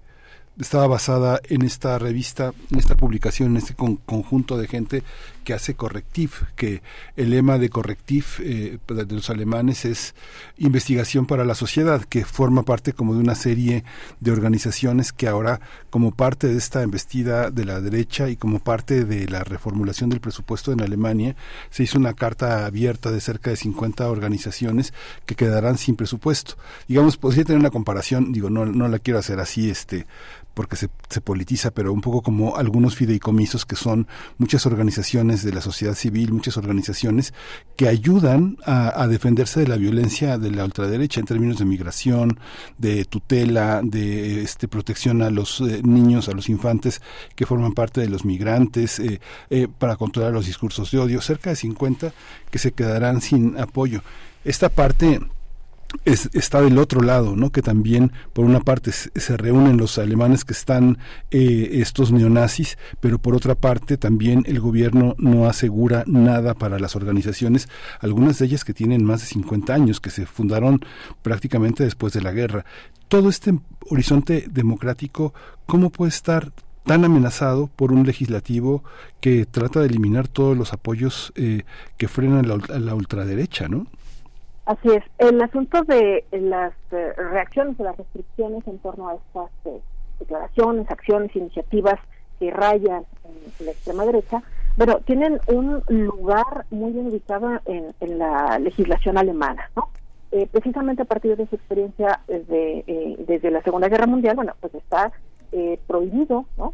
estaba 0.61 0.87
basada 0.87 1.41
en 1.49 1.63
esta 1.63 1.97
revista, 1.97 2.53
en 2.69 2.77
esta 2.77 2.95
publicación, 2.95 3.51
en 3.51 3.57
este 3.57 3.73
conjunto 3.73 4.57
de 4.57 4.67
gente 4.67 5.03
que 5.43 5.53
hace 5.53 5.73
Correctif, 5.73 6.43
que 6.55 6.83
el 7.15 7.31
lema 7.31 7.57
de 7.57 7.69
Correctif 7.69 8.39
eh, 8.41 8.77
de 8.87 9.15
los 9.15 9.29
alemanes 9.29 9.85
es 9.85 10.13
investigación 10.57 11.25
para 11.25 11.45
la 11.45 11.55
sociedad, 11.55 12.03
que 12.03 12.25
forma 12.25 12.63
parte 12.63 12.93
como 12.93 13.15
de 13.15 13.21
una 13.21 13.33
serie 13.33 13.83
de 14.19 14.31
organizaciones 14.31 15.11
que 15.11 15.27
ahora, 15.27 15.59
como 15.89 16.11
parte 16.11 16.47
de 16.47 16.57
esta 16.57 16.83
embestida 16.83 17.49
de 17.49 17.65
la 17.65 17.81
derecha 17.81 18.29
y 18.29 18.35
como 18.35 18.59
parte 18.59 19.03
de 19.03 19.27
la 19.27 19.43
reformulación 19.43 20.11
del 20.11 20.21
presupuesto 20.21 20.71
en 20.71 20.81
Alemania, 20.81 21.35
se 21.71 21.83
hizo 21.83 21.97
una 21.97 22.13
carta 22.13 22.65
abierta 22.65 23.11
de 23.11 23.19
cerca 23.19 23.49
de 23.49 23.55
50 23.55 24.09
organizaciones 24.09 24.93
que 25.25 25.35
quedarán 25.35 25.77
sin 25.77 25.95
presupuesto. 25.95 26.55
Digamos, 26.87 27.17
podría 27.17 27.45
tener 27.45 27.59
una 27.59 27.71
comparación, 27.71 28.31
digo, 28.31 28.49
no, 28.49 28.65
no 28.65 28.87
la 28.87 28.99
quiero 28.99 29.19
hacer 29.19 29.39
así, 29.39 29.69
este, 29.69 30.05
porque 30.53 30.75
se, 30.75 30.89
se 31.09 31.21
politiza, 31.21 31.71
pero 31.71 31.93
un 31.93 32.01
poco 32.01 32.21
como 32.21 32.57
algunos 32.57 32.95
fideicomisos 32.95 33.65
que 33.65 33.75
son 33.75 34.07
muchas 34.37 34.65
organizaciones 34.65 35.43
de 35.43 35.53
la 35.53 35.61
sociedad 35.61 35.93
civil, 35.93 36.33
muchas 36.33 36.57
organizaciones 36.57 37.33
que 37.75 37.87
ayudan 37.87 38.57
a, 38.65 39.07
defenderse 39.07 39.61
de 39.61 39.67
la 39.67 39.77
violencia 39.77 40.37
de 40.37 40.51
la 40.51 40.63
ultraderecha 40.63 41.19
en 41.19 41.25
términos 41.25 41.57
de 41.57 41.65
migración, 41.65 42.39
de 42.77 43.05
tutela, 43.05 43.81
de 43.83 44.43
este, 44.43 44.67
protección 44.67 45.21
a 45.21 45.29
los 45.29 45.61
eh, 45.61 45.81
niños, 45.83 46.29
a 46.29 46.33
los 46.33 46.49
infantes 46.49 47.01
que 47.35 47.45
forman 47.45 47.73
parte 47.73 48.01
de 48.01 48.09
los 48.09 48.25
migrantes, 48.25 48.99
eh, 48.99 49.19
eh, 49.49 49.67
para 49.67 49.95
controlar 49.95 50.33
los 50.33 50.45
discursos 50.45 50.91
de 50.91 50.99
odio, 50.99 51.21
cerca 51.21 51.49
de 51.49 51.55
50 51.55 52.13
que 52.49 52.59
se 52.59 52.71
quedarán 52.71 53.21
sin 53.21 53.57
apoyo. 53.59 54.01
Esta 54.43 54.69
parte 54.69 55.19
es, 56.05 56.29
está 56.33 56.61
del 56.61 56.77
otro 56.77 57.01
lado, 57.01 57.35
¿no? 57.35 57.51
Que 57.51 57.61
también, 57.61 58.11
por 58.33 58.45
una 58.45 58.59
parte, 58.59 58.91
se, 58.91 59.37
reúnen 59.37 59.77
los 59.77 59.97
alemanes 59.97 60.45
que 60.45 60.53
están 60.53 60.97
eh, 61.29 61.69
estos 61.73 62.11
neonazis, 62.11 62.77
pero 62.99 63.19
por 63.19 63.35
otra 63.35 63.55
parte, 63.55 63.97
también 63.97 64.43
el 64.47 64.59
gobierno 64.59 65.15
no 65.17 65.47
asegura 65.47 66.03
nada 66.07 66.53
para 66.53 66.79
las 66.79 66.95
organizaciones, 66.95 67.69
algunas 67.99 68.39
de 68.39 68.45
ellas 68.45 68.65
que 68.65 68.73
tienen 68.73 69.03
más 69.03 69.21
de 69.21 69.27
50 69.27 69.73
años, 69.73 69.99
que 69.99 70.09
se 70.09 70.25
fundaron 70.25 70.81
prácticamente 71.21 71.83
después 71.83 72.13
de 72.13 72.21
la 72.21 72.31
guerra. 72.31 72.65
Todo 73.07 73.29
este 73.29 73.59
horizonte 73.89 74.47
democrático, 74.49 75.33
¿cómo 75.65 75.89
puede 75.89 76.09
estar 76.09 76.51
tan 76.85 77.05
amenazado 77.05 77.67
por 77.67 77.91
un 77.91 78.05
legislativo 78.05 78.83
que 79.19 79.45
trata 79.45 79.81
de 79.81 79.85
eliminar 79.85 80.27
todos 80.27 80.57
los 80.57 80.73
apoyos 80.73 81.31
eh, 81.35 81.63
que 81.97 82.07
frenan 82.07 82.47
la, 82.47 82.79
la 82.79 82.95
ultraderecha, 82.95 83.67
¿no? 83.67 83.85
Así 84.71 84.87
es. 84.87 85.03
El 85.17 85.41
asunto 85.41 85.83
de 85.83 86.23
las 86.31 86.71
eh, 86.91 87.11
reacciones 87.17 87.77
o 87.77 87.83
las 87.83 87.97
restricciones 87.97 88.65
en 88.65 88.79
torno 88.79 89.09
a 89.09 89.15
estas 89.15 89.51
eh, 89.65 89.81
declaraciones, 90.17 90.89
acciones, 90.89 91.35
iniciativas 91.35 91.99
que 92.39 92.51
rayan 92.51 93.03
en 93.59 93.65
la 93.65 93.71
extrema 93.73 94.05
derecha, 94.05 94.41
bueno, 94.77 94.99
tienen 94.99 95.41
un 95.47 95.83
lugar 95.89 96.65
muy 96.69 96.93
bien 96.93 97.07
ubicado 97.07 97.59
en, 97.65 98.17
la 98.17 98.59
legislación 98.59 99.17
alemana, 99.17 99.69
¿no? 99.75 99.89
Eh, 100.31 100.47
precisamente 100.49 101.01
a 101.01 101.05
partir 101.05 101.35
de 101.35 101.47
su 101.47 101.55
experiencia 101.55 102.21
desde, 102.25 103.17
desde 103.27 103.51
la 103.51 103.61
Segunda 103.63 103.89
Guerra 103.89 104.07
Mundial, 104.07 104.37
bueno, 104.37 104.53
pues 104.61 104.73
está 104.75 105.11
prohibido, 105.85 106.45
¿no? 106.57 106.71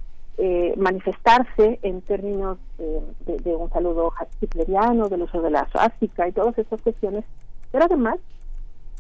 manifestarse 0.76 1.80
en 1.82 2.02
términos 2.02 2.60
de, 2.78 3.56
un 3.56 3.72
saludo 3.72 4.14
hitleriano, 4.40 5.10
del 5.10 5.24
uso 5.24 5.42
de 5.42 5.50
la 5.50 5.68
suástica 5.72 6.28
y 6.28 6.32
todas 6.32 6.56
estas 6.60 6.80
cuestiones 6.84 7.26
pero 7.72 7.86
además, 7.86 8.18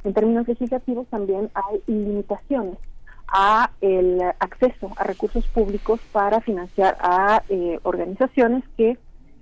en 0.03 0.13
términos 0.13 0.47
legislativos 0.47 1.07
también 1.07 1.49
hay 1.53 1.81
limitaciones 1.87 2.77
a 3.27 3.71
el 3.81 4.21
acceso 4.39 4.91
a 4.95 5.03
recursos 5.03 5.45
públicos 5.47 5.99
para 6.11 6.39
financiar 6.41 6.97
a 7.01 7.43
eh, 7.49 7.79
organizaciones 7.83 8.63
que 8.77 8.97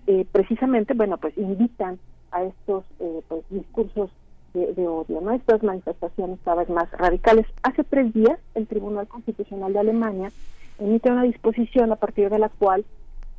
eh, 0.08 0.26
precisamente, 0.32 0.94
bueno, 0.94 1.18
pues 1.18 1.38
invitan 1.38 2.00
a 2.32 2.44
estos 2.44 2.84
eh, 3.00 3.22
pues, 3.28 3.44
discursos 3.50 4.10
de, 4.54 4.88
odio, 4.88 5.20
¿no? 5.20 5.32
Estas 5.32 5.62
manifestaciones 5.64 6.40
cada 6.46 6.58
vez 6.58 6.70
más 6.70 6.90
radicales. 6.92 7.46
Hace 7.62 7.84
tres 7.84 8.14
días, 8.14 8.40
el 8.54 8.68
Tribunal 8.68 9.06
Constitucional 9.06 9.74
de 9.74 9.80
Alemania 9.80 10.32
emite 10.80 11.12
una 11.12 11.24
disposición 11.24 11.92
a 11.92 11.98
partir 11.98 12.30
de 12.30 12.40
la 12.40 12.48
cual 12.48 12.86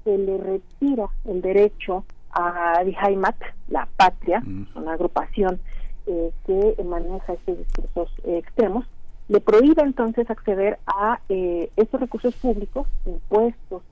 se 0.05 0.19
le 0.19 0.37
retira 0.37 1.07
el 1.25 1.41
derecho 1.41 2.05
a 2.33 2.83
Die 2.85 2.97
Heimat, 3.03 3.37
la 3.69 3.89
patria, 3.97 4.41
mm. 4.41 4.67
una 4.75 4.93
agrupación 4.93 5.59
eh, 6.07 6.31
que 6.47 6.83
maneja 6.85 7.33
estos 7.33 7.59
discursos 7.59 8.11
eh, 8.24 8.39
extremos, 8.39 8.87
le 9.28 9.41
prohíbe 9.41 9.83
entonces 9.83 10.31
acceder 10.31 10.78
a 10.87 11.20
eh, 11.28 11.70
estos 11.77 12.01
recursos 12.01 12.35
públicos, 12.37 12.87
impuestos, 13.05 13.83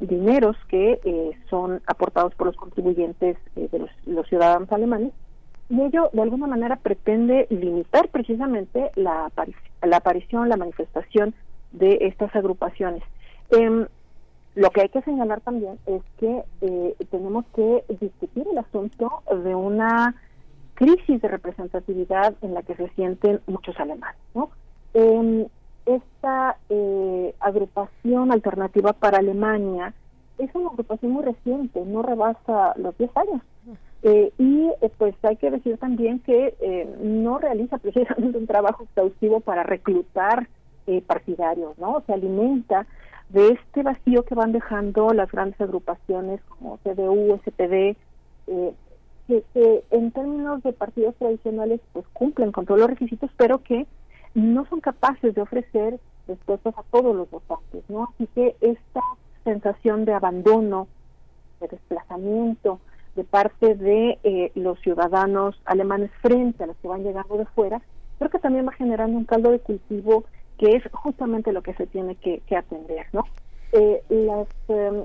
dineros 0.00 0.56
que 0.66 0.98
son 1.48 1.80
aportados 1.86 2.34
por 2.34 2.48
los 2.48 2.56
contribuyentes 2.56 3.36
de 3.54 3.88
los, 4.06 4.28
ciudadanos 4.28 4.70
alemanes, 4.72 5.12
y 5.70 5.80
ello 5.80 6.10
de 6.12 6.20
alguna 6.20 6.48
manera 6.48 6.76
pretende 6.76 7.46
limitar 7.48 8.08
precisamente 8.08 8.90
la, 8.96 9.30
la 9.82 9.96
aparición, 9.96 10.48
la 10.48 10.56
manifestación 10.56 11.32
de 11.70 11.98
estas 12.00 12.34
agrupaciones. 12.34 13.04
Em, 13.50 13.86
lo 14.54 14.70
que 14.70 14.82
hay 14.82 14.88
que 14.88 15.02
señalar 15.02 15.40
también 15.40 15.78
es 15.86 16.02
que 16.18 16.42
eh, 16.60 16.94
tenemos 17.10 17.44
que 17.54 17.84
discutir 18.00 18.46
el 18.50 18.58
asunto 18.58 19.22
de 19.44 19.54
una 19.54 20.14
crisis 20.82 21.22
de 21.22 21.28
representatividad 21.28 22.34
en 22.42 22.54
la 22.54 22.62
que 22.62 22.74
se 22.74 22.88
sienten 22.90 23.40
muchos 23.46 23.78
alemanes. 23.78 24.20
¿no? 24.34 24.50
Em, 24.94 25.46
esta 25.86 26.56
eh, 26.68 27.34
agrupación 27.38 28.32
alternativa 28.32 28.92
para 28.92 29.18
Alemania 29.18 29.94
es 30.38 30.52
una 30.54 30.70
agrupación 30.70 31.12
muy 31.12 31.24
reciente, 31.24 31.80
no 31.84 32.02
rebasa 32.02 32.74
los 32.76 32.98
10 32.98 33.16
años. 33.16 33.42
Eh, 34.02 34.32
y 34.38 34.68
pues 34.98 35.14
hay 35.22 35.36
que 35.36 35.52
decir 35.52 35.78
también 35.78 36.18
que 36.18 36.56
no 37.00 37.38
realiza 37.38 37.78
precisamente 37.78 38.36
un 38.36 38.48
trabajo 38.48 38.82
exhaustivo 38.82 39.38
para 39.38 39.62
reclutar 39.62 40.48
partidarios, 41.06 41.78
¿no? 41.78 42.02
Se 42.06 42.12
alimenta 42.12 42.86
de 43.32 43.48
este 43.48 43.82
vacío 43.82 44.24
que 44.24 44.34
van 44.34 44.52
dejando 44.52 45.12
las 45.12 45.30
grandes 45.30 45.60
agrupaciones 45.60 46.40
como 46.48 46.78
CDU, 46.78 47.40
SPD, 47.44 47.96
eh, 48.46 48.74
que, 49.26 49.84
en 49.90 50.10
términos 50.10 50.62
de 50.62 50.72
partidos 50.72 51.14
tradicionales 51.16 51.80
pues 51.92 52.04
cumplen 52.12 52.52
con 52.52 52.66
todos 52.66 52.80
los 52.80 52.90
requisitos, 52.90 53.30
pero 53.36 53.62
que 53.62 53.86
no 54.34 54.66
son 54.66 54.80
capaces 54.80 55.34
de 55.34 55.42
ofrecer 55.42 55.98
respuestas 56.26 56.76
a 56.78 56.82
todos 56.90 57.14
los 57.14 57.30
votantes, 57.30 57.82
¿no? 57.88 58.08
Así 58.14 58.26
que 58.34 58.56
esta 58.60 59.00
sensación 59.44 60.04
de 60.04 60.14
abandono, 60.14 60.88
de 61.60 61.68
desplazamiento 61.68 62.80
de 63.16 63.24
parte 63.24 63.74
de 63.74 64.18
eh, 64.22 64.52
los 64.54 64.80
ciudadanos 64.80 65.60
alemanes 65.66 66.10
frente 66.22 66.64
a 66.64 66.66
los 66.66 66.76
que 66.78 66.88
van 66.88 67.02
llegando 67.02 67.36
de 67.36 67.44
fuera, 67.46 67.82
creo 68.18 68.30
que 68.30 68.38
también 68.38 68.66
va 68.66 68.72
generando 68.72 69.18
un 69.18 69.24
caldo 69.24 69.50
de 69.50 69.58
cultivo 69.58 70.24
que 70.58 70.76
es 70.76 70.82
justamente 70.92 71.52
lo 71.52 71.62
que 71.62 71.74
se 71.74 71.86
tiene 71.86 72.14
que, 72.16 72.40
atender, 72.56 73.06
¿no? 73.12 73.24
Eh, 73.72 74.02
las 74.08 74.46
em, 74.68 75.04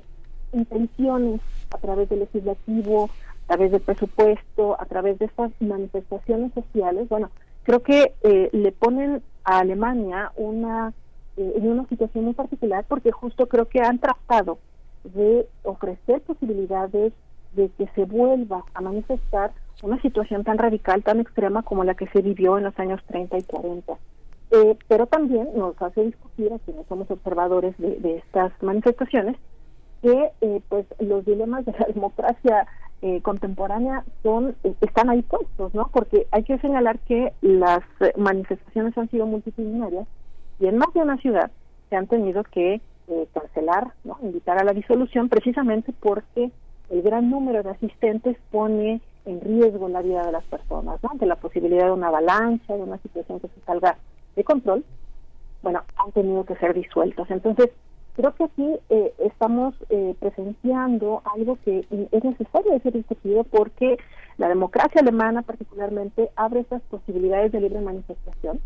intenciones 0.53 1.41
a 1.71 1.77
través 1.79 2.09
del 2.09 2.19
legislativo, 2.19 3.09
a 3.47 3.55
través 3.55 3.71
del 3.71 3.81
presupuesto, 3.81 4.79
a 4.79 4.85
través 4.85 5.19
de 5.19 5.25
estas 5.25 5.51
manifestaciones 5.61 6.53
sociales, 6.53 7.07
bueno, 7.09 7.29
creo 7.63 7.81
que 7.81 8.13
eh, 8.23 8.49
le 8.51 8.71
ponen 8.71 9.21
a 9.43 9.59
Alemania 9.59 10.31
una 10.35 10.93
eh, 11.37 11.53
en 11.55 11.69
una 11.69 11.87
situación 11.87 12.25
muy 12.25 12.33
particular 12.33 12.83
porque 12.87 13.11
justo 13.11 13.47
creo 13.47 13.65
que 13.65 13.79
han 13.79 13.99
tratado 13.99 14.57
de 15.03 15.47
ofrecer 15.63 16.21
posibilidades 16.21 17.13
de 17.55 17.69
que 17.77 17.87
se 17.95 18.05
vuelva 18.05 18.63
a 18.73 18.81
manifestar 18.81 19.51
una 19.83 20.01
situación 20.01 20.43
tan 20.43 20.57
radical, 20.57 21.03
tan 21.03 21.19
extrema 21.19 21.63
como 21.63 21.83
la 21.83 21.93
que 21.93 22.07
se 22.07 22.21
vivió 22.21 22.57
en 22.57 22.65
los 22.65 22.77
años 22.79 23.01
30 23.07 23.37
y 23.37 23.43
40. 23.43 23.93
Eh, 24.49 24.77
pero 24.87 25.07
también 25.07 25.49
nos 25.55 25.79
hace 25.81 26.05
discutir 26.05 26.51
a 26.53 26.59
quienes 26.59 26.87
somos 26.87 27.09
observadores 27.11 27.75
de, 27.77 28.17
estas 28.17 28.51
manifestaciones 28.61 29.35
que 30.01 30.31
eh, 30.41 30.61
pues 30.69 30.85
los 30.99 31.25
dilemas 31.25 31.65
de 31.65 31.73
la 31.73 31.85
democracia 31.85 32.65
eh, 33.01 33.21
contemporánea 33.21 34.03
son 34.23 34.55
están 34.81 35.09
ahí 35.09 35.21
puestos, 35.21 35.73
¿no? 35.73 35.89
Porque 35.93 36.27
hay 36.31 36.43
que 36.43 36.57
señalar 36.59 36.99
que 36.99 37.33
las 37.41 37.81
manifestaciones 38.15 38.97
han 38.97 39.09
sido 39.09 39.25
multitudinarias 39.25 40.07
y 40.59 40.67
en 40.67 40.77
más 40.77 40.93
de 40.93 41.01
una 41.01 41.17
ciudad 41.17 41.51
se 41.89 41.95
han 41.95 42.07
tenido 42.07 42.43
que 42.43 42.81
cancelar, 43.33 43.93
¿no? 44.03 44.17
Invitar 44.21 44.59
a 44.59 44.65
la 44.65 44.73
disolución 44.73 45.29
precisamente 45.29 45.93
porque 45.99 46.51
el 46.89 47.01
gran 47.01 47.29
número 47.29 47.63
de 47.63 47.69
asistentes 47.69 48.37
pone 48.51 49.01
en 49.25 49.41
riesgo 49.41 49.89
la 49.89 50.01
vida 50.01 50.25
de 50.25 50.31
las 50.31 50.43
personas, 50.45 51.01
¿no? 51.03 51.09
Ante 51.11 51.25
la 51.25 51.35
posibilidad 51.35 51.85
de 51.85 51.91
una 51.91 52.07
avalancha, 52.07 52.75
de 52.75 52.83
una 52.83 52.97
situación 52.99 53.39
que 53.39 53.49
se 53.49 53.61
salga 53.65 53.97
de 54.35 54.43
control, 54.43 54.85
bueno, 55.61 55.83
han 55.97 56.11
tenido 56.13 56.45
que 56.45 56.55
ser 56.55 56.73
disueltos. 56.73 57.29
Entonces, 57.29 57.69
creo 58.17 58.33
que 58.33 58.43
aquí 58.45 58.67
eh, 58.89 59.13
estamos 59.19 59.75
eh, 59.89 60.15
presenciando 60.19 61.21
algo 61.35 61.57
que 61.63 61.85
es 62.11 62.23
necesario 62.23 62.79
ser 62.79 62.93
discutido 62.93 63.43
porque 63.43 63.97
la 64.37 64.49
democracia 64.49 65.01
alemana 65.01 65.43
particularmente 65.43 66.31
abre 66.35 66.61
esas 66.61 66.81
posibilidades 66.83 67.51
de 67.51 67.61
libre 67.61 67.79
manifestación, 67.79 68.59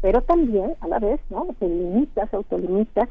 pero 0.00 0.22
también 0.22 0.74
a 0.80 0.88
la 0.88 0.98
vez 0.98 1.20
no 1.28 1.46
se 1.58 1.68
limita, 1.68 2.26
se 2.28 2.36
autolimita 2.36 3.08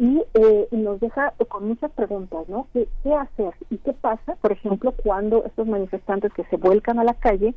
y 0.00 0.24
eh, 0.34 0.68
nos 0.72 0.98
deja 0.98 1.32
con 1.48 1.68
muchas 1.68 1.92
preguntas, 1.92 2.48
¿no? 2.48 2.66
¿Qué, 2.72 2.88
¿Qué 3.04 3.14
hacer 3.14 3.54
y 3.70 3.78
qué 3.78 3.92
pasa, 3.92 4.34
por 4.40 4.50
ejemplo, 4.50 4.92
cuando 4.92 5.44
estos 5.44 5.68
manifestantes 5.68 6.32
que 6.32 6.44
se 6.44 6.56
vuelcan 6.56 6.98
a 6.98 7.04
la 7.04 7.14
calle 7.14 7.54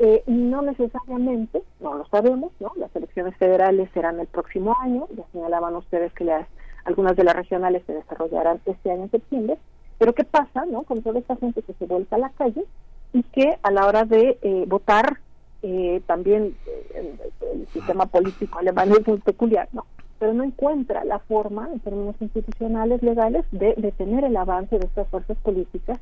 eh, 0.00 0.22
no 0.28 0.62
necesariamente, 0.62 1.62
no 1.80 1.94
lo 1.94 2.06
sabemos, 2.06 2.52
¿no? 2.60 2.70
Las 2.76 2.94
elecciones 2.94 3.36
federales 3.36 3.90
serán 3.92 4.20
el 4.20 4.28
próximo 4.28 4.76
año, 4.80 5.08
ya 5.16 5.24
señalaban 5.32 5.74
ustedes 5.74 6.12
que 6.12 6.24
las, 6.24 6.46
algunas 6.88 7.14
de 7.16 7.24
las 7.24 7.36
regionales 7.36 7.82
se 7.86 7.92
desarrollarán 7.92 8.60
este 8.64 8.90
año 8.90 9.04
en 9.04 9.10
septiembre, 9.10 9.58
pero 9.98 10.14
¿qué 10.14 10.24
pasa, 10.24 10.64
no? 10.64 10.82
Con 10.82 11.02
toda 11.02 11.18
esta 11.18 11.36
gente 11.36 11.62
que 11.62 11.74
se 11.74 11.86
vuelta 11.86 12.16
a 12.16 12.20
la 12.20 12.30
calle 12.30 12.64
y 13.12 13.22
que 13.24 13.58
a 13.62 13.70
la 13.70 13.86
hora 13.86 14.04
de 14.04 14.38
eh, 14.42 14.64
votar 14.66 15.18
eh, 15.62 16.00
también 16.06 16.56
el, 16.94 17.66
sistema 17.72 18.06
político 18.06 18.58
alemán 18.58 18.90
es 18.92 19.06
muy 19.06 19.18
peculiar, 19.18 19.68
¿no? 19.72 19.84
Pero 20.18 20.32
no 20.32 20.42
encuentra 20.44 21.04
la 21.04 21.18
forma, 21.18 21.68
en 21.70 21.80
términos 21.80 22.16
institucionales, 22.20 23.02
legales, 23.02 23.44
de 23.50 23.74
detener 23.76 24.24
el 24.24 24.36
avance 24.36 24.78
de 24.78 24.86
estas 24.86 25.06
fuerzas 25.08 25.36
políticas 25.38 25.98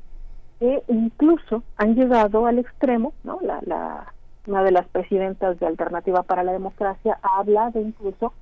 que 0.60 0.82
incluso 0.88 1.64
han 1.76 1.96
llegado 1.96 2.46
al 2.46 2.60
extremo, 2.60 3.12
¿no? 3.24 3.40
La, 3.42 3.60
la, 3.66 4.14
una 4.46 4.62
de 4.62 4.70
las 4.70 4.86
presidentas 4.86 5.58
de 5.58 5.66
Alternativa 5.66 6.22
para 6.22 6.44
la 6.44 6.52
Democracia 6.52 7.18
habla 7.22 7.70
de 7.70 7.80
incluso 7.80 8.32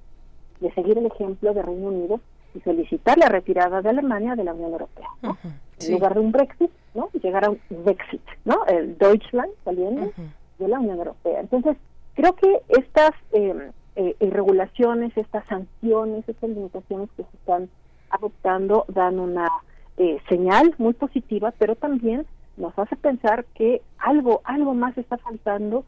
de 0.61 0.73
seguir 0.73 0.99
el 0.99 1.07
ejemplo 1.07 1.55
de 1.55 1.63
Reino 1.63 1.89
Unido 1.89 2.21
y 2.55 2.61
solicitar 2.61 3.19
la 3.19 3.29
retirada 3.29 3.83
de 3.83 3.89
Alemania 3.89 4.35
de 4.37 4.45
la 4.45 4.55
Unión 4.55 4.73
Europea, 4.73 5.09
¿no? 5.23 5.37
En 5.81 5.93
lugar 5.93 6.15
de 6.15 6.21
un 6.21 6.33
Brexit, 6.33 6.71
¿no? 6.95 7.11
Llegar 7.21 7.45
a 7.45 7.51
un 7.51 7.59
Brexit, 7.69 8.23
¿no? 8.45 8.65
El 8.67 8.97
Deutschland 8.97 9.51
saliendo 9.65 10.13
de 10.59 10.69
la 10.69 10.79
Unión 10.79 10.99
Europea. 10.99 11.41
Entonces, 11.41 11.77
creo 12.15 12.35
que 12.35 12.63
estas 12.69 13.11
eh, 13.33 13.71
eh, 13.97 14.17
irregulaciones, 14.21 15.17
estas 15.17 15.47
sanciones, 15.47 16.29
estas 16.29 16.51
limitaciones 16.51 17.09
que 17.17 17.25
se 17.25 17.37
están 17.37 17.69
adoptando 18.11 18.85
dan 18.89 19.19
una 19.19 19.49
eh, 19.97 20.19
señal 20.29 20.75
muy 20.79 20.95
positiva, 20.95 21.53
pero 21.59 21.77
también 21.77 22.27
nos 22.57 22.77
hace 22.79 22.97
pensar 22.97 23.45
que 23.55 23.83
algo, 23.99 24.41
algo 24.45 24.75
más 24.75 24.97
está 24.99 25.17
faltando 25.19 25.85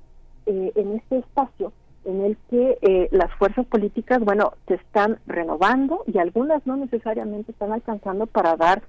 eh, 0.46 0.72
en 0.74 0.96
este 0.96 1.18
espacio 1.18 1.72
en 2.06 2.22
el 2.22 2.36
que 2.48 2.78
eh, 2.80 3.08
las 3.10 3.32
fuerzas 3.34 3.66
políticas, 3.66 4.20
bueno, 4.20 4.52
se 4.66 4.74
están 4.74 5.18
renovando 5.26 6.02
y 6.06 6.18
algunas 6.18 6.66
no 6.66 6.76
necesariamente 6.76 7.52
están 7.52 7.72
alcanzando 7.72 8.26
para 8.26 8.56
dar 8.56 8.82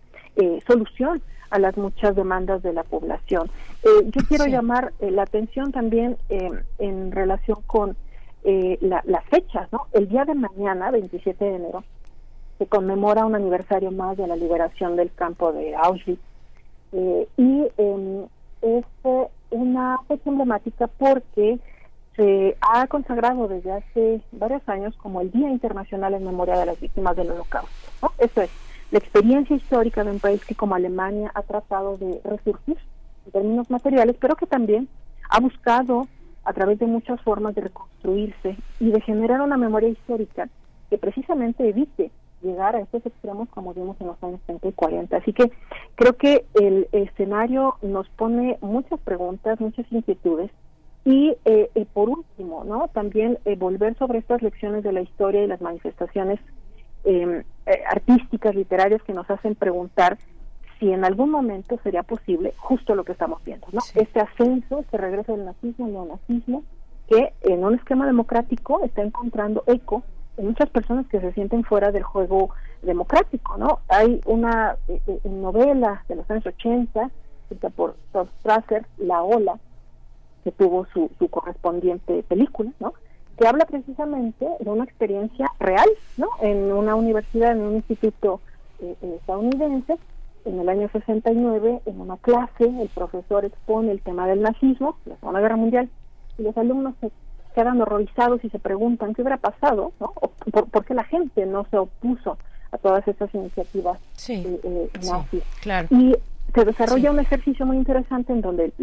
solución 0.68 1.20
a 1.50 1.58
las 1.58 1.76
muchas 1.78 2.16
demandas 2.16 2.62
de 2.62 2.72
la 2.72 2.84
población. 2.84 3.50
yo 3.84 4.22
quiero 4.30 4.46
llamar 4.46 4.94
la 5.00 5.24
atención 5.24 5.72
también 5.72 6.16
en 6.30 7.12
relación 7.12 7.58
con 7.66 7.96
la, 8.44 9.02
la 9.06 9.22
fecha, 9.22 9.68
¿no? 9.72 9.88
El 9.94 10.10
día 10.10 10.26
de 10.26 10.36
mañana, 10.36 10.92
27 10.92 11.44
de 11.44 11.56
enero, 11.56 11.84
se 12.58 12.66
conmemora 12.66 13.26
un 13.26 13.36
aniversario 13.36 13.92
más 13.92 14.18
de 14.18 14.28
la 14.28 14.36
liberación 14.36 14.96
del 14.96 15.12
campo 15.14 15.52
de 15.54 15.76
Auschwitz. 15.76 16.22
Eh, 16.94 17.28
y 17.38 17.68
em, 17.78 18.24
es 18.62 18.86
eh, 19.04 19.28
una 19.52 19.98
fecha 20.08 20.30
emblemática 20.30 20.88
porque 20.88 21.60
se 22.18 22.58
ha 22.62 22.88
consagrado 22.88 23.48
desde 23.48 23.72
hace 23.72 24.22
varios 24.32 24.68
años 24.68 24.96
como 24.98 25.22
el 25.22 25.32
Día 25.32 25.50
Internacional 25.50 26.16
en 26.16 26.26
Memoria 26.26 26.58
de 26.58 26.66
las 26.66 26.80
Víctimas 26.80 27.16
del 27.16 27.32
Holocausto. 27.32 27.70
¿no? 28.02 28.12
Eso 28.18 28.42
es, 28.42 28.50
la 28.92 28.98
experiencia 29.00 29.56
histórica 29.56 30.04
de 30.04 30.12
un 30.12 30.20
país 30.20 30.44
que 30.44 30.56
como 30.56 30.76
Alemania 30.76 31.32
ha 31.36 31.44
tratado 31.44 31.98
de 31.98 32.20
resurgir 32.24 32.78
en 33.26 33.32
términos 33.32 33.70
materiales, 33.70 34.16
pero 34.20 34.36
que 34.36 34.48
también 34.48 34.88
ha 35.30 35.40
buscado 35.40 36.08
a 36.44 36.54
través 36.54 36.80
de 36.80 36.88
muchas 36.88 37.22
formas 37.22 37.54
de 37.54 37.62
reconstruirse 37.62 38.58
y 38.80 38.90
de 38.90 39.02
generar 39.02 39.42
una 39.42 39.58
memoria 39.58 39.90
histórica 39.90 40.50
que 40.90 40.98
precisamente 40.98 41.68
evite 41.68 42.10
llegar 42.42 42.76
a 42.76 42.80
estos 42.80 43.06
extremos 43.06 43.50
como 43.50 43.74
vimos 43.74 43.98
en 44.00 44.08
los 44.08 44.24
años 44.24 44.40
30 44.46 44.70
y 44.70 44.72
40. 44.72 45.18
Así 45.18 45.34
que 45.34 45.52
creo 45.96 46.14
que 46.14 46.46
el 46.56 46.88
escenario 46.94 47.76
nos 47.82 48.08
pone 48.10 48.58
muchas 48.62 49.00
preguntas, 49.02 49.60
muchas 49.60 49.86
inquietudes 49.92 50.50
y 51.08 51.38
eh, 51.46 51.72
eh, 51.74 51.86
por 51.94 52.10
último, 52.10 52.66
no 52.66 52.90
también 52.90 53.40
eh, 53.46 53.56
volver 53.56 53.98
sobre 53.98 54.20
estas 54.20 54.42
lecciones 54.42 54.84
de 54.84 54.92
la 54.92 55.00
historia 55.00 55.42
y 55.42 55.48
las 55.48 55.62
manifestaciones 55.62 56.38
em, 57.06 57.46
artísticas, 57.90 58.54
literarias 58.54 59.02
que 59.04 59.14
nos 59.14 59.30
hacen 59.32 59.56
preguntar 59.56 60.18
si 60.78 60.92
en 60.92 61.06
algún 61.06 61.32
momento 61.32 61.80
sería 61.82 62.04
posible 62.04 62.54
justo 62.58 62.94
lo 62.94 63.06
que 63.06 63.14
estamos 63.14 63.42
viendo, 63.46 63.68
¿no? 63.72 63.80
Este 63.96 64.20
ascenso, 64.20 64.80
este 64.80 64.98
regreso 64.98 65.32
del 65.32 65.46
nazismo, 65.46 65.88
el 65.88 65.94
neonazismo, 65.94 66.64
que 67.08 67.32
en 67.40 67.64
un 67.64 67.76
esquema 67.76 68.06
democrático 68.06 68.84
está 68.84 69.02
encontrando 69.02 69.64
eco 69.66 70.04
muchas 70.38 70.70
personas 70.70 71.08
que 71.08 71.22
se 71.22 71.32
sienten 71.32 71.64
fuera 71.64 71.94
del 71.94 72.04
juego 72.04 72.50
democrático, 72.82 73.58
¿no? 73.58 73.80
Hay 73.88 74.20
una 74.26 74.76
eh, 74.90 75.00
eh, 75.08 75.20
novela 75.30 76.04
de 76.10 76.18
los 76.18 76.30
años 76.30 76.46
80, 76.46 77.10
escrita 77.44 77.70
por 77.70 77.96
Todd 78.12 78.28
Strasser, 78.42 78.86
La 78.98 79.24
Ola, 79.24 79.58
que 80.48 80.52
tuvo 80.54 80.86
su, 80.94 81.12
su 81.20 81.28
correspondiente 81.28 82.24
película, 82.24 82.72
¿no? 82.80 82.94
que 83.38 83.48
habla 83.48 83.66
precisamente 83.66 84.48
de 84.60 84.70
una 84.70 84.86
experiencia 84.86 85.52
real, 85.60 85.88
¿no? 86.16 86.30
En 86.42 86.72
una 86.72 86.96
universidad, 86.96 87.52
en 87.52 87.60
un 87.60 87.76
instituto 87.76 88.40
eh, 88.80 88.96
estadounidense, 89.20 89.98
en 90.46 90.60
el 90.60 90.70
año 90.70 90.90
69, 90.92 91.82
en 91.86 92.02
una 92.02 92.18
clase, 92.18 92.64
el 92.64 92.88
profesor 92.96 93.44
expone 93.44 93.92
el 93.92 94.02
tema 94.02 94.26
del 94.26 94.42
nazismo, 94.42 94.98
la 95.06 95.18
Segunda 95.18 95.42
Guerra 95.42 95.58
Mundial, 95.58 95.90
y 96.38 96.44
los 96.44 96.58
alumnos 96.58 96.96
se 97.02 97.12
quedan 97.54 97.82
horrorizados 97.82 98.44
y 98.46 98.50
se 98.50 98.58
preguntan 98.58 99.14
qué 99.14 99.22
hubiera 99.22 99.38
pasado, 99.38 99.92
¿no? 100.00 100.14
por, 100.72 100.86
qué 100.86 100.94
la 100.94 101.04
gente 101.04 101.46
no 101.46 101.68
se 101.70 101.78
opuso 101.78 102.38
a 102.72 102.78
todas 102.78 103.06
estas 103.08 103.34
iniciativas 103.36 104.00
eh, 104.30 104.60
eh, 104.64 104.90
nazis. 105.06 105.44
claro. 105.62 105.88
Y 105.92 106.16
se 106.54 106.66
desarrolla 106.66 107.12
un 107.12 107.20
ejercicio 107.20 107.66
muy 107.66 107.78
interesante 107.78 108.34
en 108.34 108.42
donde 108.42 108.74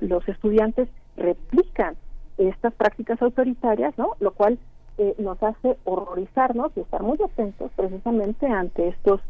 los 0.00 0.28
estudiantes 0.28 0.88
replican 1.16 1.96
estas 2.38 2.72
prácticas 2.74 3.20
autoritarias, 3.22 3.96
¿no? 3.98 4.16
Lo 4.20 4.32
cual 4.32 4.58
eh, 4.98 5.14
nos 5.18 5.42
hace 5.42 5.76
horrorizarnos 5.84 6.72
y 6.76 6.80
estar 6.80 7.02
muy 7.02 7.18
atentos 7.22 7.70
precisamente 7.76 8.46
ante 8.46 8.88
estos 8.88 9.20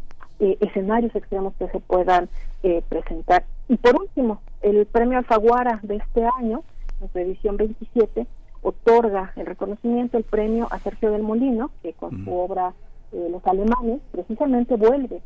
eh, 0.40 0.56
escenarios 0.60 1.14
extremos 1.14 1.54
que 1.58 1.68
se 1.68 1.80
puedan 1.80 2.28
eh, 2.62 2.82
presentar. 2.88 3.44
Y 3.68 3.76
por 3.76 4.00
último, 4.00 4.40
el 4.60 4.86
premio 4.86 5.18
Alfaguara 5.18 5.80
de 5.82 5.96
este 5.96 6.26
año, 6.38 6.62
en 7.00 7.12
su 7.12 7.18
edición 7.18 7.56
27, 7.56 8.26
otorga 8.62 9.32
el 9.36 9.46
reconocimiento, 9.46 10.18
el 10.18 10.24
premio 10.24 10.68
a 10.70 10.78
Sergio 10.80 11.12
del 11.12 11.22
Molino, 11.22 11.70
que 11.82 11.92
con 11.92 12.24
su 12.24 12.32
obra 12.32 12.74
Los 13.12 13.44
Alemanes 13.46 14.00
precisamente 14.10 14.76
vuelve 14.76 15.20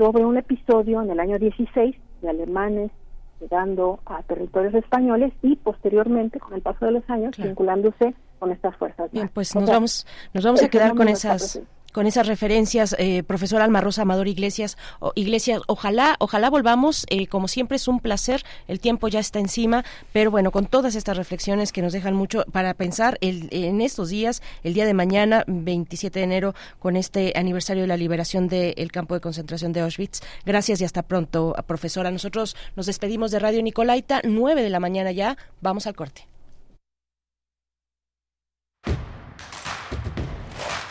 sobre 0.00 0.24
un 0.24 0.38
episodio 0.38 1.02
en 1.02 1.10
el 1.10 1.20
año 1.20 1.38
16 1.38 1.94
de 2.22 2.28
alemanes 2.30 2.90
llegando 3.38 4.00
a 4.06 4.22
territorios 4.22 4.72
españoles 4.72 5.30
y 5.42 5.56
posteriormente, 5.56 6.40
con 6.40 6.54
el 6.54 6.62
paso 6.62 6.86
de 6.86 6.92
los 6.92 7.10
años, 7.10 7.36
vinculándose 7.36 8.14
con 8.38 8.50
estas 8.50 8.74
fuerzas. 8.76 9.10
Bien, 9.12 9.28
pues 9.28 9.54
nos 9.54 9.68
vamos, 9.68 10.06
nos 10.32 10.42
vamos 10.42 10.62
a 10.62 10.70
quedar 10.70 10.94
con 10.94 11.06
esas 11.08 11.60
con 11.92 12.06
esas 12.06 12.26
referencias, 12.26 12.94
eh, 12.98 13.22
profesor 13.22 13.62
Alma 13.62 13.80
Rosa 13.80 14.02
Amador 14.02 14.28
Iglesias. 14.28 14.76
Iglesias, 15.14 15.62
ojalá, 15.66 16.16
ojalá 16.18 16.50
volvamos. 16.50 17.06
Eh, 17.10 17.26
como 17.26 17.48
siempre 17.48 17.76
es 17.76 17.88
un 17.88 18.00
placer. 18.00 18.44
El 18.68 18.80
tiempo 18.80 19.08
ya 19.08 19.20
está 19.20 19.38
encima, 19.38 19.84
pero 20.12 20.30
bueno, 20.30 20.50
con 20.50 20.66
todas 20.66 20.94
estas 20.94 21.16
reflexiones 21.16 21.72
que 21.72 21.82
nos 21.82 21.92
dejan 21.92 22.14
mucho 22.14 22.44
para 22.52 22.74
pensar 22.74 23.18
el, 23.20 23.48
en 23.50 23.80
estos 23.80 24.08
días, 24.08 24.42
el 24.62 24.74
día 24.74 24.86
de 24.86 24.94
mañana, 24.94 25.44
27 25.46 26.18
de 26.18 26.24
enero, 26.24 26.54
con 26.78 26.96
este 26.96 27.32
aniversario 27.36 27.82
de 27.82 27.88
la 27.88 27.96
liberación 27.96 28.48
del 28.48 28.92
campo 28.92 29.14
de 29.14 29.20
concentración 29.20 29.72
de 29.72 29.80
Auschwitz. 29.80 30.20
Gracias 30.44 30.80
y 30.80 30.84
hasta 30.84 31.02
pronto, 31.02 31.54
profesora. 31.66 32.10
Nosotros 32.10 32.56
nos 32.76 32.86
despedimos 32.86 33.30
de 33.30 33.38
Radio 33.38 33.62
Nicolaita, 33.62 34.20
9 34.24 34.62
de 34.62 34.70
la 34.70 34.80
mañana 34.80 35.12
ya. 35.12 35.36
Vamos 35.60 35.86
al 35.86 35.94
corte. 35.94 36.26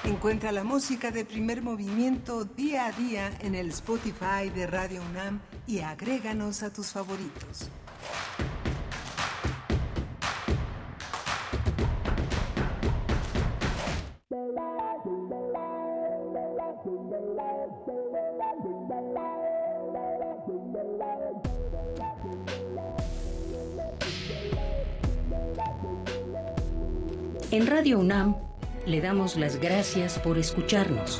Encuentra 0.09 0.51
la 0.51 0.63
música 0.63 1.11
de 1.11 1.23
primer 1.23 1.61
movimiento 1.61 2.43
día 2.43 2.87
a 2.87 2.91
día 2.91 3.31
en 3.41 3.53
el 3.53 3.69
Spotify 3.69 4.49
de 4.53 4.65
Radio 4.65 5.03
UNAM 5.11 5.39
y 5.67 5.81
agréganos 5.81 6.63
a 6.63 6.73
tus 6.73 6.87
favoritos. 6.87 7.69
En 27.51 27.67
Radio 27.67 27.99
UNAM 27.99 28.48
le 28.85 29.01
damos 29.01 29.35
las 29.35 29.59
gracias 29.59 30.19
por 30.19 30.37
escucharnos. 30.37 31.19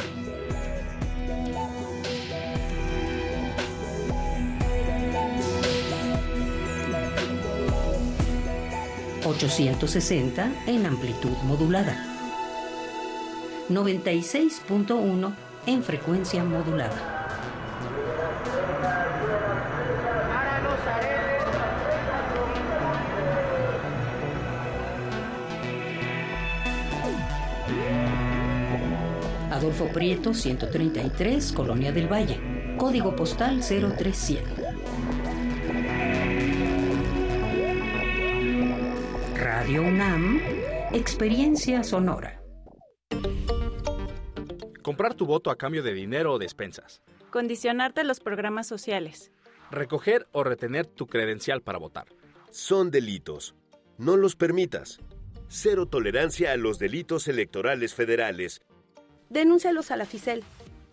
...860 9.24 10.52
en 10.66 10.86
amplitud 10.86 11.38
modulada... 11.44 12.04
...96.1 13.70 15.34
en 15.68 15.84
frecuencia 15.84 16.44
modulada. 16.44 17.19
Adolfo 29.80 29.94
Prieto, 29.94 30.34
133, 30.34 31.54
Colonia 31.54 31.94
del 31.94 32.12
Valle. 32.12 32.76
Código 32.78 33.16
postal 33.16 33.62
03100. 33.62 34.44
Radio 39.38 39.82
UNAM, 39.84 40.42
Experiencia 40.92 41.82
Sonora. 41.86 42.42
Comprar 44.82 45.14
tu 45.14 45.26
voto 45.26 45.50
a 45.50 45.56
cambio 45.56 45.82
de 45.82 45.94
dinero 45.94 46.34
o 46.34 46.40
despensas. 46.40 47.02
Condicionarte 47.32 48.04
los 48.04 48.20
programas 48.20 48.68
sociales. 48.68 49.32
Recoger 49.72 50.28
o 50.34 50.44
retener 50.44 50.88
tu 50.88 51.08
credencial 51.08 51.62
para 51.62 51.80
votar. 51.80 52.08
Son 52.52 52.92
delitos. 52.92 53.56
No 53.98 54.18
los 54.18 54.36
permitas. 54.36 55.00
Cero 55.48 55.86
tolerancia 55.86 56.52
a 56.52 56.58
los 56.58 56.80
delitos 56.80 57.30
electorales 57.30 57.96
federales 57.96 58.62
denúncialos 59.30 59.92
a 59.92 59.96
la 59.96 60.06
FICEL 60.06 60.44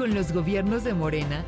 Con 0.00 0.14
los 0.14 0.32
gobiernos 0.32 0.82
de 0.82 0.94
Morena, 0.94 1.44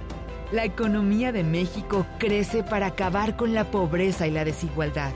la 0.52 0.66
economía 0.66 1.32
de 1.32 1.42
México 1.42 2.06
crece 2.18 2.62
para 2.62 2.88
acabar 2.88 3.34
con 3.34 3.54
la 3.54 3.70
pobreza 3.70 4.26
y 4.26 4.30
la 4.30 4.44
desigualdad. 4.44 5.14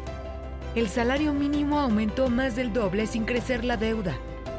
El 0.75 0.89
salario 0.89 1.35
mínimo 1.35 1.79
aumentó 1.79 2.31
más 2.31 2.57
del 2.57 2.73
doble 2.73 3.07
sin 3.07 3.27
crecer 3.27 3.63
la 3.63 3.77
deuda. 3.77 4.17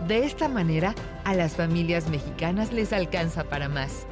De 0.08 0.26
esta 0.26 0.48
manera, 0.48 0.94
a 1.24 1.34
las 1.34 1.56
familias 1.56 2.08
mexicanas 2.08 2.72
les 2.72 2.94
alcanza 2.94 3.46
para 3.46 3.68
más. 3.68 4.06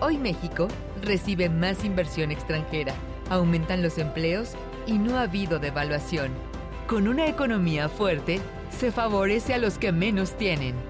Hoy 0.00 0.18
México 0.18 0.66
recibe 1.02 1.48
más 1.48 1.84
inversión 1.84 2.32
extranjera, 2.32 2.94
aumentan 3.28 3.80
los 3.80 3.96
empleos 3.96 4.54
y 4.88 4.98
no 4.98 5.18
ha 5.18 5.22
habido 5.22 5.60
devaluación. 5.60 6.32
Con 6.88 7.06
una 7.06 7.28
economía 7.28 7.88
fuerte, 7.88 8.40
se 8.76 8.90
favorece 8.90 9.54
a 9.54 9.58
los 9.58 9.78
que 9.78 9.92
menos 9.92 10.36
tienen. 10.36 10.89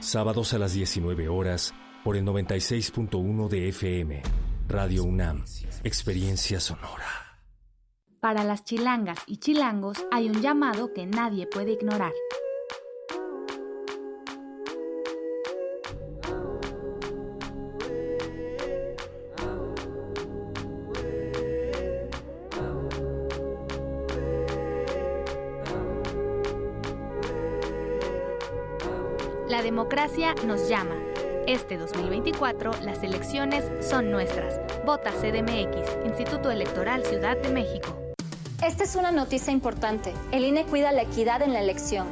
sábados 0.00 0.54
a 0.54 0.58
las 0.58 0.72
19 0.72 1.28
horas, 1.28 1.74
por 2.04 2.16
el 2.16 2.24
96.1 2.24 3.48
de 3.48 3.68
FM. 3.68 4.22
Radio 4.68 5.04
UNAM. 5.04 5.44
Experiencia 5.84 6.60
sonora. 6.60 7.40
Para 8.20 8.44
las 8.44 8.64
chilangas 8.64 9.18
y 9.26 9.38
chilangos 9.38 10.04
hay 10.10 10.28
un 10.28 10.42
llamado 10.42 10.92
que 10.92 11.06
nadie 11.06 11.46
puede 11.46 11.72
ignorar. 11.72 12.12
Democracia 29.88 30.34
nos 30.44 30.68
llama. 30.68 30.96
Este 31.46 31.78
2024 31.78 32.72
las 32.82 33.02
elecciones 33.02 33.64
son 33.80 34.10
nuestras. 34.10 34.60
Vota 34.84 35.10
CDMX, 35.12 36.04
Instituto 36.04 36.50
Electoral 36.50 37.06
Ciudad 37.06 37.38
de 37.38 37.48
México. 37.48 37.96
Esta 38.62 38.84
es 38.84 38.96
una 38.96 39.12
noticia 39.12 39.50
importante. 39.50 40.12
El 40.30 40.44
INE 40.44 40.66
cuida 40.66 40.92
la 40.92 41.00
equidad 41.00 41.40
en 41.40 41.54
la 41.54 41.60
elección. 41.60 42.06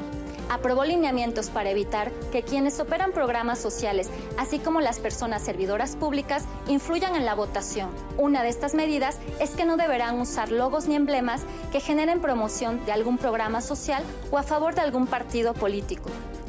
Aprobó 0.48 0.86
lineamientos 0.86 1.50
para 1.50 1.68
evitar 1.68 2.12
que 2.32 2.42
quienes 2.42 2.80
operan 2.80 3.12
programas 3.12 3.58
sociales, 3.58 4.08
así 4.38 4.58
como 4.58 4.80
las 4.80 4.98
personas 4.98 5.42
servidoras 5.42 5.96
públicas, 5.96 6.44
influyan 6.68 7.14
en 7.14 7.26
la 7.26 7.34
votación. 7.34 7.90
Una 8.16 8.42
de 8.42 8.48
estas 8.48 8.72
medidas 8.72 9.18
es 9.38 9.50
que 9.50 9.66
no 9.66 9.76
deberán 9.76 10.18
usar 10.18 10.50
logos 10.50 10.88
ni 10.88 10.94
emblemas 10.94 11.42
que 11.72 11.80
generen 11.80 12.22
promoción 12.22 12.82
de 12.86 12.92
algún 12.92 13.18
programa 13.18 13.60
social 13.60 14.02
o 14.30 14.38
a 14.38 14.42
favor 14.42 14.74
de 14.74 14.80
algún 14.80 15.06
partido 15.06 15.52
político. 15.52 16.08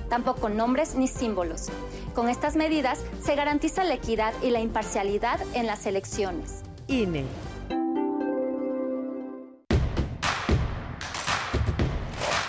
Tampoco 0.10 0.50
nombres 0.50 0.96
ni 0.96 1.08
símbolos. 1.08 1.68
Con 2.14 2.30
estas 2.30 2.56
medidas 2.56 3.00
se 3.24 3.36
garantiza 3.36 3.84
la 3.84 3.96
equidad 3.96 4.34
y 4.42 4.50
la 4.50 4.60
imparcialidad 4.60 5.40
en 5.54 5.68
las 5.68 5.86
elecciones. 5.86 6.64
INE. 6.88 7.26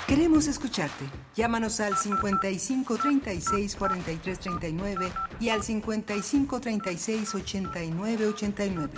Queremos 0.08 0.46
escucharte. 0.46 1.04
Llámanos 1.36 1.80
al 1.80 1.94
55 1.96 2.96
36 2.96 3.76
43 3.76 4.38
39 4.38 5.12
y 5.38 5.50
al 5.50 5.62
55 5.62 6.60
36 6.60 7.34
89 7.34 8.26
89. 8.26 8.92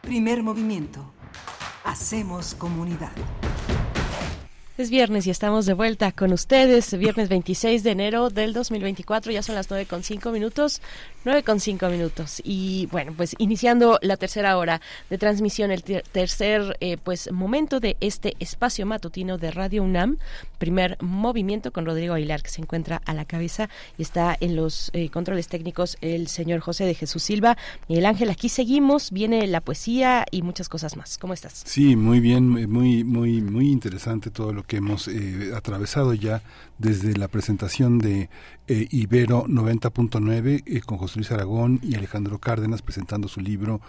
Primer 0.00 0.42
movimiento. 0.44 1.12
Hacemos 1.84 2.54
comunidad. 2.54 3.10
Es 4.78 4.90
viernes 4.90 5.26
y 5.26 5.30
estamos 5.30 5.66
de 5.66 5.74
vuelta 5.74 6.12
con 6.12 6.32
ustedes. 6.32 6.96
Viernes 6.96 7.28
26 7.28 7.82
de 7.82 7.90
enero 7.90 8.30
del 8.30 8.52
2024. 8.52 9.32
Ya 9.32 9.42
son 9.42 9.56
las 9.56 9.68
9 9.68 9.86
con 9.86 10.04
5 10.04 10.30
minutos. 10.30 10.80
9 11.24 11.42
con 11.42 11.58
5 11.58 11.88
minutos. 11.88 12.40
Y 12.44 12.86
bueno, 12.92 13.12
pues 13.16 13.34
iniciando 13.38 13.98
la 14.02 14.16
tercera 14.16 14.56
hora 14.56 14.80
de 15.10 15.18
transmisión, 15.18 15.72
el 15.72 15.82
tercer 15.82 16.76
eh, 16.78 16.96
pues 16.96 17.32
momento 17.32 17.80
de 17.80 17.96
este 17.98 18.36
espacio 18.38 18.86
matutino 18.86 19.36
de 19.36 19.50
Radio 19.50 19.82
UNAM. 19.82 20.18
Primer 20.58 20.96
movimiento 21.02 21.72
con 21.72 21.84
Rodrigo 21.84 22.14
Aguilar, 22.14 22.40
que 22.44 22.50
se 22.50 22.60
encuentra 22.60 23.02
a 23.04 23.14
la 23.14 23.24
cabeza 23.24 23.68
y 23.98 24.02
está 24.02 24.36
en 24.38 24.54
los 24.54 24.90
eh, 24.92 25.10
controles 25.10 25.48
técnicos 25.48 25.98
el 26.02 26.28
señor 26.28 26.60
José 26.60 26.84
de 26.84 26.94
Jesús 26.94 27.24
Silva. 27.24 27.58
Miguel 27.88 28.06
Ángel, 28.06 28.30
aquí 28.30 28.48
seguimos. 28.48 29.10
Viene 29.10 29.44
la 29.48 29.60
poesía 29.60 30.24
y 30.30 30.42
muchas 30.42 30.68
cosas 30.68 30.96
más. 30.96 31.18
¿Cómo 31.18 31.34
estás? 31.34 31.64
Sí, 31.66 31.96
muy 31.96 32.20
bien. 32.20 32.48
Muy, 32.48 33.02
muy, 33.02 33.42
muy 33.42 33.72
interesante 33.72 34.30
todo 34.30 34.52
lo 34.52 34.67
que 34.68 34.76
hemos 34.76 35.08
eh, 35.08 35.52
atravesado 35.56 36.14
ya 36.14 36.42
desde 36.78 37.16
la 37.16 37.26
presentación 37.26 37.98
de 37.98 38.28
eh, 38.68 38.86
Ibero 38.90 39.46
90.9 39.46 40.62
eh, 40.66 40.80
con 40.82 40.98
José 40.98 41.16
Luis 41.16 41.32
Aragón 41.32 41.80
y 41.82 41.94
Alejandro 41.94 42.38
Cárdenas 42.38 42.82
presentando 42.82 43.26
su 43.26 43.40
libro 43.40 43.80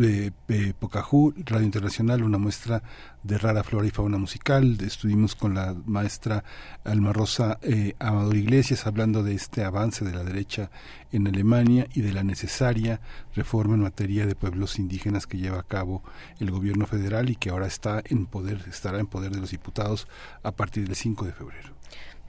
eh, 0.00 0.30
Pocajú, 0.78 1.34
Radio 1.44 1.64
Internacional, 1.64 2.22
una 2.22 2.38
muestra 2.38 2.82
de 3.24 3.38
rara 3.38 3.64
flora 3.64 3.88
y 3.88 3.90
fauna 3.90 4.18
musical. 4.18 4.78
Estuvimos 4.80 5.34
con 5.34 5.54
la 5.54 5.74
maestra 5.84 6.44
Alma 6.84 7.12
Rosa 7.12 7.58
Amador 7.98 8.36
Iglesias 8.36 8.86
hablando 8.86 9.22
de 9.24 9.34
este 9.34 9.64
avance 9.64 10.04
de 10.04 10.12
la 10.12 10.22
derecha 10.22 10.70
en 11.10 11.26
Alemania 11.26 11.88
y 11.92 12.02
de 12.02 12.12
la 12.12 12.22
necesaria 12.22 13.00
reforma 13.34 13.74
en 13.74 13.82
materia 13.82 14.26
de 14.26 14.36
pueblos 14.36 14.78
indígenas 14.78 15.26
que 15.26 15.38
lleva 15.38 15.58
a 15.58 15.64
cabo 15.64 16.02
el 16.38 16.50
gobierno 16.50 16.86
federal 16.86 17.30
y 17.30 17.36
que 17.36 17.50
ahora 17.50 17.66
está 17.66 18.00
en 18.04 18.26
poder, 18.26 18.64
estará 18.68 19.00
en 19.00 19.06
poder 19.06 19.32
de 19.32 19.40
los 19.40 19.50
diputados 19.50 20.06
a 20.44 20.52
partir 20.52 20.86
del 20.86 20.94
5 20.96 21.26
de 21.26 21.32
febrero. 21.32 21.79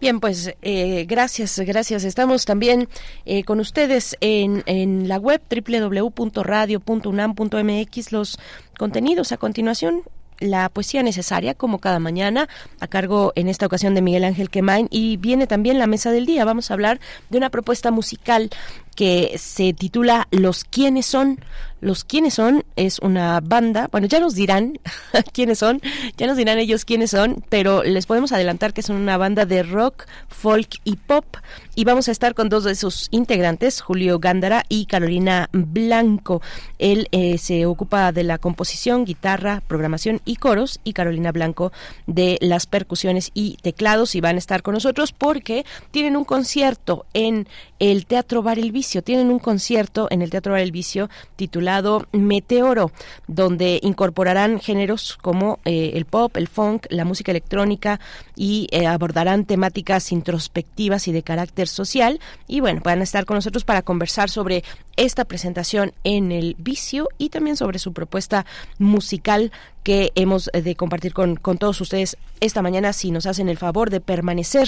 Bien, 0.01 0.19
pues 0.19 0.53
eh, 0.63 1.05
gracias, 1.07 1.59
gracias. 1.59 2.03
Estamos 2.03 2.45
también 2.45 2.89
eh, 3.25 3.43
con 3.43 3.59
ustedes 3.59 4.17
en, 4.19 4.63
en 4.65 5.07
la 5.07 5.17
web 5.17 5.39
www.radio.unam.mx. 5.47 8.11
Los 8.11 8.39
contenidos 8.79 9.31
a 9.31 9.37
continuación 9.37 10.01
la 10.41 10.69
poesía 10.69 11.03
necesaria, 11.03 11.53
como 11.53 11.79
cada 11.79 11.99
mañana, 11.99 12.49
a 12.79 12.87
cargo 12.87 13.31
en 13.35 13.47
esta 13.47 13.67
ocasión 13.67 13.93
de 13.93 14.01
Miguel 14.01 14.23
Ángel 14.23 14.49
Quemain, 14.49 14.87
y 14.89 15.17
viene 15.17 15.45
también 15.45 15.77
la 15.77 15.85
mesa 15.85 16.11
del 16.11 16.25
día. 16.25 16.45
Vamos 16.45 16.71
a 16.71 16.73
hablar 16.73 16.99
de 17.29 17.37
una 17.37 17.51
propuesta 17.51 17.91
musical 17.91 18.49
que 18.95 19.35
se 19.37 19.73
titula 19.73 20.27
Los 20.31 20.63
quiénes 20.63 21.05
son. 21.05 21.37
Los 21.81 22.03
quiénes 22.03 22.35
son 22.35 22.63
es 22.75 22.99
una 22.99 23.39
banda, 23.41 23.89
bueno, 23.91 24.07
ya 24.07 24.19
nos 24.19 24.35
dirán 24.35 24.79
quiénes 25.33 25.59
son, 25.59 25.81
ya 26.15 26.27
nos 26.27 26.37
dirán 26.37 26.59
ellos 26.59 26.85
quiénes 26.85 27.11
son, 27.11 27.43
pero 27.49 27.83
les 27.83 28.05
podemos 28.05 28.31
adelantar 28.31 28.73
que 28.73 28.83
son 28.83 28.97
una 28.97 29.17
banda 29.17 29.45
de 29.45 29.63
rock, 29.63 30.05
folk 30.29 30.69
y 30.83 30.95
pop. 30.95 31.25
Y 31.73 31.85
vamos 31.85 32.09
a 32.09 32.11
estar 32.11 32.35
con 32.35 32.49
dos 32.49 32.65
de 32.65 32.75
sus 32.75 33.07
integrantes, 33.11 33.81
Julio 33.81 34.19
Gándara 34.19 34.65
y 34.67 34.85
Carolina 34.85 35.49
Blanco. 35.53 36.41
Él 36.79 37.07
eh, 37.11 37.37
se 37.37 37.65
ocupa 37.65 38.11
de 38.11 38.23
la 38.23 38.37
composición, 38.37 39.05
guitarra, 39.05 39.63
programación 39.67 40.19
y 40.25 40.35
coros, 40.35 40.81
y 40.83 40.91
Carolina 40.93 41.31
Blanco 41.31 41.71
de 42.07 42.37
las 42.41 42.65
percusiones 42.65 43.31
y 43.33 43.57
teclados. 43.61 44.15
Y 44.15 44.21
van 44.21 44.35
a 44.35 44.39
estar 44.39 44.63
con 44.63 44.73
nosotros 44.73 45.13
porque 45.13 45.65
tienen 45.91 46.17
un 46.17 46.25
concierto 46.25 47.05
en 47.13 47.47
el 47.79 48.05
Teatro 48.05 48.43
Bar 48.43 48.59
El 48.59 48.73
Vicio. 48.73 49.01
Tienen 49.01 49.29
un 49.29 49.39
concierto 49.39 50.07
en 50.11 50.21
el 50.21 50.29
Teatro 50.29 50.51
Bar 50.51 50.61
El 50.61 50.73
Vicio 50.73 51.09
titulado 51.37 51.70
Meteoro, 52.11 52.91
donde 53.27 53.79
incorporarán 53.83 54.59
géneros 54.59 55.17
como 55.21 55.59
eh, 55.65 55.91
el 55.95 56.05
pop, 56.05 56.35
el 56.37 56.47
funk, 56.47 56.85
la 56.89 57.05
música 57.05 57.31
electrónica 57.31 57.99
y 58.35 58.67
eh, 58.71 58.87
abordarán 58.87 59.45
temáticas 59.45 60.11
introspectivas 60.11 61.07
y 61.07 61.11
de 61.11 61.23
carácter 61.23 61.67
social. 61.67 62.19
Y 62.47 62.59
bueno, 62.59 62.81
van 62.83 63.01
estar 63.03 63.25
con 63.25 63.35
nosotros 63.35 63.63
para 63.63 63.81
conversar 63.81 64.29
sobre 64.29 64.63
esta 64.97 65.25
presentación 65.25 65.93
en 66.03 66.31
el 66.31 66.55
Vicio 66.57 67.07
y 67.17 67.29
también 67.29 67.57
sobre 67.57 67.79
su 67.79 67.93
propuesta 67.93 68.45
musical 68.77 69.51
que 69.83 70.11
hemos 70.15 70.49
eh, 70.53 70.61
de 70.61 70.75
compartir 70.75 71.13
con, 71.13 71.35
con, 71.35 71.57
todos 71.57 71.81
ustedes 71.81 72.17
esta 72.39 72.61
mañana 72.61 72.93
si 72.93 73.11
nos 73.11 73.25
hacen 73.25 73.49
el 73.49 73.57
favor 73.57 73.89
de 73.89 74.01
permanecer 74.01 74.67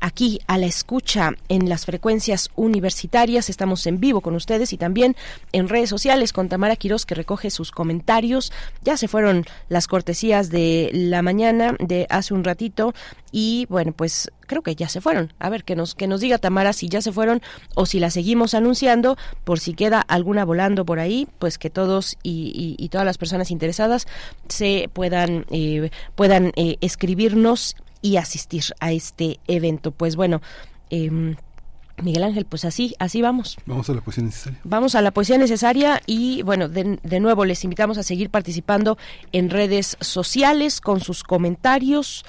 aquí 0.00 0.40
a 0.46 0.58
la 0.58 0.66
escucha 0.66 1.32
en 1.48 1.68
las 1.68 1.86
frecuencias 1.86 2.50
universitarias. 2.56 3.50
Estamos 3.50 3.86
en 3.86 4.00
vivo 4.00 4.20
con 4.20 4.34
ustedes 4.34 4.72
y 4.72 4.76
también 4.76 5.16
en 5.52 5.68
redes 5.68 5.90
sociales 5.90 6.32
con 6.32 6.48
Tamara 6.48 6.76
Quiroz 6.76 7.06
que 7.06 7.14
recoge 7.14 7.50
sus 7.50 7.70
comentarios. 7.70 8.52
Ya 8.82 8.96
se 8.96 9.08
fueron 9.08 9.44
las 9.68 9.86
cortesías 9.86 10.50
de 10.50 10.90
la 10.92 11.22
mañana 11.22 11.76
de 11.78 12.06
hace 12.10 12.34
un 12.34 12.44
ratito 12.44 12.94
y 13.30 13.66
bueno, 13.68 13.92
pues 13.92 14.30
creo 14.44 14.62
que 14.62 14.74
ya 14.74 14.88
se 14.88 15.00
fueron. 15.00 15.32
A 15.38 15.50
ver, 15.50 15.64
que 15.64 15.76
nos, 15.76 15.94
que 15.94 16.06
nos 16.06 16.20
diga 16.20 16.38
Tamara 16.38 16.72
si 16.72 16.88
ya 16.88 17.00
se 17.00 17.12
fueron 17.12 17.42
o 17.74 17.86
si 17.86 18.00
la 18.00 18.10
seguimos 18.10 18.54
anunciando, 18.54 19.16
por 19.44 19.60
si 19.60 19.74
queda 19.74 20.00
alguna 20.00 20.44
volando 20.44 20.84
por 20.84 20.98
ahí, 20.98 21.28
pues 21.38 21.58
que 21.58 21.70
todos 21.70 22.16
y, 22.22 22.76
y, 22.78 22.82
y 22.82 22.88
todas 22.88 23.04
las 23.04 23.18
personas 23.18 23.50
interesadas 23.50 24.06
se 24.48 24.88
puedan, 24.92 25.46
eh, 25.50 25.90
puedan 26.14 26.52
eh, 26.56 26.76
escribirnos 26.80 27.76
y 28.02 28.16
asistir 28.16 28.64
a 28.80 28.92
este 28.92 29.40
evento. 29.46 29.90
Pues 29.90 30.16
bueno, 30.16 30.42
eh, 30.90 31.36
Miguel 32.02 32.24
Ángel, 32.24 32.44
pues 32.44 32.64
así, 32.64 32.94
así 32.98 33.22
vamos. 33.22 33.56
Vamos 33.66 33.88
a 33.88 33.94
la 33.94 34.00
poesía 34.00 34.24
necesaria. 34.24 34.60
Vamos 34.64 34.94
a 34.94 35.02
la 35.02 35.12
poesía 35.12 35.38
necesaria 35.38 36.02
y 36.06 36.42
bueno, 36.42 36.68
de, 36.68 36.98
de, 37.02 37.20
nuevo 37.20 37.44
les 37.44 37.62
invitamos 37.62 37.98
a 37.98 38.02
seguir 38.02 38.30
participando 38.30 38.98
en 39.32 39.48
redes 39.48 39.96
sociales 40.00 40.80
con 40.80 41.00
sus 41.00 41.22
comentarios 41.22 42.24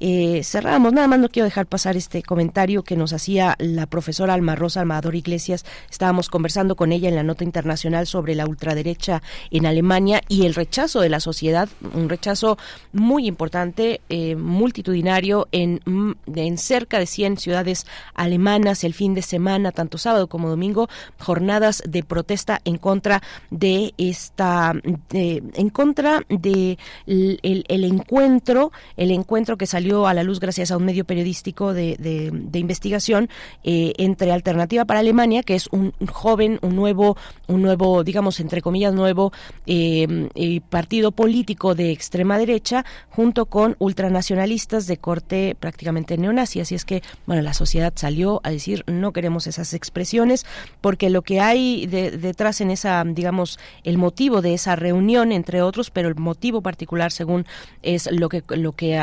eh, 0.00 0.42
cerramos. 0.44 0.92
Nada 0.92 1.08
más 1.08 1.18
no 1.18 1.28
quiero 1.28 1.44
dejar 1.44 1.66
pasar 1.66 1.96
este 1.96 2.22
comentario 2.22 2.82
que 2.82 2.96
nos 2.96 3.12
hacía 3.12 3.56
la 3.58 3.86
profesora 3.86 4.34
Alma 4.34 4.54
Rosa 4.54 4.80
Almador 4.80 5.14
Iglesias. 5.14 5.64
Estábamos 5.90 6.28
conversando 6.28 6.76
con 6.76 6.92
ella 6.92 7.08
en 7.08 7.16
la 7.16 7.22
nota 7.22 7.44
internacional 7.44 8.06
sobre 8.06 8.34
la 8.34 8.46
ultraderecha 8.46 9.22
en 9.50 9.66
Alemania 9.66 10.20
y 10.28 10.46
el 10.46 10.54
rechazo 10.54 11.00
de 11.00 11.08
la 11.08 11.20
sociedad, 11.20 11.68
un 11.94 12.08
rechazo 12.08 12.58
muy 12.92 13.26
importante, 13.26 14.00
eh, 14.08 14.36
multitudinario 14.36 15.48
en, 15.52 15.80
mm, 15.84 16.12
en 16.34 16.58
cerca 16.58 16.98
de 16.98 17.06
100 17.06 17.38
ciudades 17.38 17.86
alemanas 18.14 18.84
el 18.84 18.92
fin 18.94 19.14
de 19.14 19.22
semana, 19.22 19.72
tanto 19.72 19.98
sábado 19.98 20.26
como 20.26 20.48
domingo, 20.48 20.88
jornadas 21.18 21.82
de 21.86 22.02
protesta 22.02 22.60
en 22.64 22.76
contra 22.78 23.22
de 23.50 23.94
esta, 23.96 24.74
en 25.12 25.70
contra 25.70 26.22
de 26.28 26.78
el 27.06 27.84
encuentro, 27.84 28.72
el 28.96 29.10
encuentro 29.10 29.56
que 29.56 29.66
salió 29.66 29.85
a 29.86 30.14
la 30.14 30.22
luz 30.22 30.40
gracias 30.40 30.70
a 30.70 30.76
un 30.76 30.84
medio 30.84 31.04
periodístico 31.04 31.72
de, 31.72 31.96
de, 31.98 32.58
investigación 32.58 33.28
eh, 33.62 33.92
entre 33.98 34.32
Alternativa 34.32 34.84
para 34.84 35.00
Alemania, 35.00 35.42
que 35.42 35.54
es 35.54 35.68
un 35.70 35.92
joven, 36.10 36.58
un 36.62 36.74
nuevo, 36.74 37.16
un 37.46 37.62
nuevo, 37.62 38.02
digamos, 38.02 38.40
entre 38.40 38.62
comillas, 38.62 38.92
nuevo 38.92 39.32
eh, 39.66 40.28
eh, 40.34 40.60
partido 40.68 41.12
político 41.12 41.74
de 41.74 41.92
extrema 41.92 42.38
derecha, 42.38 42.84
junto 43.10 43.46
con 43.46 43.76
ultranacionalistas 43.78 44.86
de 44.86 44.96
corte 44.96 45.56
prácticamente 45.58 46.18
neonazi. 46.18 46.60
Así 46.60 46.74
es 46.74 46.84
que, 46.84 47.02
bueno, 47.26 47.42
la 47.42 47.54
sociedad 47.54 47.92
salió 47.94 48.40
a 48.42 48.50
decir 48.50 48.82
no 48.86 49.12
queremos 49.12 49.46
esas 49.46 49.72
expresiones, 49.74 50.46
porque 50.80 51.10
lo 51.10 51.22
que 51.22 51.40
hay 51.40 51.86
detrás 51.86 52.60
en 52.60 52.70
esa, 52.70 53.04
digamos, 53.04 53.58
el 53.84 53.98
motivo 53.98 54.42
de 54.42 54.54
esa 54.54 54.74
reunión, 54.74 55.30
entre 55.30 55.62
otros, 55.62 55.90
pero 55.90 56.08
el 56.08 56.16
motivo 56.16 56.62
particular, 56.62 57.12
según 57.12 57.46
es 57.82 58.10
lo 58.10 58.28
que, 58.28 58.42
lo 58.48 58.72
que 58.72 58.96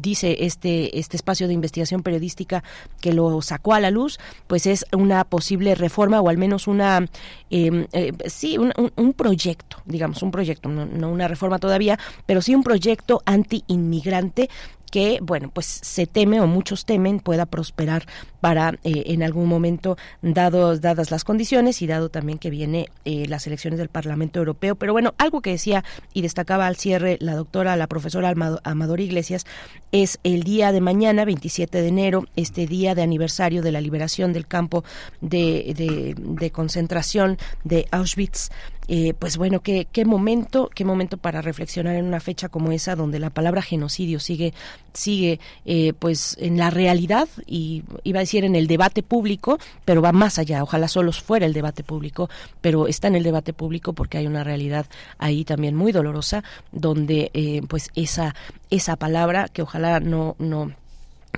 dice 0.00 0.17
este, 0.24 0.98
este 0.98 1.16
espacio 1.16 1.46
de 1.46 1.54
investigación 1.54 2.02
periodística 2.02 2.62
que 3.00 3.12
lo 3.12 3.42
sacó 3.42 3.74
a 3.74 3.80
la 3.80 3.90
luz, 3.90 4.18
pues 4.46 4.66
es 4.66 4.84
una 4.92 5.24
posible 5.24 5.74
reforma 5.74 6.20
o 6.20 6.28
al 6.28 6.38
menos 6.38 6.66
una, 6.66 7.06
em, 7.50 7.86
eh, 7.92 8.12
sí, 8.26 8.58
un, 8.58 8.72
un, 8.96 9.12
proyecto, 9.12 9.82
digamos, 9.84 10.22
un 10.22 10.30
proyecto, 10.30 10.68
no, 10.68 10.86
no 10.86 11.10
una 11.10 11.28
reforma 11.28 11.58
todavía, 11.58 11.98
pero 12.26 12.42
sí 12.42 12.54
un 12.54 12.62
proyecto 12.62 13.22
anti-inmigrante 13.24 14.48
que, 14.90 15.18
bueno, 15.22 15.50
pues 15.52 15.66
se 15.66 16.06
teme 16.06 16.40
o 16.40 16.46
muchos 16.46 16.84
temen 16.84 17.20
pueda 17.20 17.46
prosperar 17.46 18.06
para 18.40 18.78
eh, 18.84 19.04
en 19.06 19.22
algún 19.22 19.48
momento, 19.48 19.96
dados, 20.22 20.80
dadas 20.80 21.10
las 21.10 21.24
condiciones 21.24 21.82
y 21.82 21.86
dado 21.86 22.08
también 22.08 22.38
que 22.38 22.50
viene 22.50 22.88
eh, 23.04 23.26
las 23.28 23.46
elecciones 23.46 23.78
del 23.78 23.88
Parlamento 23.88 24.38
Europeo. 24.38 24.76
Pero 24.76 24.92
bueno, 24.92 25.14
algo 25.18 25.40
que 25.40 25.50
decía 25.50 25.84
y 26.12 26.22
destacaba 26.22 26.66
al 26.66 26.76
cierre 26.76 27.16
la 27.20 27.34
doctora, 27.34 27.76
la 27.76 27.86
profesora 27.86 28.34
Amador 28.64 29.00
Iglesias, 29.00 29.46
es 29.92 30.18
el 30.22 30.42
día 30.42 30.72
de 30.72 30.80
mañana, 30.80 31.24
27 31.24 31.82
de 31.82 31.88
enero, 31.88 32.24
este 32.36 32.66
día 32.66 32.94
de 32.94 33.02
aniversario 33.02 33.62
de 33.62 33.72
la 33.72 33.80
liberación 33.80 34.32
del 34.32 34.46
campo 34.46 34.84
de, 35.20 35.74
de, 35.76 36.14
de 36.16 36.50
concentración 36.50 37.38
de 37.64 37.86
Auschwitz. 37.90 38.50
Eh, 38.88 39.12
pues 39.18 39.36
bueno, 39.36 39.60
qué, 39.60 39.86
qué 39.92 40.04
momento, 40.06 40.70
qué 40.74 40.84
momento 40.84 41.18
para 41.18 41.42
reflexionar 41.42 41.94
en 41.94 42.06
una 42.06 42.20
fecha 42.20 42.48
como 42.48 42.72
esa, 42.72 42.96
donde 42.96 43.18
la 43.18 43.28
palabra 43.30 43.60
genocidio 43.60 44.18
sigue, 44.18 44.54
sigue, 44.94 45.40
eh, 45.66 45.92
pues 45.98 46.36
en 46.40 46.56
la 46.56 46.70
realidad 46.70 47.28
y 47.46 47.84
iba 48.02 48.20
a 48.20 48.22
decir 48.22 48.44
en 48.44 48.56
el 48.56 48.66
debate 48.66 49.02
público, 49.02 49.58
pero 49.84 50.00
va 50.00 50.12
más 50.12 50.38
allá. 50.38 50.62
Ojalá 50.62 50.88
solo 50.88 51.12
fuera 51.12 51.44
el 51.44 51.52
debate 51.52 51.84
público, 51.84 52.30
pero 52.62 52.88
está 52.88 53.08
en 53.08 53.16
el 53.16 53.22
debate 53.22 53.52
público 53.52 53.92
porque 53.92 54.18
hay 54.18 54.26
una 54.26 54.42
realidad 54.42 54.86
ahí 55.18 55.44
también 55.44 55.74
muy 55.76 55.92
dolorosa, 55.92 56.42
donde 56.72 57.30
eh, 57.34 57.60
pues 57.68 57.90
esa 57.94 58.34
esa 58.70 58.96
palabra 58.96 59.48
que 59.48 59.62
ojalá 59.62 60.00
no 60.00 60.34
no 60.38 60.72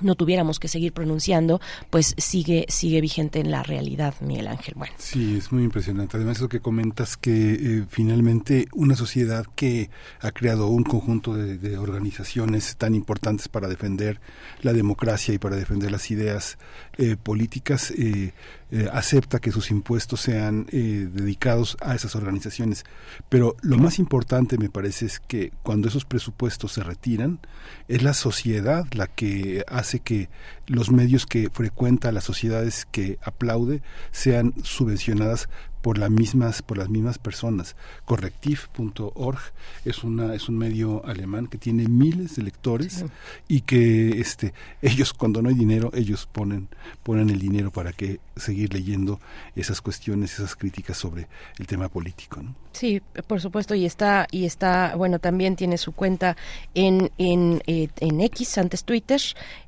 no 0.01 0.15
tuviéramos 0.15 0.59
que 0.59 0.67
seguir 0.67 0.93
pronunciando, 0.93 1.61
pues 1.89 2.15
sigue 2.17 2.65
sigue 2.69 3.01
vigente 3.01 3.39
en 3.39 3.51
la 3.51 3.63
realidad, 3.63 4.15
Miguel 4.21 4.47
Ángel. 4.47 4.73
Bueno. 4.77 4.93
Sí, 4.97 5.37
es 5.37 5.51
muy 5.51 5.63
impresionante. 5.63 6.17
Además, 6.17 6.41
lo 6.41 6.49
que 6.49 6.59
comentas 6.59 7.17
que 7.17 7.53
eh, 7.53 7.85
finalmente 7.89 8.67
una 8.73 8.95
sociedad 8.95 9.45
que 9.55 9.89
ha 10.19 10.31
creado 10.31 10.67
un 10.67 10.83
conjunto 10.83 11.35
de, 11.35 11.77
organizaciones 11.77 12.75
tan 12.77 12.95
importantes 12.95 13.47
para 13.47 13.67
defender 13.67 14.19
la 14.61 14.73
democracia 14.73 15.33
y 15.33 15.37
para 15.37 15.55
defender 15.55 15.91
las 15.91 16.11
ideas 16.11 16.57
eh, 17.01 17.17
políticas 17.17 17.91
eh, 17.91 18.31
eh, 18.69 18.87
acepta 18.93 19.39
que 19.39 19.51
sus 19.51 19.71
impuestos 19.71 20.21
sean 20.21 20.67
eh, 20.71 21.09
dedicados 21.11 21.75
a 21.81 21.95
esas 21.95 22.15
organizaciones. 22.15 22.85
Pero 23.27 23.57
lo 23.61 23.77
más 23.77 23.99
importante 23.99 24.57
me 24.57 24.69
parece 24.69 25.07
es 25.07 25.19
que 25.19 25.51
cuando 25.63 25.87
esos 25.87 26.05
presupuestos 26.05 26.73
se 26.73 26.83
retiran, 26.83 27.39
es 27.87 28.03
la 28.03 28.13
sociedad 28.13 28.85
la 28.93 29.07
que 29.07 29.65
hace 29.67 29.99
que 29.99 30.29
los 30.67 30.91
medios 30.91 31.25
que 31.25 31.49
frecuenta, 31.51 32.11
las 32.11 32.23
sociedades 32.23 32.87
que 32.91 33.17
aplaude, 33.23 33.81
sean 34.11 34.53
subvencionadas 34.63 35.49
por 35.81 35.97
las 35.97 36.09
mismas 36.09 36.61
por 36.61 36.77
las 36.77 36.89
mismas 36.89 37.17
personas. 37.17 37.75
Correctiv.org 38.05 39.39
es 39.85 40.03
una 40.03 40.35
es 40.35 40.49
un 40.49 40.57
medio 40.57 41.05
alemán 41.05 41.47
que 41.47 41.57
tiene 41.57 41.87
miles 41.87 42.35
de 42.35 42.43
lectores 42.43 43.05
y 43.47 43.61
que 43.61 44.19
este 44.19 44.53
ellos 44.81 45.13
cuando 45.13 45.41
no 45.41 45.49
hay 45.49 45.55
dinero 45.55 45.91
ellos 45.93 46.27
ponen 46.31 46.69
ponen 47.03 47.29
el 47.29 47.39
dinero 47.39 47.71
para 47.71 47.93
que 47.93 48.19
seguir 48.35 48.73
leyendo 48.73 49.19
esas 49.55 49.81
cuestiones, 49.81 50.33
esas 50.33 50.55
críticas 50.55 50.97
sobre 50.97 51.27
el 51.59 51.67
tema 51.67 51.89
político. 51.89 52.41
Sí, 52.73 53.01
por 53.27 53.41
supuesto, 53.41 53.75
y 53.75 53.85
está, 53.85 54.27
y 54.31 54.45
está, 54.45 54.95
bueno, 54.95 55.19
también 55.19 55.57
tiene 55.57 55.77
su 55.77 55.91
cuenta 55.91 56.37
en, 56.73 57.11
en, 57.17 57.61
eh, 57.67 57.89
en 57.99 58.21
X, 58.21 58.57
antes 58.57 58.85
Twitter, 58.85 59.19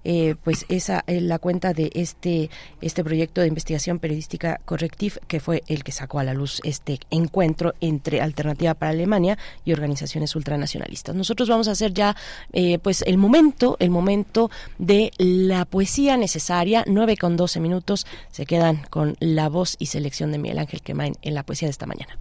eh, 0.06 0.36
pues 0.42 0.66
esa 0.70 1.04
es 1.06 1.22
la 1.22 1.38
cuenta 1.38 1.74
de 1.74 1.92
este, 1.94 2.50
este 2.80 3.04
proyecto 3.04 3.42
de 3.42 3.48
investigación 3.48 4.00
periodística 4.00 4.62
Correctiv, 4.64 5.20
que 5.28 5.42
fue 5.42 5.64
el 5.68 5.84
que 5.84 5.92
sacó 5.92 6.20
a 6.20 6.24
la 6.24 6.34
luz 6.34 6.62
este 6.64 7.00
encuentro 7.10 7.74
entre 7.82 8.22
Alternativa 8.22 8.74
para 8.74 8.92
Alemania 8.92 9.38
y 9.66 9.74
organizaciones 9.74 10.36
ultranacionalistas. 10.36 11.14
Nosotros 11.14 11.50
vamos 11.50 11.68
a 11.68 11.72
hacer 11.72 11.94
ya, 11.94 12.16
eh, 12.54 12.80
pues, 12.80 13.04
el 13.06 13.18
momento, 13.18 13.76
el 13.80 13.90
momento 13.90 14.50
de 14.78 15.12
la 15.18 15.66
poesía 15.66 16.16
necesaria, 16.16 16.86
nueve 16.88 17.18
con 17.18 17.36
doce 17.36 17.60
minutos, 17.60 18.08
se 18.32 18.46
quedan 18.54 18.86
con 18.92 19.16
la 19.20 19.50
voz 19.50 19.76
y 19.80 19.88
selección 19.88 20.32
de 20.32 20.38
Miguel 20.38 20.60
Ángel 20.60 20.84
Quemain 20.84 21.16
en 21.24 21.34
la 21.34 21.42
poesía 21.42 21.66
de 21.66 21.72
esta 21.72 21.88
mañana. 21.88 22.20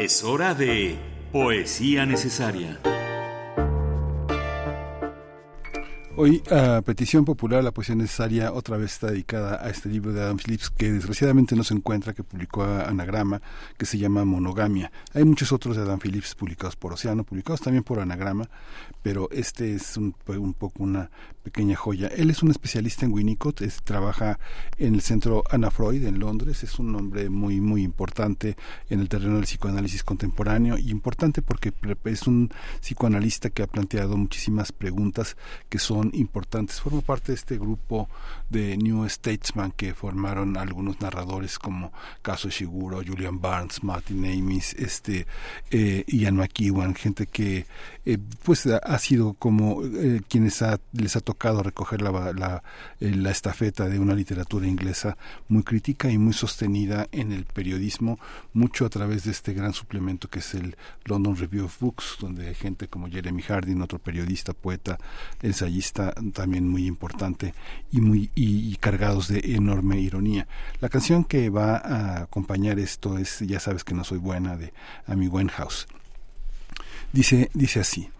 Es 0.00 0.24
hora 0.24 0.52
de 0.54 0.98
Poesía 1.30 2.06
Necesaria. 2.06 2.80
Hoy, 6.18 6.42
a 6.50 6.80
petición 6.80 7.26
popular, 7.26 7.62
la 7.62 7.72
poesía 7.72 7.94
necesaria 7.94 8.50
otra 8.50 8.78
vez 8.78 8.92
está 8.92 9.08
dedicada 9.08 9.62
a 9.62 9.68
este 9.68 9.90
libro 9.90 10.14
de 10.14 10.22
Adam 10.22 10.38
Phillips 10.38 10.70
que 10.70 10.90
desgraciadamente 10.90 11.54
no 11.54 11.62
se 11.62 11.74
encuentra, 11.74 12.14
que 12.14 12.22
publicó 12.22 12.64
Anagrama, 12.64 13.42
que 13.76 13.84
se 13.84 13.98
llama 13.98 14.24
Monogamia. 14.24 14.90
Hay 15.12 15.24
muchos 15.24 15.52
otros 15.52 15.76
de 15.76 15.82
Adam 15.82 15.98
Phillips 15.98 16.34
publicados 16.34 16.74
por 16.74 16.94
Océano, 16.94 17.22
publicados 17.22 17.60
también 17.60 17.84
por 17.84 18.00
Anagrama, 18.00 18.48
pero 19.02 19.28
este 19.30 19.74
es 19.74 19.98
un, 19.98 20.14
un 20.26 20.54
poco 20.54 20.84
una 20.84 21.10
pequeña 21.42 21.76
joya. 21.76 22.08
Él 22.08 22.30
es 22.30 22.42
un 22.42 22.50
especialista 22.50 23.04
en 23.04 23.12
Winnicott, 23.12 23.60
es, 23.60 23.82
trabaja 23.84 24.38
en 24.78 24.94
el 24.94 25.02
centro 25.02 25.44
Anna 25.50 25.70
Freud 25.70 26.02
en 26.04 26.18
Londres, 26.18 26.64
es 26.64 26.78
un 26.78 26.94
hombre 26.96 27.28
muy, 27.28 27.60
muy 27.60 27.82
importante 27.82 28.56
en 28.88 29.00
el 29.00 29.10
terreno 29.10 29.34
del 29.34 29.44
psicoanálisis 29.44 30.02
contemporáneo 30.02 30.78
y 30.78 30.90
importante 30.90 31.42
porque 31.42 31.74
es 32.04 32.26
un 32.26 32.50
psicoanalista 32.80 33.50
que 33.50 33.62
ha 33.62 33.66
planteado 33.66 34.16
muchísimas 34.16 34.72
preguntas 34.72 35.36
que 35.68 35.78
son 35.78 36.05
importantes. 36.14 36.80
Forma 36.80 37.00
parte 37.00 37.32
de 37.32 37.36
este 37.36 37.58
grupo 37.58 38.08
de 38.50 38.76
New 38.76 39.08
Statesman 39.08 39.72
que 39.72 39.94
formaron 39.94 40.56
algunos 40.56 41.00
narradores 41.00 41.58
como 41.58 41.92
Caso 42.22 42.48
Shiguro, 42.48 43.02
Julian 43.06 43.40
Barnes, 43.40 43.82
Martin 43.82 44.24
Amis, 44.24 44.74
este, 44.74 45.26
eh, 45.70 46.04
Ian 46.06 46.36
McEwan, 46.36 46.94
gente 46.94 47.26
que 47.26 47.66
eh, 48.04 48.18
pues 48.44 48.66
ha 48.66 48.98
sido 48.98 49.34
como 49.34 49.82
eh, 49.84 50.20
quienes 50.28 50.62
les 50.92 51.16
ha 51.16 51.20
tocado 51.20 51.62
recoger 51.62 52.02
la, 52.02 52.32
la, 52.32 52.62
la, 53.00 53.30
estafeta 53.30 53.88
de 53.88 53.98
una 53.98 54.14
literatura 54.14 54.66
inglesa 54.66 55.16
muy 55.48 55.62
crítica 55.64 56.10
y 56.10 56.18
muy 56.18 56.32
sostenida 56.32 57.08
en 57.10 57.32
el 57.32 57.44
periodismo, 57.46 58.18
mucho 58.52 58.86
a 58.86 58.90
través 58.90 59.24
de 59.24 59.32
este 59.32 59.54
gran 59.54 59.72
suplemento 59.72 60.28
que 60.28 60.38
es 60.38 60.54
el 60.54 60.76
London 61.04 61.36
Review 61.36 61.64
of 61.64 61.80
Books, 61.80 62.16
donde 62.20 62.48
hay 62.48 62.54
gente 62.54 62.88
como 62.88 63.08
Jeremy 63.08 63.42
Hardin, 63.42 63.82
otro 63.82 63.98
periodista, 63.98 64.52
poeta, 64.52 64.98
ensayista 65.42 65.95
también 66.32 66.68
muy 66.68 66.86
importante 66.86 67.54
y 67.90 68.00
muy 68.00 68.30
cargados 68.80 69.28
de 69.28 69.40
enorme 69.54 69.98
ironía. 70.00 70.46
La 70.80 70.88
canción 70.88 71.24
que 71.24 71.50
va 71.50 71.76
a 71.76 72.22
acompañar 72.22 72.78
esto 72.78 73.18
es 73.18 73.40
Ya 73.40 73.60
sabes 73.60 73.84
que 73.84 73.94
no 73.94 74.04
soy 74.04 74.18
buena 74.18 74.56
de 74.56 74.72
Amy 75.06 75.28
Winehouse. 75.28 75.86
Dice, 77.12 77.50
dice 77.54 77.80
así. 77.80 78.10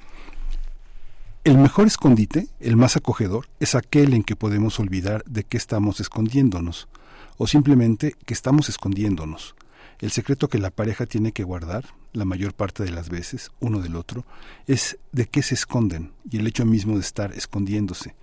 El 1.45 1.59
mejor 1.59 1.87
escondite, 1.87 2.49
el 2.59 2.77
más 2.77 2.97
acogedor, 2.97 3.49
es 3.61 3.77
aquel 3.77 4.15
en 4.15 4.25
que 4.25 4.35
podemos 4.35 4.81
olvidar 4.81 5.23
de 5.27 5.45
qué 5.45 5.57
estamos 5.57 6.01
escondiéndonos, 6.01 6.89
o 7.37 7.47
simplemente 7.47 8.17
que 8.25 8.35
estamos 8.35 8.69
escondiéndonos. 8.69 9.55
El 9.99 10.11
secreto 10.11 10.49
que 10.49 10.59
la 10.59 10.71
pareja 10.71 11.07
tiene 11.07 11.33
que 11.33 11.43
guardar, 11.45 11.87
la 12.13 12.25
mayor 12.25 12.55
parte 12.55 12.85
de 12.85 12.91
las 12.91 13.09
veces, 13.09 13.51
uno 13.61 13.81
del 13.81 13.97
otro, 13.97 14.25
es 14.67 14.99
de 15.13 15.27
qué 15.27 15.43
se 15.43 15.55
esconden 15.55 16.13
y 16.31 16.39
el 16.39 16.47
hecho 16.47 16.65
mismo 16.67 16.95
de 16.95 17.01
estar 17.01 17.33
escondiéndose. 17.33 18.15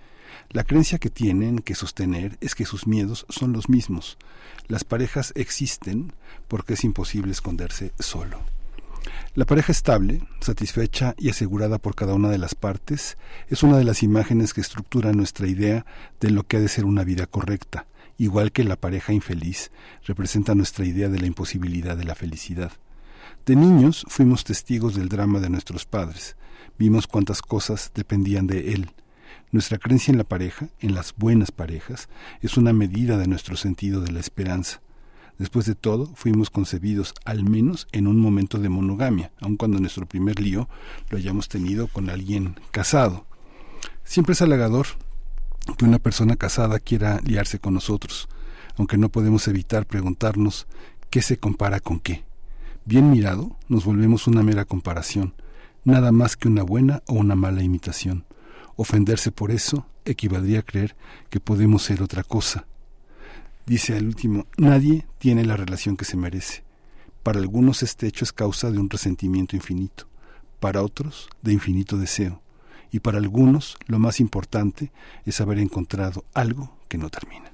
La 0.50 0.64
creencia 0.64 0.98
que 0.98 1.10
tienen 1.10 1.58
que 1.58 1.74
sostener 1.74 2.38
es 2.40 2.54
que 2.54 2.64
sus 2.64 2.86
miedos 2.86 3.26
son 3.28 3.52
los 3.52 3.68
mismos. 3.68 4.18
Las 4.68 4.84
parejas 4.84 5.32
existen 5.36 6.12
porque 6.48 6.74
es 6.74 6.84
imposible 6.84 7.32
esconderse 7.32 7.92
solo. 7.98 8.40
La 9.34 9.44
pareja 9.44 9.72
estable, 9.72 10.22
satisfecha 10.40 11.14
y 11.18 11.28
asegurada 11.28 11.78
por 11.78 11.94
cada 11.94 12.14
una 12.14 12.30
de 12.30 12.38
las 12.38 12.54
partes 12.54 13.18
es 13.48 13.62
una 13.62 13.76
de 13.76 13.84
las 13.84 14.02
imágenes 14.02 14.54
que 14.54 14.60
estructura 14.60 15.12
nuestra 15.12 15.48
idea 15.48 15.84
de 16.20 16.30
lo 16.30 16.44
que 16.44 16.58
ha 16.58 16.60
de 16.60 16.68
ser 16.68 16.84
una 16.84 17.04
vida 17.04 17.26
correcta, 17.26 17.86
igual 18.18 18.52
que 18.52 18.64
la 18.64 18.76
pareja 18.76 19.12
infeliz 19.12 19.70
representa 20.04 20.54
nuestra 20.54 20.84
idea 20.84 21.08
de 21.08 21.18
la 21.18 21.26
imposibilidad 21.26 21.96
de 21.96 22.04
la 22.04 22.14
felicidad. 22.14 22.72
De 23.46 23.56
niños 23.56 24.04
fuimos 24.08 24.44
testigos 24.44 24.94
del 24.94 25.08
drama 25.08 25.40
de 25.40 25.50
nuestros 25.50 25.84
padres, 25.84 26.36
vimos 26.78 27.06
cuántas 27.06 27.42
cosas 27.42 27.92
dependían 27.94 28.46
de 28.46 28.72
él. 28.72 28.90
Nuestra 29.50 29.78
creencia 29.78 30.12
en 30.12 30.18
la 30.18 30.24
pareja, 30.24 30.68
en 30.80 30.94
las 30.94 31.14
buenas 31.16 31.52
parejas, 31.52 32.08
es 32.40 32.56
una 32.56 32.72
medida 32.72 33.18
de 33.18 33.28
nuestro 33.28 33.56
sentido 33.56 34.00
de 34.00 34.12
la 34.12 34.20
esperanza. 34.20 34.80
Después 35.38 35.66
de 35.66 35.74
todo, 35.74 36.06
fuimos 36.14 36.50
concebidos 36.50 37.14
al 37.24 37.44
menos 37.44 37.88
en 37.92 38.06
un 38.06 38.20
momento 38.20 38.58
de 38.58 38.68
monogamia, 38.68 39.32
aun 39.40 39.56
cuando 39.56 39.80
nuestro 39.80 40.06
primer 40.06 40.40
lío 40.40 40.68
lo 41.10 41.18
hayamos 41.18 41.48
tenido 41.48 41.88
con 41.88 42.08
alguien 42.08 42.56
casado. 42.70 43.26
Siempre 44.04 44.34
es 44.34 44.42
halagador 44.42 44.86
que 45.72 45.84
una 45.84 45.98
persona 45.98 46.36
casada 46.36 46.78
quiera 46.78 47.20
liarse 47.24 47.58
con 47.58 47.74
nosotros, 47.74 48.28
aunque 48.76 48.98
no 48.98 49.08
podemos 49.08 49.48
evitar 49.48 49.86
preguntarnos 49.86 50.66
qué 51.10 51.22
se 51.22 51.38
compara 51.38 51.80
con 51.80 52.00
qué. 52.00 52.24
Bien 52.84 53.10
mirado, 53.10 53.56
nos 53.68 53.84
volvemos 53.84 54.26
una 54.26 54.42
mera 54.42 54.64
comparación, 54.66 55.34
nada 55.84 56.12
más 56.12 56.36
que 56.36 56.48
una 56.48 56.62
buena 56.62 57.02
o 57.06 57.14
una 57.14 57.34
mala 57.34 57.62
imitación. 57.62 58.24
Ofenderse 58.76 59.32
por 59.32 59.50
eso 59.50 59.86
equivaldría 60.04 60.60
a 60.60 60.62
creer 60.62 60.96
que 61.30 61.40
podemos 61.40 61.82
ser 61.82 62.02
otra 62.02 62.22
cosa. 62.22 62.66
Dice 63.66 63.96
al 63.96 64.06
último, 64.06 64.46
nadie 64.58 65.06
tiene 65.18 65.44
la 65.44 65.56
relación 65.56 65.96
que 65.96 66.04
se 66.04 66.18
merece. 66.18 66.62
Para 67.22 67.40
algunos 67.40 67.82
este 67.82 68.06
hecho 68.06 68.24
es 68.24 68.32
causa 68.32 68.70
de 68.70 68.78
un 68.78 68.90
resentimiento 68.90 69.56
infinito, 69.56 70.06
para 70.60 70.82
otros 70.82 71.30
de 71.40 71.54
infinito 71.54 71.96
deseo 71.96 72.43
y 72.94 73.00
para 73.00 73.18
algunos 73.18 73.76
lo 73.88 73.98
más 73.98 74.20
importante 74.20 74.92
es 75.26 75.40
haber 75.40 75.58
encontrado 75.58 76.24
algo 76.32 76.76
que 76.86 76.96
no 76.96 77.10
termina. 77.10 77.53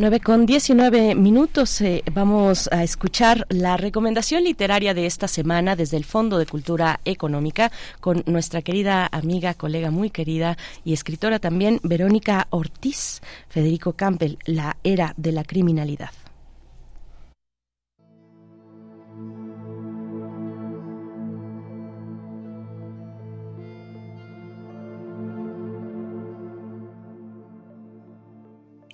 9 0.00 0.20
con 0.20 0.46
19 0.46 1.16
minutos 1.16 1.80
eh, 1.80 2.04
vamos 2.12 2.68
a 2.70 2.84
escuchar 2.84 3.46
la 3.48 3.76
recomendación 3.76 4.44
literaria 4.44 4.94
de 4.94 5.06
esta 5.06 5.26
semana 5.26 5.74
desde 5.74 5.96
el 5.96 6.04
Fondo 6.04 6.38
de 6.38 6.46
Cultura 6.46 7.00
Económica 7.04 7.72
con 7.98 8.22
nuestra 8.26 8.62
querida 8.62 9.08
amiga, 9.10 9.54
colega 9.54 9.90
muy 9.90 10.10
querida 10.10 10.56
y 10.84 10.92
escritora 10.92 11.40
también, 11.40 11.80
Verónica 11.82 12.46
Ortiz, 12.50 13.22
Federico 13.48 13.94
Campbell, 13.94 14.38
La 14.44 14.76
Era 14.84 15.14
de 15.16 15.32
la 15.32 15.42
Criminalidad. 15.42 16.10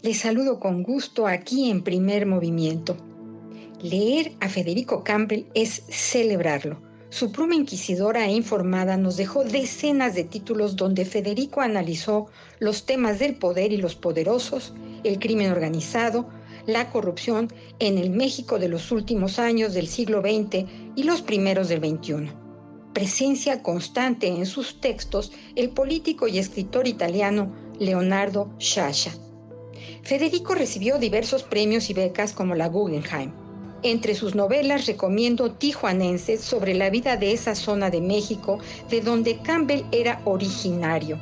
Les 0.04 0.18
saludo 0.18 0.60
con 0.60 0.82
gusto 0.82 1.26
aquí 1.26 1.70
en 1.70 1.82
primer 1.82 2.26
movimiento. 2.26 2.94
Leer 3.80 4.32
a 4.38 4.50
Federico 4.50 5.02
Campbell 5.02 5.46
es 5.54 5.82
celebrarlo. 5.88 6.82
Su 7.08 7.32
pluma 7.32 7.54
inquisidora 7.54 8.26
e 8.26 8.32
informada 8.32 8.98
nos 8.98 9.16
dejó 9.16 9.44
decenas 9.44 10.14
de 10.14 10.24
títulos 10.24 10.76
donde 10.76 11.06
Federico 11.06 11.62
analizó 11.62 12.26
los 12.58 12.84
temas 12.84 13.18
del 13.18 13.36
poder 13.36 13.72
y 13.72 13.78
los 13.78 13.94
poderosos, 13.94 14.74
el 15.04 15.18
crimen 15.18 15.50
organizado, 15.50 16.28
la 16.66 16.90
corrupción 16.90 17.48
en 17.78 17.96
el 17.96 18.10
México 18.10 18.58
de 18.58 18.68
los 18.68 18.92
últimos 18.92 19.38
años 19.38 19.72
del 19.72 19.86
siglo 19.88 20.20
XX 20.20 20.66
y 20.96 21.04
los 21.04 21.22
primeros 21.22 21.70
del 21.70 21.80
XXI. 21.80 22.30
Presencia 22.92 23.62
constante 23.62 24.26
en 24.26 24.44
sus 24.44 24.82
textos 24.82 25.32
el 25.56 25.70
político 25.70 26.28
y 26.28 26.36
escritor 26.36 26.86
italiano 26.86 27.54
Leonardo 27.78 28.54
Sciascia 28.58 29.14
Federico 30.04 30.54
recibió 30.54 30.98
diversos 30.98 31.44
premios 31.44 31.88
y 31.88 31.94
becas 31.94 32.34
como 32.34 32.54
la 32.54 32.68
Guggenheim. 32.68 33.32
Entre 33.82 34.14
sus 34.14 34.34
novelas 34.34 34.86
recomiendo 34.86 35.52
Tijuanenses 35.52 36.42
sobre 36.42 36.74
la 36.74 36.90
vida 36.90 37.16
de 37.16 37.32
esa 37.32 37.54
zona 37.54 37.88
de 37.88 38.02
México 38.02 38.58
de 38.90 39.00
donde 39.00 39.38
Campbell 39.38 39.84
era 39.92 40.20
originario. 40.26 41.18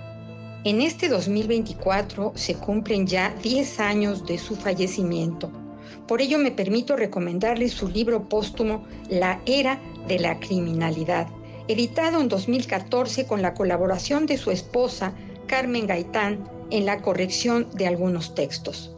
En 0.65 0.81
este 0.81 1.09
2024 1.09 2.33
se 2.35 2.55
cumplen 2.57 3.07
ya 3.07 3.33
10 3.41 3.79
años 3.79 4.27
de 4.27 4.37
su 4.39 4.57
fallecimiento. 4.57 5.49
Por 6.09 6.21
ello 6.21 6.39
me 6.39 6.51
permito 6.51 6.97
recomendarles 6.97 7.73
su 7.73 7.87
libro 7.87 8.29
póstumo 8.29 8.85
La 9.09 9.41
Era 9.47 9.81
de 10.09 10.19
la 10.19 10.41
Criminalidad, 10.41 11.29
editado 11.69 12.21
en 12.21 12.29
2014 12.29 13.29
con 13.29 13.43
la 13.43 13.55
colaboración 13.55 14.27
de 14.27 14.39
su 14.39 14.51
esposa 14.51 15.13
Carmen 15.47 15.87
Gaitán 15.87 16.62
en 16.71 16.87
la 16.87 17.03
corrección 17.03 17.69
de 17.75 17.87
algunos 17.87 18.35
textos. 18.35 18.95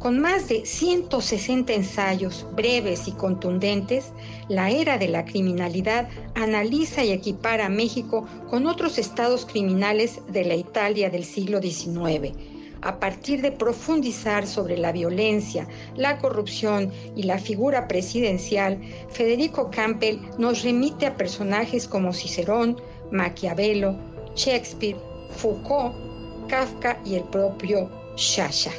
Con 0.00 0.18
más 0.18 0.48
de 0.48 0.64
160 0.64 1.74
ensayos 1.74 2.46
breves 2.56 3.06
y 3.06 3.12
contundentes, 3.12 4.14
la 4.48 4.70
era 4.70 4.96
de 4.96 5.08
la 5.08 5.26
criminalidad 5.26 6.08
analiza 6.34 7.04
y 7.04 7.12
equipara 7.12 7.66
a 7.66 7.68
México 7.68 8.26
con 8.48 8.66
otros 8.66 8.96
estados 8.96 9.44
criminales 9.44 10.20
de 10.28 10.46
la 10.46 10.54
Italia 10.54 11.10
del 11.10 11.24
siglo 11.24 11.60
XIX. 11.60 12.34
A 12.80 12.98
partir 12.98 13.42
de 13.42 13.52
profundizar 13.52 14.46
sobre 14.46 14.78
la 14.78 14.90
violencia, 14.90 15.68
la 15.96 16.18
corrupción 16.18 16.90
y 17.14 17.24
la 17.24 17.36
figura 17.36 17.86
presidencial, 17.86 18.80
Federico 19.10 19.70
Campbell 19.70 20.18
nos 20.38 20.62
remite 20.62 21.08
a 21.08 21.16
personajes 21.18 21.86
como 21.86 22.14
Cicerón, 22.14 22.80
Maquiavelo, 23.10 23.98
Shakespeare, 24.34 24.96
Foucault, 25.36 26.09
Kafka 26.50 27.00
y 27.04 27.14
el 27.14 27.22
propio 27.22 27.88
Shasha. 28.16 28.72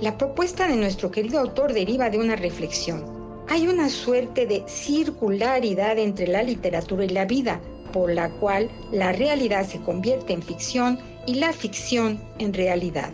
La 0.00 0.18
propuesta 0.18 0.66
de 0.66 0.74
nuestro 0.74 1.08
querido 1.08 1.38
autor 1.38 1.72
deriva 1.72 2.10
de 2.10 2.18
una 2.18 2.34
reflexión. 2.34 3.04
Hay 3.48 3.68
una 3.68 3.88
suerte 3.88 4.44
de 4.44 4.64
circularidad 4.66 5.98
entre 5.98 6.26
la 6.26 6.42
literatura 6.42 7.04
y 7.04 7.10
la 7.10 7.24
vida, 7.24 7.60
por 7.92 8.12
la 8.12 8.28
cual 8.28 8.68
la 8.90 9.12
realidad 9.12 9.68
se 9.68 9.80
convierte 9.82 10.32
en 10.32 10.42
ficción 10.42 10.98
y 11.26 11.34
la 11.34 11.52
ficción 11.52 12.20
en 12.40 12.52
realidad. 12.52 13.12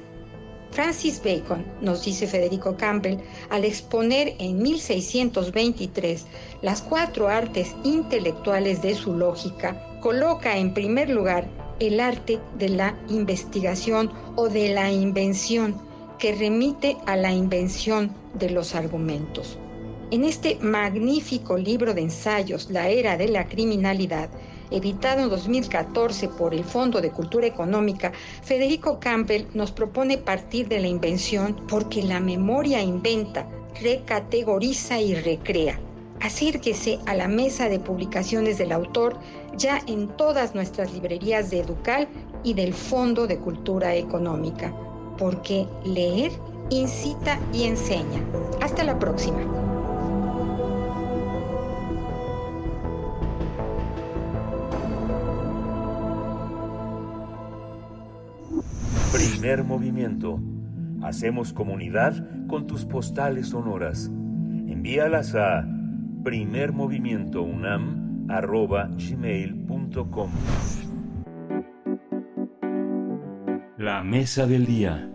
Francis 0.70 1.20
Bacon, 1.22 1.62
nos 1.82 2.02
dice 2.02 2.26
Federico 2.26 2.74
Campbell, 2.78 3.18
al 3.50 3.66
exponer 3.66 4.34
en 4.38 4.62
1623 4.62 6.24
las 6.62 6.80
cuatro 6.80 7.28
artes 7.28 7.76
intelectuales 7.84 8.80
de 8.80 8.94
su 8.94 9.14
lógica, 9.14 9.76
coloca 10.00 10.56
en 10.56 10.72
primer 10.72 11.10
lugar 11.10 11.46
el 11.86 11.98
arte 11.98 12.38
de 12.58 12.68
la 12.68 12.96
investigación 13.08 14.12
o 14.36 14.48
de 14.48 14.72
la 14.72 14.92
invención 14.92 15.74
que 16.16 16.32
remite 16.32 16.96
a 17.06 17.16
la 17.16 17.32
invención 17.32 18.14
de 18.34 18.50
los 18.50 18.76
argumentos. 18.76 19.58
En 20.12 20.24
este 20.24 20.58
magnífico 20.60 21.56
libro 21.58 21.92
de 21.92 22.02
ensayos, 22.02 22.70
La 22.70 22.88
Era 22.88 23.16
de 23.16 23.28
la 23.28 23.48
Criminalidad, 23.48 24.30
editado 24.70 25.22
en 25.22 25.28
2014 25.28 26.28
por 26.28 26.54
el 26.54 26.62
Fondo 26.62 27.00
de 27.00 27.10
Cultura 27.10 27.48
Económica, 27.48 28.12
Federico 28.42 29.00
Campbell 29.00 29.46
nos 29.52 29.72
propone 29.72 30.18
partir 30.18 30.68
de 30.68 30.80
la 30.80 30.86
invención 30.86 31.56
porque 31.68 32.02
la 32.04 32.20
memoria 32.20 32.80
inventa, 32.80 33.48
recategoriza 33.80 35.00
y 35.00 35.14
recrea. 35.14 35.80
Acérquese 36.22 37.00
a 37.06 37.16
la 37.16 37.26
mesa 37.26 37.68
de 37.68 37.80
publicaciones 37.80 38.56
del 38.56 38.70
autor 38.70 39.18
ya 39.56 39.80
en 39.88 40.06
todas 40.06 40.54
nuestras 40.54 40.92
librerías 40.92 41.50
de 41.50 41.58
Educal 41.58 42.06
y 42.44 42.54
del 42.54 42.74
Fondo 42.74 43.26
de 43.26 43.38
Cultura 43.38 43.96
Económica, 43.96 44.72
porque 45.18 45.66
leer 45.84 46.30
incita 46.70 47.40
y 47.52 47.64
enseña. 47.64 48.22
Hasta 48.60 48.84
la 48.84 49.00
próxima. 49.00 49.40
Primer 59.12 59.64
movimiento. 59.64 60.40
Hacemos 61.02 61.52
comunidad 61.52 62.46
con 62.46 62.68
tus 62.68 62.84
postales 62.84 63.48
sonoras. 63.48 64.06
Envíalas 64.68 65.34
a 65.34 65.66
primermovimientounam 66.22 68.26
arroba 68.28 68.88
gmail.com. 68.88 70.30
La 73.78 74.04
mesa 74.04 74.46
del 74.46 74.66
día. 74.66 75.10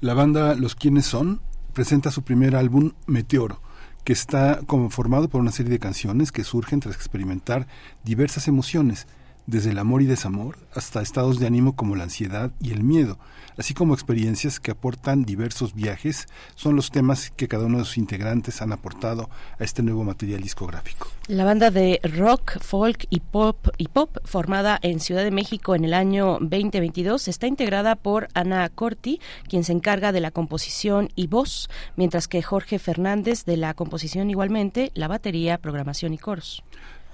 La 0.00 0.14
banda 0.14 0.54
Los 0.54 0.74
Quienes 0.74 1.06
Son 1.06 1.40
presenta 1.72 2.10
su 2.10 2.22
primer 2.22 2.54
álbum 2.54 2.92
Meteoro 3.06 3.60
que 4.08 4.14
está 4.14 4.60
conformado 4.66 5.28
por 5.28 5.42
una 5.42 5.52
serie 5.52 5.70
de 5.70 5.78
canciones 5.78 6.32
que 6.32 6.42
surgen 6.42 6.80
tras 6.80 6.94
experimentar 6.94 7.66
diversas 8.04 8.48
emociones, 8.48 9.06
desde 9.48 9.70
el 9.70 9.78
amor 9.78 10.02
y 10.02 10.04
desamor 10.04 10.58
hasta 10.74 11.00
estados 11.00 11.40
de 11.40 11.46
ánimo 11.46 11.74
como 11.74 11.96
la 11.96 12.04
ansiedad 12.04 12.52
y 12.60 12.72
el 12.72 12.82
miedo, 12.82 13.18
así 13.56 13.72
como 13.72 13.94
experiencias 13.94 14.60
que 14.60 14.70
aportan 14.70 15.24
diversos 15.24 15.74
viajes, 15.74 16.28
son 16.54 16.76
los 16.76 16.90
temas 16.90 17.30
que 17.30 17.48
cada 17.48 17.64
uno 17.64 17.78
de 17.78 17.86
sus 17.86 17.96
integrantes 17.96 18.60
han 18.60 18.72
aportado 18.72 19.30
a 19.58 19.64
este 19.64 19.82
nuevo 19.82 20.04
material 20.04 20.42
discográfico. 20.42 21.08
La 21.28 21.46
banda 21.46 21.70
de 21.70 21.98
rock, 22.02 22.60
folk 22.60 23.06
y 23.08 23.20
pop, 23.20 23.68
y 23.78 23.88
pop 23.88 24.18
formada 24.24 24.78
en 24.82 25.00
Ciudad 25.00 25.24
de 25.24 25.30
México 25.30 25.74
en 25.74 25.86
el 25.86 25.94
año 25.94 26.36
2022 26.42 27.26
está 27.26 27.46
integrada 27.46 27.96
por 27.96 28.28
Ana 28.34 28.68
Corti, 28.68 29.18
quien 29.48 29.64
se 29.64 29.72
encarga 29.72 30.12
de 30.12 30.20
la 30.20 30.30
composición 30.30 31.08
y 31.16 31.26
voz, 31.26 31.70
mientras 31.96 32.28
que 32.28 32.42
Jorge 32.42 32.78
Fernández 32.78 33.46
de 33.46 33.56
la 33.56 33.72
composición 33.72 34.28
igualmente, 34.28 34.92
la 34.94 35.08
batería, 35.08 35.56
programación 35.56 36.12
y 36.12 36.18
coros. 36.18 36.62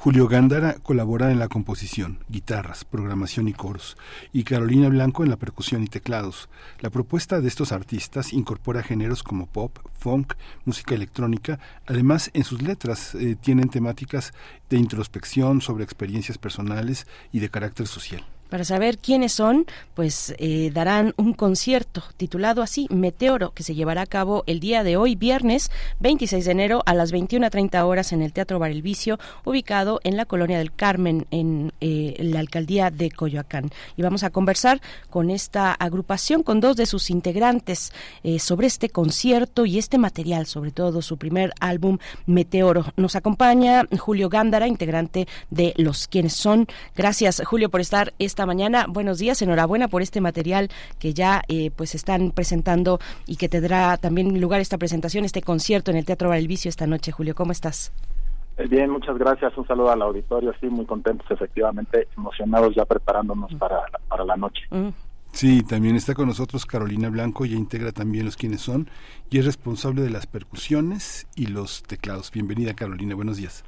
Julio 0.04 0.28
Gándara 0.28 0.74
colabora 0.82 1.32
en 1.32 1.38
la 1.38 1.48
composición, 1.48 2.18
guitarras, 2.28 2.84
programación 2.84 3.48
y 3.48 3.54
coros, 3.54 3.96
y 4.34 4.44
Carolina 4.44 4.90
Blanco 4.90 5.24
en 5.24 5.30
la 5.30 5.38
percusión 5.38 5.82
y 5.82 5.86
teclados. 5.86 6.50
La 6.80 6.90
propuesta 6.90 7.40
de 7.40 7.48
estos 7.48 7.72
artistas 7.72 8.34
incorpora 8.34 8.82
géneros 8.82 9.22
como 9.22 9.46
pop, 9.46 9.78
funk, 9.98 10.34
música 10.66 10.94
electrónica. 10.94 11.58
Además, 11.86 12.30
en 12.34 12.44
sus 12.44 12.60
letras 12.60 13.14
eh, 13.14 13.34
tienen 13.40 13.70
temáticas 13.70 14.34
de 14.68 14.76
introspección 14.76 15.62
sobre 15.62 15.84
experiencias 15.84 16.36
personales 16.36 17.06
y 17.32 17.40
de 17.40 17.48
carácter 17.48 17.86
social. 17.86 18.26
Para 18.54 18.62
saber 18.62 18.98
quiénes 18.98 19.32
son, 19.32 19.66
pues 19.94 20.32
eh, 20.38 20.70
darán 20.72 21.12
un 21.16 21.32
concierto 21.32 22.04
titulado 22.16 22.62
así 22.62 22.86
Meteoro, 22.88 23.50
que 23.50 23.64
se 23.64 23.74
llevará 23.74 24.02
a 24.02 24.06
cabo 24.06 24.44
el 24.46 24.60
día 24.60 24.84
de 24.84 24.96
hoy, 24.96 25.16
viernes 25.16 25.72
26 25.98 26.44
de 26.44 26.52
enero 26.52 26.82
a 26.86 26.94
las 26.94 27.12
21.30 27.12 27.84
horas 27.84 28.12
en 28.12 28.22
el 28.22 28.32
Teatro 28.32 28.60
Bar 28.60 28.70
El 28.70 28.82
Vicio, 28.82 29.18
ubicado 29.44 29.98
en 30.04 30.16
la 30.16 30.24
Colonia 30.24 30.56
del 30.56 30.72
Carmen, 30.72 31.26
en 31.32 31.72
eh, 31.80 32.14
la 32.20 32.38
alcaldía 32.38 32.92
de 32.92 33.10
Coyoacán. 33.10 33.70
Y 33.96 34.02
vamos 34.02 34.22
a 34.22 34.30
conversar 34.30 34.80
con 35.10 35.30
esta 35.30 35.72
agrupación, 35.72 36.44
con 36.44 36.60
dos 36.60 36.76
de 36.76 36.86
sus 36.86 37.10
integrantes, 37.10 37.92
eh, 38.22 38.38
sobre 38.38 38.68
este 38.68 38.88
concierto 38.88 39.66
y 39.66 39.78
este 39.78 39.98
material, 39.98 40.46
sobre 40.46 40.70
todo 40.70 41.02
su 41.02 41.16
primer 41.16 41.52
álbum 41.58 41.98
Meteoro. 42.26 42.84
Nos 42.96 43.16
acompaña 43.16 43.82
Julio 43.98 44.28
Gándara, 44.28 44.68
integrante 44.68 45.26
de 45.50 45.74
Los 45.76 46.06
Quienes 46.06 46.34
Son. 46.34 46.68
Gracias, 46.94 47.42
Julio, 47.44 47.68
por 47.68 47.80
estar 47.80 48.14
esta 48.20 48.43
mañana. 48.46 48.86
Buenos 48.88 49.18
días, 49.18 49.40
enhorabuena 49.42 49.88
por 49.88 50.02
este 50.02 50.20
material 50.20 50.68
que 50.98 51.14
ya 51.14 51.42
eh, 51.48 51.70
pues 51.74 51.94
están 51.94 52.30
presentando 52.30 52.98
y 53.26 53.36
que 53.36 53.48
tendrá 53.48 53.96
también 53.96 54.40
lugar 54.40 54.60
esta 54.60 54.78
presentación, 54.78 55.24
este 55.24 55.42
concierto 55.42 55.90
en 55.90 55.96
el 55.96 56.04
Teatro 56.04 56.28
Bar 56.28 56.38
El 56.38 56.48
Vicio 56.48 56.68
esta 56.68 56.86
noche. 56.86 57.12
Julio, 57.12 57.34
¿cómo 57.34 57.52
estás? 57.52 57.92
Eh, 58.56 58.66
bien, 58.68 58.90
muchas 58.90 59.18
gracias. 59.18 59.56
Un 59.56 59.66
saludo 59.66 59.90
al 59.90 60.02
auditorio. 60.02 60.52
Sí, 60.60 60.66
muy 60.66 60.86
contentos, 60.86 61.28
efectivamente, 61.30 62.08
emocionados 62.16 62.74
ya 62.74 62.84
preparándonos 62.84 63.52
mm. 63.52 63.58
para, 63.58 63.80
para 64.08 64.24
la 64.24 64.36
noche. 64.36 64.62
Mm. 64.70 64.90
Sí, 65.34 65.64
también 65.64 65.96
está 65.96 66.14
con 66.14 66.28
nosotros 66.28 66.64
Carolina 66.64 67.08
Blanco, 67.08 67.44
ella 67.44 67.56
integra 67.56 67.90
también 67.90 68.24
los 68.24 68.36
quienes 68.36 68.60
son 68.60 68.88
y 69.30 69.40
es 69.40 69.44
responsable 69.44 70.02
de 70.02 70.10
las 70.10 70.28
percusiones 70.28 71.26
y 71.34 71.46
los 71.46 71.82
teclados. 71.82 72.30
Bienvenida 72.30 72.74
Carolina, 72.74 73.16
buenos 73.16 73.38
días. 73.38 73.64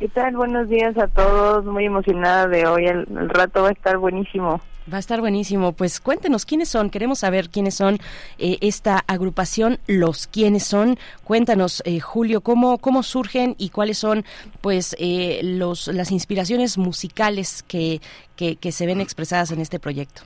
¿Qué 0.00 0.08
tal? 0.08 0.34
Buenos 0.34 0.66
días 0.70 0.96
a 0.96 1.08
todos. 1.08 1.66
Muy 1.66 1.84
emocionada 1.84 2.48
de 2.48 2.66
hoy. 2.66 2.86
El, 2.86 3.06
rato 3.28 3.64
va 3.64 3.68
a 3.68 3.72
estar 3.72 3.98
buenísimo. 3.98 4.58
Va 4.90 4.96
a 4.96 4.98
estar 4.98 5.20
buenísimo. 5.20 5.72
Pues 5.72 6.00
cuéntenos 6.00 6.46
quiénes 6.46 6.70
son. 6.70 6.88
Queremos 6.88 7.18
saber 7.18 7.50
quiénes 7.50 7.74
son 7.74 7.98
eh, 8.38 8.56
esta 8.62 9.00
agrupación, 9.06 9.78
los 9.86 10.26
quiénes 10.26 10.64
son. 10.64 10.96
Cuéntanos, 11.22 11.82
eh, 11.84 12.00
Julio, 12.00 12.40
cómo 12.40 12.78
cómo 12.78 13.02
surgen 13.02 13.54
y 13.58 13.68
cuáles 13.68 13.98
son, 13.98 14.24
pues, 14.62 14.96
eh, 14.98 15.42
los 15.44 15.86
las 15.88 16.10
inspiraciones 16.12 16.78
musicales 16.78 17.62
que, 17.62 18.00
que, 18.36 18.56
que 18.56 18.72
se 18.72 18.86
ven 18.86 19.02
expresadas 19.02 19.52
en 19.52 19.60
este 19.60 19.78
proyecto. 19.78 20.22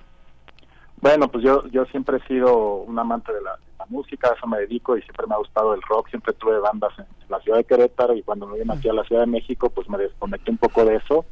Bueno, 1.00 1.26
pues 1.26 1.42
yo 1.42 1.66
yo 1.72 1.84
siempre 1.86 2.18
he 2.18 2.28
sido 2.28 2.76
un 2.76 2.96
amante 2.96 3.32
de 3.32 3.42
la, 3.42 3.58
música, 3.88 4.30
a 4.30 4.34
eso 4.34 4.46
me 4.46 4.58
dedico 4.58 4.96
y 4.96 5.02
siempre 5.02 5.26
me 5.26 5.34
ha 5.34 5.38
gustado 5.38 5.74
el 5.74 5.82
rock, 5.82 6.08
siempre 6.08 6.32
tuve 6.34 6.58
bandas 6.58 6.92
en, 6.98 7.06
la 7.28 7.40
ciudad 7.40 7.58
de 7.58 7.64
Querétaro 7.64 8.14
y 8.14 8.22
cuando 8.22 8.46
me 8.46 8.58
vine 8.58 8.74
aquí 8.74 8.88
a 8.88 8.92
la 8.92 9.04
Ciudad 9.04 9.22
de 9.22 9.26
México 9.26 9.70
pues 9.70 9.88
me 9.88 9.98
desconecté 9.98 10.50
un 10.50 10.58
poco 10.58 10.84
de 10.84 10.96
eso 10.96 11.24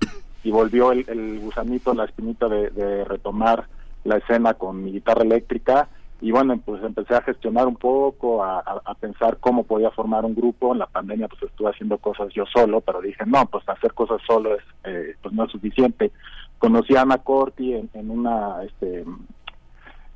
y 0.42 0.50
volvió 0.50 0.90
el, 0.92 1.40
gusanito, 1.40 1.94
la 1.94 2.06
espinita 2.06 2.48
de, 2.48 3.04
retomar 3.04 3.66
la 4.04 4.16
escena 4.16 4.54
con 4.54 4.82
mi 4.82 4.92
guitarra 4.92 5.22
eléctrica 5.22 5.88
y 6.20 6.30
bueno, 6.30 6.58
pues 6.64 6.82
empecé 6.82 7.14
a 7.14 7.22
gestionar 7.22 7.66
un 7.66 7.76
poco, 7.76 8.44
a, 8.44 8.62
pensar 9.00 9.38
cómo 9.38 9.64
podía 9.64 9.90
formar 9.90 10.24
un 10.24 10.36
grupo. 10.36 10.72
En 10.72 10.78
la 10.78 10.86
pandemia 10.86 11.26
pues 11.26 11.42
estuve 11.42 11.70
haciendo 11.70 11.98
cosas 11.98 12.32
yo 12.32 12.44
solo, 12.46 12.80
pero 12.80 13.00
dije, 13.00 13.24
no, 13.26 13.44
pues 13.46 13.68
hacer 13.68 13.92
cosas 13.92 14.20
solo 14.24 14.54
es 14.54 14.62
eh, 14.84 15.16
pues 15.20 15.34
no 15.34 15.44
es 15.44 15.50
suficiente. 15.50 16.12
Conocí 16.58 16.94
a 16.94 17.02
Ana 17.02 17.18
Corti 17.18 17.74
en, 17.74 17.90
en 17.94 18.10
una 18.10 18.62
este, 18.62 19.04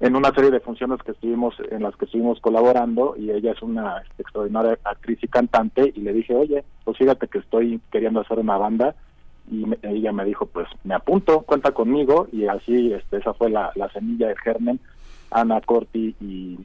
en 0.00 0.14
una 0.14 0.30
serie 0.34 0.50
de 0.50 0.60
funciones 0.60 1.02
que 1.02 1.12
estuvimos 1.12 1.54
en 1.70 1.82
las 1.82 1.96
que 1.96 2.04
estuvimos 2.04 2.40
colaborando 2.40 3.14
y 3.16 3.30
ella 3.30 3.52
es 3.52 3.62
una 3.62 4.02
extraordinaria 4.18 4.78
actriz 4.84 5.18
y 5.22 5.28
cantante 5.28 5.92
y 5.94 6.00
le 6.00 6.12
dije 6.12 6.34
oye 6.34 6.64
pues 6.84 6.98
fíjate 6.98 7.28
que 7.28 7.38
estoy 7.38 7.80
queriendo 7.90 8.20
hacer 8.20 8.38
una 8.38 8.58
banda 8.58 8.94
y 9.50 9.64
ella 9.82 10.12
me 10.12 10.24
dijo 10.24 10.46
pues 10.46 10.68
me 10.84 10.94
apunto 10.94 11.40
cuenta 11.42 11.72
conmigo 11.72 12.28
y 12.30 12.46
así 12.46 12.92
este 12.92 13.18
esa 13.18 13.32
fue 13.32 13.48
la, 13.48 13.72
la 13.74 13.88
semilla 13.90 14.28
del 14.28 14.38
germen 14.38 14.80
Ana 15.30 15.60
Corti 15.62 16.14
y, 16.20 16.58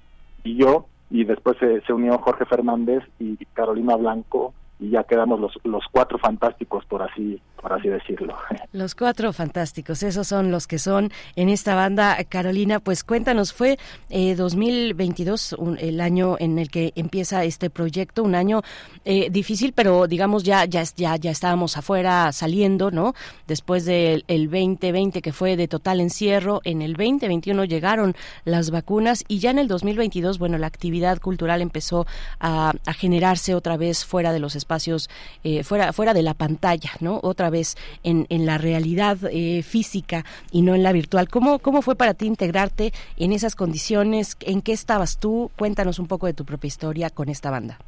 y 0.44 0.56
yo 0.58 0.88
y 1.10 1.24
después 1.24 1.58
se, 1.58 1.82
se 1.82 1.94
unió 1.94 2.18
Jorge 2.18 2.46
Fernández 2.46 3.04
y 3.20 3.38
Carolina 3.54 3.96
Blanco 3.96 4.54
y 4.82 4.90
ya 4.90 5.04
quedamos 5.04 5.40
los, 5.40 5.54
los 5.64 5.84
cuatro 5.92 6.18
fantásticos, 6.18 6.84
por 6.86 7.04
así, 7.04 7.40
por 7.62 7.72
así 7.72 7.88
decirlo. 7.88 8.36
Los 8.74 8.96
cuatro 8.96 9.32
fantásticos, 9.32 10.02
esos 10.02 10.28
son 10.28 10.50
los 10.50 10.66
que 10.66 10.80
son 10.80 11.12
en 11.36 11.50
esta 11.50 11.76
banda. 11.76 12.18
Carolina, 12.30 12.80
pues 12.80 13.04
cuéntanos, 13.04 13.54
fue 13.54 13.78
eh, 14.10 14.34
2022 14.34 15.58
el 15.78 16.02
año 16.02 16.38
en 16.40 16.58
el 16.58 16.72
que 16.72 16.94
empieza 16.96 17.44
este 17.44 17.70
proyecto, 17.70 18.24
un 18.24 18.34
año 18.34 18.62
eh, 19.06 19.30
difícil, 19.30 19.74
pero 19.74 20.08
digamos 20.08 20.44
ya, 20.44 20.66
ya, 20.66 20.84
ya, 20.96 21.18
ya 21.18 21.32
estábamos 21.32 21.78
afuera 21.78 22.32
saliendo, 22.32 22.90
¿no? 22.92 23.14
Después 23.46 23.86
del 23.86 24.24
el 24.28 24.50
2020 24.50 25.22
que 25.22 25.34
fue 25.34 25.58
de 25.58 25.68
total 25.68 26.00
encierro, 26.00 26.62
en 26.64 26.82
el 26.82 26.94
2021 26.94 27.66
llegaron 27.66 28.16
las 28.46 28.72
vacunas 28.72 29.26
y 29.28 29.40
ya 29.40 29.52
en 29.52 29.60
el 29.60 29.68
2022, 29.68 30.40
bueno, 30.40 30.58
la 30.58 30.68
actividad 30.68 31.20
cultural 31.20 31.62
empezó 31.62 32.08
a, 32.40 32.74
a 32.86 32.94
generarse 32.94 33.54
otra 33.54 33.78
vez 33.78 34.06
fuera 34.06 34.32
de 34.32 34.40
los 34.40 34.56
espacios 34.56 34.71
espacios 34.72 35.10
eh, 35.44 35.64
fuera, 35.64 35.92
fuera 35.92 36.14
de 36.14 36.24
la 36.24 36.34
pantalla, 36.34 36.92
¿no? 37.02 37.20
Otra 37.24 37.50
vez 37.50 37.76
en, 38.04 38.26
en 38.30 38.46
la 38.46 38.58
realidad 38.58 39.18
eh, 39.30 39.64
física 39.64 40.24
y 40.52 40.62
no 40.62 40.76
en 40.76 40.84
la 40.84 40.94
virtual. 40.94 41.28
¿Cómo, 41.28 41.60
¿Cómo 41.60 41.82
fue 41.82 41.96
para 41.96 42.14
ti 42.14 42.26
integrarte 42.26 42.94
en 43.18 43.34
esas 43.34 43.56
condiciones? 43.56 44.38
¿En 44.40 44.62
qué 44.62 44.72
estabas 44.72 45.18
tú? 45.18 45.52
Cuéntanos 45.58 46.00
un 46.00 46.08
poco 46.08 46.28
de 46.28 46.34
tu 46.34 46.46
propia 46.46 46.70
historia 46.70 47.10
con 47.10 47.28
esta 47.28 47.52
banda. 47.52 47.80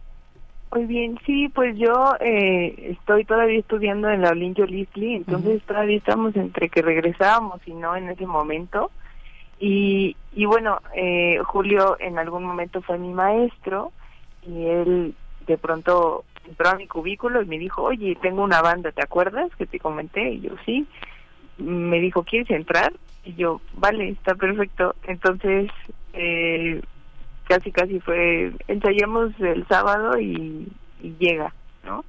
Muy 0.73 0.85
bien, 0.85 1.17
sí, 1.25 1.49
pues 1.49 1.77
yo 1.77 1.93
eh, 2.19 2.97
estoy 2.99 3.23
todavía 3.23 3.59
estudiando 3.59 4.09
en 4.09 4.23
la 4.23 4.31
Olinjo 4.31 4.65
Lisli, 4.65 5.15
entonces 5.15 5.61
todavía 5.63 5.97
estamos 5.97 6.35
entre 6.35 6.67
que 6.67 6.81
regresábamos 6.81 7.61
y 7.65 7.73
no 7.73 7.95
en 7.95 8.09
ese 8.09 8.25
momento. 8.25 8.91
Y, 9.59 10.17
y 10.33 10.45
bueno, 10.45 10.79
eh, 10.95 11.37
Julio 11.45 11.95
en 11.99 12.17
algún 12.17 12.43
momento 12.43 12.81
fue 12.81 12.97
mi 12.97 13.13
maestro 13.13 13.91
y 14.45 14.65
él 14.65 15.13
de 15.45 15.57
pronto 15.57 16.25
entró 16.47 16.69
a 16.69 16.75
mi 16.75 16.87
cubículo 16.87 17.41
y 17.41 17.45
me 17.45 17.57
dijo, 17.57 17.83
oye, 17.83 18.17
tengo 18.21 18.43
una 18.43 18.61
banda, 18.61 18.91
¿te 18.91 19.03
acuerdas 19.03 19.49
que 19.57 19.65
te 19.65 19.79
comenté? 19.79 20.33
Y 20.33 20.41
yo, 20.41 20.51
sí. 20.65 20.85
Me 21.57 21.99
dijo, 21.99 22.23
¿quieres 22.23 22.49
entrar? 22.49 22.93
Y 23.23 23.35
yo, 23.35 23.61
vale, 23.75 24.09
está 24.09 24.35
perfecto. 24.35 24.95
Entonces, 25.07 25.69
eh, 26.13 26.81
casi, 27.47 27.71
casi 27.71 27.99
fue, 27.99 28.51
ensayamos 28.67 29.39
el 29.39 29.65
sábado 29.67 30.19
y, 30.19 30.67
llega, 31.19 31.53
¿no? 31.83 32.05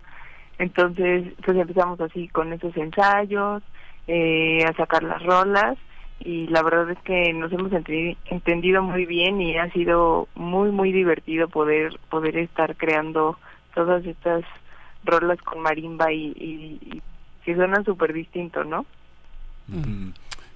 Entonces, 0.59 1.33
pues 1.45 1.57
empezamos 1.57 2.01
así 2.01 2.29
con 2.29 2.53
esos 2.53 2.77
ensayos, 2.77 3.63
eh, 4.07 4.65
a 4.65 4.73
sacar 4.75 5.03
las 5.03 5.21
rolas 5.25 5.77
y 6.21 6.47
la 6.47 6.63
verdad 6.63 6.91
es 6.91 6.99
que 7.01 7.33
nos 7.33 7.53
hemos 7.53 7.73
entendido 7.73 8.83
muy 8.83 9.05
bien 9.05 9.41
y 9.41 9.57
ha 9.59 9.71
sido 9.71 10.29
muy 10.35 10.71
muy 10.71 10.93
divertido 10.93 11.49
poder 11.49 11.99
poder 12.09 12.39
estar 12.39 12.77
creando 12.77 13.37
todas 13.75 14.05
estas 14.05 14.45
rolas 15.05 15.41
con 15.43 15.61
marimba 15.61 16.13
y, 16.13 17.03
que 17.45 17.55
suenan 17.55 17.85
súper 17.85 18.13
distinto, 18.13 18.65
¿no? 18.65 18.87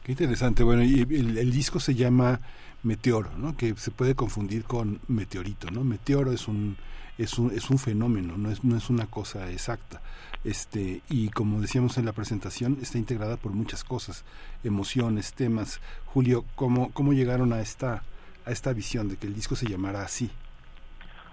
Qué 0.03 0.13
interesante. 0.13 0.63
Bueno, 0.63 0.83
y 0.83 1.01
el, 1.01 1.53
disco 1.53 1.81
se 1.81 1.95
llama 1.95 2.41
Meteoro, 2.83 3.31
¿no? 3.37 3.57
Que 3.57 3.75
se 3.77 3.91
puede 3.91 4.15
confundir 4.15 4.65
con 4.65 5.01
meteorito, 5.09 5.71
¿no? 5.71 5.85
Meteoro 5.85 6.33
es 6.33 6.49
un 6.49 6.77
es 7.19 7.37
un, 7.37 7.51
es 7.51 7.69
un 7.69 7.79
fenómeno, 7.79 8.39
no 8.39 8.51
es, 8.51 8.63
no 8.63 8.77
es 8.77 8.91
una 8.91 9.07
cosa 9.07 9.51
exacta. 9.51 10.01
Este, 10.45 11.03
y 11.11 11.31
como 11.31 11.61
decíamos 11.61 11.99
en 11.99 12.07
la 12.07 12.13
presentación, 12.13 12.79
está 12.81 12.97
integrada 12.97 13.37
por 13.37 13.53
muchas 13.53 13.83
cosas, 13.83 14.25
emociones, 14.63 15.33
temas. 15.35 15.81
Julio, 16.07 16.45
¿cómo, 16.55 16.93
cómo 16.93 17.13
llegaron 17.13 17.53
a 17.53 17.61
esta, 17.61 18.05
a 18.47 18.53
esta 18.53 18.73
visión 18.73 19.09
de 19.09 19.17
que 19.17 19.27
el 19.27 19.35
disco 19.35 19.57
se 19.57 19.67
llamara 19.67 20.03
así? 20.03 20.31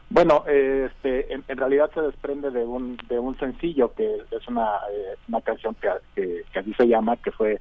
Bueno, 0.10 0.44
este, 0.48 1.34
en, 1.34 1.44
realidad 1.58 1.90
se 1.94 2.02
desprende 2.02 2.52
de 2.52 2.64
un, 2.64 2.98
de 3.10 3.20
un 3.20 3.38
sencillo 3.38 3.94
que 3.94 4.18
es 4.32 4.48
una, 4.48 4.76
eh, 4.92 5.16
una 5.28 5.42
canción 5.42 5.76
que, 5.76 5.90
que, 6.16 6.60
así 6.60 6.74
se 6.76 6.88
llama, 6.88 7.18
que 7.18 7.32
fue 7.32 7.60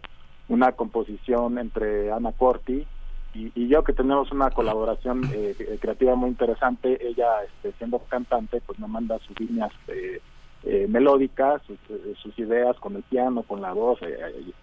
una 0.49 0.73
composición 0.73 1.59
entre 1.59 2.13
Ana 2.13 2.33
Corti 2.33 2.87
y, 3.35 3.69
yo 3.69 3.83
que 3.83 3.93
tenemos 3.93 4.31
una 4.31 4.51
colaboración 4.51 5.29
eh, 5.33 5.57
eh, 5.59 5.79
creativa 5.81 6.15
muy 6.15 6.31
interesante, 6.31 6.99
ella 7.07 7.43
este, 7.45 7.73
siendo 7.79 7.99
cantante, 7.99 8.61
pues 8.65 8.79
me 8.79 8.87
manda 8.87 9.19
sus 9.21 9.39
líneas 9.41 9.73
eh, 9.89 10.87
melódicas, 10.89 11.61
sus, 11.67 12.39
ideas 12.39 12.77
con 12.79 12.97
el 12.97 13.03
piano, 13.03 13.43
con 13.43 13.61
la 13.61 13.73
voz, 13.73 13.99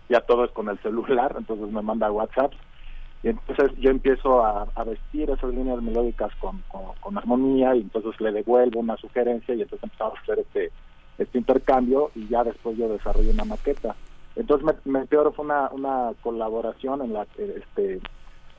ya 0.09 0.21
todo 0.21 0.45
es 0.45 0.51
con 0.51 0.69
el 0.69 0.79
celular, 0.79 1.35
entonces 1.37 1.69
me 1.71 1.81
manda 1.81 2.11
WhatsApp 2.11 2.53
y 3.23 3.29
entonces 3.29 3.71
yo 3.77 3.91
empiezo 3.91 4.43
a, 4.43 4.65
vestir 4.83 5.29
esas 5.29 5.53
líneas 5.53 5.81
melódicas 5.81 6.31
con, 6.35 6.63
armonía 7.15 7.75
y 7.75 7.81
entonces 7.81 8.19
le 8.19 8.31
devuelvo 8.31 8.79
una 8.79 8.97
sugerencia 8.97 9.53
y 9.53 9.61
entonces 9.61 9.83
empezamos 9.83 10.17
a 10.17 10.21
hacer 10.21 10.39
este, 10.39 10.71
este 11.17 11.37
intercambio 11.37 12.09
y 12.15 12.27
ya 12.27 12.43
después 12.43 12.77
yo 12.77 12.89
desarrollo 12.89 13.31
una 13.31 13.45
maqueta. 13.45 13.95
Entonces 14.35 14.85
Meteoro 14.85 15.33
fue 15.33 15.45
una, 15.45 15.69
una 15.71 16.13
colaboración 16.21 17.01
en 17.01 17.13
la 17.13 17.25
que 17.25 17.57
este, 17.57 18.01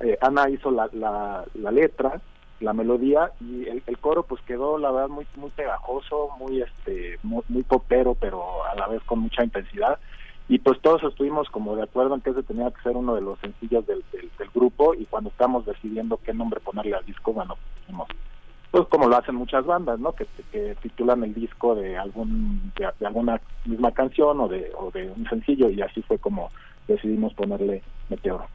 eh, 0.01 0.19
Ana 0.21 0.49
hizo 0.49 0.71
la, 0.71 0.89
la, 0.93 1.71
letra, 1.71 2.21
la 2.61 2.73
melodía 2.73 3.33
y 3.41 3.67
el, 3.67 3.83
coro 3.99 4.23
pues 4.23 4.41
quedó 4.43 4.79
la 4.79 4.91
verdad 4.91 5.09
muy 5.09 5.27
muy 5.37 5.51
pegajoso, 5.51 6.31
muy 6.39 6.63
este 6.63 7.19
muy, 7.23 7.63
popero, 7.65 8.15
pero 8.15 8.65
a 8.65 8.75
la 8.75 8.87
vez 8.87 9.03
con 9.05 9.21
mucha 9.21 9.43
intensidad 9.43 9.99
y 10.49 10.59
pues 10.59 10.81
todos 10.81 11.03
estuvimos 11.05 11.49
como 11.51 11.77
de 11.77 11.85
acuerdo 11.85 12.15
en 12.15 12.21
que 12.21 12.31
ese 12.31 12.43
tenía 12.43 12.71
que 12.71 12.83
ser 12.83 12.97
uno 12.97 13.15
de 13.15 13.21
los 13.21 13.39
sencillos 13.41 13.87
del, 13.87 14.03
grupo 14.55 14.93
y 14.95 15.07
cuando 15.07 15.31
estamos 15.31 15.65
decidiendo 15.65 16.19
qué 16.19 16.35
nombre 16.35 16.61
ponerle 16.61 16.95
al 16.95 17.07
disco, 17.07 17.33
bueno, 17.33 17.57
pues 18.71 18.87
como 18.89 19.09
lo 19.09 19.17
hacen 19.17 19.35
muchas 19.35 19.65
bandas, 19.65 19.99
¿no? 19.99 20.13
Que, 20.13 20.27
que 20.51 20.77
titulan 20.83 21.23
el 21.25 21.35
disco 21.35 21.75
de 21.75 21.97
algún 21.97 22.73
de, 22.77 23.07
alguna 23.07 23.41
misma 23.65 23.93
canción 23.93 24.41
o 24.41 24.49
de, 24.49 24.71
o 24.79 24.91
de 24.91 25.11
un 25.11 25.27
sencillo 25.29 25.71
y 25.71 25.81
así 25.81 26.03
fue 26.03 26.19
como 26.19 26.51
decidimos 26.87 27.33
ponerle 27.35 27.83
Meteoro. 28.09 28.47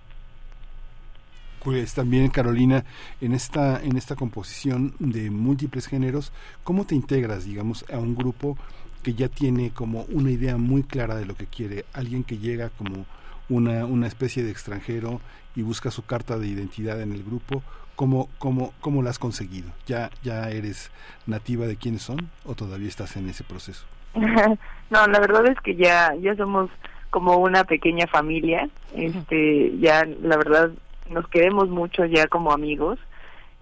Pues 1.63 1.93
también 1.93 2.29
Carolina, 2.29 2.83
en 3.21 3.33
esta 3.33 3.81
en 3.83 3.97
esta 3.97 4.15
composición 4.15 4.93
de 4.99 5.29
múltiples 5.31 5.87
géneros, 5.87 6.31
¿cómo 6.63 6.85
te 6.85 6.95
integras, 6.95 7.45
digamos, 7.45 7.85
a 7.91 7.97
un 7.97 8.15
grupo 8.15 8.57
que 9.03 9.13
ya 9.13 9.27
tiene 9.27 9.71
como 9.71 10.01
una 10.09 10.31
idea 10.31 10.57
muy 10.57 10.83
clara 10.83 11.15
de 11.15 11.25
lo 11.25 11.35
que 11.35 11.45
quiere, 11.45 11.85
alguien 11.93 12.23
que 12.23 12.37
llega 12.37 12.69
como 12.69 13.05
una, 13.49 13.85
una 13.85 14.07
especie 14.07 14.43
de 14.43 14.51
extranjero 14.51 15.21
y 15.55 15.61
busca 15.61 15.91
su 15.91 16.05
carta 16.05 16.37
de 16.37 16.47
identidad 16.47 17.01
en 17.01 17.11
el 17.11 17.23
grupo, 17.23 17.63
¿cómo, 17.95 18.29
cómo, 18.37 18.73
cómo 18.79 19.01
la 19.01 19.09
has 19.09 19.19
conseguido? 19.19 19.69
¿Ya, 19.85 20.09
¿Ya 20.23 20.49
eres 20.49 20.91
nativa 21.25 21.65
de 21.65 21.77
quiénes 21.77 22.03
son 22.03 22.29
o 22.45 22.55
todavía 22.55 22.87
estás 22.87 23.17
en 23.17 23.29
ese 23.29 23.43
proceso? 23.43 23.85
no, 24.13 25.07
la 25.07 25.19
verdad 25.19 25.47
es 25.47 25.59
que 25.61 25.75
ya, 25.75 26.13
ya 26.21 26.35
somos 26.35 26.69
como 27.09 27.37
una 27.37 27.63
pequeña 27.63 28.05
familia, 28.07 28.69
este, 28.95 29.77
ya 29.79 30.05
la 30.21 30.37
verdad 30.37 30.71
nos 31.09 31.27
queremos 31.29 31.69
mucho 31.69 32.05
ya 32.05 32.27
como 32.27 32.51
amigos 32.51 32.99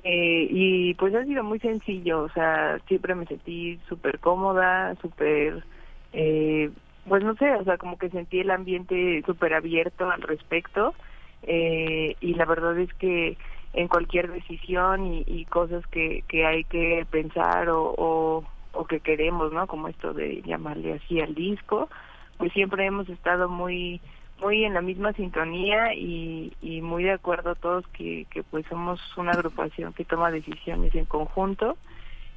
eh, 0.08 0.48
y 0.51 0.93
pues 0.93 1.16
ha 1.16 1.25
sido 1.25 1.43
muy 1.43 1.58
sencillo, 1.59 2.22
o 2.22 2.30
sea, 2.30 2.77
siempre 2.88 3.16
me 3.16 3.25
sentí 3.25 3.80
súper 3.90 4.19
cómoda, 4.19 4.93
súper, 5.01 5.66
eh, 6.14 6.69
pues 7.09 7.24
no 7.24 7.34
sé, 7.38 7.51
o 7.56 7.64
sea, 7.64 7.80
como 7.80 7.98
que 7.98 8.11
sentí 8.11 8.40
el 8.40 8.51
ambiente 8.51 9.24
súper 9.25 9.56
abierto 9.56 10.11
al 10.11 10.22
respecto 10.22 10.93
eh, 11.42 12.16
y 12.22 12.35
la 12.35 12.45
verdad 12.45 12.77
es 12.77 12.93
que 12.93 13.35
en 13.74 13.88
cualquier 13.88 14.32
decisión 14.32 15.24
y, 15.25 15.43
cosas 15.45 15.84
que, 15.88 16.24
que 16.27 16.45
hay 16.45 16.66
que 16.66 17.08
pensar 17.09 17.69
o, 17.69 18.43
o 18.74 18.85
que 18.85 19.00
queremos, 19.00 19.51
¿no? 19.53 19.66
Como 19.66 19.88
esto 19.88 20.14
de 20.14 20.43
llamarle 20.43 20.93
así 20.93 21.19
al 21.19 21.34
disco, 21.34 21.90
pues 22.38 22.53
siempre 22.53 22.85
hemos 22.85 23.09
estado 23.09 23.50
muy 23.50 24.01
muy 24.41 24.65
en 24.65 24.73
la 24.73 24.81
misma 24.81 25.14
sintonía 25.14 25.93
y, 25.93 26.53
y 26.61 26.81
muy 26.81 27.03
de 27.03 27.14
acuerdo 27.14 27.55
todos 27.55 27.88
que, 27.88 28.25
que 28.30 28.43
pues 28.43 28.65
somos 28.67 28.99
una 29.17 29.31
agrupación 29.31 29.93
que 29.93 30.05
toma 30.05 30.31
decisiones 30.31 30.93
en 30.95 31.05
conjunto. 31.05 31.77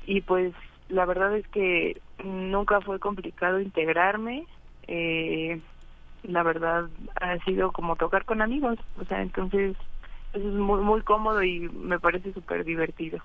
Y 0.06 0.20
pues 0.22 0.54
la 0.88 1.04
verdad 1.04 1.36
es 1.36 1.46
que 1.48 2.00
nunca 2.24 2.80
fue 2.80 2.98
complicado 2.98 3.60
integrarme. 3.60 4.46
Eh, 4.86 5.60
la 6.22 6.42
verdad 6.42 6.88
ha 7.20 7.38
sido 7.44 7.72
como 7.72 7.96
tocar 7.96 8.24
con 8.24 8.42
amigos. 8.42 8.78
O 9.00 9.04
sea 9.04 9.22
entonces 9.22 9.76
es 10.34 10.42
muy, 10.42 10.81
muy 10.82 11.00
cómodo 11.02 11.42
y 11.42 11.60
me 11.60 11.98
parece 11.98 12.32
súper 12.32 12.65
divertido. 12.65 13.20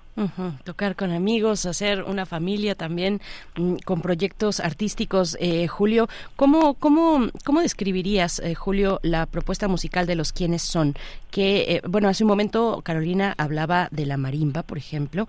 Tocar 0.64 0.96
con 0.96 1.12
amigos, 1.12 1.66
hacer 1.66 2.02
una 2.02 2.24
familia 2.24 2.74
también 2.74 3.20
mm, 3.56 3.76
con 3.84 4.00
proyectos 4.00 4.60
artísticos. 4.60 5.36
Eh, 5.40 5.68
Julio, 5.68 6.08
¿cómo, 6.36 6.74
cómo, 6.74 7.28
cómo 7.44 7.60
describirías, 7.60 8.38
eh, 8.38 8.54
Julio, 8.54 9.00
la 9.02 9.26
propuesta 9.26 9.68
musical 9.68 10.06
de 10.06 10.14
los 10.14 10.32
quienes 10.32 10.62
son? 10.62 10.94
Que, 11.30 11.76
eh, 11.76 11.82
bueno, 11.86 12.08
hace 12.08 12.24
un 12.24 12.28
momento 12.28 12.80
Carolina 12.82 13.34
hablaba 13.36 13.88
de 13.90 14.06
la 14.06 14.16
marimba, 14.16 14.62
por 14.62 14.78
ejemplo, 14.78 15.28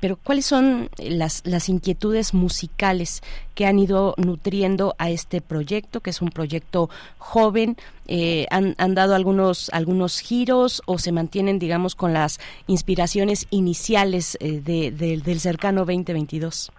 pero 0.00 0.16
¿cuáles 0.16 0.46
son 0.46 0.90
las, 0.98 1.42
las 1.46 1.68
inquietudes 1.68 2.34
musicales 2.34 3.22
que 3.54 3.66
han 3.66 3.78
ido 3.78 4.14
nutriendo 4.16 4.94
a 4.98 5.10
este 5.10 5.40
proyecto, 5.40 6.00
que 6.00 6.10
es 6.10 6.22
un 6.22 6.30
proyecto 6.30 6.90
joven? 7.18 7.76
Eh, 8.06 8.46
han, 8.50 8.94
dado 8.94 9.14
algunos, 9.14 9.70
algunos 9.72 10.18
giros 10.20 10.82
o 10.86 10.98
se 10.98 11.12
mantienen, 11.12 11.58
digamos, 11.58 11.94
con 11.94 12.12
las 12.12 12.40
inspiraciones 12.66 13.46
iniciales 13.50 14.36
eh, 14.40 14.60
de, 14.60 14.90
del 14.90 15.38
cercano 15.38 15.84
2022? 15.84 16.72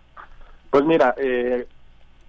Pues 0.70 0.86
mira, 0.86 1.16
eh, 1.18 1.68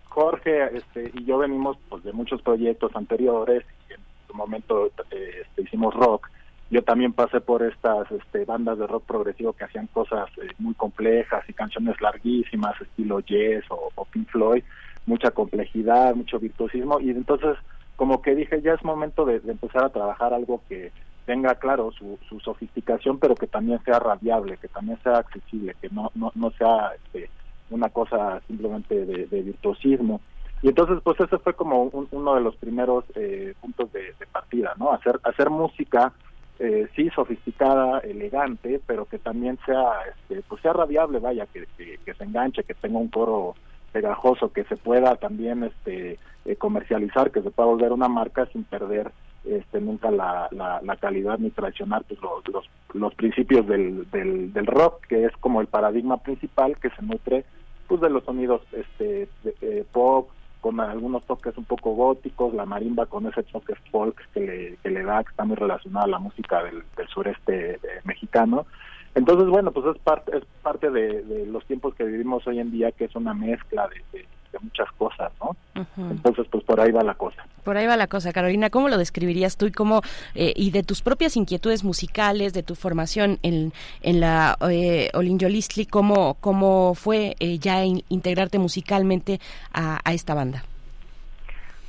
Jorge 0.09 0.77
este, 0.77 1.11
y 1.15 1.25
yo 1.25 1.39
venimos 1.39 1.77
pues, 1.89 2.05
de 2.05 2.13
muchos 2.13 2.43
proyectos 2.43 2.95
anteriores 2.95 3.65
y 3.89 3.95
en 3.95 4.01
su 4.29 4.35
momento 4.35 4.87
este, 4.87 5.63
hicimos 5.63 5.95
rock. 5.95 6.29
Yo 6.71 6.83
también 6.83 7.13
pasé 7.13 7.41
por 7.41 7.63
estas 7.63 8.11
este, 8.11 8.45
bandas 8.45 8.79
de 8.79 8.87
rock 8.87 9.05
progresivo 9.05 9.53
que 9.53 9.65
hacían 9.65 9.89
cosas 9.89 10.31
muy 10.59 10.75
complejas 10.75 11.45
y 11.49 11.53
canciones 11.53 12.01
larguísimas, 12.01 12.81
estilo 12.81 13.21
Yes 13.21 13.65
o 13.69 14.07
Pink 14.11 14.29
Floyd, 14.31 14.63
mucha 15.07 15.31
complejidad, 15.33 16.15
mucho 16.15 16.39
virtuosismo 16.39 17.01
y 17.01 17.11
entonces 17.11 17.57
como 17.97 18.23
que 18.23 18.35
dije, 18.35 18.61
ya 18.63 18.75
es 18.75 18.85
momento 18.85 19.25
de, 19.25 19.37
empezar 19.47 19.85
a 19.85 19.91
trabajar 19.91 20.35
algo 20.35 20.63
que 20.69 20.93
tenga, 21.27 21.55
claro, 21.55 21.93
su, 21.93 22.19
su, 22.29 22.41
sofisticación, 22.41 23.19
pero 23.19 23.35
que 23.35 23.47
también 23.47 23.81
sea 23.85 23.99
radiable, 23.99 24.57
que 24.57 24.69
también 24.69 24.99
sea 25.03 25.19
accesible, 25.19 25.77
que 25.81 25.89
no, 25.91 26.11
no, 26.15 26.33
no 26.35 26.51
sea 26.53 26.93
este, 26.97 27.31
una 27.71 27.89
cosa 27.91 28.41
simplemente 28.47 29.05
de, 29.07 29.43
virtuosismo. 29.43 30.21
Y 30.63 30.69
entonces, 30.69 30.99
pues 31.03 31.19
ese 31.21 31.39
fue 31.39 31.55
como 31.55 31.85
uno 31.85 32.35
de 32.35 32.41
los 32.41 32.57
primeros 32.57 33.05
eh, 33.15 33.55
puntos 33.61 33.93
de, 33.93 34.15
partida, 34.31 34.75
¿no? 34.79 34.93
Hacer, 34.93 35.21
hacer 35.25 35.51
música, 35.51 36.13
eh, 36.59 36.89
sí, 36.95 37.11
sofisticada, 37.11 37.99
elegante, 38.01 38.81
pero 38.87 39.05
que 39.05 39.19
también 39.19 39.59
sea, 39.67 39.93
este, 40.09 40.43
pues 40.49 40.63
sea 40.63 40.73
radiable, 40.73 41.19
vaya, 41.19 41.47
que, 41.47 41.67
que 41.77 42.15
se 42.15 42.25
enganche, 42.25 42.65
que 42.65 42.75
tenga 42.75 42.99
un 42.99 43.09
coro 43.09 43.55
pegajoso, 43.93 44.53
que 44.53 44.65
se 44.65 44.77
pueda 44.77 45.17
también 45.17 45.65
este 45.65 46.19
eh, 46.45 46.57
comercializar, 46.57 47.31
que 47.31 47.43
se 47.43 47.51
pueda 47.51 47.69
volver 47.69 47.93
una 47.93 48.09
marca 48.09 48.47
sin 48.47 48.65
perder 48.65 49.13
este 49.45 49.81
nunca 49.81 50.11
la, 50.11 50.49
la, 50.53 50.97
calidad 50.97 51.39
ni 51.39 51.51
traicionar 51.51 52.05
pues, 52.05 52.21
los, 52.21 52.69
los, 52.95 53.15
principios 53.15 53.67
del, 53.67 54.09
del, 54.11 54.53
del, 54.53 54.67
rock, 54.67 55.05
que 55.09 55.25
es 55.25 55.37
como 55.39 55.61
el 55.61 55.67
paradigma 55.67 56.19
principal 56.19 56.77
que 56.79 56.91
se 56.91 57.03
nutre 57.03 57.45
pues 57.89 58.01
de 58.01 58.11
los 58.11 58.25
sonidos 58.25 58.63
este 58.73 59.29
de, 59.43 59.85
pop, 59.91 60.31
con 60.61 60.79
algunos 60.79 61.25
toques 61.27 61.57
un 61.59 61.65
poco 61.65 61.95
góticos, 61.95 62.55
la 62.55 62.67
marimba 62.67 63.07
con 63.07 63.27
ese 63.27 63.43
toque 63.43 63.75
folk 63.91 64.17
que 64.33 64.79
le, 64.85 65.03
da, 65.03 65.25
que 65.25 65.31
está 65.31 65.45
muy 65.45 65.57
relacionada 65.57 66.07
a 66.07 66.11
la 66.11 66.19
música 66.21 66.63
del, 66.63 66.85
del 66.97 67.09
sureste 67.09 67.73
eh, 67.75 67.79
mexicano. 68.05 68.67
Entonces, 69.15 69.49
bueno, 69.49 69.73
pues 69.73 69.95
es 69.95 70.03
parte, 70.03 70.37
es 70.37 70.45
parte 70.63 70.91
de, 70.91 71.47
los 71.47 71.65
tiempos 71.67 71.95
que 71.95 72.05
vivimos 72.05 72.47
hoy 72.47 72.61
en 72.61 72.71
día, 72.71 72.93
que 72.93 73.05
es 73.05 73.15
una 73.15 73.35
mezcla 73.35 73.89
de, 73.89 74.27
muchas 74.61 74.93
cosas, 74.93 75.33
¿no? 75.41 75.57
Entonces, 75.97 76.47
pues 76.51 76.63
por 76.63 76.79
ahí 76.79 76.93
va 76.93 77.03
la 77.03 77.15
cosa. 77.15 77.45
Por 77.65 77.77
ahí 77.77 77.87
va 77.87 77.97
la 77.97 78.07
cosa, 78.07 78.33
Carolina. 78.33 78.71
¿Cómo 78.71 78.89
lo 78.89 78.99
describirías 78.99 79.57
tú 79.57 79.67
y 79.67 79.73
cómo 79.73 80.03
eh, 80.35 80.53
y 80.55 80.71
de 80.71 80.83
tus 80.83 81.01
propias 81.03 81.37
inquietudes 81.37 81.83
musicales, 81.83 82.53
de 82.53 82.63
tu 82.63 82.75
formación 82.75 83.39
en, 83.43 83.73
en 84.03 84.21
la 84.21 84.57
eh, 84.71 85.11
Olinjolistli, 85.15 85.87
cómo 85.87 86.37
cómo 86.41 86.95
fue 86.95 87.35
eh, 87.41 87.59
ya 87.59 87.83
integrarte 87.85 88.59
musicalmente 88.59 89.41
a 89.73 90.13
esta 90.13 90.35
banda? 90.35 90.63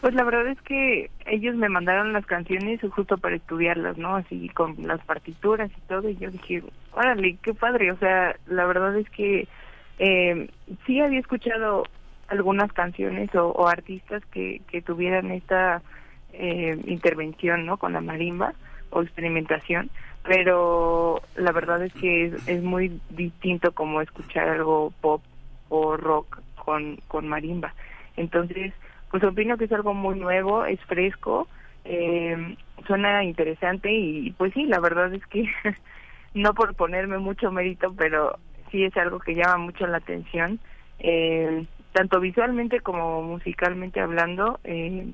Pues 0.04 0.16
la 0.16 0.26
verdad 0.26 0.48
es 0.48 0.62
que 0.64 1.10
ellos 1.26 1.56
me 1.56 1.70
mandaron 1.70 2.12
las 2.12 2.26
canciones 2.26 2.82
justo 2.94 3.18
para 3.18 3.38
estudiarlas, 3.38 3.98
¿no? 3.98 4.18
Así 4.18 4.50
con 4.50 4.76
las 4.86 5.00
partituras 5.06 5.72
y 5.72 5.82
todo, 5.88 6.10
y 6.10 6.18
yo 6.18 6.30
dije, 6.30 6.62
órale, 6.92 7.38
qué 7.42 7.54
padre, 7.54 7.90
o 7.90 7.96
sea, 7.96 8.36
la 8.48 8.66
verdad 8.66 8.98
es 8.98 9.10
que 9.12 9.48
eh, 10.00 10.50
sí 10.86 11.00
había 11.00 11.22
escuchado 11.22 11.86
algunas 12.28 12.74
canciones 12.74 13.34
o, 13.34 13.66
artistas 13.66 14.22
que, 14.26 14.62
tuvieran 14.86 15.32
esta 15.32 15.82
eh, 16.34 16.78
intervención, 16.86 17.66
¿no? 17.66 17.78
Con 17.78 17.94
la 17.94 18.02
marimba 18.02 18.56
o 18.90 19.04
experimentación, 19.04 19.90
pero 20.24 21.22
la 21.38 21.54
verdad 21.54 21.82
es 21.82 21.94
que 21.94 22.26
es, 22.26 22.50
es 22.50 22.62
muy 22.62 23.00
distinto 23.10 23.72
como 23.72 24.02
escuchar 24.02 24.50
algo 24.50 24.92
pop 25.00 25.24
o 25.70 25.96
rock 25.96 26.42
con, 26.56 26.98
con 27.08 27.30
marimba. 27.30 27.74
Entonces, 28.18 28.74
pues 29.14 29.24
opino 29.26 29.58
que 29.60 29.66
es 29.66 29.72
algo 29.72 29.94
muy 29.94 30.20
nuevo, 30.20 30.66
es 30.66 30.80
fresco 30.86 31.48
Eh, 31.86 32.58
suena 32.88 33.24
interesante 33.24 33.92
y 33.92 34.32
pues 34.32 34.54
sí, 34.56 34.64
la 34.64 34.80
verdad 34.80 35.14
es 35.14 35.24
que 35.28 35.48
no 36.34 36.56
por 36.56 36.74
ponerme 36.74 37.20
mucho 37.20 37.52
mérito, 37.52 37.94
pero 37.96 38.40
sí 38.72 38.84
es 38.84 38.98
algo 38.98 39.20
que 39.20 39.36
llama 39.36 39.58
mucho 39.58 39.86
la 39.86 39.98
atención, 39.98 40.60
eh, 40.98 41.64
tanto 41.92 42.20
visualmente 42.20 42.80
como 42.80 43.22
musicalmente 43.22 44.00
hablando. 44.00 44.60
Eh, 44.64 45.06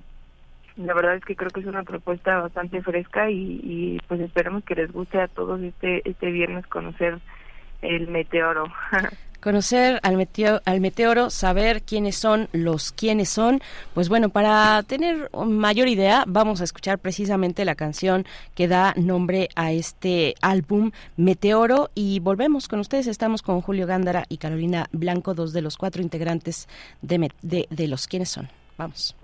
la 0.77 0.93
verdad 0.93 1.15
es 1.15 1.25
que 1.25 1.35
creo 1.35 1.49
que 1.49 1.59
es 1.59 1.65
una 1.65 1.83
propuesta 1.83 2.39
bastante 2.39 2.81
fresca 2.81 3.29
y, 3.29 3.59
y 3.61 3.99
pues 4.07 4.21
esperemos 4.21 4.63
que 4.63 4.75
les 4.75 4.93
guste 4.93 5.19
a 5.19 5.27
todos 5.27 5.59
este 5.61 6.09
este 6.09 6.31
viernes 6.31 6.65
conocer 6.67 7.19
el 7.81 8.07
meteoro. 8.07 8.63
conocer 9.41 9.99
al, 10.03 10.17
meteoro, 10.17 10.61
al 10.65 10.81
meteoro, 10.81 11.29
saber 11.29 11.81
quiénes 11.83 12.15
son 12.15 12.49
los 12.51 12.91
quiénes 12.91 13.29
son. 13.29 13.61
Pues 13.93 14.09
bueno, 14.09 14.29
para 14.29 14.83
tener 14.83 15.29
mayor 15.33 15.87
idea, 15.87 16.23
vamos 16.27 16.61
a 16.61 16.63
escuchar 16.63 16.99
precisamente 16.99 17.65
la 17.65 17.75
canción 17.75 18.25
que 18.55 18.67
da 18.67 18.93
nombre 18.97 19.49
a 19.55 19.71
este 19.71 20.35
álbum, 20.41 20.91
Meteoro, 21.17 21.89
y 21.95 22.19
volvemos 22.19 22.67
con 22.67 22.79
ustedes. 22.79 23.07
Estamos 23.07 23.41
con 23.41 23.61
Julio 23.61 23.87
Gándara 23.87 24.25
y 24.29 24.37
Carolina 24.37 24.87
Blanco, 24.91 25.33
dos 25.33 25.53
de 25.53 25.61
los 25.61 25.77
cuatro 25.77 26.01
integrantes 26.01 26.67
de, 27.01 27.31
de, 27.41 27.67
de 27.69 27.87
los 27.87 28.07
quiénes 28.07 28.29
son. 28.29 28.49
Vamos. 28.77 29.15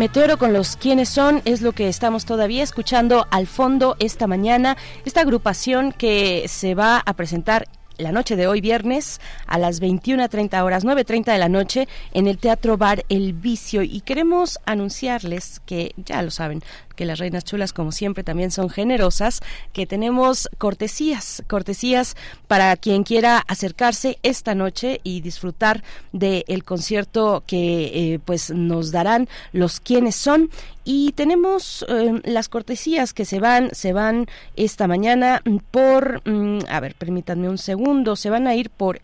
Meteoro 0.00 0.38
con 0.38 0.54
los 0.54 0.76
quiénes 0.76 1.10
son 1.10 1.42
es 1.44 1.60
lo 1.60 1.72
que 1.72 1.86
estamos 1.86 2.24
todavía 2.24 2.62
escuchando 2.62 3.26
al 3.30 3.46
fondo 3.46 3.96
esta 3.98 4.26
mañana. 4.26 4.78
Esta 5.04 5.20
agrupación 5.20 5.92
que 5.92 6.46
se 6.48 6.74
va 6.74 7.02
a 7.04 7.12
presentar 7.12 7.68
la 7.98 8.10
noche 8.10 8.34
de 8.34 8.46
hoy 8.46 8.62
viernes 8.62 9.20
a 9.46 9.58
las 9.58 9.82
21.30 9.82 10.64
horas, 10.64 10.86
9.30 10.86 11.32
de 11.32 11.38
la 11.38 11.50
noche 11.50 11.86
en 12.14 12.28
el 12.28 12.38
Teatro 12.38 12.78
Bar 12.78 13.04
El 13.10 13.34
Vicio 13.34 13.82
y 13.82 14.00
queremos 14.00 14.58
anunciarles 14.64 15.60
que 15.66 15.92
ya 15.96 16.22
lo 16.22 16.30
saben, 16.30 16.62
que 16.94 17.04
las 17.04 17.18
reinas 17.18 17.44
chulas, 17.44 17.72
como 17.72 17.92
siempre, 17.92 18.24
también 18.24 18.50
son 18.50 18.70
generosas, 18.70 19.40
que 19.72 19.86
tenemos 19.86 20.48
cortesías, 20.58 21.42
cortesías 21.46 22.16
para 22.46 22.76
quien 22.76 23.02
quiera 23.02 23.38
acercarse 23.38 24.18
esta 24.22 24.54
noche 24.54 25.00
y 25.02 25.20
disfrutar 25.20 25.82
del 26.12 26.64
concierto 26.64 27.42
que 27.46 28.14
eh, 28.14 28.18
pues 28.24 28.50
nos 28.50 28.92
darán 28.92 29.28
los 29.52 29.80
quienes 29.80 30.16
son. 30.16 30.50
Y 30.84 31.12
tenemos 31.12 31.84
eh, 31.88 32.20
las 32.24 32.48
cortesías 32.48 33.12
que 33.12 33.24
se 33.24 33.38
van, 33.38 33.70
se 33.72 33.92
van 33.92 34.26
esta 34.56 34.86
mañana 34.88 35.42
por, 35.70 36.22
mm, 36.28 36.60
a 36.68 36.80
ver, 36.80 36.94
permítanme 36.94 37.48
un 37.48 37.58
segundo, 37.58 38.16
se 38.16 38.30
van 38.30 38.46
a 38.46 38.54
ir 38.54 38.70
por 38.70 39.00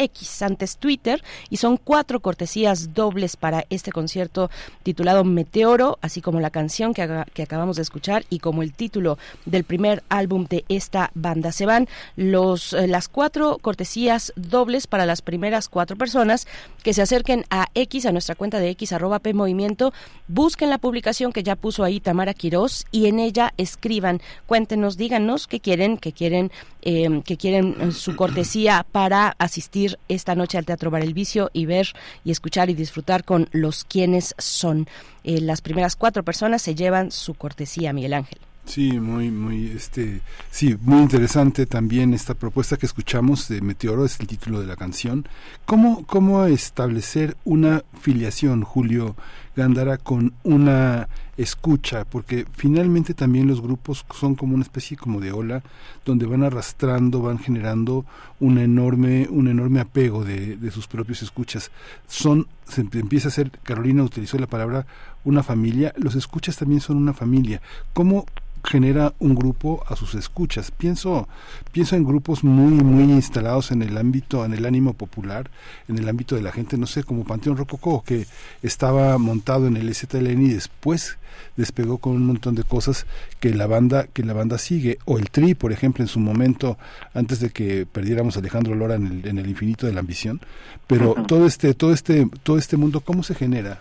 X, 0.00 0.42
antes 0.42 0.76
Twitter, 0.76 1.22
y 1.48 1.58
son 1.58 1.76
cuatro 1.76 2.20
cortesías 2.20 2.94
dobles 2.94 3.36
para 3.36 3.64
este 3.70 3.92
concierto 3.92 4.50
titulado 4.82 5.24
Meteoro, 5.24 5.98
así 6.02 6.20
como 6.20 6.40
la 6.40 6.50
canción 6.50 6.94
que, 6.94 7.24
que 7.34 7.42
acabamos 7.42 7.76
de 7.76 7.82
escuchar 7.82 8.24
y 8.30 8.38
como 8.38 8.62
el 8.62 8.72
título 8.72 9.18
del 9.44 9.64
primer 9.64 10.02
álbum 10.08 10.46
de 10.48 10.64
esta 10.68 11.10
banda. 11.14 11.52
Se 11.52 11.66
van 11.66 11.88
los, 12.16 12.72
eh, 12.72 12.86
las 12.86 13.08
cuatro 13.08 13.58
cortesías 13.60 14.32
dobles 14.36 14.86
para 14.86 15.06
las 15.06 15.22
primeras 15.22 15.68
cuatro 15.68 15.96
personas 15.96 16.46
que 16.82 16.94
se 16.94 17.02
acerquen 17.02 17.44
a 17.50 17.66
X, 17.74 18.06
a 18.06 18.12
nuestra 18.12 18.34
cuenta 18.34 18.58
de 18.58 18.70
X, 18.70 18.92
arroba 18.92 19.18
P 19.18 19.34
Movimiento, 19.34 19.92
busquen 20.28 20.70
la 20.70 20.78
publicación 20.78 21.32
que 21.32 21.42
ya 21.42 21.56
puso 21.56 21.84
ahí 21.84 22.00
Tamara 22.00 22.34
Quirós 22.34 22.86
y 22.90 23.06
en 23.06 23.18
ella 23.18 23.52
escriban, 23.56 24.20
cuéntenos, 24.46 24.96
díganos 24.96 25.46
qué 25.46 25.60
quieren, 25.60 25.98
que 25.98 26.12
quieren, 26.12 26.50
eh, 26.82 27.22
que 27.24 27.36
quieren 27.36 27.76
eh, 27.80 27.92
su 27.92 28.16
cortesía 28.16 28.86
para 28.90 29.34
asistir 29.38 29.89
esta 30.08 30.34
noche 30.34 30.58
al 30.58 30.64
Teatro 30.64 30.90
Bar 30.90 31.02
El 31.02 31.14
Vicio 31.14 31.50
y 31.52 31.66
ver 31.66 31.88
y 32.24 32.30
escuchar 32.30 32.70
y 32.70 32.74
disfrutar 32.74 33.24
con 33.24 33.48
los 33.52 33.84
quienes 33.84 34.34
son. 34.38 34.86
Eh, 35.24 35.40
las 35.40 35.60
primeras 35.60 35.96
cuatro 35.96 36.22
personas 36.22 36.62
se 36.62 36.74
llevan 36.74 37.10
su 37.10 37.34
cortesía, 37.34 37.92
Miguel 37.92 38.14
Ángel. 38.14 38.38
Sí, 38.66 39.00
muy, 39.00 39.30
muy, 39.30 39.68
este, 39.70 40.20
sí, 40.50 40.76
muy 40.82 41.00
interesante 41.00 41.66
también 41.66 42.14
esta 42.14 42.34
propuesta 42.34 42.76
que 42.76 42.86
escuchamos 42.86 43.48
de 43.48 43.60
Meteoro, 43.62 44.04
es 44.04 44.20
el 44.20 44.26
título 44.26 44.60
de 44.60 44.66
la 44.66 44.76
canción. 44.76 45.26
¿Cómo, 45.64 46.06
cómo 46.06 46.44
establecer 46.44 47.36
una 47.44 47.82
filiación, 48.00 48.62
Julio 48.62 49.16
Gándara, 49.56 49.98
con 49.98 50.32
una 50.42 51.08
escucha? 51.36 52.04
Porque 52.04 52.46
finalmente 52.52 53.14
también 53.14 53.46
los 53.46 53.60
grupos 53.60 54.04
son 54.14 54.34
como 54.34 54.54
una 54.54 54.62
especie 54.62 54.96
como 54.96 55.20
de 55.20 55.32
ola, 55.32 55.62
donde 56.04 56.26
van 56.26 56.44
arrastrando, 56.44 57.22
van 57.22 57.38
generando 57.38 58.04
un 58.38 58.58
enorme, 58.58 59.26
un 59.30 59.48
enorme 59.48 59.80
apego 59.80 60.24
de, 60.24 60.56
de 60.56 60.70
sus 60.70 60.86
propios 60.86 61.22
escuchas. 61.22 61.70
Son, 62.06 62.46
se 62.64 62.82
empieza 62.82 63.28
a 63.28 63.32
ser, 63.32 63.50
Carolina 63.62 64.02
utilizó 64.02 64.38
la 64.38 64.46
palabra 64.46 64.86
una 65.24 65.42
familia, 65.42 65.92
los 65.96 66.14
escuchas 66.14 66.56
también 66.56 66.80
son 66.80 66.96
una 66.96 67.12
familia. 67.12 67.60
¿Cómo 67.92 68.26
genera 68.64 69.14
un 69.18 69.34
grupo 69.34 69.82
a 69.86 69.96
sus 69.96 70.14
escuchas. 70.14 70.70
Pienso, 70.70 71.28
pienso 71.72 71.96
en 71.96 72.04
grupos 72.04 72.44
muy, 72.44 72.74
muy 72.74 73.12
instalados 73.12 73.70
en 73.70 73.82
el 73.82 73.96
ámbito, 73.96 74.44
en 74.44 74.52
el 74.52 74.66
ánimo 74.66 74.94
popular, 74.94 75.50
en 75.88 75.98
el 75.98 76.08
ámbito 76.08 76.34
de 76.34 76.42
la 76.42 76.52
gente, 76.52 76.76
no 76.76 76.86
sé, 76.86 77.04
como 77.04 77.24
Panteón 77.24 77.56
Rococó, 77.56 78.02
que 78.04 78.26
estaba 78.62 79.16
montado 79.18 79.66
en 79.66 79.76
el 79.76 79.94
STLN 79.94 80.42
y 80.42 80.50
después 80.50 81.18
despegó 81.56 81.98
con 81.98 82.12
un 82.12 82.26
montón 82.26 82.54
de 82.54 82.64
cosas 82.64 83.06
que 83.38 83.54
la 83.54 83.66
banda, 83.66 84.06
que 84.12 84.24
la 84.24 84.32
banda 84.32 84.58
sigue, 84.58 84.98
o 85.04 85.18
el 85.18 85.30
Tri, 85.30 85.54
por 85.54 85.72
ejemplo, 85.72 86.02
en 86.02 86.08
su 86.08 86.20
momento, 86.20 86.76
antes 87.14 87.40
de 87.40 87.50
que 87.50 87.86
perdiéramos 87.86 88.36
a 88.36 88.40
Alejandro 88.40 88.74
Lora 88.74 88.94
en 88.94 89.06
el, 89.06 89.26
en 89.26 89.38
el 89.38 89.48
infinito 89.48 89.86
de 89.86 89.92
la 89.92 90.00
ambición. 90.00 90.40
Pero 90.86 91.14
todo 91.26 91.46
este, 91.46 91.74
todo 91.74 91.92
este, 91.92 92.28
todo 92.42 92.58
este 92.58 92.76
mundo, 92.76 93.00
¿cómo 93.00 93.22
se 93.22 93.34
genera? 93.34 93.80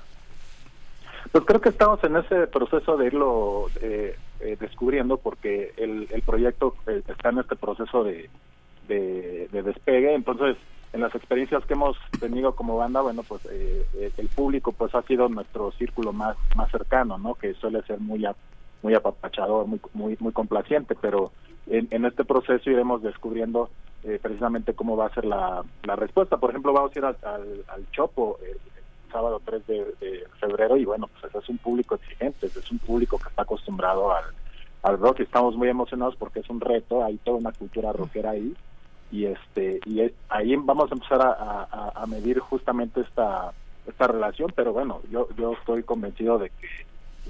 Pues 1.31 1.43
creo 1.45 1.61
que 1.61 1.69
estamos 1.69 2.03
en 2.03 2.15
ese 2.15 2.47
proceso 2.47 2.97
de 2.97 3.07
irlo 3.07 3.67
eh, 3.81 4.15
eh, 4.39 4.57
descubriendo 4.59 5.17
porque 5.17 5.73
el, 5.77 6.07
el 6.11 6.21
proyecto 6.21 6.75
eh, 6.87 7.01
está 7.07 7.29
en 7.29 7.39
este 7.39 7.55
proceso 7.55 8.03
de, 8.03 8.29
de, 8.87 9.47
despegue. 9.51 10.13
Entonces, 10.13 10.57
en 10.93 11.01
las 11.01 11.13
experiencias 11.13 11.65
que 11.65 11.73
hemos 11.73 11.97
tenido 12.19 12.55
como 12.55 12.77
banda, 12.77 13.01
bueno, 13.01 13.23
pues 13.23 13.41
el 13.45 14.27
público 14.29 14.71
pues 14.71 14.95
ha 14.95 15.03
sido 15.03 15.29
nuestro 15.29 15.71
círculo 15.73 16.13
más 16.13 16.35
más 16.55 16.71
cercano, 16.71 17.17
¿no? 17.17 17.35
Que 17.35 17.53
suele 17.53 17.83
ser 17.83 17.99
muy 17.99 18.25
muy 18.81 18.95
apapachador, 18.95 19.67
muy 19.67 19.79
muy 19.93 20.17
muy 20.19 20.31
complaciente, 20.33 20.95
pero 20.99 21.31
en, 21.67 21.87
en 21.91 22.05
este 22.05 22.25
proceso 22.25 22.71
iremos 22.71 23.03
descubriendo 23.03 23.69
precisamente 24.21 24.73
cómo 24.73 24.97
va 24.97 25.07
a 25.07 25.13
ser 25.13 25.25
la, 25.25 25.63
respuesta. 25.83 26.37
Por 26.37 26.49
ejemplo, 26.49 26.73
vamos 26.73 26.95
a 26.95 26.99
ir 26.99 27.05
al, 27.05 27.17
al, 27.67 27.91
Chopo 27.91 28.39
sábado 29.09 29.41
3 29.43 29.67
de, 29.67 30.27
febrero 30.39 30.77
y 30.77 30.85
bueno, 30.85 31.09
pues 31.19 31.33
es 31.35 31.49
un 31.49 31.57
público 31.57 31.95
exigente, 31.95 32.47
es 32.47 32.71
un 32.71 32.79
público 32.79 33.17
que 33.17 33.29
está 33.29 33.43
acostumbrado 33.43 34.11
al, 34.11 34.25
al 34.83 34.97
rock 34.97 35.19
y 35.19 35.23
estamos 35.23 35.55
muy 35.55 35.69
emocionados 35.69 36.15
porque 36.15 36.39
es 36.39 36.49
un 36.49 36.61
reto, 36.61 37.03
hay 37.03 37.17
toda 37.17 37.37
una 37.37 37.51
cultura 37.51 37.91
rockera 37.91 38.31
ahí 38.31 38.55
y 39.11 39.25
este 39.25 39.79
y 39.85 40.01
ahí 40.29 40.55
vamos 40.55 40.91
a 40.91 40.95
empezar 40.95 41.21
a, 41.21 41.91
a, 41.95 42.05
medir 42.05 42.39
justamente 42.39 43.01
esta 43.01 43.51
esta 43.87 44.07
relación, 44.07 44.51
pero 44.55 44.71
bueno, 44.71 45.01
yo 45.11 45.27
yo 45.37 45.53
estoy 45.53 45.83
convencido 45.83 46.37
de 46.37 46.49
que 46.49 46.67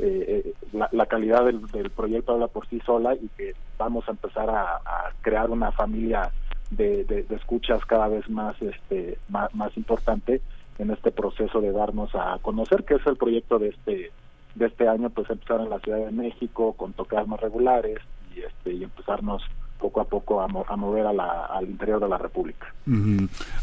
eh, 0.01 0.43
eh, 0.45 0.53
la, 0.91 1.05
calidad 1.07 1.45
del, 1.45 1.89
proyecto 1.89 2.33
habla 2.33 2.47
por 2.47 2.67
sí 2.67 2.79
sola 2.85 3.15
y 3.15 3.27
que 3.37 3.53
vamos 3.77 4.07
a 4.07 4.11
empezar 4.11 4.49
a, 4.49 4.79
crear 5.21 5.49
una 5.49 5.71
familia 5.71 6.31
de, 6.71 7.03
de, 7.03 7.25
escuchas 7.35 7.83
cada 7.85 8.07
vez 8.07 8.29
más 8.29 8.55
este 8.61 9.17
más, 9.27 9.53
más 9.55 9.75
importante 9.75 10.41
en 10.79 10.91
este 10.91 11.11
proceso 11.11 11.61
de 11.61 11.71
darnos 11.71 12.09
a 12.15 12.39
conocer, 12.41 12.83
que 12.83 12.95
es 12.95 13.05
el 13.05 13.17
proyecto 13.17 13.59
de 13.59 13.69
este 13.69 14.11
de 14.55 14.65
este 14.65 14.87
año, 14.87 15.09
pues 15.11 15.29
empezar 15.29 15.61
en 15.61 15.69
la 15.69 15.79
Ciudad 15.79 15.99
de 15.99 16.11
México 16.11 16.73
con 16.73 16.93
tocadas 16.93 17.27
más 17.27 17.39
regulares 17.39 17.99
y 18.35 18.39
este 18.39 18.73
y 18.73 18.83
empezarnos 18.83 19.43
poco 19.79 20.01
a 20.01 20.05
poco 20.05 20.41
a, 20.41 20.47
mover 20.47 21.07
a 21.07 21.13
la, 21.13 21.45
al 21.45 21.69
interior 21.69 22.01
de 22.01 22.09
la 22.09 22.17
República. 22.17 22.67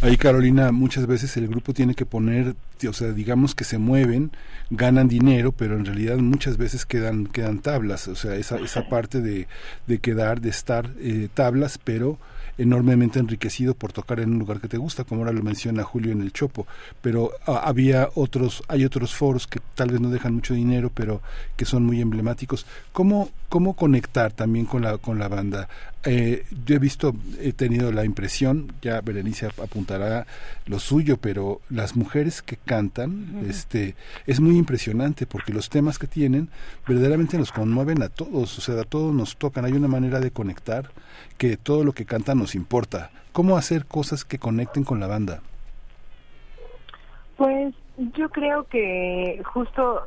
Ahí, 0.00 0.16
Carolina, 0.16 0.72
muchas 0.72 1.06
veces 1.06 1.36
el 1.36 1.46
grupo 1.46 1.74
tiene 1.74 1.94
que 1.94 2.06
poner, 2.06 2.56
o 2.88 2.92
sea, 2.94 3.12
digamos 3.12 3.54
que 3.54 3.64
se 3.64 3.76
mueven, 3.76 4.30
ganan 4.70 5.08
dinero, 5.08 5.52
pero 5.52 5.76
en 5.76 5.84
realidad 5.84 6.16
muchas 6.16 6.56
veces 6.56 6.86
quedan 6.86 7.26
quedan 7.26 7.58
tablas, 7.58 8.08
o 8.08 8.16
sea, 8.16 8.34
esa, 8.36 8.56
esa 8.56 8.88
parte 8.88 9.20
de, 9.20 9.46
de 9.86 9.98
quedar, 9.98 10.40
de 10.40 10.48
estar 10.48 10.90
eh, 10.98 11.28
tablas, 11.32 11.78
pero 11.78 12.18
enormemente 12.58 13.18
enriquecido 13.18 13.74
por 13.74 13.92
tocar 13.92 14.20
en 14.20 14.32
un 14.32 14.38
lugar 14.38 14.60
que 14.60 14.68
te 14.68 14.78
gusta, 14.78 15.04
como 15.04 15.22
ahora 15.22 15.32
lo 15.32 15.42
menciona 15.42 15.84
Julio 15.84 16.12
en 16.12 16.22
el 16.22 16.32
Chopo, 16.32 16.66
pero 17.02 17.30
ah, 17.46 17.62
había 17.64 18.08
otros, 18.14 18.62
hay 18.68 18.84
otros 18.84 19.14
foros 19.14 19.46
que 19.46 19.60
tal 19.74 19.90
vez 19.90 20.00
no 20.00 20.10
dejan 20.10 20.34
mucho 20.34 20.54
dinero, 20.54 20.90
pero 20.94 21.20
que 21.56 21.64
son 21.64 21.84
muy 21.84 22.00
emblemáticos. 22.00 22.66
¿Cómo, 22.92 23.30
cómo 23.48 23.74
conectar 23.74 24.32
también 24.32 24.66
con 24.66 24.82
la, 24.82 24.98
con 24.98 25.18
la 25.18 25.28
banda? 25.28 25.68
Eh, 26.08 26.44
yo 26.64 26.76
he 26.76 26.78
visto, 26.78 27.14
he 27.40 27.52
tenido 27.52 27.90
la 27.90 28.04
impresión, 28.04 28.72
ya 28.80 29.00
Berenice 29.00 29.46
apuntará 29.46 30.24
lo 30.66 30.78
suyo, 30.78 31.16
pero 31.16 31.60
las 31.68 31.96
mujeres 31.96 32.42
que 32.42 32.56
cantan, 32.56 33.44
este, 33.48 33.96
es 34.24 34.38
muy 34.38 34.56
impresionante 34.56 35.26
porque 35.26 35.52
los 35.52 35.68
temas 35.68 35.98
que 35.98 36.06
tienen 36.06 36.48
verdaderamente 36.86 37.36
nos 37.38 37.50
conmueven 37.50 38.04
a 38.04 38.08
todos, 38.08 38.56
o 38.56 38.60
sea, 38.60 38.80
a 38.80 38.84
todos 38.84 39.12
nos 39.12 39.36
tocan, 39.36 39.64
hay 39.64 39.72
una 39.72 39.88
manera 39.88 40.20
de 40.20 40.30
conectar 40.30 40.92
que 41.38 41.56
todo 41.56 41.82
lo 41.82 41.92
que 41.92 42.04
cantan 42.04 42.38
nos 42.38 42.54
importa. 42.54 43.10
¿Cómo 43.32 43.56
hacer 43.56 43.84
cosas 43.84 44.24
que 44.24 44.38
conecten 44.38 44.84
con 44.84 45.00
la 45.00 45.08
banda? 45.08 45.42
Pues 47.36 47.74
yo 48.16 48.28
creo 48.28 48.62
que 48.68 49.42
justo 49.44 50.02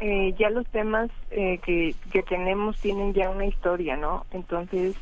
eh, 0.00 0.34
ya 0.38 0.48
los 0.48 0.66
temas 0.68 1.10
eh, 1.30 1.58
que, 1.58 1.94
que 2.10 2.22
tenemos 2.22 2.80
tienen 2.80 3.12
ya 3.12 3.28
una 3.28 3.44
historia, 3.44 3.98
¿no? 3.98 4.24
Entonces, 4.32 4.96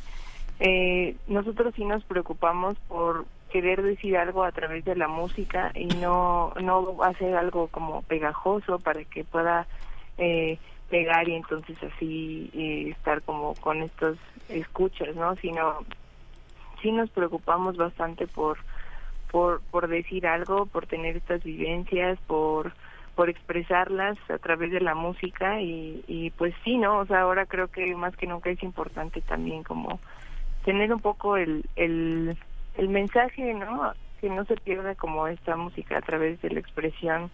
eh, 0.63 1.15
nosotros 1.25 1.73
sí 1.75 1.83
nos 1.85 2.03
preocupamos 2.03 2.77
por 2.87 3.25
querer 3.51 3.81
decir 3.81 4.15
algo 4.15 4.43
a 4.43 4.51
través 4.51 4.85
de 4.85 4.95
la 4.95 5.07
música 5.07 5.71
y 5.73 5.87
no, 5.87 6.53
no 6.61 7.01
hacer 7.01 7.35
algo 7.35 7.67
como 7.69 8.03
pegajoso 8.03 8.77
para 8.77 9.03
que 9.05 9.23
pueda 9.23 9.65
eh, 10.19 10.59
pegar 10.87 11.27
y 11.27 11.33
entonces 11.33 11.75
así 11.81 12.51
eh, 12.53 12.91
estar 12.91 13.23
como 13.23 13.55
con 13.55 13.81
estos 13.81 14.19
escuchas, 14.49 15.15
¿no? 15.15 15.35
Sino 15.37 15.79
sí 16.83 16.91
nos 16.91 17.09
preocupamos 17.09 17.75
bastante 17.75 18.27
por 18.27 18.59
por 19.31 19.61
por 19.71 19.87
decir 19.87 20.27
algo, 20.27 20.67
por 20.67 20.85
tener 20.85 21.17
estas 21.17 21.43
vivencias, 21.43 22.19
por 22.27 22.71
por 23.15 23.31
expresarlas 23.31 24.15
a 24.29 24.37
través 24.37 24.69
de 24.71 24.79
la 24.79 24.93
música 24.93 25.59
y, 25.59 26.03
y 26.07 26.29
pues 26.29 26.53
sí, 26.63 26.77
¿no? 26.77 26.99
O 26.99 27.05
sea, 27.07 27.21
ahora 27.21 27.47
creo 27.47 27.67
que 27.69 27.95
más 27.95 28.15
que 28.15 28.27
nunca 28.27 28.51
es 28.51 28.61
importante 28.61 29.21
también 29.21 29.63
como 29.63 29.99
tener 30.63 30.93
un 30.93 30.99
poco 31.01 31.37
el, 31.37 31.63
el, 31.75 32.37
el 32.77 32.89
mensaje, 32.89 33.53
¿no? 33.53 33.93
Que 34.19 34.29
no 34.29 34.45
se 34.45 34.55
pierda 34.55 34.95
como 34.95 35.27
esta 35.27 35.55
música 35.55 35.97
a 35.97 36.01
través 36.01 36.41
de 36.41 36.51
la 36.51 36.59
expresión 36.59 37.31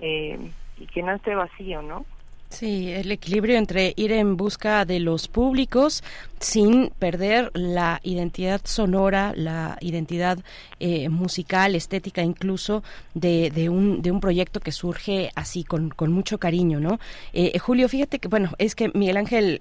eh, 0.00 0.38
y 0.76 0.86
que 0.86 1.02
no 1.02 1.12
esté 1.12 1.34
vacío, 1.34 1.82
¿no? 1.82 2.06
Sí, 2.50 2.90
el 2.90 3.12
equilibrio 3.12 3.58
entre 3.58 3.92
ir 3.96 4.10
en 4.10 4.36
busca 4.36 4.86
de 4.86 5.00
los 5.00 5.28
públicos 5.28 6.02
sin 6.40 6.90
perder 6.98 7.50
la 7.54 8.00
identidad 8.04 8.60
sonora, 8.64 9.32
la 9.34 9.76
identidad 9.80 10.38
eh, 10.78 11.08
musical, 11.08 11.74
estética 11.74 12.22
incluso 12.22 12.84
de, 13.14 13.50
de, 13.50 13.68
un, 13.68 14.02
de 14.02 14.12
un 14.12 14.20
proyecto 14.20 14.60
que 14.60 14.70
surge 14.70 15.30
así 15.34 15.64
con, 15.64 15.90
con 15.90 16.12
mucho 16.12 16.38
cariño, 16.38 16.78
¿no? 16.78 17.00
Eh, 17.32 17.52
eh, 17.54 17.58
Julio, 17.58 17.88
fíjate 17.88 18.20
que, 18.20 18.28
bueno, 18.28 18.52
es 18.58 18.76
que 18.76 18.90
Miguel 18.94 19.16
Ángel 19.16 19.60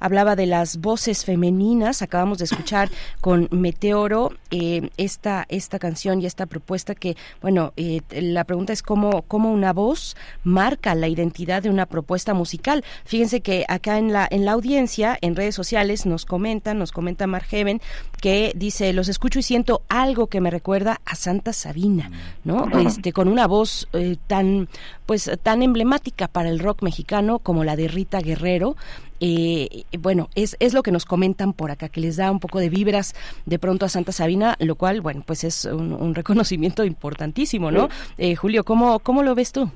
hablaba 0.00 0.34
de 0.34 0.46
las 0.46 0.78
voces 0.78 1.24
femeninas, 1.24 2.02
acabamos 2.02 2.38
de 2.38 2.44
escuchar 2.44 2.90
con 3.20 3.48
Meteoro 3.52 4.32
esta, 4.50 5.46
esta 5.48 5.78
canción 5.78 6.20
y 6.20 6.26
esta 6.26 6.46
propuesta 6.46 6.94
que, 6.94 7.16
bueno, 7.40 7.72
la 8.10 8.44
pregunta 8.44 8.72
es 8.72 8.82
cómo, 8.82 9.22
cómo 9.22 9.52
una 9.52 9.72
voz 9.72 10.16
marca 10.42 10.94
la 10.94 11.06
identidad 11.06 11.62
de 11.62 11.70
una 11.70 11.86
propuesta 11.86 12.17
musical. 12.34 12.84
Fíjense 13.04 13.40
que 13.40 13.64
acá 13.68 13.98
en 13.98 14.12
la, 14.12 14.26
en 14.30 14.44
la 14.44 14.52
audiencia, 14.52 15.18
en 15.20 15.36
redes 15.36 15.54
sociales, 15.54 16.06
nos 16.06 16.24
comentan, 16.24 16.78
nos 16.78 16.92
comenta 16.92 17.26
Margeven, 17.26 17.80
que 18.20 18.52
dice, 18.56 18.92
los 18.92 19.08
escucho 19.08 19.38
y 19.38 19.42
siento 19.42 19.82
algo 19.88 20.26
que 20.26 20.40
me 20.40 20.50
recuerda 20.50 21.00
a 21.04 21.14
Santa 21.14 21.52
Sabina, 21.52 22.10
¿no? 22.44 22.68
Este, 22.78 23.12
con 23.12 23.28
una 23.28 23.46
voz 23.46 23.88
eh, 23.92 24.16
tan, 24.26 24.68
pues, 25.06 25.30
tan 25.42 25.62
emblemática 25.62 26.28
para 26.28 26.48
el 26.48 26.58
rock 26.58 26.82
mexicano 26.82 27.38
como 27.38 27.64
la 27.64 27.76
de 27.76 27.88
Rita 27.88 28.20
Guerrero. 28.20 28.76
Eh, 29.20 29.84
bueno, 29.98 30.28
es, 30.34 30.56
es 30.60 30.74
lo 30.74 30.82
que 30.82 30.92
nos 30.92 31.04
comentan 31.04 31.52
por 31.52 31.70
acá, 31.70 31.88
que 31.88 32.00
les 32.00 32.16
da 32.16 32.30
un 32.30 32.40
poco 32.40 32.60
de 32.60 32.68
vibras 32.68 33.14
de 33.46 33.58
pronto 33.58 33.84
a 33.84 33.88
Santa 33.88 34.12
Sabina, 34.12 34.56
lo 34.60 34.76
cual, 34.76 35.00
bueno, 35.00 35.22
pues 35.26 35.44
es 35.44 35.64
un, 35.64 36.14
reconocimiento 36.14 36.84
importantísimo, 36.84 37.70
¿no? 37.70 37.88
Eh, 38.16 38.34
Julio, 38.34 38.64
¿cómo, 38.64 39.00
¿cómo 39.00 39.22
lo 39.22 39.34
ves 39.34 39.52
tú? 39.52 39.70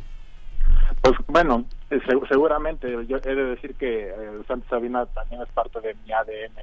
Pues 1.03 1.15
bueno, 1.27 1.65
seguramente, 2.29 2.91
yo 3.07 3.17
he 3.17 3.35
de 3.35 3.45
decir 3.45 3.75
que 3.75 4.09
eh, 4.09 4.43
Santa 4.47 4.69
Sabina 4.69 5.07
también 5.07 5.43
es 5.43 5.49
parte 5.49 5.81
de 5.81 5.95
mi 6.05 6.13
ADN 6.13 6.55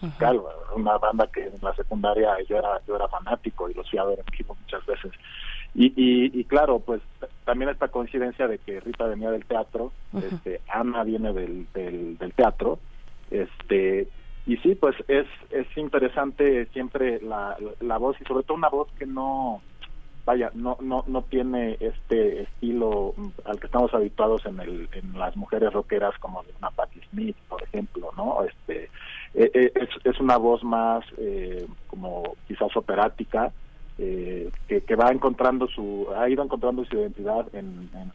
musical, 0.00 0.40
una 0.74 0.98
banda 0.98 1.28
que 1.28 1.44
en 1.44 1.54
la 1.62 1.74
secundaria 1.74 2.36
yo 2.48 2.56
era 2.56 2.80
yo 2.86 2.96
era 2.96 3.08
fanático 3.08 3.70
y 3.70 3.74
los 3.74 3.88
fui 3.88 3.98
a 3.98 4.04
ver 4.04 4.18
en 4.18 4.26
vivo 4.36 4.56
muchas 4.60 4.84
veces. 4.84 5.12
Y, 5.74 5.92
y, 5.96 6.44
claro, 6.44 6.80
pues 6.80 7.00
también 7.46 7.70
esta 7.70 7.88
coincidencia 7.88 8.46
de 8.46 8.58
que 8.58 8.78
Rita 8.80 9.06
venía 9.06 9.30
del 9.30 9.46
teatro, 9.46 9.90
este, 10.14 10.60
Ana 10.68 11.02
viene 11.02 11.32
del, 11.32 11.66
del, 11.72 12.18
del 12.18 12.32
teatro, 12.34 12.78
este 13.30 14.08
y 14.44 14.56
sí, 14.58 14.74
pues 14.74 14.96
es 15.08 15.26
es 15.50 15.66
interesante 15.76 16.66
siempre 16.66 17.20
la, 17.22 17.56
la 17.80 17.96
voz 17.96 18.20
y 18.20 18.24
sobre 18.24 18.42
todo 18.42 18.56
una 18.56 18.68
voz 18.68 18.88
que 18.98 19.06
no 19.06 19.62
vaya, 20.24 20.50
no, 20.54 20.76
no, 20.80 21.04
no 21.06 21.22
tiene 21.22 21.76
este 21.80 22.42
estilo 22.42 23.14
al 23.44 23.58
que 23.58 23.66
estamos 23.66 23.92
habituados 23.92 24.46
en, 24.46 24.60
el, 24.60 24.88
en 24.92 25.18
las 25.18 25.36
mujeres 25.36 25.72
rockeras 25.72 26.16
como 26.18 26.44
una 26.58 26.70
Patti 26.70 27.00
Smith, 27.10 27.36
por 27.48 27.62
ejemplo, 27.62 28.10
¿no? 28.16 28.44
Este, 28.44 28.88
eh, 29.34 29.50
eh, 29.52 29.72
es, 29.74 29.88
es 30.04 30.20
una 30.20 30.36
voz 30.36 30.62
más 30.62 31.04
eh, 31.18 31.66
como 31.88 32.36
quizás 32.46 32.76
operática, 32.76 33.52
que, 33.96 34.50
que 34.80 34.96
va 34.96 35.12
encontrando 35.12 35.68
su, 35.68 36.08
ha 36.16 36.28
ido 36.28 36.42
encontrando 36.42 36.84
su 36.84 36.96
identidad 36.96 37.46
en, 37.52 37.88
en, 37.94 38.12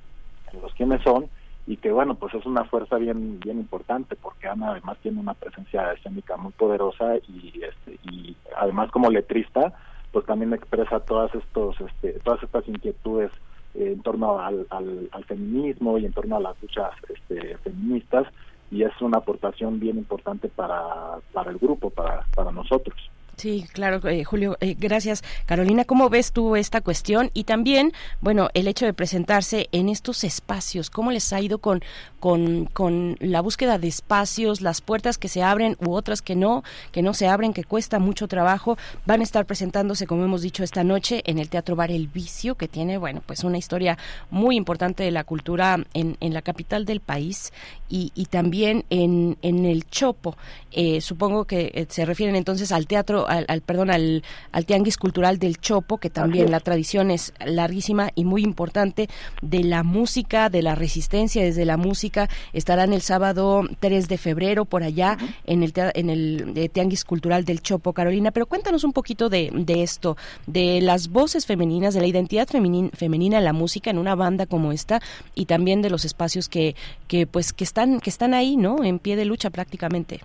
los 0.62 0.74
quienes 0.74 1.02
son 1.02 1.30
y 1.66 1.78
que 1.78 1.92
bueno 1.92 2.16
pues 2.16 2.34
es 2.34 2.46
una 2.46 2.66
fuerza 2.66 2.98
bien 2.98 3.40
bien 3.40 3.60
importante 3.60 4.18
porque 4.18 4.48
Ana 4.48 4.72
además 4.72 4.98
tiene 5.02 5.22
una 5.22 5.34
presencia 5.34 5.94
escénica 5.94 6.36
muy 6.36 6.52
poderosa 6.52 7.16
y 7.30 7.62
este 7.62 8.00
y 8.12 8.36
además 8.58 8.92
como 8.92 9.10
letrista 9.10 9.74
pues 10.12 10.26
también 10.26 10.54
expresa 10.54 11.00
todas 11.00 11.34
estos 11.36 11.80
este, 11.82 12.14
todas 12.24 12.42
estas 12.44 12.68
inquietudes 12.68 13.32
eh, 13.76 13.92
en 13.94 14.02
torno 14.02 14.40
al, 14.40 14.66
al, 14.70 15.24
feminismo 15.26 15.98
y 15.98 16.06
en 16.06 16.14
torno 16.14 16.38
a 16.38 16.40
las 16.40 16.62
luchas 16.62 16.92
este, 17.10 17.58
feministas 17.58 18.28
y 18.72 18.84
es 18.84 19.02
una 19.02 19.20
aportación 19.20 19.80
bien 19.80 19.98
importante 19.98 20.50
para, 20.50 21.20
para 21.32 21.52
el 21.52 21.58
grupo, 21.58 21.90
para, 21.90 22.26
para 22.36 22.52
nosotros. 22.52 22.98
Sí, 23.38 23.68
claro, 23.72 24.00
eh, 24.10 24.24
Julio, 24.24 24.58
eh, 24.62 24.76
gracias. 24.80 25.24
Carolina, 25.46 25.86
¿cómo 25.86 26.10
ves 26.10 26.32
tú 26.32 26.56
esta 26.56 26.82
cuestión? 26.82 27.30
Y 27.36 27.44
también, 27.44 27.94
bueno, 28.20 28.50
el 28.56 28.68
hecho 28.68 28.88
de 28.88 28.96
presentarse 28.96 29.70
en 29.72 29.90
estos 29.90 30.24
espacios, 30.24 30.90
¿cómo 30.90 31.12
les 31.12 31.32
ha 31.34 31.40
ido 31.40 31.60
con, 31.60 31.84
con, 32.20 32.66
con 32.66 33.16
la 33.20 33.42
búsqueda 33.42 33.78
de 33.78 33.90
espacios, 33.90 34.62
las 34.62 34.82
puertas 34.82 35.20
que 35.20 35.28
se 35.28 35.44
abren 35.44 35.78
u 35.80 35.94
otras 35.94 36.24
que 36.24 36.36
no, 36.36 36.64
que 36.92 37.04
no 37.04 37.14
se 37.14 37.28
abren, 37.28 37.54
que 37.54 37.64
cuesta 37.64 38.00
mucho 38.00 38.28
trabajo? 38.28 38.76
Van 39.06 39.20
a 39.20 39.24
estar 39.24 39.46
presentándose, 39.46 40.08
como 40.08 40.24
hemos 40.24 40.42
dicho 40.42 40.64
esta 40.64 40.84
noche, 40.84 41.22
en 41.28 41.38
el 41.38 41.50
Teatro 41.50 41.76
Bar 41.76 41.92
El 41.92 42.08
Vicio, 42.08 42.56
que 42.56 42.68
tiene, 42.68 42.98
bueno, 42.98 43.22
pues 43.24 43.44
una 43.44 43.60
historia 43.60 44.00
muy 44.32 44.56
importante 44.56 45.04
de 45.04 45.12
la 45.12 45.24
cultura 45.26 45.78
en, 45.94 46.18
en 46.22 46.34
la 46.34 46.42
capital 46.42 46.86
del 46.86 47.02
país 47.02 47.54
y, 47.88 48.12
y 48.16 48.26
también 48.26 48.84
en, 48.90 49.38
en 49.44 49.66
el 49.66 49.86
Chopo. 49.88 50.36
Eh, 50.72 51.02
supongo 51.02 51.46
que 51.46 51.86
se 51.90 52.04
refieren 52.04 52.36
entonces 52.36 52.72
al 52.72 52.88
teatro 52.88 53.27
al, 53.28 53.62
perdón, 53.62 53.92
al, 53.92 54.24
al, 54.52 54.66
Tianguis 54.66 54.98
Cultural 54.98 55.40
del 55.40 55.60
Chopo, 55.60 55.98
que 55.98 56.10
también 56.10 56.52
la 56.52 56.60
tradición 56.60 57.12
es 57.12 57.34
larguísima 57.46 58.12
y 58.16 58.26
muy 58.26 58.44
importante 58.44 59.10
de 59.42 59.64
la 59.64 59.84
música, 59.84 60.50
de 60.50 60.62
la 60.62 60.76
resistencia 60.76 61.44
desde 61.44 61.66
la 61.66 61.78
música. 61.78 62.30
Estarán 62.54 62.94
el 62.94 63.02
sábado 63.02 63.64
3 63.80 64.08
de 64.08 64.18
febrero 64.18 64.66
por 64.66 64.84
allá 64.84 65.18
en 65.46 65.64
el, 65.64 65.74
en 65.76 66.10
el 66.10 66.54
eh, 66.56 66.70
Tianguis 66.70 67.04
Cultural 67.04 67.46
del 67.46 67.62
Chopo, 67.62 67.94
Carolina. 67.94 68.32
Pero 68.32 68.46
cuéntanos 68.46 68.84
un 68.84 68.94
poquito 68.94 69.30
de, 69.30 69.52
de 69.54 69.84
esto, 69.84 70.18
de 70.46 70.82
las 70.82 71.10
voces 71.10 71.46
femeninas, 71.46 71.94
de 71.94 72.02
la 72.02 72.08
identidad 72.08 72.48
femenina, 72.48 72.90
femenina 72.94 73.38
en 73.38 73.44
la 73.44 73.54
música 73.54 73.90
en 73.90 73.98
una 73.98 74.16
banda 74.16 74.46
como 74.46 74.72
esta 74.72 75.02
y 75.36 75.46
también 75.46 75.82
de 75.82 75.90
los 75.90 76.06
espacios 76.06 76.50
que, 76.50 76.76
que 77.08 77.28
pues 77.28 77.54
que 77.54 77.64
están 77.64 78.00
que 78.00 78.10
están 78.10 78.34
ahí, 78.34 78.58
¿no? 78.58 78.84
En 78.84 79.00
pie 79.00 79.16
de 79.16 79.26
lucha 79.26 79.50
prácticamente. 79.50 80.22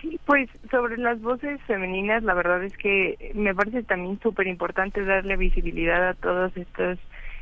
Sí, 0.00 0.20
pues 0.26 0.48
sobre 0.70 0.96
las 0.96 1.20
voces 1.20 1.60
femeninas, 1.62 2.22
la 2.22 2.34
verdad 2.34 2.62
es 2.62 2.76
que 2.76 3.32
me 3.34 3.54
parece 3.54 3.82
también 3.82 4.20
súper 4.20 4.46
importante 4.46 5.04
darle 5.04 5.36
visibilidad 5.36 6.10
a 6.10 6.14
todos 6.14 6.56
estos, 6.56 6.98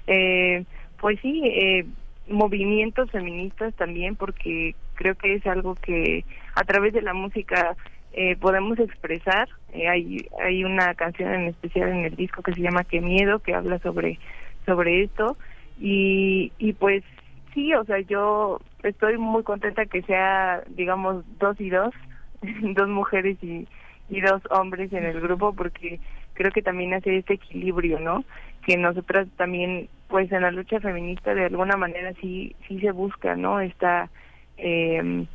eh, 0.07 0.65
pues 0.99 1.21
sí, 1.21 1.43
eh, 1.45 1.85
movimientos 2.29 3.11
feministas 3.11 3.75
también, 3.75 4.17
porque 4.17 4.75
creo 4.95 5.15
que 5.17 5.35
es 5.35 5.47
algo 5.47 5.75
que 5.75 6.25
a 6.55 6.65
través 6.65 6.95
de 6.95 7.03
la 7.03 7.13
música 7.13 7.77
eh, 8.13 8.37
podemos 8.37 8.79
expresar. 8.79 9.49
Eh, 9.75 9.89
hay, 9.89 10.27
hay 10.43 10.65
una 10.65 10.95
canción 10.95 11.35
en 11.35 11.49
especial 11.49 11.91
en 11.91 12.07
el 12.07 12.17
disco 12.17 12.43
que 12.43 12.55
se 12.55 12.63
llama 12.63 12.85
Qué 12.85 13.03
miedo, 13.03 13.41
que 13.41 13.55
habla 13.55 13.79
sobre, 13.81 14.19
sobre 14.65 15.05
esto. 15.05 15.37
Y, 15.79 16.53
y 16.59 16.73
pues 16.73 17.05
sí, 17.53 17.75
o 17.75 17.85
sea, 17.85 18.01
yo 18.01 18.61
estoy 18.83 19.19
muy 19.19 19.43
contenta 19.43 19.85
que 19.85 20.01
sea, 20.03 20.63
digamos, 20.69 21.25
dos 21.39 21.61
y 21.61 21.69
dos 21.69 21.93
dos 22.75 22.89
mujeres 22.89 23.37
y, 23.43 23.67
y 24.09 24.21
dos 24.21 24.43
hombres 24.51 24.93
en 24.93 25.05
el 25.05 25.21
grupo 25.21 25.53
porque 25.53 26.01
creo 26.35 26.53
que 26.53 26.63
también 26.63 26.95
hace 26.95 27.19
este 27.19 27.35
equilibrio, 27.35 27.99
¿no? 27.99 28.25
Que 28.65 28.77
nosotras 28.77 29.29
también, 29.37 29.89
pues 30.09 30.31
en 30.33 30.43
la 30.43 30.51
lucha 30.51 30.81
feminista 30.81 31.35
de 31.35 31.47
alguna 31.47 31.77
manera 31.77 32.13
sí, 32.21 32.55
sí 32.69 32.79
se 32.81 32.93
busca, 32.93 33.37
¿no? 33.37 33.61
Esta, 33.61 34.11
eh, 34.59 35.27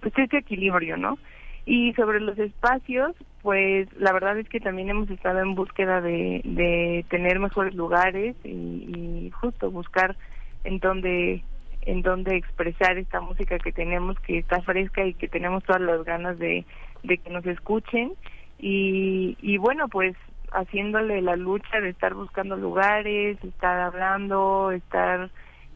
pues 0.00 0.14
este 0.16 0.38
equilibrio, 0.38 0.96
¿no? 0.96 1.18
Y 1.66 1.94
sobre 1.94 2.20
los 2.20 2.38
espacios, 2.38 3.16
pues 3.42 3.88
la 3.98 4.12
verdad 4.12 4.38
es 4.38 4.48
que 4.48 4.60
también 4.60 4.90
hemos 4.90 5.10
estado 5.10 5.40
en 5.40 5.54
búsqueda 5.54 6.00
de, 6.00 6.42
de 6.44 7.04
tener 7.08 7.38
mejores 7.38 7.74
lugares 7.74 8.36
y, 8.44 8.48
y 8.48 9.30
justo 9.30 9.70
buscar 9.70 10.16
en 10.64 10.78
donde 10.78 11.42
en 11.86 12.02
donde 12.02 12.36
expresar 12.36 12.98
esta 12.98 13.20
música 13.20 13.58
que 13.58 13.72
tenemos, 13.72 14.18
que 14.20 14.38
está 14.38 14.60
fresca 14.62 15.04
y 15.04 15.14
que 15.14 15.28
tenemos 15.28 15.64
todas 15.64 15.82
las 15.82 16.04
ganas 16.04 16.38
de, 16.38 16.64
que 17.02 17.30
nos 17.30 17.44
escuchen. 17.46 18.12
Y, 18.58 19.36
y 19.42 19.58
bueno, 19.58 19.88
pues 19.88 20.16
haciéndole 20.52 21.20
la 21.20 21.36
lucha 21.36 21.80
de 21.80 21.90
estar 21.90 22.14
buscando 22.14 22.56
lugares, 22.56 23.42
estar 23.42 23.80
hablando, 23.80 24.70
estar 24.70 25.30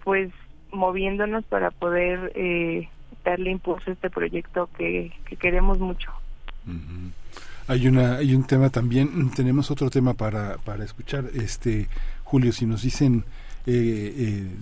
pues 0.04 0.30
moviéndonos 0.72 1.44
para 1.44 1.70
poder 1.70 2.32
eh, 2.34 2.88
darle 3.24 3.50
impulso 3.50 3.90
a 3.90 3.94
este 3.94 4.10
proyecto 4.10 4.68
que, 4.78 5.12
que 5.26 5.36
queremos 5.36 5.78
mucho. 5.78 6.12
Hay 7.66 7.86
una 7.86 8.16
hay 8.16 8.34
un 8.34 8.46
tema 8.46 8.70
también, 8.70 9.30
tenemos 9.30 9.70
otro 9.70 9.90
tema 9.90 10.14
para 10.14 10.56
para 10.58 10.84
escuchar 10.84 11.24
este 11.34 11.88
Julio 12.24 12.52
si 12.52 12.66
nos 12.66 12.82
dicen 12.82 13.24
eh, 13.66 14.14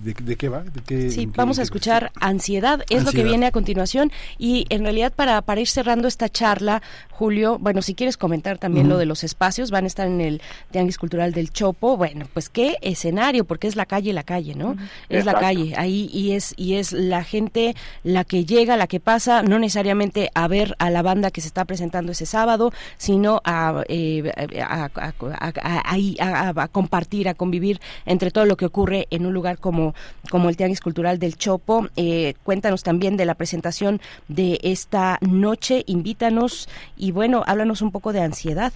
eh, 0.05 0.15
de, 0.23 0.37
qué 0.37 0.49
va? 0.49 0.65
sí, 0.89 1.29
vamos 1.35 1.59
a 1.59 1.63
escuchar 1.63 2.11
Ansiedad, 2.21 2.83
es 2.91 3.05
lo 3.05 3.13
que 3.13 3.23
viene 3.23 3.47
a 3.47 3.53
continuación. 3.53 4.11
Y 4.39 4.67
en 4.69 4.83
realidad, 4.83 5.13
para, 5.15 5.43
para 5.43 5.61
ir 5.61 5.69
cerrando 5.69 6.09
esta 6.09 6.29
charla, 6.29 6.83
Julio, 7.11 7.59
bueno, 7.59 7.83
si 7.83 7.95
quieres 7.95 8.17
comentar 8.17 8.59
también 8.59 8.89
lo 8.89 8.99
de 8.99 9.07
los 9.07 9.25
espacios, 9.25 9.71
van 9.71 9.85
a 9.85 9.87
estar 9.87 10.07
en 10.07 10.21
el 10.21 10.43
Tianguis 10.71 10.99
Cultural 10.99 11.33
del 11.33 11.51
Chopo. 11.53 11.97
Bueno, 11.97 12.27
pues 12.33 12.49
qué 12.49 12.79
escenario, 12.83 13.45
porque 13.45 13.69
es 13.69 13.77
la 13.77 13.87
calle, 13.87 14.13
la 14.13 14.23
calle, 14.23 14.55
¿no? 14.55 14.77
Es 15.09 15.25
la 15.25 15.35
calle, 15.35 15.75
ahí 15.77 16.11
y 16.13 16.33
es 16.33 16.55
y 16.57 16.75
es 16.75 16.93
la 16.93 17.25
gente 17.25 17.75
la 18.03 18.25
que 18.25 18.45
llega, 18.45 18.77
la 18.77 18.87
que 18.87 19.01
pasa, 19.01 19.43
no 19.43 19.59
necesariamente 19.59 20.31
a 20.35 20.49
ver 20.49 20.75
a 20.79 20.91
la 20.91 21.03
banda 21.03 21.31
que 21.31 21.41
se 21.41 21.49
está 21.49 21.65
presentando 21.65 22.13
ese 22.13 22.27
sábado, 22.27 22.73
sino 22.97 23.41
a, 23.45 23.83
eh, 23.89 24.33
a, 24.63 24.91
a, 24.95 26.63
a 26.63 26.69
compartir, 26.69 27.29
a 27.29 27.35
convivir 27.35 27.81
entre 28.05 28.31
todo 28.31 28.45
lo 28.45 28.57
que 28.57 28.67
ocurre 28.67 28.96
en 29.11 29.27
un 29.27 29.35
lugar 29.35 29.59
como, 29.59 29.95
como 30.31 30.49
el 30.49 30.57
Tianguis 30.57 30.81
Cultural 30.81 31.19
del 31.19 31.37
Chopo. 31.37 31.87
Eh, 31.97 32.35
cuéntanos 32.43 32.83
también 32.83 33.17
de 33.17 33.27
la 33.27 33.35
presentación 33.35 34.01
de 34.29 34.59
esta 34.63 35.19
noche, 35.21 35.85
invítanos 35.87 36.69
y 36.97 37.13
bueno, 37.13 37.43
háblanos 37.47 37.83
un 37.83 37.93
poco 37.93 38.13
de 38.13 38.21
ansiedad. 38.21 38.73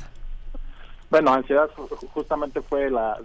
Bueno, 1.11 1.33
Ansiedad 1.33 1.69
justamente 2.15 2.61
fue 2.61 2.89
la, 2.89 3.19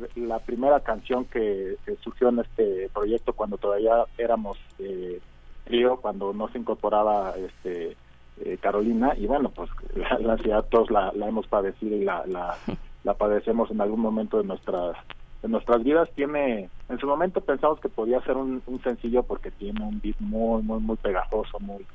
primera 0.43 0.79
canción 0.79 1.25
que, 1.25 1.77
surgió 2.03 2.29
en 2.29 2.39
este 2.39 2.89
proyecto 2.91 3.33
cuando 3.33 3.57
todavía 3.57 4.05
éramos 4.17 4.57
eh, 4.79 5.19
trío, 5.65 5.97
cuando 5.97 6.33
no 6.33 6.47
se 6.49 6.57
incorporaba 6.57 7.35
este 7.37 7.95
eh, 8.43 8.57
Carolina 8.59 9.13
y 9.15 9.27
bueno, 9.27 9.49
pues 9.49 9.69
la, 9.95 10.33
ansiedad 10.33 10.65
todos 10.69 10.89
la, 10.89 11.11
hemos 11.15 11.47
padecido 11.47 11.95
y 11.95 12.03
la, 12.03 12.25
la, 12.25 13.13
padecemos 13.13 13.69
en 13.69 13.79
algún 13.79 13.99
momento 13.99 14.39
de 14.39 14.45
nuestras 14.45 14.97
de 15.41 15.49
nuestras 15.49 15.83
vidas. 15.83 16.09
Tiene, 16.15 16.69
en 16.89 16.99
su 16.99 17.07
momento 17.07 17.41
pensamos 17.41 17.79
que 17.79 17.89
podía 17.89 18.21
ser 18.21 18.37
un, 18.37 18.61
un 18.65 18.81
sencillo 18.81 19.23
porque 19.23 19.51
tiene 19.51 19.83
un 19.83 19.99
beat 20.01 20.19
muy, 20.19 20.61
muy, 20.63 20.79
muy 20.79 20.97
pegajoso, 20.97 21.59
muy 21.59 21.85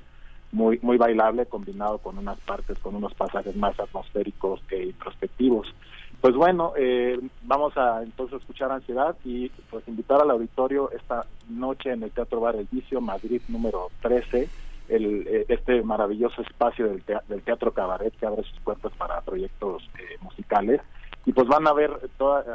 muy 0.52 0.78
muy 0.82 0.96
bailable 0.96 1.46
combinado 1.46 1.98
con 1.98 2.18
unas 2.18 2.38
partes 2.40 2.78
con 2.78 2.96
unos 2.96 3.14
pasajes 3.14 3.54
más 3.56 3.78
atmosféricos 3.78 4.60
que 4.68 4.86
introspectivos 4.86 5.72
pues 6.20 6.34
bueno 6.34 6.72
eh, 6.76 7.18
vamos 7.42 7.76
a 7.76 8.02
entonces 8.02 8.40
escuchar 8.40 8.72
ansiedad 8.72 9.16
y 9.24 9.48
pues 9.70 9.86
invitar 9.86 10.20
al 10.20 10.30
auditorio 10.30 10.90
esta 10.90 11.24
noche 11.48 11.92
en 11.92 12.02
el 12.02 12.10
Teatro 12.10 12.40
Bar 12.40 12.56
El 12.56 12.68
Vicio 12.70 13.00
Madrid 13.00 13.40
número 13.48 13.90
13 14.02 14.48
el, 14.88 15.26
eh, 15.28 15.44
este 15.48 15.82
maravilloso 15.82 16.42
espacio 16.42 16.88
del, 16.88 17.04
del 17.28 17.42
teatro 17.42 17.72
cabaret 17.72 18.12
que 18.16 18.26
abre 18.26 18.42
sus 18.42 18.58
puertas 18.60 18.92
para 18.98 19.20
proyectos 19.20 19.88
eh, 19.98 20.16
musicales 20.20 20.80
y 21.26 21.32
pues 21.32 21.46
van 21.48 21.66
a 21.66 21.72
ver 21.72 21.90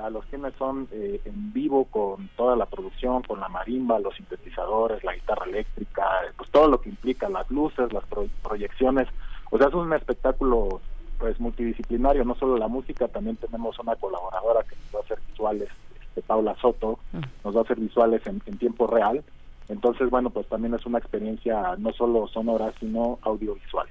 a 0.04 0.10
los 0.10 0.26
quienes 0.26 0.54
son 0.56 0.88
eh, 0.92 1.22
en 1.26 1.54
vivo 1.54 1.86
con 1.86 2.30
toda 2.36 2.56
la 2.56 2.66
producción, 2.66 3.22
con 3.22 3.40
la 3.40 3.48
marimba, 3.48 4.00
los 4.00 4.16
sintetizadores, 4.16 5.04
la 5.04 5.14
guitarra 5.14 5.46
eléctrica, 5.46 6.04
pues 6.36 6.50
todo 6.50 6.68
lo 6.68 6.82
que 6.82 6.90
implica 6.90 7.30
las 7.30 7.50
luces, 7.52 7.94
las 7.94 8.04
proyecciones, 8.42 9.08
o 9.52 9.58
sea 9.58 9.68
es 9.68 9.74
un 9.74 9.94
espectáculo 9.94 10.82
pues 11.20 11.40
multidisciplinario, 11.40 12.26
no 12.26 12.36
solo 12.36 12.58
la 12.58 12.68
música, 12.68 13.08
también 13.08 13.38
tenemos 13.38 13.78
una 13.80 13.96
colaboradora 13.96 14.64
que 14.64 14.76
nos 14.76 14.96
va 14.96 15.00
a 15.00 15.04
hacer 15.04 15.20
visuales, 15.30 15.70
este, 16.02 16.22
Paula 16.24 16.56
Soto, 16.60 17.00
mm. 17.14 17.22
nos 17.46 17.56
va 17.56 17.60
a 17.60 17.64
hacer 17.64 17.80
visuales 17.80 18.26
en, 18.26 18.42
en 18.48 18.58
tiempo 18.58 18.88
real, 18.88 19.24
entonces 19.70 20.10
bueno 20.10 20.32
pues 20.32 20.48
también 20.48 20.74
es 20.74 20.86
una 20.86 20.98
experiencia 20.98 21.76
no 21.78 21.94
solo 21.94 22.28
sonora 22.28 22.74
sino 22.80 23.20
audiovisual. 23.22 23.88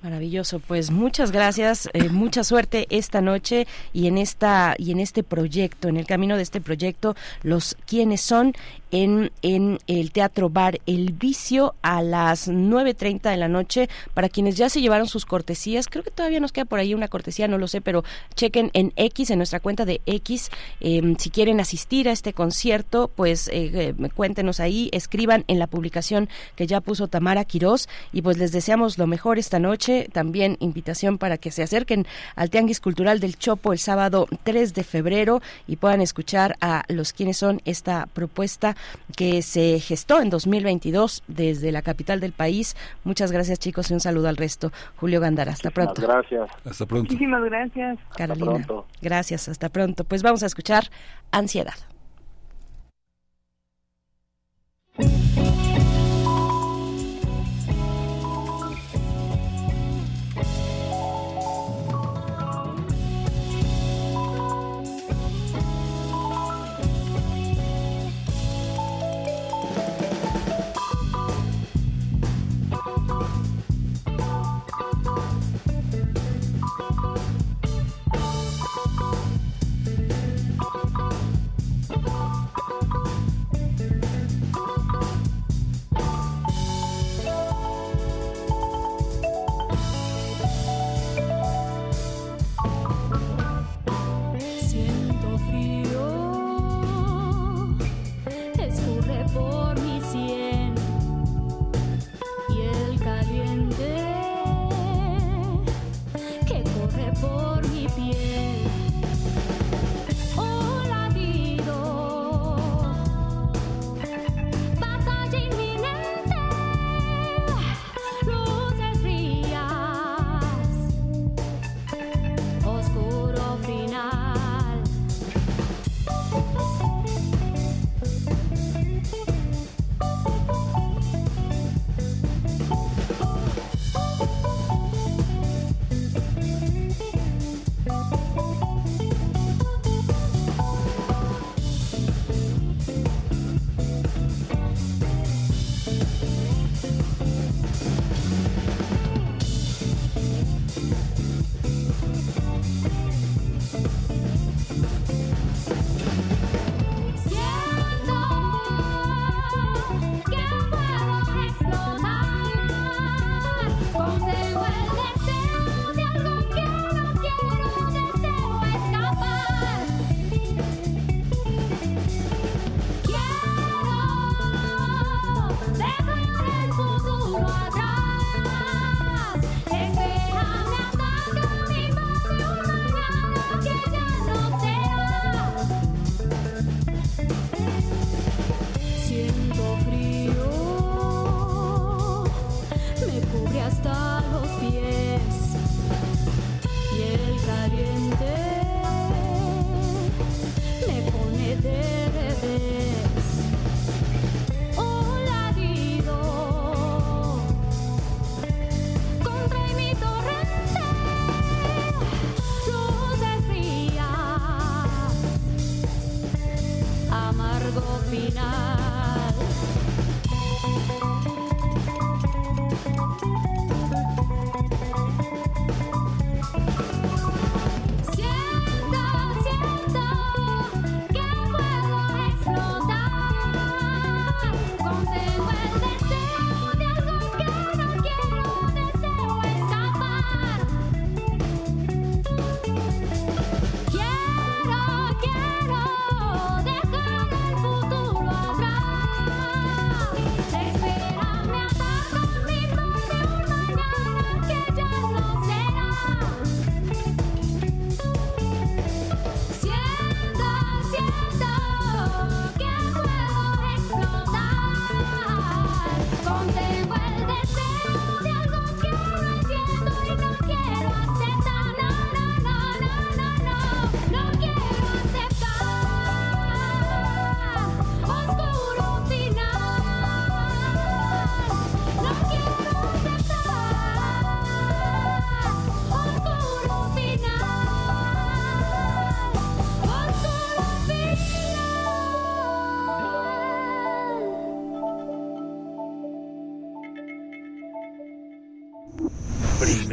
Maravilloso, 0.00 0.60
pues 0.60 0.92
muchas 0.92 1.32
gracias, 1.32 1.88
eh, 1.92 2.08
mucha 2.08 2.44
suerte 2.44 2.86
esta 2.88 3.20
noche 3.20 3.66
y 3.92 4.06
en 4.06 4.16
esta 4.16 4.76
y 4.78 4.92
en 4.92 5.00
este 5.00 5.24
proyecto, 5.24 5.88
en 5.88 5.96
el 5.96 6.06
camino 6.06 6.36
de 6.36 6.44
este 6.44 6.60
proyecto, 6.60 7.16
los 7.42 7.76
quienes 7.84 8.20
son 8.20 8.54
en, 8.90 9.32
en 9.42 9.78
el 9.86 10.12
Teatro 10.12 10.50
Bar 10.50 10.80
El 10.86 11.12
Vicio 11.12 11.74
a 11.82 12.02
las 12.02 12.48
9.30 12.48 13.30
de 13.30 13.36
la 13.36 13.48
noche. 13.48 13.88
Para 14.14 14.28
quienes 14.28 14.56
ya 14.56 14.68
se 14.68 14.80
llevaron 14.80 15.08
sus 15.08 15.26
cortesías, 15.26 15.88
creo 15.88 16.04
que 16.04 16.10
todavía 16.10 16.40
nos 16.40 16.52
queda 16.52 16.64
por 16.64 16.78
ahí 16.78 16.94
una 16.94 17.08
cortesía, 17.08 17.48
no 17.48 17.58
lo 17.58 17.66
sé, 17.66 17.80
pero 17.80 18.04
chequen 18.34 18.70
en 18.74 18.92
X, 18.96 19.30
en 19.30 19.38
nuestra 19.38 19.60
cuenta 19.60 19.84
de 19.84 20.00
X, 20.06 20.50
em, 20.80 21.16
si 21.16 21.30
quieren 21.30 21.60
asistir 21.60 22.08
a 22.08 22.12
este 22.12 22.32
concierto, 22.32 23.10
pues 23.14 23.48
eh, 23.48 23.94
eh, 23.98 24.08
cuéntenos 24.14 24.60
ahí, 24.60 24.90
escriban 24.92 25.44
en 25.48 25.58
la 25.58 25.66
publicación 25.66 26.28
que 26.56 26.66
ya 26.66 26.80
puso 26.80 27.08
Tamara 27.08 27.44
Quirós 27.44 27.88
y 28.12 28.22
pues 28.22 28.38
les 28.38 28.52
deseamos 28.52 28.96
lo 28.98 29.06
mejor 29.06 29.38
esta 29.38 29.58
noche. 29.58 29.87
También 30.12 30.56
invitación 30.60 31.18
para 31.18 31.38
que 31.38 31.50
se 31.50 31.62
acerquen 31.62 32.06
al 32.36 32.50
Tianguis 32.50 32.80
Cultural 32.80 33.20
del 33.20 33.36
Chopo 33.36 33.72
el 33.72 33.78
sábado 33.78 34.26
3 34.44 34.74
de 34.74 34.84
febrero 34.84 35.40
y 35.66 35.76
puedan 35.76 36.00
escuchar 36.00 36.56
a 36.60 36.84
los 36.88 37.12
quienes 37.12 37.36
son 37.36 37.60
esta 37.64 38.06
propuesta 38.12 38.76
que 39.16 39.42
se 39.42 39.80
gestó 39.80 40.20
en 40.20 40.30
2022 40.30 41.22
desde 41.26 41.72
la 41.72 41.82
capital 41.82 42.20
del 42.20 42.32
país. 42.32 42.76
Muchas 43.04 43.32
gracias 43.32 43.58
chicos 43.58 43.90
y 43.90 43.94
un 43.94 44.00
saludo 44.00 44.28
al 44.28 44.36
resto. 44.36 44.72
Julio 44.96 45.20
Gandara, 45.20 45.52
hasta 45.52 45.70
pronto. 45.70 46.02
Gracias. 46.02 46.50
Hasta 46.64 46.86
pronto. 46.86 47.04
Muchísimas 47.04 47.44
gracias. 47.44 47.98
Carolina. 48.16 48.66
Gracias, 49.00 49.48
hasta 49.48 49.68
pronto. 49.68 50.04
Pues 50.04 50.22
vamos 50.22 50.42
a 50.42 50.46
escuchar 50.46 50.84
Ansiedad. 51.30 51.74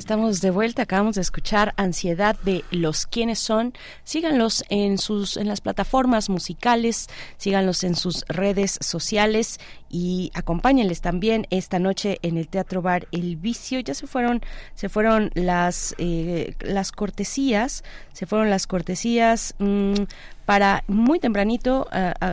Estamos 0.00 0.40
de 0.40 0.50
vuelta, 0.50 0.84
acabamos 0.84 1.16
de 1.16 1.20
escuchar 1.20 1.74
Ansiedad 1.76 2.34
de 2.42 2.64
los 2.70 3.04
quienes 3.04 3.38
son. 3.38 3.74
Síganlos 4.02 4.64
en 4.70 4.96
sus 4.96 5.36
en 5.36 5.46
las 5.46 5.60
plataformas 5.60 6.30
musicales, 6.30 7.08
síganlos 7.36 7.84
en 7.84 7.94
sus 7.94 8.24
redes 8.26 8.78
sociales 8.80 9.60
y 9.90 10.30
acompáñenles 10.32 11.02
también 11.02 11.46
esta 11.50 11.78
noche 11.78 12.18
en 12.22 12.38
el 12.38 12.48
Teatro 12.48 12.80
Bar 12.80 13.08
El 13.12 13.36
Vicio. 13.36 13.78
Ya 13.80 13.92
se 13.92 14.06
fueron 14.06 14.40
se 14.74 14.88
fueron 14.88 15.32
las 15.34 15.94
eh, 15.98 16.54
las 16.60 16.92
cortesías, 16.92 17.84
se 18.14 18.24
fueron 18.24 18.48
las 18.48 18.66
cortesías 18.66 19.54
mm, 19.58 20.04
para 20.46 20.82
muy 20.88 21.20
tempranito 21.20 21.86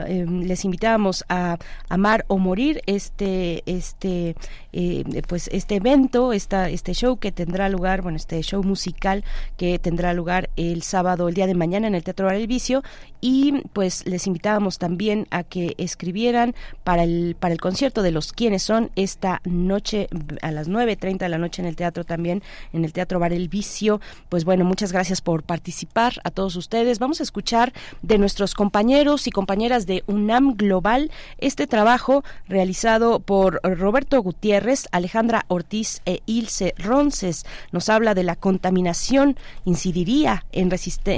em, 0.08 0.42
les 0.42 0.66
invitábamos 0.66 1.24
a 1.30 1.58
amar 1.88 2.26
o 2.28 2.40
morir 2.40 2.82
este 2.88 3.62
este 3.68 4.36
eh, 4.80 5.24
pues 5.28 5.50
este 5.52 5.78
evento 5.78 6.34
esta, 6.34 6.70
este 6.70 6.94
show 6.94 7.18
que 7.18 7.32
tendrá 7.32 7.68
lugar 7.68 8.04
bueno 8.04 8.18
este 8.18 8.40
show 8.44 8.62
musical 8.62 9.24
que 9.58 9.80
tendrá 9.80 10.14
lugar 10.14 10.52
el 10.56 10.84
sábado 10.84 11.28
el 11.28 11.34
día 11.34 11.48
de 11.48 11.56
mañana 11.56 11.88
en 11.88 11.96
el 11.96 12.04
Teatro 12.04 12.28
Bar 12.28 12.36
El 12.36 12.46
Vicio. 12.46 12.84
Y 13.20 13.64
pues 13.74 14.06
les 14.06 14.28
invitábamos 14.28 14.78
también 14.78 15.26
a 15.32 15.42
que 15.42 15.74
escribieran 15.80 16.54
para 16.84 17.04
el 17.04 17.36
para 17.40 17.54
el 17.54 17.60
concierto 17.60 18.04
de 18.04 18.12
los 18.12 18.32
quienes 18.34 18.62
son 18.62 18.92
esta 18.96 19.42
noche 19.46 20.10
a 20.44 20.52
las 20.52 20.70
9.30 20.70 21.18
de 21.18 21.30
la 21.30 21.40
noche 21.40 21.64
en 21.64 21.68
el 21.68 21.76
teatro 21.76 22.04
también 22.04 22.44
en 22.72 22.86
el 22.86 22.94
Teatro 22.94 23.18
Bar 23.18 23.34
El 23.34 23.50
Vicio. 23.50 24.00
Pues 24.30 24.46
bueno 24.46 24.64
muchas 24.64 24.92
gracias 24.92 25.22
por 25.22 25.42
participar 25.42 26.22
a 26.24 26.30
todos 26.30 26.56
ustedes. 26.56 27.00
Vamos 27.00 27.20
a 27.20 27.24
escuchar 27.24 27.74
de 28.04 28.20
nuestros 28.20 28.54
compañeros 28.54 29.26
y 29.26 29.32
compañeras 29.32 29.88
de 29.88 30.04
UNAM 30.06 30.56
Global 30.56 31.10
este 31.40 31.66
trabajo 31.66 32.24
realizado 32.48 33.20
por 33.20 33.60
Roberto 33.64 34.22
Gutiérrez, 34.22 34.67
Alejandra 34.92 35.46
Ortiz 35.48 36.02
e 36.06 36.22
Ilse 36.26 36.74
Ronces. 36.78 37.46
Nos 37.72 37.90
habla 37.90 38.14
de 38.14 38.24
la 38.24 38.36
contaminación 38.36 39.38
incidiría 39.66 40.46
en, 40.52 40.70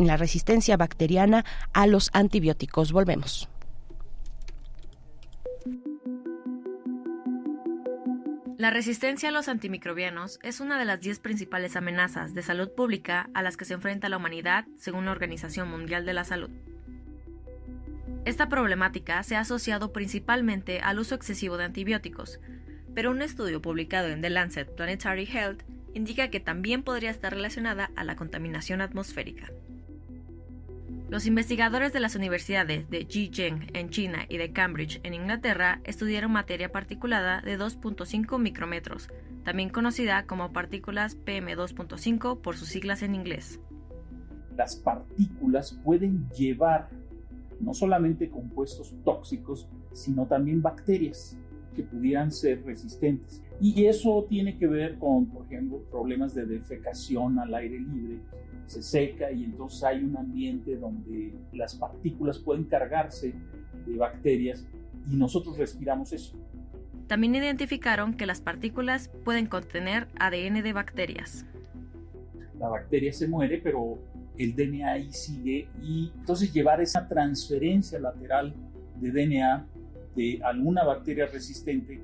la 0.08 0.18
resistencia 0.18 0.78
bacteriana 0.78 1.46
a 1.74 1.88
los 1.88 2.10
antibióticos. 2.14 2.92
Volvemos. 2.92 3.50
La 8.58 8.72
resistencia 8.72 9.30
a 9.30 9.32
los 9.32 9.48
antimicrobianos 9.48 10.38
es 10.44 10.60
una 10.60 10.78
de 10.78 10.86
las 10.86 11.00
10 11.00 11.20
principales 11.20 11.76
amenazas 11.78 12.34
de 12.34 12.42
salud 12.42 12.70
pública 12.76 13.30
a 13.34 13.42
las 13.42 13.56
que 13.56 13.66
se 13.66 13.74
enfrenta 13.74 14.10
la 14.10 14.18
humanidad, 14.18 14.66
según 14.78 15.06
la 15.06 15.12
Organización 15.12 15.70
Mundial 15.70 16.06
de 16.06 16.14
la 16.14 16.26
Salud. 16.26 16.50
Esta 18.26 18.50
problemática 18.50 19.24
se 19.24 19.38
ha 19.38 19.40
asociado 19.40 19.94
principalmente 19.94 20.82
al 20.82 21.00
uso 21.00 21.16
excesivo 21.16 21.58
de 21.58 21.64
antibióticos, 21.64 22.40
pero 23.00 23.12
un 23.12 23.22
estudio 23.22 23.62
publicado 23.62 24.10
en 24.10 24.22
The 24.22 24.30
Lancet 24.30 24.76
Planetary 24.76 25.24
Health 25.24 25.64
indica 25.94 26.30
que 26.30 26.42
también 26.42 26.84
podría 26.84 27.12
estar 27.12 27.34
relacionada 27.34 27.92
a 27.96 28.04
la 28.04 28.18
contaminación 28.18 28.82
atmosférica. 28.82 29.54
Los 31.08 31.26
investigadores 31.26 31.94
de 31.94 32.02
las 32.02 32.18
universidades 32.18 32.90
de 32.90 33.06
Zhejiang 33.06 33.68
en 33.74 33.90
China 33.90 34.26
y 34.28 34.36
de 34.36 34.52
Cambridge 34.52 35.00
en 35.04 35.14
Inglaterra 35.14 35.80
estudiaron 35.86 36.34
materia 36.34 36.74
particulada 36.74 37.40
de 37.40 37.58
2.5 37.58 38.38
micrómetros, 38.38 39.08
también 39.46 39.70
conocida 39.70 40.26
como 40.26 40.52
partículas 40.52 41.18
PM2.5 41.26 42.42
por 42.42 42.58
sus 42.58 42.68
siglas 42.68 43.02
en 43.02 43.16
inglés. 43.16 43.62
Las 44.58 44.76
partículas 44.76 45.72
pueden 45.86 46.30
llevar 46.32 46.90
no 47.62 47.74
solamente 47.74 48.30
compuestos 48.30 48.94
tóxicos, 49.06 49.70
sino 49.94 50.26
también 50.26 50.62
bacterias 50.62 51.38
que 51.76 51.84
pudieran 51.84 52.32
ser 52.32 52.64
resistentes. 52.64 53.42
Y 53.62 53.86
eso 53.86 54.26
tiene 54.30 54.58
que 54.58 54.68
ver 54.68 54.98
con, 54.98 55.28
por 55.28 55.46
ejemplo, 55.46 55.84
problemas 55.92 56.34
de 56.34 56.46
defecación 56.46 57.40
al 57.40 57.54
aire 57.54 57.80
libre. 57.80 58.20
Se 58.66 58.82
seca 58.82 59.32
y 59.32 59.44
entonces 59.44 59.84
hay 59.84 60.04
un 60.04 60.16
ambiente 60.16 60.76
donde 60.78 61.34
las 61.54 61.76
partículas 61.76 62.38
pueden 62.40 62.66
cargarse 62.66 63.34
de 63.86 63.98
bacterias 63.98 64.66
y 65.10 65.16
nosotros 65.16 65.58
respiramos 65.58 66.14
eso. 66.14 66.38
También 67.08 67.34
identificaron 67.34 68.14
que 68.14 68.28
las 68.28 68.40
partículas 68.40 69.10
pueden 69.26 69.48
contener 69.48 70.08
ADN 70.20 70.62
de 70.62 70.74
bacterias. 70.74 71.46
La 72.60 72.70
bacteria 72.70 73.12
se 73.12 73.28
muere, 73.28 73.60
pero 73.64 73.98
el 74.38 74.56
DNA 74.56 74.92
ahí 74.92 75.12
sigue 75.12 75.68
y 75.82 76.12
entonces 76.18 76.54
llevar 76.54 76.82
esa 76.82 77.08
transferencia 77.08 78.00
lateral 78.00 78.54
de 79.02 79.12
DNA 79.12 79.68
de 80.16 80.40
alguna 80.44 80.84
bacteria 80.84 81.28
resistente. 81.28 82.02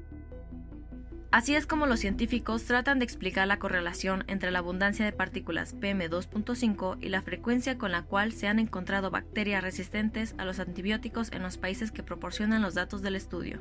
Así 1.32 1.53
es 1.53 1.67
como 1.67 1.85
los 1.85 2.00
científicos 2.00 2.64
tratan 2.64 3.00
de 3.00 3.06
explicar 3.06 3.45
la 3.45 3.59
correlación 3.59 4.24
entre 4.27 4.51
la 4.51 4.59
abundancia 4.59 5.03
de 5.03 5.11
partículas 5.11 5.75
PM2.5 5.75 6.98
y 7.01 7.09
la 7.09 7.22
frecuencia 7.22 7.77
con 7.77 7.92
la 7.92 8.03
cual 8.03 8.32
se 8.32 8.48
han 8.48 8.58
encontrado 8.58 9.11
bacterias 9.11 9.61
resistentes 9.61 10.34
a 10.38 10.45
los 10.45 10.59
antibióticos 10.59 11.34
en 11.34 11.43
los 11.43 11.58
países 11.58 11.92
que 11.92 12.03
proporcionan 12.03 12.61
los 12.61 12.74
datos 12.74 13.01
del 13.01 13.17
estudio. 13.17 13.59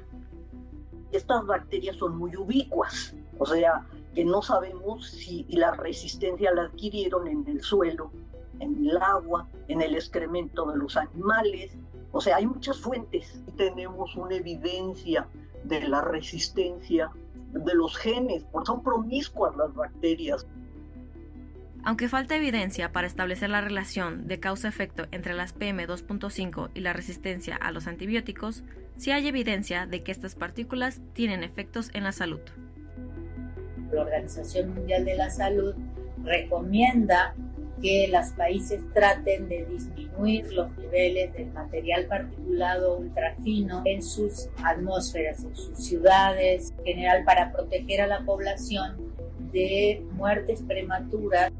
Estas 1.10 1.44
bacterias 1.46 1.96
son 1.96 2.16
muy 2.16 2.36
ubicuas, 2.36 3.14
o 3.38 3.46
sea, 3.46 3.84
que 4.14 4.24
no 4.24 4.40
sabemos 4.40 5.08
si 5.08 5.44
la 5.48 5.72
resistencia 5.72 6.52
la 6.52 6.66
adquirieron 6.66 7.26
en 7.26 7.44
el 7.48 7.60
suelo 7.60 8.12
en 8.60 8.86
el 8.88 8.96
agua, 8.98 9.46
en 9.68 9.82
el 9.82 9.94
excremento 9.94 10.70
de 10.70 10.78
los 10.78 10.96
animales. 10.96 11.76
O 12.14 12.20
sea, 12.20 12.36
hay 12.36 12.46
muchas 12.46 12.80
fuentes. 12.80 13.42
Tenemos 13.56 14.14
una 14.14 14.36
evidencia 14.36 15.26
de 15.64 15.80
la 15.88 16.00
resistencia 16.00 17.10
de 17.52 17.74
los 17.74 17.96
genes, 17.96 18.44
porque 18.52 18.66
son 18.66 18.84
promiscuas 18.84 19.56
las 19.56 19.74
bacterias. 19.74 20.46
Aunque 21.82 22.08
falta 22.08 22.36
evidencia 22.36 22.92
para 22.92 23.08
establecer 23.08 23.50
la 23.50 23.60
relación 23.60 24.28
de 24.28 24.38
causa-efecto 24.38 25.06
entre 25.10 25.34
las 25.34 25.58
PM2.5 25.58 26.70
y 26.72 26.80
la 26.80 26.92
resistencia 26.92 27.56
a 27.56 27.72
los 27.72 27.88
antibióticos, 27.88 28.62
sí 28.96 29.10
hay 29.10 29.26
evidencia 29.26 29.86
de 29.86 30.04
que 30.04 30.12
estas 30.12 30.36
partículas 30.36 31.00
tienen 31.14 31.42
efectos 31.42 31.90
en 31.94 32.04
la 32.04 32.12
salud. 32.12 32.40
La 33.90 34.02
Organización 34.02 34.72
Mundial 34.72 35.04
de 35.04 35.16
la 35.16 35.30
Salud 35.30 35.74
recomienda 36.22 37.34
que 37.80 38.08
los 38.08 38.28
países 38.30 38.80
traten 38.92 39.48
de 39.48 39.64
disminuir 39.66 40.52
los 40.52 40.76
niveles 40.76 41.32
del 41.32 41.52
material 41.52 42.06
particulado 42.06 42.98
ultrafino 42.98 43.82
en 43.84 44.02
sus 44.02 44.48
atmósferas, 44.62 45.44
en 45.44 45.54
sus 45.54 45.78
ciudades, 45.78 46.72
en 46.78 46.84
general 46.84 47.24
para 47.24 47.52
proteger 47.52 48.00
a 48.02 48.06
la 48.06 48.24
población 48.24 49.12
de 49.52 50.04
muertes 50.12 50.62
prematuras. 50.66 51.52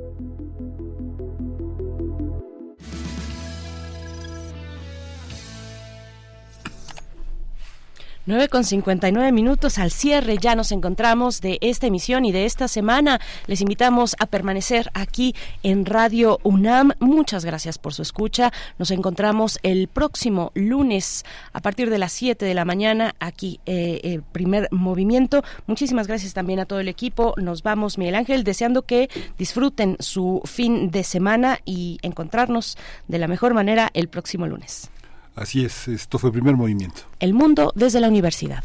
9 8.26 8.48
con 8.48 8.64
59 8.64 9.32
minutos 9.32 9.76
al 9.76 9.90
cierre 9.90 10.38
ya 10.38 10.54
nos 10.54 10.72
encontramos 10.72 11.42
de 11.42 11.58
esta 11.60 11.88
emisión 11.88 12.24
y 12.24 12.32
de 12.32 12.46
esta 12.46 12.68
semana. 12.68 13.20
Les 13.46 13.60
invitamos 13.60 14.16
a 14.18 14.24
permanecer 14.24 14.90
aquí 14.94 15.34
en 15.62 15.84
Radio 15.84 16.38
UNAM. 16.42 16.92
Muchas 17.00 17.44
gracias 17.44 17.76
por 17.76 17.92
su 17.92 18.00
escucha. 18.00 18.50
Nos 18.78 18.90
encontramos 18.92 19.58
el 19.62 19.88
próximo 19.88 20.52
lunes 20.54 21.26
a 21.52 21.60
partir 21.60 21.90
de 21.90 21.98
las 21.98 22.12
7 22.12 22.46
de 22.46 22.54
la 22.54 22.64
mañana 22.64 23.14
aquí, 23.20 23.60
eh, 23.66 24.00
eh, 24.02 24.20
primer 24.32 24.68
movimiento. 24.70 25.44
Muchísimas 25.66 26.06
gracias 26.06 26.32
también 26.32 26.60
a 26.60 26.64
todo 26.64 26.80
el 26.80 26.88
equipo. 26.88 27.34
Nos 27.36 27.62
vamos, 27.62 27.98
Miguel 27.98 28.14
Ángel, 28.14 28.42
deseando 28.42 28.82
que 28.82 29.10
disfruten 29.36 29.98
su 30.00 30.40
fin 30.46 30.90
de 30.90 31.04
semana 31.04 31.58
y 31.66 31.98
encontrarnos 32.00 32.78
de 33.06 33.18
la 33.18 33.28
mejor 33.28 33.52
manera 33.52 33.90
el 33.92 34.08
próximo 34.08 34.46
lunes. 34.46 34.90
Así 35.34 35.64
es, 35.64 35.88
esto 35.88 36.18
fue 36.18 36.28
el 36.28 36.34
primer 36.34 36.56
movimiento. 36.56 37.02
El 37.18 37.34
mundo 37.34 37.72
desde 37.74 38.00
la 38.00 38.08
universidad. 38.08 38.62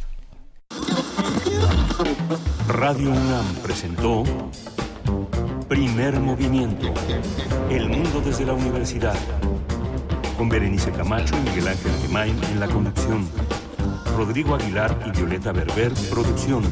Radio 2.67 3.09
UNAM 3.09 3.45
presentó 3.63 4.23
Primer 5.67 6.19
movimiento. 6.19 6.93
El 7.69 7.89
mundo 7.89 8.21
desde 8.23 8.45
la 8.45 8.53
universidad. 8.53 9.15
Con 10.37 10.49
Berenice 10.49 10.91
Camacho 10.91 11.35
y 11.37 11.49
Miguel 11.49 11.67
Ángel 11.67 11.91
Gemain 12.01 12.43
en 12.43 12.59
la 12.59 12.67
conducción. 12.67 13.27
Rodrigo 14.15 14.55
Aguilar 14.55 14.97
y 15.07 15.11
Violeta 15.17 15.51
Berber, 15.51 15.91
producción. 16.09 16.63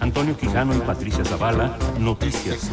Antonio 0.00 0.36
Quijano 0.36 0.76
y 0.76 0.80
Patricia 0.80 1.24
Zavala, 1.24 1.76
noticias. 1.98 2.70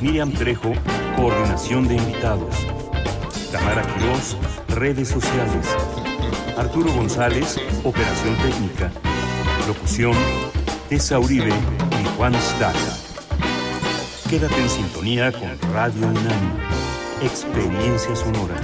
Miriam 0.00 0.32
Trejo, 0.32 0.72
coordinación 1.16 1.88
de 1.88 1.96
invitados. 1.96 2.54
Tamara 3.54 3.82
Quiroz, 3.82 4.36
redes 4.70 5.06
sociales. 5.06 5.76
Arturo 6.56 6.92
González, 6.92 7.56
operación 7.84 8.34
técnica. 8.38 8.90
Locución, 9.68 10.12
Tessa 10.88 11.20
Uribe 11.20 11.50
y 11.50 12.16
Juan 12.16 12.34
Staca. 12.34 12.76
Quédate 14.28 14.60
en 14.60 14.68
sintonía 14.68 15.30
con 15.30 15.72
Radio 15.72 16.08
UNAM. 16.08 16.58
Experiencia 17.22 18.16
sonora. 18.16 18.56